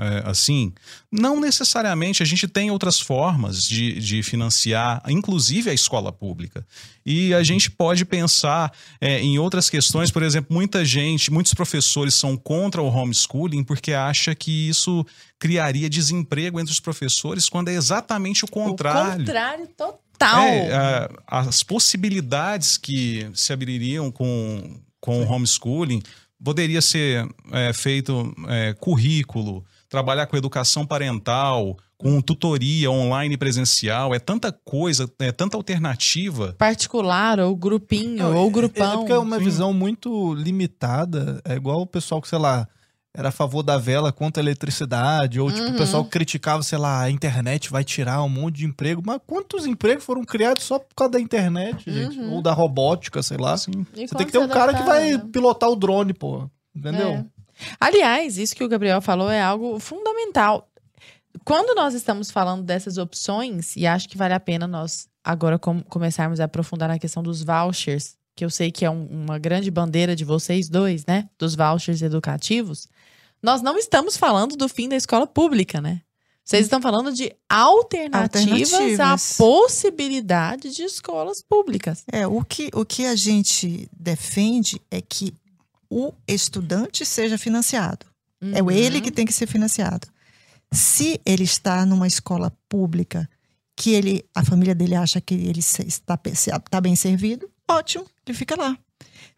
é, 0.00 0.22
assim? 0.24 0.72
Não 1.10 1.40
necessariamente. 1.40 2.22
A 2.22 2.26
gente 2.26 2.46
tem 2.46 2.70
outras 2.70 3.00
formas 3.00 3.64
de, 3.64 3.98
de 3.98 4.22
financiar, 4.22 5.02
inclusive 5.08 5.70
a 5.70 5.74
escola 5.74 6.12
pública. 6.12 6.64
E 7.04 7.34
a 7.34 7.42
gente 7.42 7.68
pode 7.68 8.04
pensar 8.04 8.72
é, 9.00 9.20
em 9.20 9.40
outras 9.40 9.68
questões, 9.68 10.12
por 10.12 10.22
exemplo, 10.22 10.54
muita 10.54 10.84
gente, 10.84 11.32
muitos 11.32 11.52
professores 11.52 12.14
são 12.14 12.36
contra 12.36 12.80
o 12.80 12.86
homeschooling 12.86 13.64
porque 13.64 13.92
acha 13.92 14.36
que 14.36 14.68
isso 14.68 15.04
criaria 15.36 15.90
desemprego 15.90 16.60
entre 16.60 16.72
os 16.72 16.78
professores, 16.78 17.48
quando 17.48 17.66
é 17.68 17.74
exatamente 17.74 18.44
o 18.44 18.48
contrário. 18.48 19.14
O 19.14 19.16
contrário 19.18 19.66
total. 19.76 20.42
É, 20.44 20.72
a- 20.72 21.10
as 21.40 21.64
possibilidades 21.64 22.76
que 22.76 23.28
se 23.34 23.52
abririam 23.52 24.12
com, 24.12 24.80
com 25.00 25.24
o 25.24 25.28
homeschooling 25.28 26.02
poderia 26.42 26.80
ser 26.80 27.26
é, 27.52 27.72
feito 27.72 28.34
é, 28.48 28.74
currículo, 28.74 29.64
trabalhar 29.88 30.26
com 30.26 30.36
educação 30.36 30.86
parental, 30.86 31.76
com 31.96 32.20
tutoria 32.20 32.90
online 32.90 33.34
e 33.34 33.38
presencial, 33.38 34.14
é 34.14 34.20
tanta 34.20 34.52
coisa, 34.52 35.10
é 35.18 35.32
tanta 35.32 35.56
alternativa. 35.56 36.54
Particular, 36.56 37.40
ou 37.40 37.56
grupinho, 37.56 38.18
Não, 38.18 38.36
ou 38.36 38.48
É 38.48 38.52
grupão. 38.52 38.98
porque 38.98 39.12
é 39.12 39.18
uma 39.18 39.38
sim. 39.38 39.44
visão 39.44 39.72
muito 39.72 40.32
limitada. 40.34 41.40
É 41.44 41.54
igual 41.54 41.80
o 41.80 41.86
pessoal 41.86 42.22
que, 42.22 42.28
sei 42.28 42.38
lá, 42.38 42.68
era 43.14 43.30
a 43.30 43.32
favor 43.32 43.62
da 43.62 43.76
vela 43.78 44.12
contra 44.12 44.40
a 44.40 44.44
eletricidade, 44.44 45.40
ou 45.40 45.50
tipo, 45.50 45.66
Uhum. 45.66 45.74
o 45.74 45.78
pessoal 45.78 46.04
que 46.04 46.10
criticava, 46.10 46.62
sei 46.62 46.78
lá, 46.78 47.02
a 47.02 47.10
internet 47.10 47.70
vai 47.70 47.82
tirar 47.82 48.22
um 48.22 48.28
monte 48.28 48.56
de 48.56 48.66
emprego. 48.66 49.02
Mas 49.04 49.20
quantos 49.26 49.66
empregos 49.66 50.04
foram 50.04 50.22
criados 50.24 50.62
só 50.64 50.78
por 50.78 50.94
causa 50.94 51.12
da 51.12 51.20
internet, 51.20 51.90
gente? 51.90 52.18
Uhum. 52.18 52.34
Ou 52.34 52.42
da 52.42 52.52
robótica, 52.52 53.22
sei 53.22 53.36
lá. 53.38 53.52
Assim, 53.54 53.72
Você 53.94 54.14
tem 54.14 54.26
que 54.26 54.32
ter 54.32 54.38
um 54.38 54.48
cara 54.48 54.74
que 54.74 54.82
vai 54.84 55.12
né? 55.16 55.22
pilotar 55.32 55.68
o 55.68 55.76
drone, 55.76 56.12
pô. 56.14 56.48
Entendeu? 56.74 57.08
É. 57.08 57.24
Aliás, 57.80 58.38
isso 58.38 58.54
que 58.54 58.62
o 58.62 58.68
Gabriel 58.68 59.00
falou 59.00 59.28
é 59.30 59.42
algo 59.42 59.80
fundamental. 59.80 60.68
Quando 61.44 61.74
nós 61.74 61.94
estamos 61.94 62.30
falando 62.30 62.62
dessas 62.62 62.98
opções, 62.98 63.74
e 63.76 63.86
acho 63.86 64.08
que 64.08 64.16
vale 64.18 64.34
a 64.34 64.40
pena 64.40 64.66
nós 64.66 65.08
agora 65.24 65.58
com- 65.58 65.82
começarmos 65.82 66.40
a 66.40 66.44
aprofundar 66.44 66.88
na 66.88 66.98
questão 66.98 67.22
dos 67.22 67.42
vouchers, 67.42 68.16
que 68.36 68.44
eu 68.44 68.50
sei 68.50 68.70
que 68.70 68.84
é 68.84 68.90
um- 68.90 69.06
uma 69.06 69.38
grande 69.38 69.70
bandeira 69.70 70.14
de 70.14 70.24
vocês 70.24 70.68
dois, 70.68 71.04
né? 71.04 71.28
Dos 71.38 71.54
vouchers 71.56 72.00
educativos. 72.02 72.88
Nós 73.42 73.62
não 73.62 73.76
estamos 73.78 74.16
falando 74.16 74.56
do 74.56 74.68
fim 74.68 74.88
da 74.88 74.96
escola 74.96 75.26
pública, 75.26 75.80
né? 75.80 76.02
Vocês 76.44 76.62
estão 76.64 76.80
falando 76.80 77.12
de 77.12 77.30
alternativas, 77.46 78.72
Alternativas. 78.72 79.00
à 79.00 79.36
possibilidade 79.36 80.70
de 80.74 80.82
escolas 80.82 81.42
públicas. 81.42 82.04
É, 82.10 82.26
o 82.26 82.42
que, 82.42 82.70
o 82.72 82.86
que 82.86 83.04
a 83.04 83.14
gente 83.14 83.86
defende 83.92 84.80
é 84.90 85.00
que 85.02 85.34
o 85.90 86.12
estudante 86.26 87.04
seja 87.04 87.36
financiado. 87.36 88.06
É 88.52 88.62
Uhum. 88.62 88.70
ele 88.70 89.00
que 89.00 89.10
tem 89.10 89.26
que 89.26 89.32
ser 89.32 89.46
financiado. 89.46 90.08
Se 90.72 91.20
ele 91.26 91.44
está 91.44 91.84
numa 91.84 92.06
escola 92.06 92.50
pública 92.68 93.28
que 93.76 93.90
ele, 93.90 94.24
a 94.34 94.44
família 94.44 94.74
dele 94.74 94.94
acha 94.94 95.20
que 95.20 95.34
ele 95.34 95.60
está, 95.60 96.18
está 96.24 96.80
bem 96.80 96.96
servido, 96.96 97.48
ótimo, 97.68 98.06
ele 98.26 98.36
fica 98.36 98.56
lá. 98.56 98.76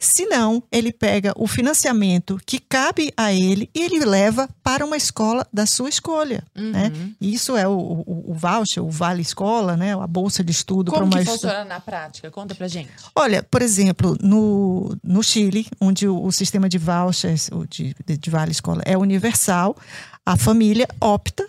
Se 0.03 0.24
não, 0.24 0.62
ele 0.73 0.93
pega 0.95 1.35
o 1.37 1.47
financiamento 1.47 2.41
que 2.47 2.59
cabe 2.59 3.12
a 3.15 3.35
ele 3.35 3.69
e 3.74 3.82
ele 3.82 4.03
leva 4.03 4.49
para 4.62 4.82
uma 4.82 4.97
escola 4.97 5.47
da 5.53 5.66
sua 5.66 5.91
escolha. 5.91 6.43
né? 6.55 6.91
Uhum. 6.95 7.15
Isso 7.20 7.55
é 7.55 7.69
o, 7.69 7.73
o, 7.73 8.31
o 8.31 8.35
voucher, 8.35 8.82
o 8.82 8.89
Vale 8.89 9.20
Escola, 9.20 9.77
né? 9.77 9.93
a 9.95 10.07
bolsa 10.07 10.43
de 10.43 10.53
estudo 10.53 10.91
para 10.91 11.01
Como 11.01 11.12
que 11.12 11.19
estu- 11.19 11.32
funciona 11.32 11.65
na 11.66 11.81
prática? 11.81 12.31
Conta 12.31 12.55
pra 12.55 12.66
gente. 12.66 12.91
Olha, 13.15 13.43
por 13.43 13.61
exemplo, 13.61 14.16
no, 14.23 14.97
no 15.05 15.23
Chile, 15.23 15.66
onde 15.78 16.09
o, 16.09 16.24
o 16.24 16.32
sistema 16.32 16.66
de 16.66 16.78
vouchers, 16.78 17.51
de, 17.69 17.95
de 18.16 18.31
Vale 18.31 18.53
Escola, 18.53 18.81
é 18.87 18.97
universal, 18.97 19.77
a 20.24 20.35
família 20.35 20.89
opta 20.99 21.47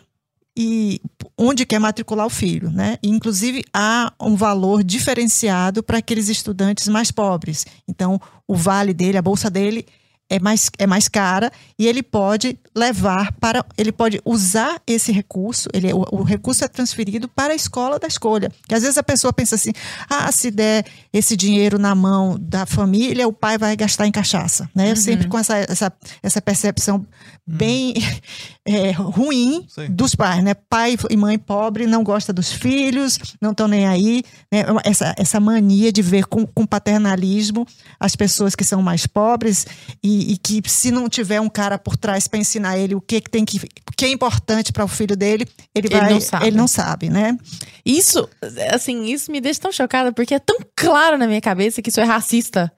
e 0.58 1.00
onde 1.38 1.66
quer 1.66 1.80
matricular 1.80 2.26
o 2.26 2.30
filho, 2.30 2.70
né? 2.70 2.98
Inclusive 3.02 3.64
há 3.74 4.14
um 4.20 4.36
valor 4.36 4.84
diferenciado 4.84 5.82
para 5.84 5.98
aqueles 5.98 6.30
estudantes 6.30 6.88
mais 6.88 7.12
pobres. 7.12 7.66
Então, 7.88 8.20
o 8.48 8.56
vale 8.56 8.94
dele, 8.94 9.18
a 9.18 9.22
bolsa 9.22 9.50
dele 9.50 9.86
é 10.32 10.40
mais, 10.40 10.72
é 10.80 10.88
mais 10.88 11.10
cara 11.10 11.52
e 11.78 11.86
ele 11.86 12.02
pode 12.02 12.58
levar 12.74 13.34
para, 13.34 13.66
ele 13.78 13.92
pode 13.92 14.22
usar 14.24 14.82
esse 14.88 15.12
recurso, 15.12 15.68
ele, 15.74 15.92
o, 15.92 16.06
o 16.10 16.24
recurso 16.24 16.64
é 16.64 16.70
transferido 16.70 17.28
para 17.28 17.52
a 17.52 17.56
escola 17.56 18.00
da 18.00 18.08
escolha. 18.08 18.50
Que 18.66 18.74
às 18.74 18.82
vezes 18.82 18.98
a 18.98 19.04
pessoa 19.04 19.34
pensa 19.34 19.56
assim, 19.56 19.74
ah, 20.10 20.32
se 20.32 20.50
der 20.50 20.86
esse 21.12 21.36
dinheiro 21.36 21.78
na 21.78 21.94
mão 21.94 22.38
da 22.40 22.66
família, 22.66 23.28
o 23.28 23.34
pai 23.34 23.58
vai 23.58 23.76
gastar 23.76 24.08
em 24.08 24.12
cachaça, 24.12 24.70
né? 24.74 24.96
Sempre 24.96 25.28
com 25.28 25.38
essa, 25.38 25.58
essa, 25.58 25.92
essa 26.24 26.42
percepção 26.42 27.06
bem 27.52 27.94
é, 28.66 28.92
ruim 28.92 29.66
Sim. 29.68 29.88
dos 29.90 30.16
pais, 30.16 30.44
né? 30.44 30.54
Pai 30.54 30.98
e 31.10 31.18
mãe 31.18 31.38
pobre 31.38 31.86
não 31.86 32.04
gosta 32.04 32.32
dos 32.32 32.52
filhos, 32.52 33.18
não 33.42 33.52
estão 33.52 33.68
nem 33.68 33.88
aí, 33.88 34.24
né? 34.52 34.64
Essa, 34.84 35.14
essa 35.18 35.40
mania 35.40 35.92
de 35.92 36.02
ver 36.02 36.26
com, 36.26 36.46
com 36.46 36.66
paternalismo 36.66 37.68
as 38.00 38.16
pessoas 38.16 38.56
que 38.56 38.64
são 38.64 38.82
mais 38.82 39.06
pobres 39.06 39.66
e, 40.04 40.34
e 40.34 40.38
que 40.38 40.62
se 40.70 40.92
não 40.92 41.10
tiver 41.10 41.42
um 41.42 41.50
cara 41.50 41.78
por 41.78 41.98
trás 41.98 42.28
para 42.28 42.40
ensinar 42.40 42.78
ele 42.78 42.96
o 42.96 43.02
que, 43.02 43.22
que 43.22 43.30
tem 43.30 43.44
que 43.46 43.58
o 43.58 43.92
que 43.96 44.06
é 44.06 44.10
importante 44.10 44.72
para 44.72 44.84
o 44.84 44.88
filho 44.88 45.16
dele, 45.16 45.48
ele 45.76 45.88
Ele 45.88 46.00
vai 46.00 46.10
não 46.14 46.22
sabe. 46.22 46.48
ele 46.48 46.58
não 46.58 46.68
sabe, 46.68 47.10
né? 47.10 47.38
Isso, 47.86 48.28
assim, 48.74 49.06
isso 49.06 49.32
me 49.32 49.42
deixa 49.42 49.60
tão 49.62 49.72
chocada, 49.72 50.12
porque 50.12 50.34
é 50.34 50.40
tão 50.40 50.60
claro 50.76 51.18
na 51.18 51.28
minha 51.28 51.42
cabeça 51.42 51.82
que 51.82 51.90
isso 51.90 52.00
é 52.00 52.04
racista 52.04 52.72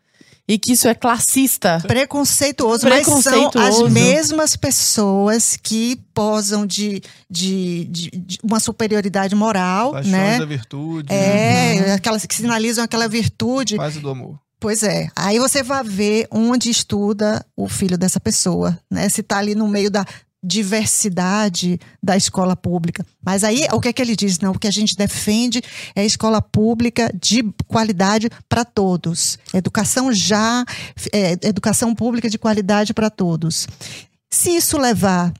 e 0.48 0.58
que 0.58 0.74
isso 0.74 0.88
é 0.88 0.94
classista. 0.94 1.80
Preconceituoso, 1.88 2.88
mas 2.88 3.06
são 3.06 3.22
Preconceituoso. 3.22 3.86
as 3.86 3.92
mesmas 3.92 4.56
pessoas 4.56 5.58
que 5.62 5.98
posam 6.14 6.66
de, 6.66 7.02
de, 7.30 7.86
de- 7.86 8.10
de 8.12 8.38
uma 8.44 8.60
superioridade 8.60 9.36
moral, 9.36 9.92
Paixões 9.94 10.12
né? 10.12 10.40
da 10.40 10.46
virtude, 10.46 11.14
É, 11.14 11.94
aquelas 11.94 12.26
que 12.26 12.36
sinalizam 12.36 12.84
aquela 12.84 13.08
virtude. 13.08 13.76
quase 13.76 14.00
do 14.00 14.10
amor. 14.10 14.38
Pois 14.60 14.82
é. 14.84 15.10
Aí 15.16 15.40
você 15.40 15.62
vai 15.62 15.84
ver 15.84 16.28
onde 16.32 16.70
estuda 16.70 17.46
o 17.56 17.68
filho 17.68 17.98
dessa 17.98 18.20
pessoa, 18.20 18.80
né? 18.90 19.10
Se 19.10 19.22
tá 19.22 19.38
ali 19.38 19.56
no 19.56 19.68
meio 19.68 19.92
da 19.92 20.06
diversidade 20.44 21.80
da 22.02 22.18
escola 22.18 22.56
pública. 22.56 23.06
Mas 23.24 23.44
aí, 23.44 23.66
o 23.72 23.80
que 23.80 23.88
é 23.88 23.94
que 23.94 24.02
ele 24.02 24.16
diz? 24.16 24.40
Não, 24.40 24.52
o 24.52 24.60
que 24.60 24.68
a 24.68 24.72
gente 24.72 24.96
defende 24.98 25.62
é 25.96 26.02
a 26.02 26.06
escola 26.06 26.42
pública 26.42 27.12
de 27.20 27.44
qualidade 27.68 28.30
para 28.50 28.66
todos. 28.66 29.40
Educação 29.54 30.12
já, 30.12 30.66
é, 31.14 31.32
educação 31.48 31.96
pública 31.96 32.30
de 32.30 32.38
qualidade 32.38 32.94
para 32.94 33.10
todos. 33.10 33.68
Se 34.32 34.50
isso 34.50 34.78
levar 34.78 35.32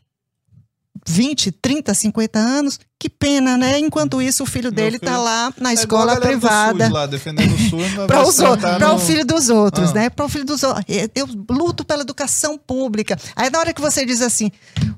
20, 1.08 1.52
30, 1.52 1.94
50 1.94 2.40
anos, 2.40 2.80
que 3.00 3.10
pena, 3.10 3.58
né? 3.58 3.78
Enquanto 3.80 4.22
isso, 4.22 4.44
o 4.44 4.46
filho 4.46 4.72
dele 4.72 4.98
filho- 5.00 5.12
tá 5.12 5.18
lá 5.18 5.54
na 5.60 5.72
É 5.72 5.74
escola 5.74 6.20
privada 6.20 6.86
SUS 6.86 6.94
lá, 6.94 7.06
defendendo 7.06 7.54
o 7.54 7.58
SUS, 7.58 7.94
mas 7.96 8.08
para 8.08 8.22
os 8.28 8.40
outros, 8.40 8.72
para 8.78 8.88
no- 8.88 8.96
o 8.96 9.00
filho 9.00 9.26
dos 9.26 9.50
outros, 9.50 9.90
Ah. 9.90 9.94
né? 9.94 10.10
Para 10.10 10.26
o 10.26 10.30
filho 10.30 10.46
dos 10.46 10.64
outros. 10.64 10.86
Eu 11.14 11.28
luto 11.50 11.84
pela 11.84 12.02
educação 12.04 12.58
pública. 12.58 13.18
Aí 13.36 13.50
na 13.50 13.60
hora 13.60 13.74
que 13.74 13.82
você 13.82 14.06
diz 14.06 14.22
assim, 14.22 14.50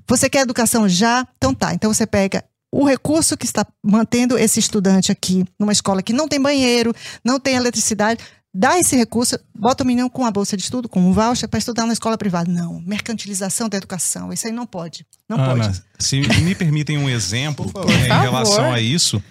você 0.08 0.30
quer 0.30 0.42
educação 0.42 0.88
já? 0.88 1.26
Então 1.38 1.54
tá. 1.54 1.74
Então 1.74 1.92
você 1.94 2.06
pega 2.06 2.44
o 2.72 2.84
recurso 2.86 3.38
que 3.38 3.46
está 3.46 3.66
mantendo 3.84 4.38
esse 4.38 4.60
estudante 4.60 5.10
aqui 5.12 5.46
numa 5.58 5.72
escola 5.72 6.04
que 6.04 6.12
não 6.12 6.28
tem 6.28 6.42
banheiro, 6.42 6.94
não 7.24 7.40
tem 7.40 7.56
eletricidade, 7.56 8.20
dá 8.58 8.80
esse 8.80 8.96
recurso, 8.96 9.38
bota 9.54 9.84
o 9.84 9.86
menino 9.88 10.10
com 10.10 10.26
a 10.26 10.32
bolsa 10.32 10.56
de 10.56 10.64
estudo, 10.64 10.88
com 10.88 11.02
um 11.02 11.12
voucher 11.12 11.50
para 11.50 11.60
estudar 11.60 11.86
na 11.86 11.92
escola 11.92 12.18
privada. 12.18 12.50
Não, 12.50 12.80
mercantilização 12.80 13.68
da 13.68 13.76
educação, 13.76 14.32
isso 14.32 14.48
aí 14.48 14.54
não 14.54 14.66
pode. 14.66 15.06
Não 15.28 15.38
Ana, 15.38 15.66
pode. 15.66 15.84
se 16.00 16.22
me 16.42 16.56
permitem 16.56 16.98
um 16.98 17.10
exemplo 17.10 17.66
né, 17.86 18.08
em 18.08 18.22
relação 18.22 18.72
a 18.72 18.80
isso. 18.80 19.22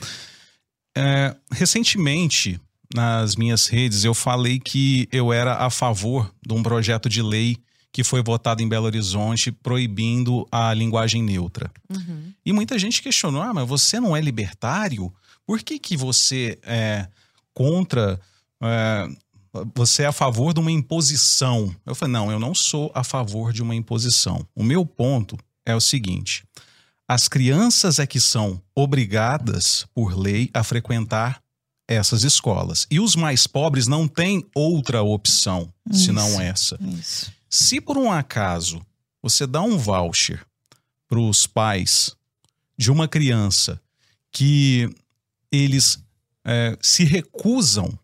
É, 0.95 1.35
recentemente, 1.51 2.61
nas 2.95 3.35
minhas 3.35 3.67
redes, 3.67 4.05
eu 4.05 4.13
falei 4.13 4.61
que 4.61 5.09
eu 5.11 5.33
era 5.33 5.55
a 5.55 5.71
favor 5.71 6.31
de 6.47 6.53
um 6.53 6.63
projeto 6.63 7.09
de 7.09 7.23
lei 7.23 7.57
que 7.91 8.05
foi 8.05 8.23
votado 8.23 8.63
em 8.63 8.69
Belo 8.69 8.87
Horizonte 8.87 9.51
proibindo 9.51 10.47
a 10.53 10.75
linguagem 10.75 11.23
neutra. 11.23 11.71
Uhum. 11.89 12.33
E 12.45 12.53
muita 12.53 12.79
gente 12.79 13.01
questionou: 13.01 13.41
ah, 13.41 13.55
mas 13.55 13.67
você 13.67 13.99
não 13.99 14.15
é 14.15 14.21
libertário? 14.21 15.11
Por 15.47 15.63
que, 15.63 15.79
que 15.79 15.97
você 15.97 16.59
é 16.63 17.07
contra 17.55 18.21
é, 18.65 19.09
você 19.75 20.03
é 20.03 20.07
a 20.07 20.13
favor 20.13 20.53
de 20.53 20.61
uma 20.61 20.73
imposição. 20.73 21.75
Eu 21.87 21.95
falei, 21.95 22.13
não, 22.13 22.31
eu 22.31 22.39
não 22.39 22.55
sou 22.55 22.91
a 22.95 23.05
favor 23.05 23.53
de 23.53 23.63
uma 23.63 23.75
imposição. 23.75 24.47
O 24.55 24.63
meu 24.63 24.85
ponto 24.85 25.39
é 25.65 25.75
o 25.75 25.81
seguinte: 25.81 26.45
as 27.07 27.29
crianças 27.29 27.99
é 27.99 28.07
que 28.07 28.21
são 28.21 28.61
obrigadas, 28.75 29.87
por 29.95 30.19
lei, 30.19 30.51
a 30.53 30.65
frequentar 30.65 31.43
essas 31.87 32.25
escolas. 32.25 32.87
E 32.91 32.99
os 32.99 33.15
mais 33.15 33.47
pobres 33.47 33.87
não 33.87 34.09
têm 34.09 34.45
outra 34.55 35.03
opção 35.03 35.73
Isso. 35.91 36.07
senão 36.07 36.41
essa. 36.41 36.79
Isso. 36.81 37.33
Se 37.49 37.81
por 37.81 37.99
um 37.99 38.11
acaso 38.11 38.81
você 39.23 39.47
dá 39.47 39.63
um 39.63 39.79
voucher 39.79 40.45
para 41.09 41.19
os 41.21 41.47
pais 41.47 42.15
de 42.77 42.91
uma 42.91 43.07
criança 43.07 43.81
que 44.33 44.91
eles 45.53 46.03
é, 46.45 46.77
se 46.81 47.05
recusam 47.05 47.97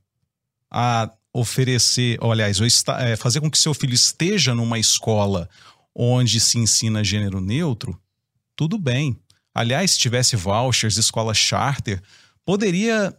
a 0.71 1.11
oferecer, 1.33 2.19
ou, 2.21 2.33
aliás, 2.33 2.61
esta- 2.61 3.01
é, 3.01 3.17
fazer 3.17 3.41
com 3.41 3.51
que 3.51 3.59
seu 3.59 3.73
filho 3.73 3.95
esteja 3.95 4.55
numa 4.55 4.79
escola 4.79 5.49
onde 5.95 6.41
se 6.41 6.59
ensina 6.59 7.05
gênero 7.05 7.41
neutro, 7.41 7.99
tudo 8.57 8.79
bem. 8.79 9.17
Aliás, 9.55 9.93
se 9.93 9.99
tivesse 9.99 10.37
vouchers, 10.37 10.97
escola 10.97 11.35
charter, 11.35 12.01
poderia 12.45 13.15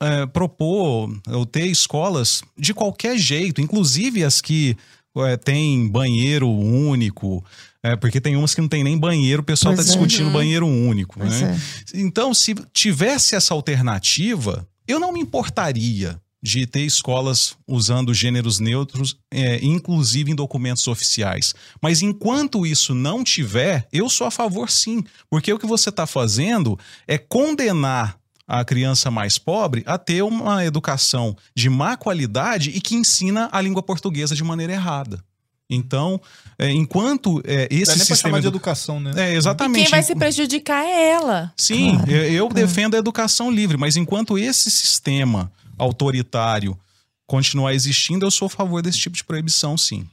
é, 0.00 0.26
propor 0.26 1.10
ou 1.28 1.46
ter 1.46 1.66
escolas 1.66 2.42
de 2.58 2.74
qualquer 2.74 3.16
jeito, 3.16 3.60
inclusive 3.60 4.24
as 4.24 4.40
que 4.40 4.76
é, 5.16 5.36
têm 5.36 5.88
banheiro 5.88 6.50
único, 6.50 7.44
é, 7.82 7.94
porque 7.96 8.20
tem 8.20 8.36
umas 8.36 8.54
que 8.54 8.60
não 8.60 8.68
tem 8.68 8.82
nem 8.82 8.98
banheiro, 8.98 9.42
o 9.42 9.44
pessoal 9.44 9.72
está 9.72 9.84
é. 9.84 9.86
discutindo 9.86 10.30
banheiro 10.30 10.66
único. 10.66 11.20
Né? 11.20 11.56
é. 11.94 11.98
Então, 11.98 12.34
se 12.34 12.54
tivesse 12.72 13.36
essa 13.36 13.54
alternativa, 13.54 14.66
eu 14.86 14.98
não 14.98 15.12
me 15.12 15.20
importaria 15.20 16.20
de 16.44 16.66
ter 16.66 16.82
escolas 16.82 17.56
usando 17.66 18.12
gêneros 18.12 18.60
neutros, 18.60 19.16
é, 19.32 19.58
inclusive 19.64 20.30
em 20.30 20.34
documentos 20.34 20.86
oficiais. 20.86 21.54
Mas 21.80 22.02
enquanto 22.02 22.66
isso 22.66 22.94
não 22.94 23.24
tiver, 23.24 23.88
eu 23.90 24.10
sou 24.10 24.26
a 24.26 24.30
favor 24.30 24.70
sim. 24.70 25.02
Porque 25.30 25.50
o 25.50 25.58
que 25.58 25.66
você 25.66 25.88
está 25.88 26.06
fazendo 26.06 26.78
é 27.08 27.16
condenar 27.16 28.18
a 28.46 28.62
criança 28.62 29.10
mais 29.10 29.38
pobre 29.38 29.82
a 29.86 29.96
ter 29.96 30.22
uma 30.22 30.62
educação 30.66 31.34
de 31.56 31.70
má 31.70 31.96
qualidade 31.96 32.68
e 32.74 32.78
que 32.78 32.94
ensina 32.94 33.48
a 33.50 33.58
língua 33.62 33.82
portuguesa 33.82 34.34
de 34.34 34.44
maneira 34.44 34.74
errada. 34.74 35.24
Então, 35.70 36.20
é, 36.58 36.70
enquanto 36.70 37.40
é, 37.46 37.66
esse 37.70 37.92
é 37.92 37.96
nem 37.96 38.04
pra 38.04 38.14
sistema 38.16 38.16
chamar 38.16 38.40
de 38.40 38.46
edu- 38.48 38.56
educação, 38.58 39.00
né? 39.00 39.12
É, 39.16 39.32
E 39.32 39.36
exatamente. 39.36 39.84
quem 39.84 39.90
vai 39.90 40.02
se 40.02 40.14
prejudicar 40.14 40.84
é 40.84 41.08
ela. 41.12 41.50
Sim, 41.56 41.96
Claro, 41.96 42.10
eu, 42.10 42.22
eu 42.32 42.48
claro. 42.50 42.66
defendo 42.66 42.94
a 42.96 42.98
educação 42.98 43.50
livre, 43.50 43.78
mas 43.78 43.96
enquanto 43.96 44.36
esse 44.38 44.70
sistema 44.70 45.50
autoritário 45.78 46.78
continuar 47.26 47.72
existindo, 47.74 48.26
eu 48.26 48.30
sou 48.30 48.46
a 48.46 48.50
favor 48.50 48.82
desse 48.82 48.98
tipo 48.98 49.16
de 49.16 49.24
proibição, 49.24 49.76
sim. 49.78 50.08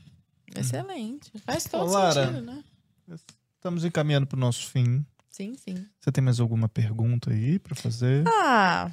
Excelente. 0.55 1.31
Faz 1.45 1.65
todo 1.65 1.89
Ô, 1.89 1.91
Lara. 1.91 2.25
sentido, 2.27 2.41
né? 2.41 2.63
Estamos 3.55 3.83
encaminhando 3.85 4.25
para 4.27 4.37
o 4.37 4.39
nosso 4.39 4.67
fim. 4.67 5.05
Sim, 5.29 5.55
sim. 5.55 5.85
Você 5.99 6.11
tem 6.11 6.23
mais 6.23 6.39
alguma 6.39 6.67
pergunta 6.67 7.31
aí 7.31 7.59
para 7.59 7.75
fazer? 7.75 8.23
Ah. 8.27 8.91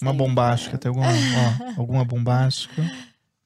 Uma 0.00 0.10
sei. 0.12 0.18
bombástica, 0.18 0.78
tem 0.78 0.88
alguma, 0.88 1.08
ó, 1.08 1.72
alguma 1.80 2.04
bombástica? 2.04 2.82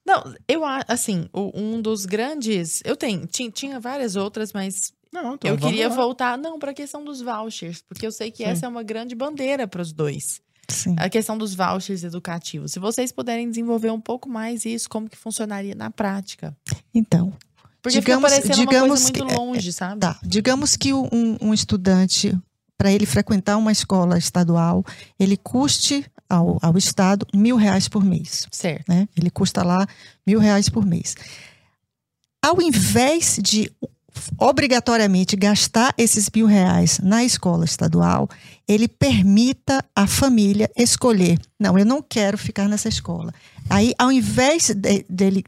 Não, 0.05 0.35
eu 0.49 0.65
acho, 0.65 0.85
assim, 0.89 1.29
um 1.33 1.81
dos 1.81 2.05
grandes. 2.05 2.83
Eu 2.85 2.97
tenho, 2.97 3.27
tinha, 3.27 3.51
tinha 3.51 3.81
várias 3.81 4.17
outras, 4.17 4.53
mas 4.53 4.93
Não, 5.13 5.35
então 5.35 5.51
eu 5.51 5.57
queria 5.57 5.89
lá. 5.89 5.95
voltar, 5.95 6.37
não, 6.37 6.59
para 6.59 6.73
a 6.73 6.75
questão 6.75 7.05
dos 7.05 7.21
vouchers, 7.21 7.83
porque 7.83 8.07
eu 8.07 8.13
sei 8.13 8.31
que 8.31 8.39
Sim. 8.45 8.51
essa 8.51 8.67
é 8.67 8.69
uma 8.69 8.83
grande 8.83 9.15
bandeira 9.15 9.67
para 9.67 9.81
os 9.81 9.93
dois. 9.93 10.41
Sim. 10.69 10.95
A 10.99 11.09
questão 11.11 11.37
dos 11.37 11.55
vouchers 11.55 12.03
educativos. 12.05 12.73
Se 12.73 12.79
vocês 12.79 13.13
puderem 13.13 13.49
desenvolver 13.49 13.91
um 13.91 14.01
pouco 14.01 14.29
mais 14.29 14.65
isso, 14.65 14.89
como 14.89 15.09
que 15.09 15.17
funcionaria 15.17 15.75
na 15.75 15.91
prática? 15.91 16.57
Então, 16.95 17.33
Porque 17.83 17.99
Digamos- 17.99 18.33
fica 18.33 18.55
digamos 18.55 18.89
coisa 18.89 19.03
muito 19.03 19.27
que- 19.27 19.35
longe, 19.35 19.73
sabe? 19.73 20.01
tá. 20.01 20.19
Digamos 20.23 20.77
que 20.77 20.95
um, 20.95 21.37
um 21.41 21.53
estudante, 21.53 22.33
para 22.79 22.93
ele 22.93 23.05
frequentar 23.05 23.57
uma 23.57 23.73
escola 23.73 24.17
estadual, 24.17 24.85
ele 25.19 25.37
custe 25.37 26.07
ao, 26.29 26.59
ao 26.63 26.79
Estado 26.79 27.27
mil 27.35 27.57
reais 27.57 27.89
por 27.89 28.05
mês. 28.05 28.47
Certo. 28.53 28.89
né? 28.89 29.09
Ele 29.17 29.31
custa 29.31 29.63
lá 29.65 29.85
mil 30.27 30.39
reais 30.39 30.69
por 30.69 30.87
mês. 30.87 31.15
Ao 32.41 32.61
invés 32.63 33.39
de 33.43 33.71
obrigatoriamente 34.39 35.37
gastar 35.37 35.95
esses 35.97 36.29
mil 36.35 36.47
reais 36.47 36.99
na 37.03 37.25
escola 37.25 37.65
estadual, 37.65 38.29
ele 38.69 38.89
permita 38.89 39.85
a 39.95 40.07
família 40.07 40.71
escolher. 40.77 41.39
Não, 41.59 41.79
eu 41.79 41.85
não 41.85 42.03
quero 42.03 42.37
ficar 42.39 42.69
nessa 42.69 42.89
escola. 42.89 43.33
Aí, 43.71 43.93
ao 43.99 44.11
invés 44.13 44.71
de- 44.75 45.05
dele 45.09 45.45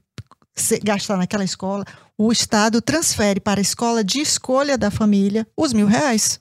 gastar 0.83 1.17
naquela 1.17 1.45
escola, 1.45 1.85
o 2.17 2.31
Estado 2.31 2.81
transfere 2.81 3.41
para 3.41 3.61
a 3.61 3.63
escola 3.63 4.05
de 4.05 4.21
escolha 4.21 4.79
da 4.79 4.91
família 4.91 5.47
os 5.57 5.73
mil 5.73 5.87
reais. 5.87 6.41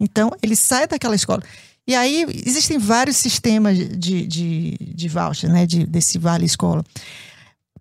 Então, 0.00 0.32
ele 0.42 0.56
sai 0.56 0.86
daquela 0.88 1.14
escola. 1.14 1.42
E 1.86 1.94
aí, 1.94 2.26
existem 2.46 2.78
vários 2.78 3.16
sistemas 3.16 3.76
de, 3.76 4.26
de, 4.26 4.76
de 4.94 5.08
voucher, 5.08 5.50
né? 5.50 5.66
De, 5.66 5.84
desse 5.84 6.18
Vale 6.18 6.44
Escola. 6.44 6.84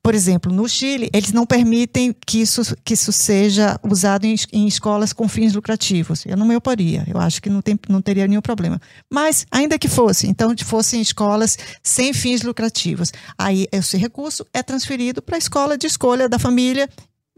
Por 0.03 0.15
exemplo, 0.15 0.51
no 0.51 0.67
Chile, 0.67 1.11
eles 1.13 1.31
não 1.31 1.45
permitem 1.45 2.15
que 2.25 2.41
isso, 2.41 2.75
que 2.83 2.95
isso 2.95 3.11
seja 3.11 3.79
usado 3.83 4.25
em, 4.25 4.35
em 4.51 4.67
escolas 4.67 5.13
com 5.13 5.29
fins 5.29 5.53
lucrativos. 5.53 6.25
Eu 6.25 6.35
não 6.35 6.45
me 6.45 6.55
oporia, 6.55 7.03
eu 7.07 7.19
acho 7.19 7.39
que 7.39 7.51
não, 7.51 7.61
tem, 7.61 7.79
não 7.87 8.01
teria 8.01 8.27
nenhum 8.27 8.41
problema. 8.41 8.81
Mas, 9.07 9.45
ainda 9.51 9.77
que 9.77 9.87
fosse, 9.87 10.25
então, 10.27 10.55
fossem 10.65 11.01
escolas 11.01 11.55
sem 11.83 12.13
fins 12.13 12.41
lucrativos, 12.41 13.11
aí 13.37 13.67
esse 13.71 13.95
recurso 13.95 14.43
é 14.51 14.63
transferido 14.63 15.21
para 15.21 15.35
a 15.35 15.37
escola 15.39 15.77
de 15.77 15.85
escolha 15.85 16.27
da 16.27 16.39
família, 16.39 16.89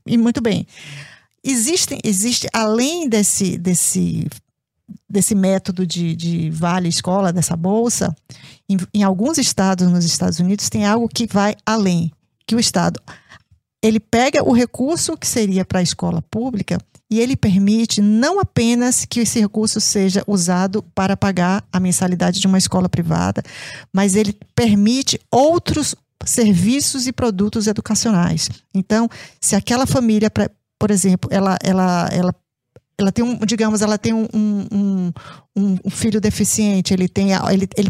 e 0.06 0.18
muito 0.18 0.42
bem. 0.42 0.66
Existem, 1.44 2.00
existe, 2.02 2.48
além 2.54 3.10
desse, 3.10 3.58
desse, 3.58 4.26
desse 5.10 5.36
método 5.36 5.86
de, 5.86 6.16
de 6.16 6.50
vale 6.50 6.88
escola, 6.88 7.34
dessa 7.34 7.58
bolsa, 7.58 8.16
em, 8.70 8.78
em 8.94 9.04
alguns 9.04 9.38
estados 9.38 9.92
nos 9.92 10.06
Estados 10.06 10.40
Unidos 10.40 10.70
tem 10.70 10.86
algo 10.86 11.10
que 11.10 11.28
vai 11.28 11.56
além, 11.66 12.10
que 12.54 12.58
o 12.58 12.60
estado 12.60 13.00
ele 13.82 14.00
pega 14.00 14.44
o 14.48 14.54
recurso 14.54 15.18
que 15.18 15.28
seria 15.28 15.66
para 15.66 15.80
a 15.80 15.84
escola 15.84 16.22
pública 16.32 16.78
e 17.12 17.20
ele 17.20 17.36
permite 17.36 18.02
não 18.02 18.40
apenas 18.40 19.06
que 19.06 19.20
esse 19.20 19.40
recurso 19.40 19.82
seja 19.82 20.24
usado 20.26 20.82
para 20.96 21.18
pagar 21.18 21.66
a 21.72 21.80
mensalidade 21.80 22.40
de 22.40 22.48
uma 22.48 22.58
escola 22.58 22.88
privada, 22.88 23.44
mas 23.92 24.16
ele 24.16 24.34
permite 24.56 25.20
outros 25.30 25.96
serviços 26.26 27.08
e 27.08 27.12
produtos 27.12 27.68
educacionais. 27.68 28.50
Então, 28.74 29.10
se 29.42 29.56
aquela 29.56 29.86
família, 29.86 30.32
por 30.80 30.90
exemplo, 30.90 31.30
ela, 31.34 31.58
ela, 31.62 32.08
ela 32.12 32.36
ela 32.98 33.12
tem 33.12 33.26
um, 33.26 33.38
digamos, 33.46 33.82
ela 33.82 33.98
tem 33.98 34.14
um, 34.14 34.28
um, 34.34 34.68
um- 35.58 35.78
um- 35.86 35.90
filho 35.90 36.22
deficiente, 36.22 36.94
ele 36.94 37.10
tem 37.10 37.30
ele, 37.52 37.68
ele, 37.76 37.90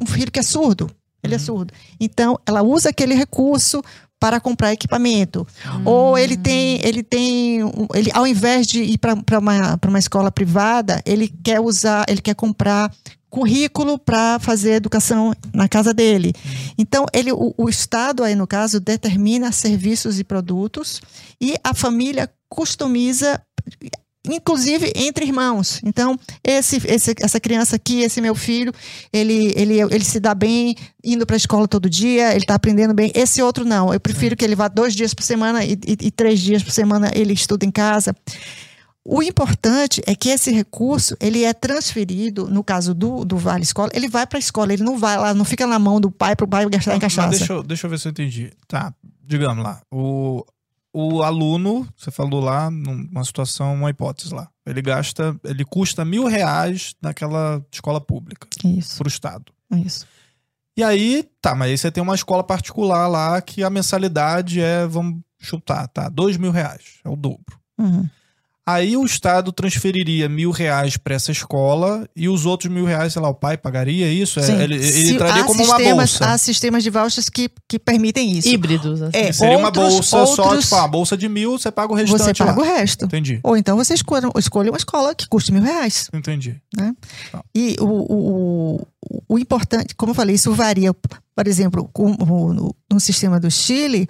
um 0.00 0.06
filho 0.06 0.32
que 0.32 0.40
é 0.40 0.42
surdo, 0.42 0.90
ele 1.28 1.36
é 1.36 1.38
surdo. 1.38 1.72
Então, 2.00 2.38
ela 2.46 2.62
usa 2.62 2.90
aquele 2.90 3.14
recurso 3.14 3.82
para 4.20 4.40
comprar 4.40 4.72
equipamento. 4.72 5.46
Ou 5.84 6.18
ele 6.18 6.36
tem, 6.36 6.80
ele 6.84 7.02
tem, 7.02 7.60
ele, 7.94 8.10
ao 8.12 8.26
invés 8.26 8.66
de 8.66 8.82
ir 8.82 8.98
para 8.98 9.38
uma, 9.38 9.78
pra 9.78 9.90
uma 9.90 9.98
escola 9.98 10.30
privada, 10.30 11.00
ele 11.06 11.28
quer 11.28 11.60
usar, 11.60 12.04
ele 12.08 12.20
quer 12.20 12.34
comprar 12.34 12.92
currículo 13.30 13.98
para 13.98 14.38
fazer 14.38 14.72
educação 14.72 15.34
na 15.52 15.68
casa 15.68 15.92
dele. 15.92 16.32
Então, 16.76 17.06
ele, 17.12 17.30
o, 17.30 17.54
o 17.56 17.68
Estado, 17.68 18.24
aí 18.24 18.34
no 18.34 18.46
caso, 18.46 18.80
determina 18.80 19.52
serviços 19.52 20.18
e 20.18 20.24
produtos 20.24 21.00
e 21.40 21.54
a 21.62 21.74
família 21.74 22.28
customiza 22.48 23.40
inclusive 24.28 24.92
entre 24.94 25.24
irmãos. 25.24 25.80
Então, 25.84 26.18
esse, 26.44 26.76
esse- 26.86 27.14
essa 27.20 27.40
criança 27.40 27.76
aqui, 27.76 28.00
esse 28.02 28.20
meu 28.20 28.34
filho, 28.34 28.72
ele, 29.12 29.52
ele, 29.56 29.80
ele 29.80 30.04
se 30.04 30.20
dá 30.20 30.34
bem 30.34 30.76
indo 31.02 31.26
para 31.26 31.36
a 31.36 31.38
escola 31.38 31.66
todo 31.66 31.88
dia, 31.90 32.30
ele 32.32 32.40
está 32.44 32.54
aprendendo 32.54 32.92
bem. 32.94 33.10
Esse 33.14 33.40
outro 33.42 33.64
não. 33.64 33.92
Eu 33.92 34.00
prefiro 34.00 34.36
que 34.36 34.44
ele 34.44 34.54
vá 34.54 34.68
dois 34.68 34.94
dias 34.94 35.14
por 35.14 35.22
semana 35.22 35.64
e, 35.64 35.72
e- 35.86 35.96
e 36.06 36.10
três 36.10 36.40
dias 36.40 36.62
por 36.62 36.70
semana 36.72 37.10
ele 37.14 37.32
estuda 37.32 37.64
em 37.64 37.70
casa. 37.70 38.14
O 39.10 39.22
importante 39.22 40.02
é 40.06 40.14
que 40.14 40.28
esse 40.28 40.50
recurso 40.50 41.16
ele 41.18 41.42
é 41.42 41.54
transferido, 41.54 42.46
no 42.46 42.62
caso 42.62 42.92
do, 42.92 43.24
do 43.24 43.38
Vale 43.38 43.62
Escola, 43.62 43.88
ele 43.94 44.06
vai 44.06 44.26
para 44.26 44.36
a 44.36 44.40
escola, 44.40 44.70
ele 44.70 44.82
não 44.82 44.98
vai 44.98 45.16
lá, 45.16 45.32
não 45.32 45.46
fica 45.46 45.66
na 45.66 45.78
mão 45.78 45.98
do 45.98 46.10
pai 46.10 46.36
para 46.36 46.44
o 46.44 46.48
pai 46.48 46.68
gastar 46.68 46.90
em 46.92 46.94
Mas 47.00 47.14
cachaça. 47.14 47.30
deixa, 47.38 47.52
eu, 47.54 47.62
deixa 47.62 47.86
eu 47.86 47.90
ver 47.90 47.98
se 47.98 48.06
eu 48.08 48.10
entendi. 48.10 48.52
Tá, 48.66 48.92
digamos 49.24 49.64
lá. 49.64 49.80
O, 49.90 50.44
o 50.92 51.22
aluno, 51.22 51.86
você 51.96 52.10
falou 52.10 52.40
lá, 52.40 52.70
numa 52.70 53.24
situação, 53.24 53.74
uma 53.74 53.90
hipótese 53.90 54.32
lá. 54.34 54.48
Ele 54.66 54.82
gasta, 54.82 55.38
ele 55.44 55.64
custa 55.64 56.04
mil 56.04 56.26
reais 56.26 56.94
naquela 57.00 57.64
escola 57.72 58.00
pública, 58.00 58.46
Isso, 58.64 58.98
pro 58.98 59.08
Estado. 59.08 59.52
isso. 59.84 60.06
E 60.76 60.82
aí, 60.82 61.28
tá, 61.42 61.54
mas 61.54 61.70
aí 61.70 61.78
você 61.78 61.90
tem 61.90 62.02
uma 62.02 62.14
escola 62.14 62.44
particular 62.44 63.08
lá 63.08 63.40
que 63.42 63.64
a 63.64 63.70
mensalidade 63.70 64.60
é, 64.60 64.86
vamos 64.86 65.20
chutar, 65.38 65.88
tá? 65.88 66.08
Dois 66.08 66.36
mil 66.36 66.52
reais. 66.52 67.00
É 67.04 67.08
o 67.08 67.16
dobro. 67.16 67.58
Uhum. 67.76 68.08
Aí 68.70 68.96
o 68.98 69.04
Estado 69.04 69.50
transferiria 69.50 70.28
mil 70.28 70.50
reais 70.50 70.98
para 70.98 71.14
essa 71.14 71.32
escola 71.32 72.06
e 72.14 72.28
os 72.28 72.44
outros 72.44 72.70
mil 72.70 72.84
reais, 72.84 73.14
sei 73.14 73.22
lá, 73.22 73.28
o 73.30 73.34
pai 73.34 73.56
pagaria 73.56 74.12
isso? 74.12 74.38
É, 74.40 74.42
Sim. 74.42 74.60
Ele, 74.60 74.74
ele 74.76 75.22
há 75.22 75.44
como 75.44 75.62
uma 75.64 75.76
sistemas- 75.76 76.10
bolsa. 76.18 76.24
Há 76.26 76.36
sistemas 76.38 76.82
de 76.82 76.90
vouchers 76.90 77.28
que, 77.30 77.50
que 77.66 77.78
permitem 77.78 78.32
isso. 78.32 78.46
Híbridos, 78.48 79.00
assim. 79.00 79.16
É, 79.16 79.32
Seria 79.32 79.56
uma 79.56 79.68
outros- 79.68 79.92
bolsa 79.94 80.08
só, 80.26 80.42
outros- 80.44 80.64
tipo, 80.64 80.76
uma 80.76 80.88
bolsa 80.88 81.16
de 81.16 81.28
mil, 81.30 81.58
você 81.58 81.70
paga 81.72 81.92
o 81.92 81.96
restante 81.96 82.18
Você 82.22 82.34
paga 82.44 82.52
lá. 82.52 82.58
o 82.58 82.62
resto. 82.76 83.06
Entendi, 83.06 83.40
Ou 83.42 83.56
então 83.56 83.74
você 83.76 83.94
escolha, 83.94 84.28
escolha 84.38 84.70
uma 84.70 84.76
escola 84.76 85.14
que 85.14 85.26
custe 85.26 85.50
mil 85.50 85.62
reais. 85.62 86.10
entendi. 86.12 86.60
E 87.54 87.76
o, 87.80 87.84
o, 87.86 88.76
o, 88.76 88.86
o 89.30 89.38
importante, 89.38 89.94
como 89.94 90.10
eu 90.10 90.14
falei, 90.14 90.34
isso 90.34 90.52
varia. 90.52 90.92
Por 90.94 91.46
exemplo, 91.46 91.88
com, 91.92 92.10
no, 92.10 92.74
no 92.92 93.00
sistema 93.00 93.38
do 93.40 93.50
Chile, 93.50 94.08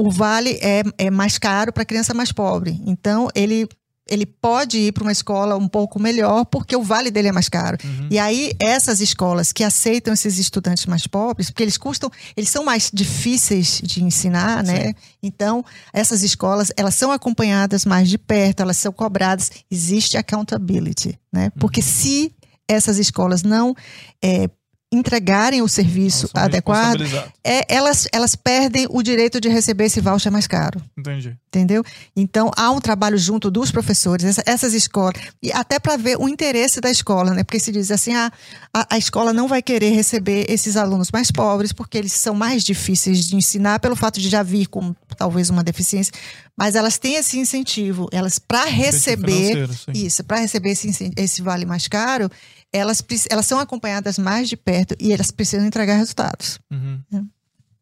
o 0.00 0.10
vale 0.10 0.58
é, 0.62 0.82
é 0.98 1.10
mais 1.10 1.38
caro 1.38 1.72
para 1.72 1.82
a 1.82 1.86
criança 1.86 2.14
mais 2.14 2.32
pobre. 2.32 2.80
Então, 2.86 3.28
ele, 3.34 3.68
ele 4.08 4.24
pode 4.24 4.78
ir 4.78 4.92
para 4.92 5.02
uma 5.02 5.12
escola 5.12 5.56
um 5.56 5.68
pouco 5.68 6.00
melhor 6.00 6.44
porque 6.46 6.74
o 6.74 6.82
vale 6.82 7.10
dele 7.10 7.28
é 7.28 7.32
mais 7.32 7.48
caro. 7.48 7.76
Uhum. 7.84 8.08
E 8.10 8.18
aí, 8.18 8.52
essas 8.58 9.00
escolas 9.00 9.52
que 9.52 9.62
aceitam 9.62 10.14
esses 10.14 10.38
estudantes 10.38 10.86
mais 10.86 11.06
pobres, 11.06 11.50
porque 11.50 11.62
eles 11.62 11.76
custam, 11.76 12.10
eles 12.36 12.48
são 12.48 12.64
mais 12.64 12.90
difíceis 12.92 13.80
de 13.82 14.02
ensinar, 14.02 14.64
né? 14.64 14.94
Então, 15.22 15.64
essas 15.92 16.22
escolas, 16.22 16.72
elas 16.76 16.94
são 16.94 17.12
acompanhadas 17.12 17.84
mais 17.84 18.08
de 18.08 18.16
perto, 18.16 18.60
elas 18.60 18.78
são 18.78 18.92
cobradas, 18.92 19.50
existe 19.70 20.16
accountability, 20.16 21.18
né? 21.32 21.50
Porque 21.58 21.82
se 21.82 22.34
essas 22.66 22.98
escolas 22.98 23.42
não 23.42 23.74
é, 24.22 24.48
entregarem 24.92 25.62
o 25.62 25.68
serviço 25.68 26.26
adequado, 26.34 27.00
é, 27.44 27.64
elas, 27.72 28.08
elas 28.12 28.34
perdem 28.34 28.86
o 28.90 29.02
direito 29.02 29.40
de 29.40 29.48
receber 29.48 29.84
esse 29.84 30.00
voucher 30.00 30.32
mais 30.32 30.46
caro 30.48 30.82
Entendi. 30.98 31.36
entendeu? 31.46 31.84
Então 32.16 32.50
há 32.56 32.70
um 32.72 32.80
trabalho 32.80 33.16
junto 33.16 33.50
dos 33.52 33.70
professores, 33.70 34.24
essa- 34.24 34.42
essas 34.44 34.74
escolas, 34.74 35.14
e 35.40 35.52
até 35.52 35.78
para 35.78 35.96
ver 35.96 36.16
o 36.18 36.28
interesse 36.28 36.80
da 36.80 36.90
escola, 36.90 37.32
né? 37.32 37.44
Porque 37.44 37.60
se 37.60 37.70
diz 37.70 37.90
assim, 37.92 38.14
ah, 38.14 38.32
a, 38.74 38.94
a 38.94 38.98
escola 38.98 39.32
não 39.32 39.46
vai 39.46 39.62
querer 39.62 39.90
receber 39.90 40.46
esses 40.48 40.76
alunos 40.76 41.08
mais 41.12 41.30
pobres 41.30 41.72
porque 41.72 41.96
eles 41.96 42.12
são 42.12 42.34
mais 42.34 42.64
difíceis 42.64 43.26
de 43.28 43.36
ensinar 43.36 43.78
pelo 43.78 43.94
fato 43.94 44.18
de 44.20 44.28
já 44.28 44.42
vir 44.42 44.66
com 44.66 44.92
talvez 45.16 45.50
uma 45.50 45.62
deficiência, 45.62 46.12
mas 46.60 46.74
elas 46.74 46.98
têm 46.98 47.14
esse 47.14 47.38
incentivo, 47.38 48.06
elas 48.12 48.38
para 48.38 48.66
receber 48.66 49.66
isso, 49.94 50.22
para 50.22 50.40
receber 50.40 50.72
esse, 50.72 51.10
esse 51.16 51.40
vale 51.40 51.64
mais 51.64 51.88
caro, 51.88 52.30
elas, 52.70 53.02
elas 53.30 53.46
são 53.46 53.58
acompanhadas 53.58 54.18
mais 54.18 54.46
de 54.46 54.58
perto 54.58 54.94
e 55.00 55.10
elas 55.10 55.30
precisam 55.30 55.66
entregar 55.66 55.96
resultados. 55.96 56.60
Uhum. 56.70 57.00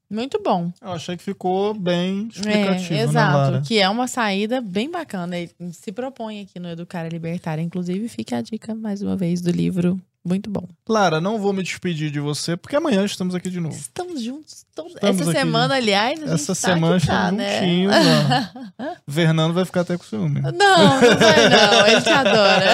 Muito 0.08 0.40
bom. 0.40 0.72
Eu 0.80 0.92
achei 0.92 1.16
que 1.16 1.24
ficou 1.24 1.74
bem 1.74 2.28
explicativo, 2.28 2.94
É, 2.94 2.96
né, 2.98 3.02
exato. 3.02 3.36
Lara? 3.36 3.62
que 3.62 3.80
é 3.80 3.88
uma 3.88 4.06
saída 4.06 4.60
bem 4.60 4.88
bacana. 4.88 5.36
Ele 5.36 5.50
se 5.72 5.90
propõe 5.90 6.40
aqui 6.40 6.60
no 6.60 6.68
Educar 6.68 7.04
e 7.04 7.08
Libertar. 7.08 7.58
Inclusive, 7.58 8.08
fica 8.08 8.36
a 8.36 8.42
dica, 8.42 8.76
mais 8.76 9.02
uma 9.02 9.16
vez, 9.16 9.40
do 9.42 9.50
livro. 9.50 10.00
Muito 10.24 10.50
bom. 10.50 10.68
Lara, 10.86 11.20
não 11.20 11.38
vou 11.38 11.52
me 11.54 11.62
despedir 11.62 12.10
de 12.10 12.20
você, 12.20 12.54
porque 12.56 12.76
amanhã 12.76 13.02
estamos 13.04 13.34
aqui 13.34 13.48
de 13.48 13.60
novo. 13.60 13.74
Estamos 13.76 14.20
juntos. 14.22 14.66
todos- 14.74 14.94
Estamos 14.94 15.20
Essa 15.22 15.32
semana, 15.32 15.74
aliás, 15.76 16.18
a 16.22 16.26
gente 16.26 16.34
Essa 16.34 16.46
tá 16.54 16.54
semana 16.54 16.92
tá, 16.94 16.98
estamos 16.98 17.32
né? 17.38 17.58
juntinhos. 17.60 17.92
ó. 17.94 18.84
Fernando 19.10 19.54
vai 19.54 19.64
ficar 19.64 19.80
até 19.82 19.96
com 19.96 20.04
ciúme. 20.04 20.40
Não, 20.42 20.50
não 20.52 21.00
vai 21.00 21.48
não. 21.48 21.86
Ele 21.86 22.00
te 22.02 22.08
adora. 22.10 22.66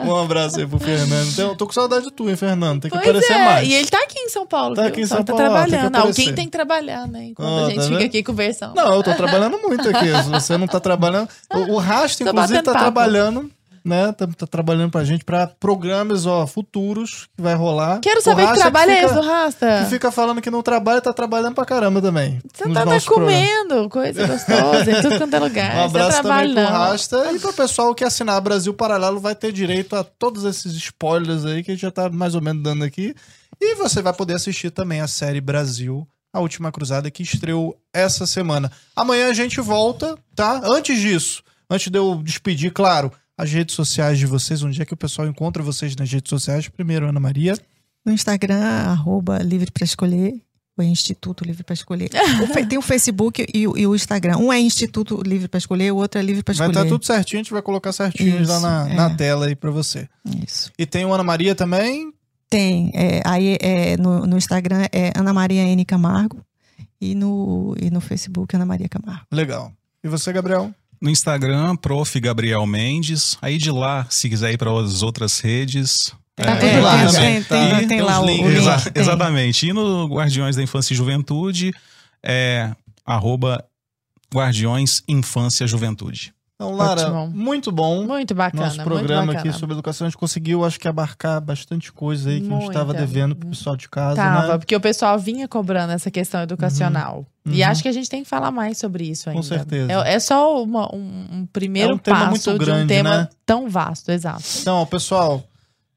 Um 0.06 0.16
abraço 0.16 0.58
aí 0.60 0.66
pro 0.66 0.78
Fernando. 0.78 1.28
Então, 1.28 1.54
tô 1.54 1.66
com 1.66 1.72
saudade 1.72 2.04
de 2.06 2.12
tu, 2.12 2.28
hein, 2.30 2.36
Fernando? 2.36 2.80
Tem 2.82 2.90
que 2.90 2.96
Pois 2.96 3.08
aparecer 3.08 3.32
é, 3.34 3.44
mais. 3.44 3.68
e 3.68 3.72
ele 3.74 3.88
tá 3.88 3.98
aqui 3.98 4.18
em 4.18 4.28
São 4.28 4.46
Paulo. 4.46 4.74
Tá 4.74 4.82
viu? 4.82 4.90
aqui 4.90 5.00
em 5.02 5.06
São 5.06 5.22
tá 5.22 5.32
Paulo, 5.32 5.42
tem 5.42 5.52
que 5.52 5.52
trabalhando. 5.68 5.94
aparecer. 5.96 6.20
Alguém 6.22 6.34
tem 6.34 6.44
que 6.46 6.50
trabalhar, 6.52 7.06
né? 7.06 7.24
Enquanto 7.26 7.48
a 7.48 7.62
tá 7.62 7.68
gente 7.70 7.82
fica 7.84 7.96
vendo? 7.98 8.06
aqui 8.06 8.22
conversando. 8.22 8.74
Não, 8.74 8.94
eu 8.94 9.02
tô 9.02 9.14
trabalhando 9.14 9.58
muito 9.58 9.88
aqui. 9.88 10.06
Se 10.22 10.28
você 10.30 10.56
não 10.56 10.66
tá 10.66 10.80
trabalhando. 10.80 11.28
O, 11.52 11.74
o 11.74 11.78
Rasta, 11.78 12.22
inclusive, 12.22 12.62
tá 12.62 12.72
papo. 12.72 12.78
trabalhando, 12.84 13.50
né? 13.84 14.12
Tá, 14.12 14.26
tá 14.26 14.46
trabalhando 14.46 14.90
pra 14.90 15.04
gente 15.04 15.24
pra 15.24 15.46
programas, 15.46 16.26
ó, 16.26 16.46
futuros 16.46 17.28
que 17.36 17.42
vai 17.42 17.54
rolar. 17.54 18.00
Quero 18.00 18.20
saber 18.22 18.46
que 18.48 18.54
trabalho 18.54 18.90
é 18.90 18.94
fica- 18.96 19.06
esse 19.06 19.14
do 19.14 19.20
Rasta. 19.20 19.80
Que 19.84 19.90
fica 19.90 20.10
falando 20.12 20.40
que 20.42 20.50
não 20.50 20.62
trabalha, 20.62 21.00
tá 21.00 21.12
trabalhando 21.12 21.54
pra 21.54 21.64
caramba 21.64 22.00
também. 22.02 22.40
Você 22.52 22.64
tá, 22.64 22.74
tá 22.74 22.80
programas. 22.82 23.04
comendo 23.06 23.88
coisa 23.88 24.26
gostosa 24.26 24.90
em 24.90 25.02
tudo 25.02 25.18
quanto 25.18 25.34
é 25.34 25.38
lugar. 25.38 25.76
Um 25.80 25.84
abraço 25.84 26.16
Você 26.16 26.22
também 26.22 26.54
pro. 26.54 26.62
Rasta. 26.64 27.32
E 27.32 27.38
pro 27.38 27.52
pessoal 27.52 27.94
que 27.94 28.04
assinar 28.04 28.40
Brasil 28.40 28.74
Paralelo 28.74 29.20
vai 29.20 29.34
ter 29.34 29.52
direito 29.52 29.94
a 29.96 30.04
todos 30.04 30.44
esses 30.44 30.72
spoilers 30.74 31.44
aí 31.44 31.62
que 31.62 31.70
a 31.70 31.74
gente 31.74 31.82
já 31.82 31.90
tá 31.90 32.08
mais 32.10 32.34
ou 32.34 32.40
menos 32.42 32.62
dando 32.62 32.84
aqui. 32.84 33.14
E 33.60 33.74
você 33.74 34.00
vai 34.02 34.12
poder 34.12 34.34
assistir 34.34 34.70
também 34.70 35.00
a 35.00 35.06
série 35.08 35.40
Brasil, 35.40 36.06
a 36.32 36.40
última 36.40 36.72
cruzada, 36.72 37.10
que 37.10 37.22
estreou 37.22 37.76
essa 37.92 38.26
semana. 38.26 38.70
Amanhã 38.96 39.28
a 39.28 39.32
gente 39.34 39.60
volta, 39.60 40.16
tá? 40.34 40.60
Antes 40.64 40.98
disso, 40.98 41.42
antes 41.68 41.90
de 41.90 41.98
eu 41.98 42.20
despedir, 42.22 42.72
claro, 42.72 43.12
as 43.42 43.50
redes 43.50 43.74
sociais 43.74 44.18
de 44.18 44.26
vocês, 44.26 44.62
onde 44.62 44.80
é 44.80 44.84
que 44.84 44.94
o 44.94 44.96
pessoal 44.96 45.26
encontra 45.28 45.62
vocês 45.62 45.94
nas 45.96 46.10
redes 46.10 46.28
sociais? 46.30 46.68
Primeiro, 46.68 47.08
Ana 47.08 47.20
Maria. 47.20 47.54
No 48.04 48.12
Instagram, 48.12 48.60
arroba 48.62 49.38
Livre 49.38 49.70
para 49.70 49.84
Escolher, 49.84 50.40
ou 50.76 50.84
é 50.84 50.86
Instituto 50.88 51.44
Livre 51.44 51.62
para 51.62 51.74
Escolher. 51.74 52.10
O 52.42 52.66
tem 52.66 52.78
o 52.78 52.82
Facebook 52.82 53.44
e, 53.52 53.66
o- 53.68 53.76
e 53.76 53.86
o 53.86 53.94
Instagram. 53.94 54.38
Um 54.38 54.52
é 54.52 54.58
Instituto 54.58 55.20
Livre 55.24 55.48
para 55.48 55.58
Escolher, 55.58 55.92
o 55.92 55.96
outro 55.96 56.18
é 56.18 56.22
Livre 56.22 56.42
para 56.42 56.54
Vai 56.54 56.66
Escolher. 56.68 56.84
estar 56.86 56.94
tudo 56.94 57.04
certinho, 57.04 57.40
a 57.40 57.42
gente 57.42 57.52
vai 57.52 57.60
colocar 57.62 57.92
certinho 57.92 58.40
Isso, 58.42 58.50
lá 58.50 58.60
na, 58.60 58.90
é. 58.90 58.94
na 58.94 59.10
tela 59.14 59.46
aí 59.46 59.54
pra 59.54 59.70
você. 59.70 60.08
Isso. 60.46 60.70
E 60.78 60.86
tem 60.86 61.04
o 61.04 61.12
Ana 61.12 61.22
Maria 61.24 61.54
também. 61.54 62.12
Tem. 62.48 62.90
é, 62.94 63.20
aí 63.24 63.56
é, 63.60 63.96
no, 63.96 64.26
no 64.26 64.36
Instagram 64.36 64.86
é 64.92 65.12
Ana 65.14 65.32
Maria 65.32 65.62
N. 65.62 65.84
Camargo 65.84 66.44
e 67.00 67.14
no, 67.14 67.74
e 67.80 67.90
no 67.90 68.00
Facebook 68.00 68.56
Ana 68.56 68.66
Maria 68.66 68.88
Camargo. 68.88 69.24
Legal. 69.30 69.72
E 70.02 70.08
você, 70.08 70.32
Gabriel? 70.32 70.74
No 71.00 71.08
Instagram, 71.08 71.76
prof. 71.76 72.20
Gabriel 72.20 72.66
Mendes. 72.66 73.38
Aí 73.40 73.56
de 73.56 73.70
lá, 73.70 74.06
se 74.10 74.28
quiser 74.28 74.52
ir 74.52 74.58
para 74.58 74.70
as 74.78 75.02
outras 75.02 75.40
redes. 75.40 76.12
Tá 76.36 76.52
é, 76.52 76.56
tudo 76.56 76.82
lá, 76.82 76.96
tem, 76.96 77.06
também, 77.06 77.42
tem, 77.42 77.44
tem, 77.44 77.78
Tem 77.78 77.88
tem 77.88 78.02
lá 78.02 78.20
o, 78.20 78.26
link. 78.26 78.44
Exa- 78.44 78.92
exatamente. 78.94 79.66
E 79.66 79.72
no 79.72 80.06
Guardiões 80.06 80.56
da 80.56 80.62
Infância 80.62 80.92
e 80.92 80.96
Juventude 80.96 81.72
é 82.22 82.70
arroba 83.04 83.64
Guardiões 84.34 85.02
Infância 85.08 85.66
Juventude. 85.66 86.32
Então, 86.62 86.76
Lara, 86.76 87.00
Ótimo. 87.00 87.26
muito 87.34 87.72
bom. 87.72 88.04
Muito 88.06 88.34
bacana. 88.34 88.64
Nosso 88.66 88.82
programa 88.84 89.32
bacana. 89.32 89.48
aqui 89.48 89.58
sobre 89.58 89.72
educação, 89.74 90.06
a 90.06 90.10
gente 90.10 90.18
conseguiu, 90.18 90.62
acho 90.62 90.78
que, 90.78 90.86
abarcar 90.86 91.40
bastante 91.40 91.90
coisa 91.90 92.28
aí 92.28 92.42
que 92.42 92.52
a 92.52 92.58
gente 92.58 92.66
estava 92.68 92.92
devendo 92.92 93.34
pro 93.34 93.48
pessoal 93.48 93.74
de 93.78 93.88
casa, 93.88 94.16
Tava, 94.16 94.46
né? 94.52 94.58
porque 94.58 94.76
o 94.76 94.80
pessoal 94.80 95.18
vinha 95.18 95.48
cobrando 95.48 95.94
essa 95.94 96.10
questão 96.10 96.42
educacional. 96.42 97.24
E 97.46 97.62
Uhum. 97.62 97.68
acho 97.70 97.80
que 97.82 97.88
a 97.88 97.92
gente 97.92 98.10
tem 98.10 98.22
que 98.22 98.28
falar 98.28 98.50
mais 98.50 98.76
sobre 98.76 99.04
isso 99.04 99.30
ainda. 99.30 99.42
certeza. 99.42 99.90
É, 99.90 100.12
é 100.16 100.20
só 100.20 100.62
uma- 100.62 100.94
um, 100.94 101.26
um 101.32 101.46
primeiro 101.50 101.92
É 101.92 101.94
um 101.94 101.98
passo 101.98 102.28
muito 102.28 102.42
de 102.44 102.50
um 102.50 102.58
grande, 102.58 102.88
tema 102.88 103.16
né? 103.20 103.28
tão 103.46 103.66
vasto, 103.66 104.10
exato. 104.12 104.42
Então, 104.60 104.84
pessoal, 104.84 105.42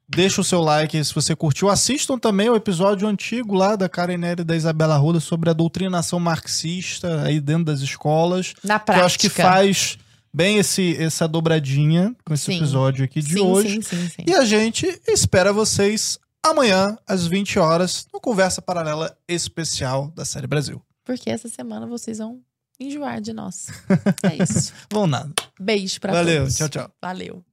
deixa 0.08 0.40
o 0.40 0.44
seu 0.44 0.62
like 0.62 1.04
se 1.04 1.14
você 1.14 1.36
curtiu. 1.36 1.68
Assistam 1.68 2.18
também 2.18 2.48
o 2.48 2.56
episódio 2.56 3.06
antigo 3.06 3.54
lá 3.54 3.76
da 3.76 3.86
Karen 3.86 4.16
Nery 4.16 4.40
e 4.40 4.44
da 4.44 4.56
Isabela 4.56 4.96
Ruda 4.96 5.20
sobre 5.20 5.50
a 5.50 5.52
doutrinação 5.52 6.18
marxista 6.18 7.22
aí 7.22 7.38
dentro 7.38 7.64
das 7.66 7.80
escolas. 7.80 8.54
Na 8.64 8.78
Que 8.78 8.86
prática. 8.86 9.02
eu 9.02 9.06
acho 9.06 9.18
que 9.18 9.28
faz 9.28 9.98
bem 10.34 10.58
esse, 10.58 10.96
essa 11.00 11.28
dobradinha 11.28 12.14
com 12.24 12.34
esse 12.34 12.46
Sim. 12.46 12.56
episódio 12.56 13.04
aqui 13.04 13.22
de 13.22 13.34
sim, 13.34 13.40
hoje. 13.40 13.80
Sim. 13.82 14.24
E 14.26 14.34
a 14.34 14.44
gente 14.44 15.00
espera 15.06 15.52
vocês 15.52 16.18
amanhã, 16.42 16.98
às 17.06 17.26
20 17.26 17.58
horas, 17.60 18.06
no 18.12 18.20
Conversa 18.20 18.60
Paralela 18.60 19.16
Especial 19.28 20.10
da 20.10 20.24
Série 20.24 20.48
Brasil. 20.48 20.82
Porque 21.04 21.30
essa 21.30 21.48
semana 21.48 21.86
vocês 21.86 22.18
vão 22.18 22.40
enjoar 22.80 23.20
de 23.20 23.32
nós. 23.32 23.68
É 24.24 24.42
isso. 24.42 24.72
Vão 24.90 25.06
nada. 25.06 25.32
Beijo 25.60 26.00
pra 26.00 26.12
Valeu, 26.12 26.40
todos. 26.42 26.56
tchau, 26.56 26.68
tchau. 26.68 26.90
Valeu. 27.00 27.44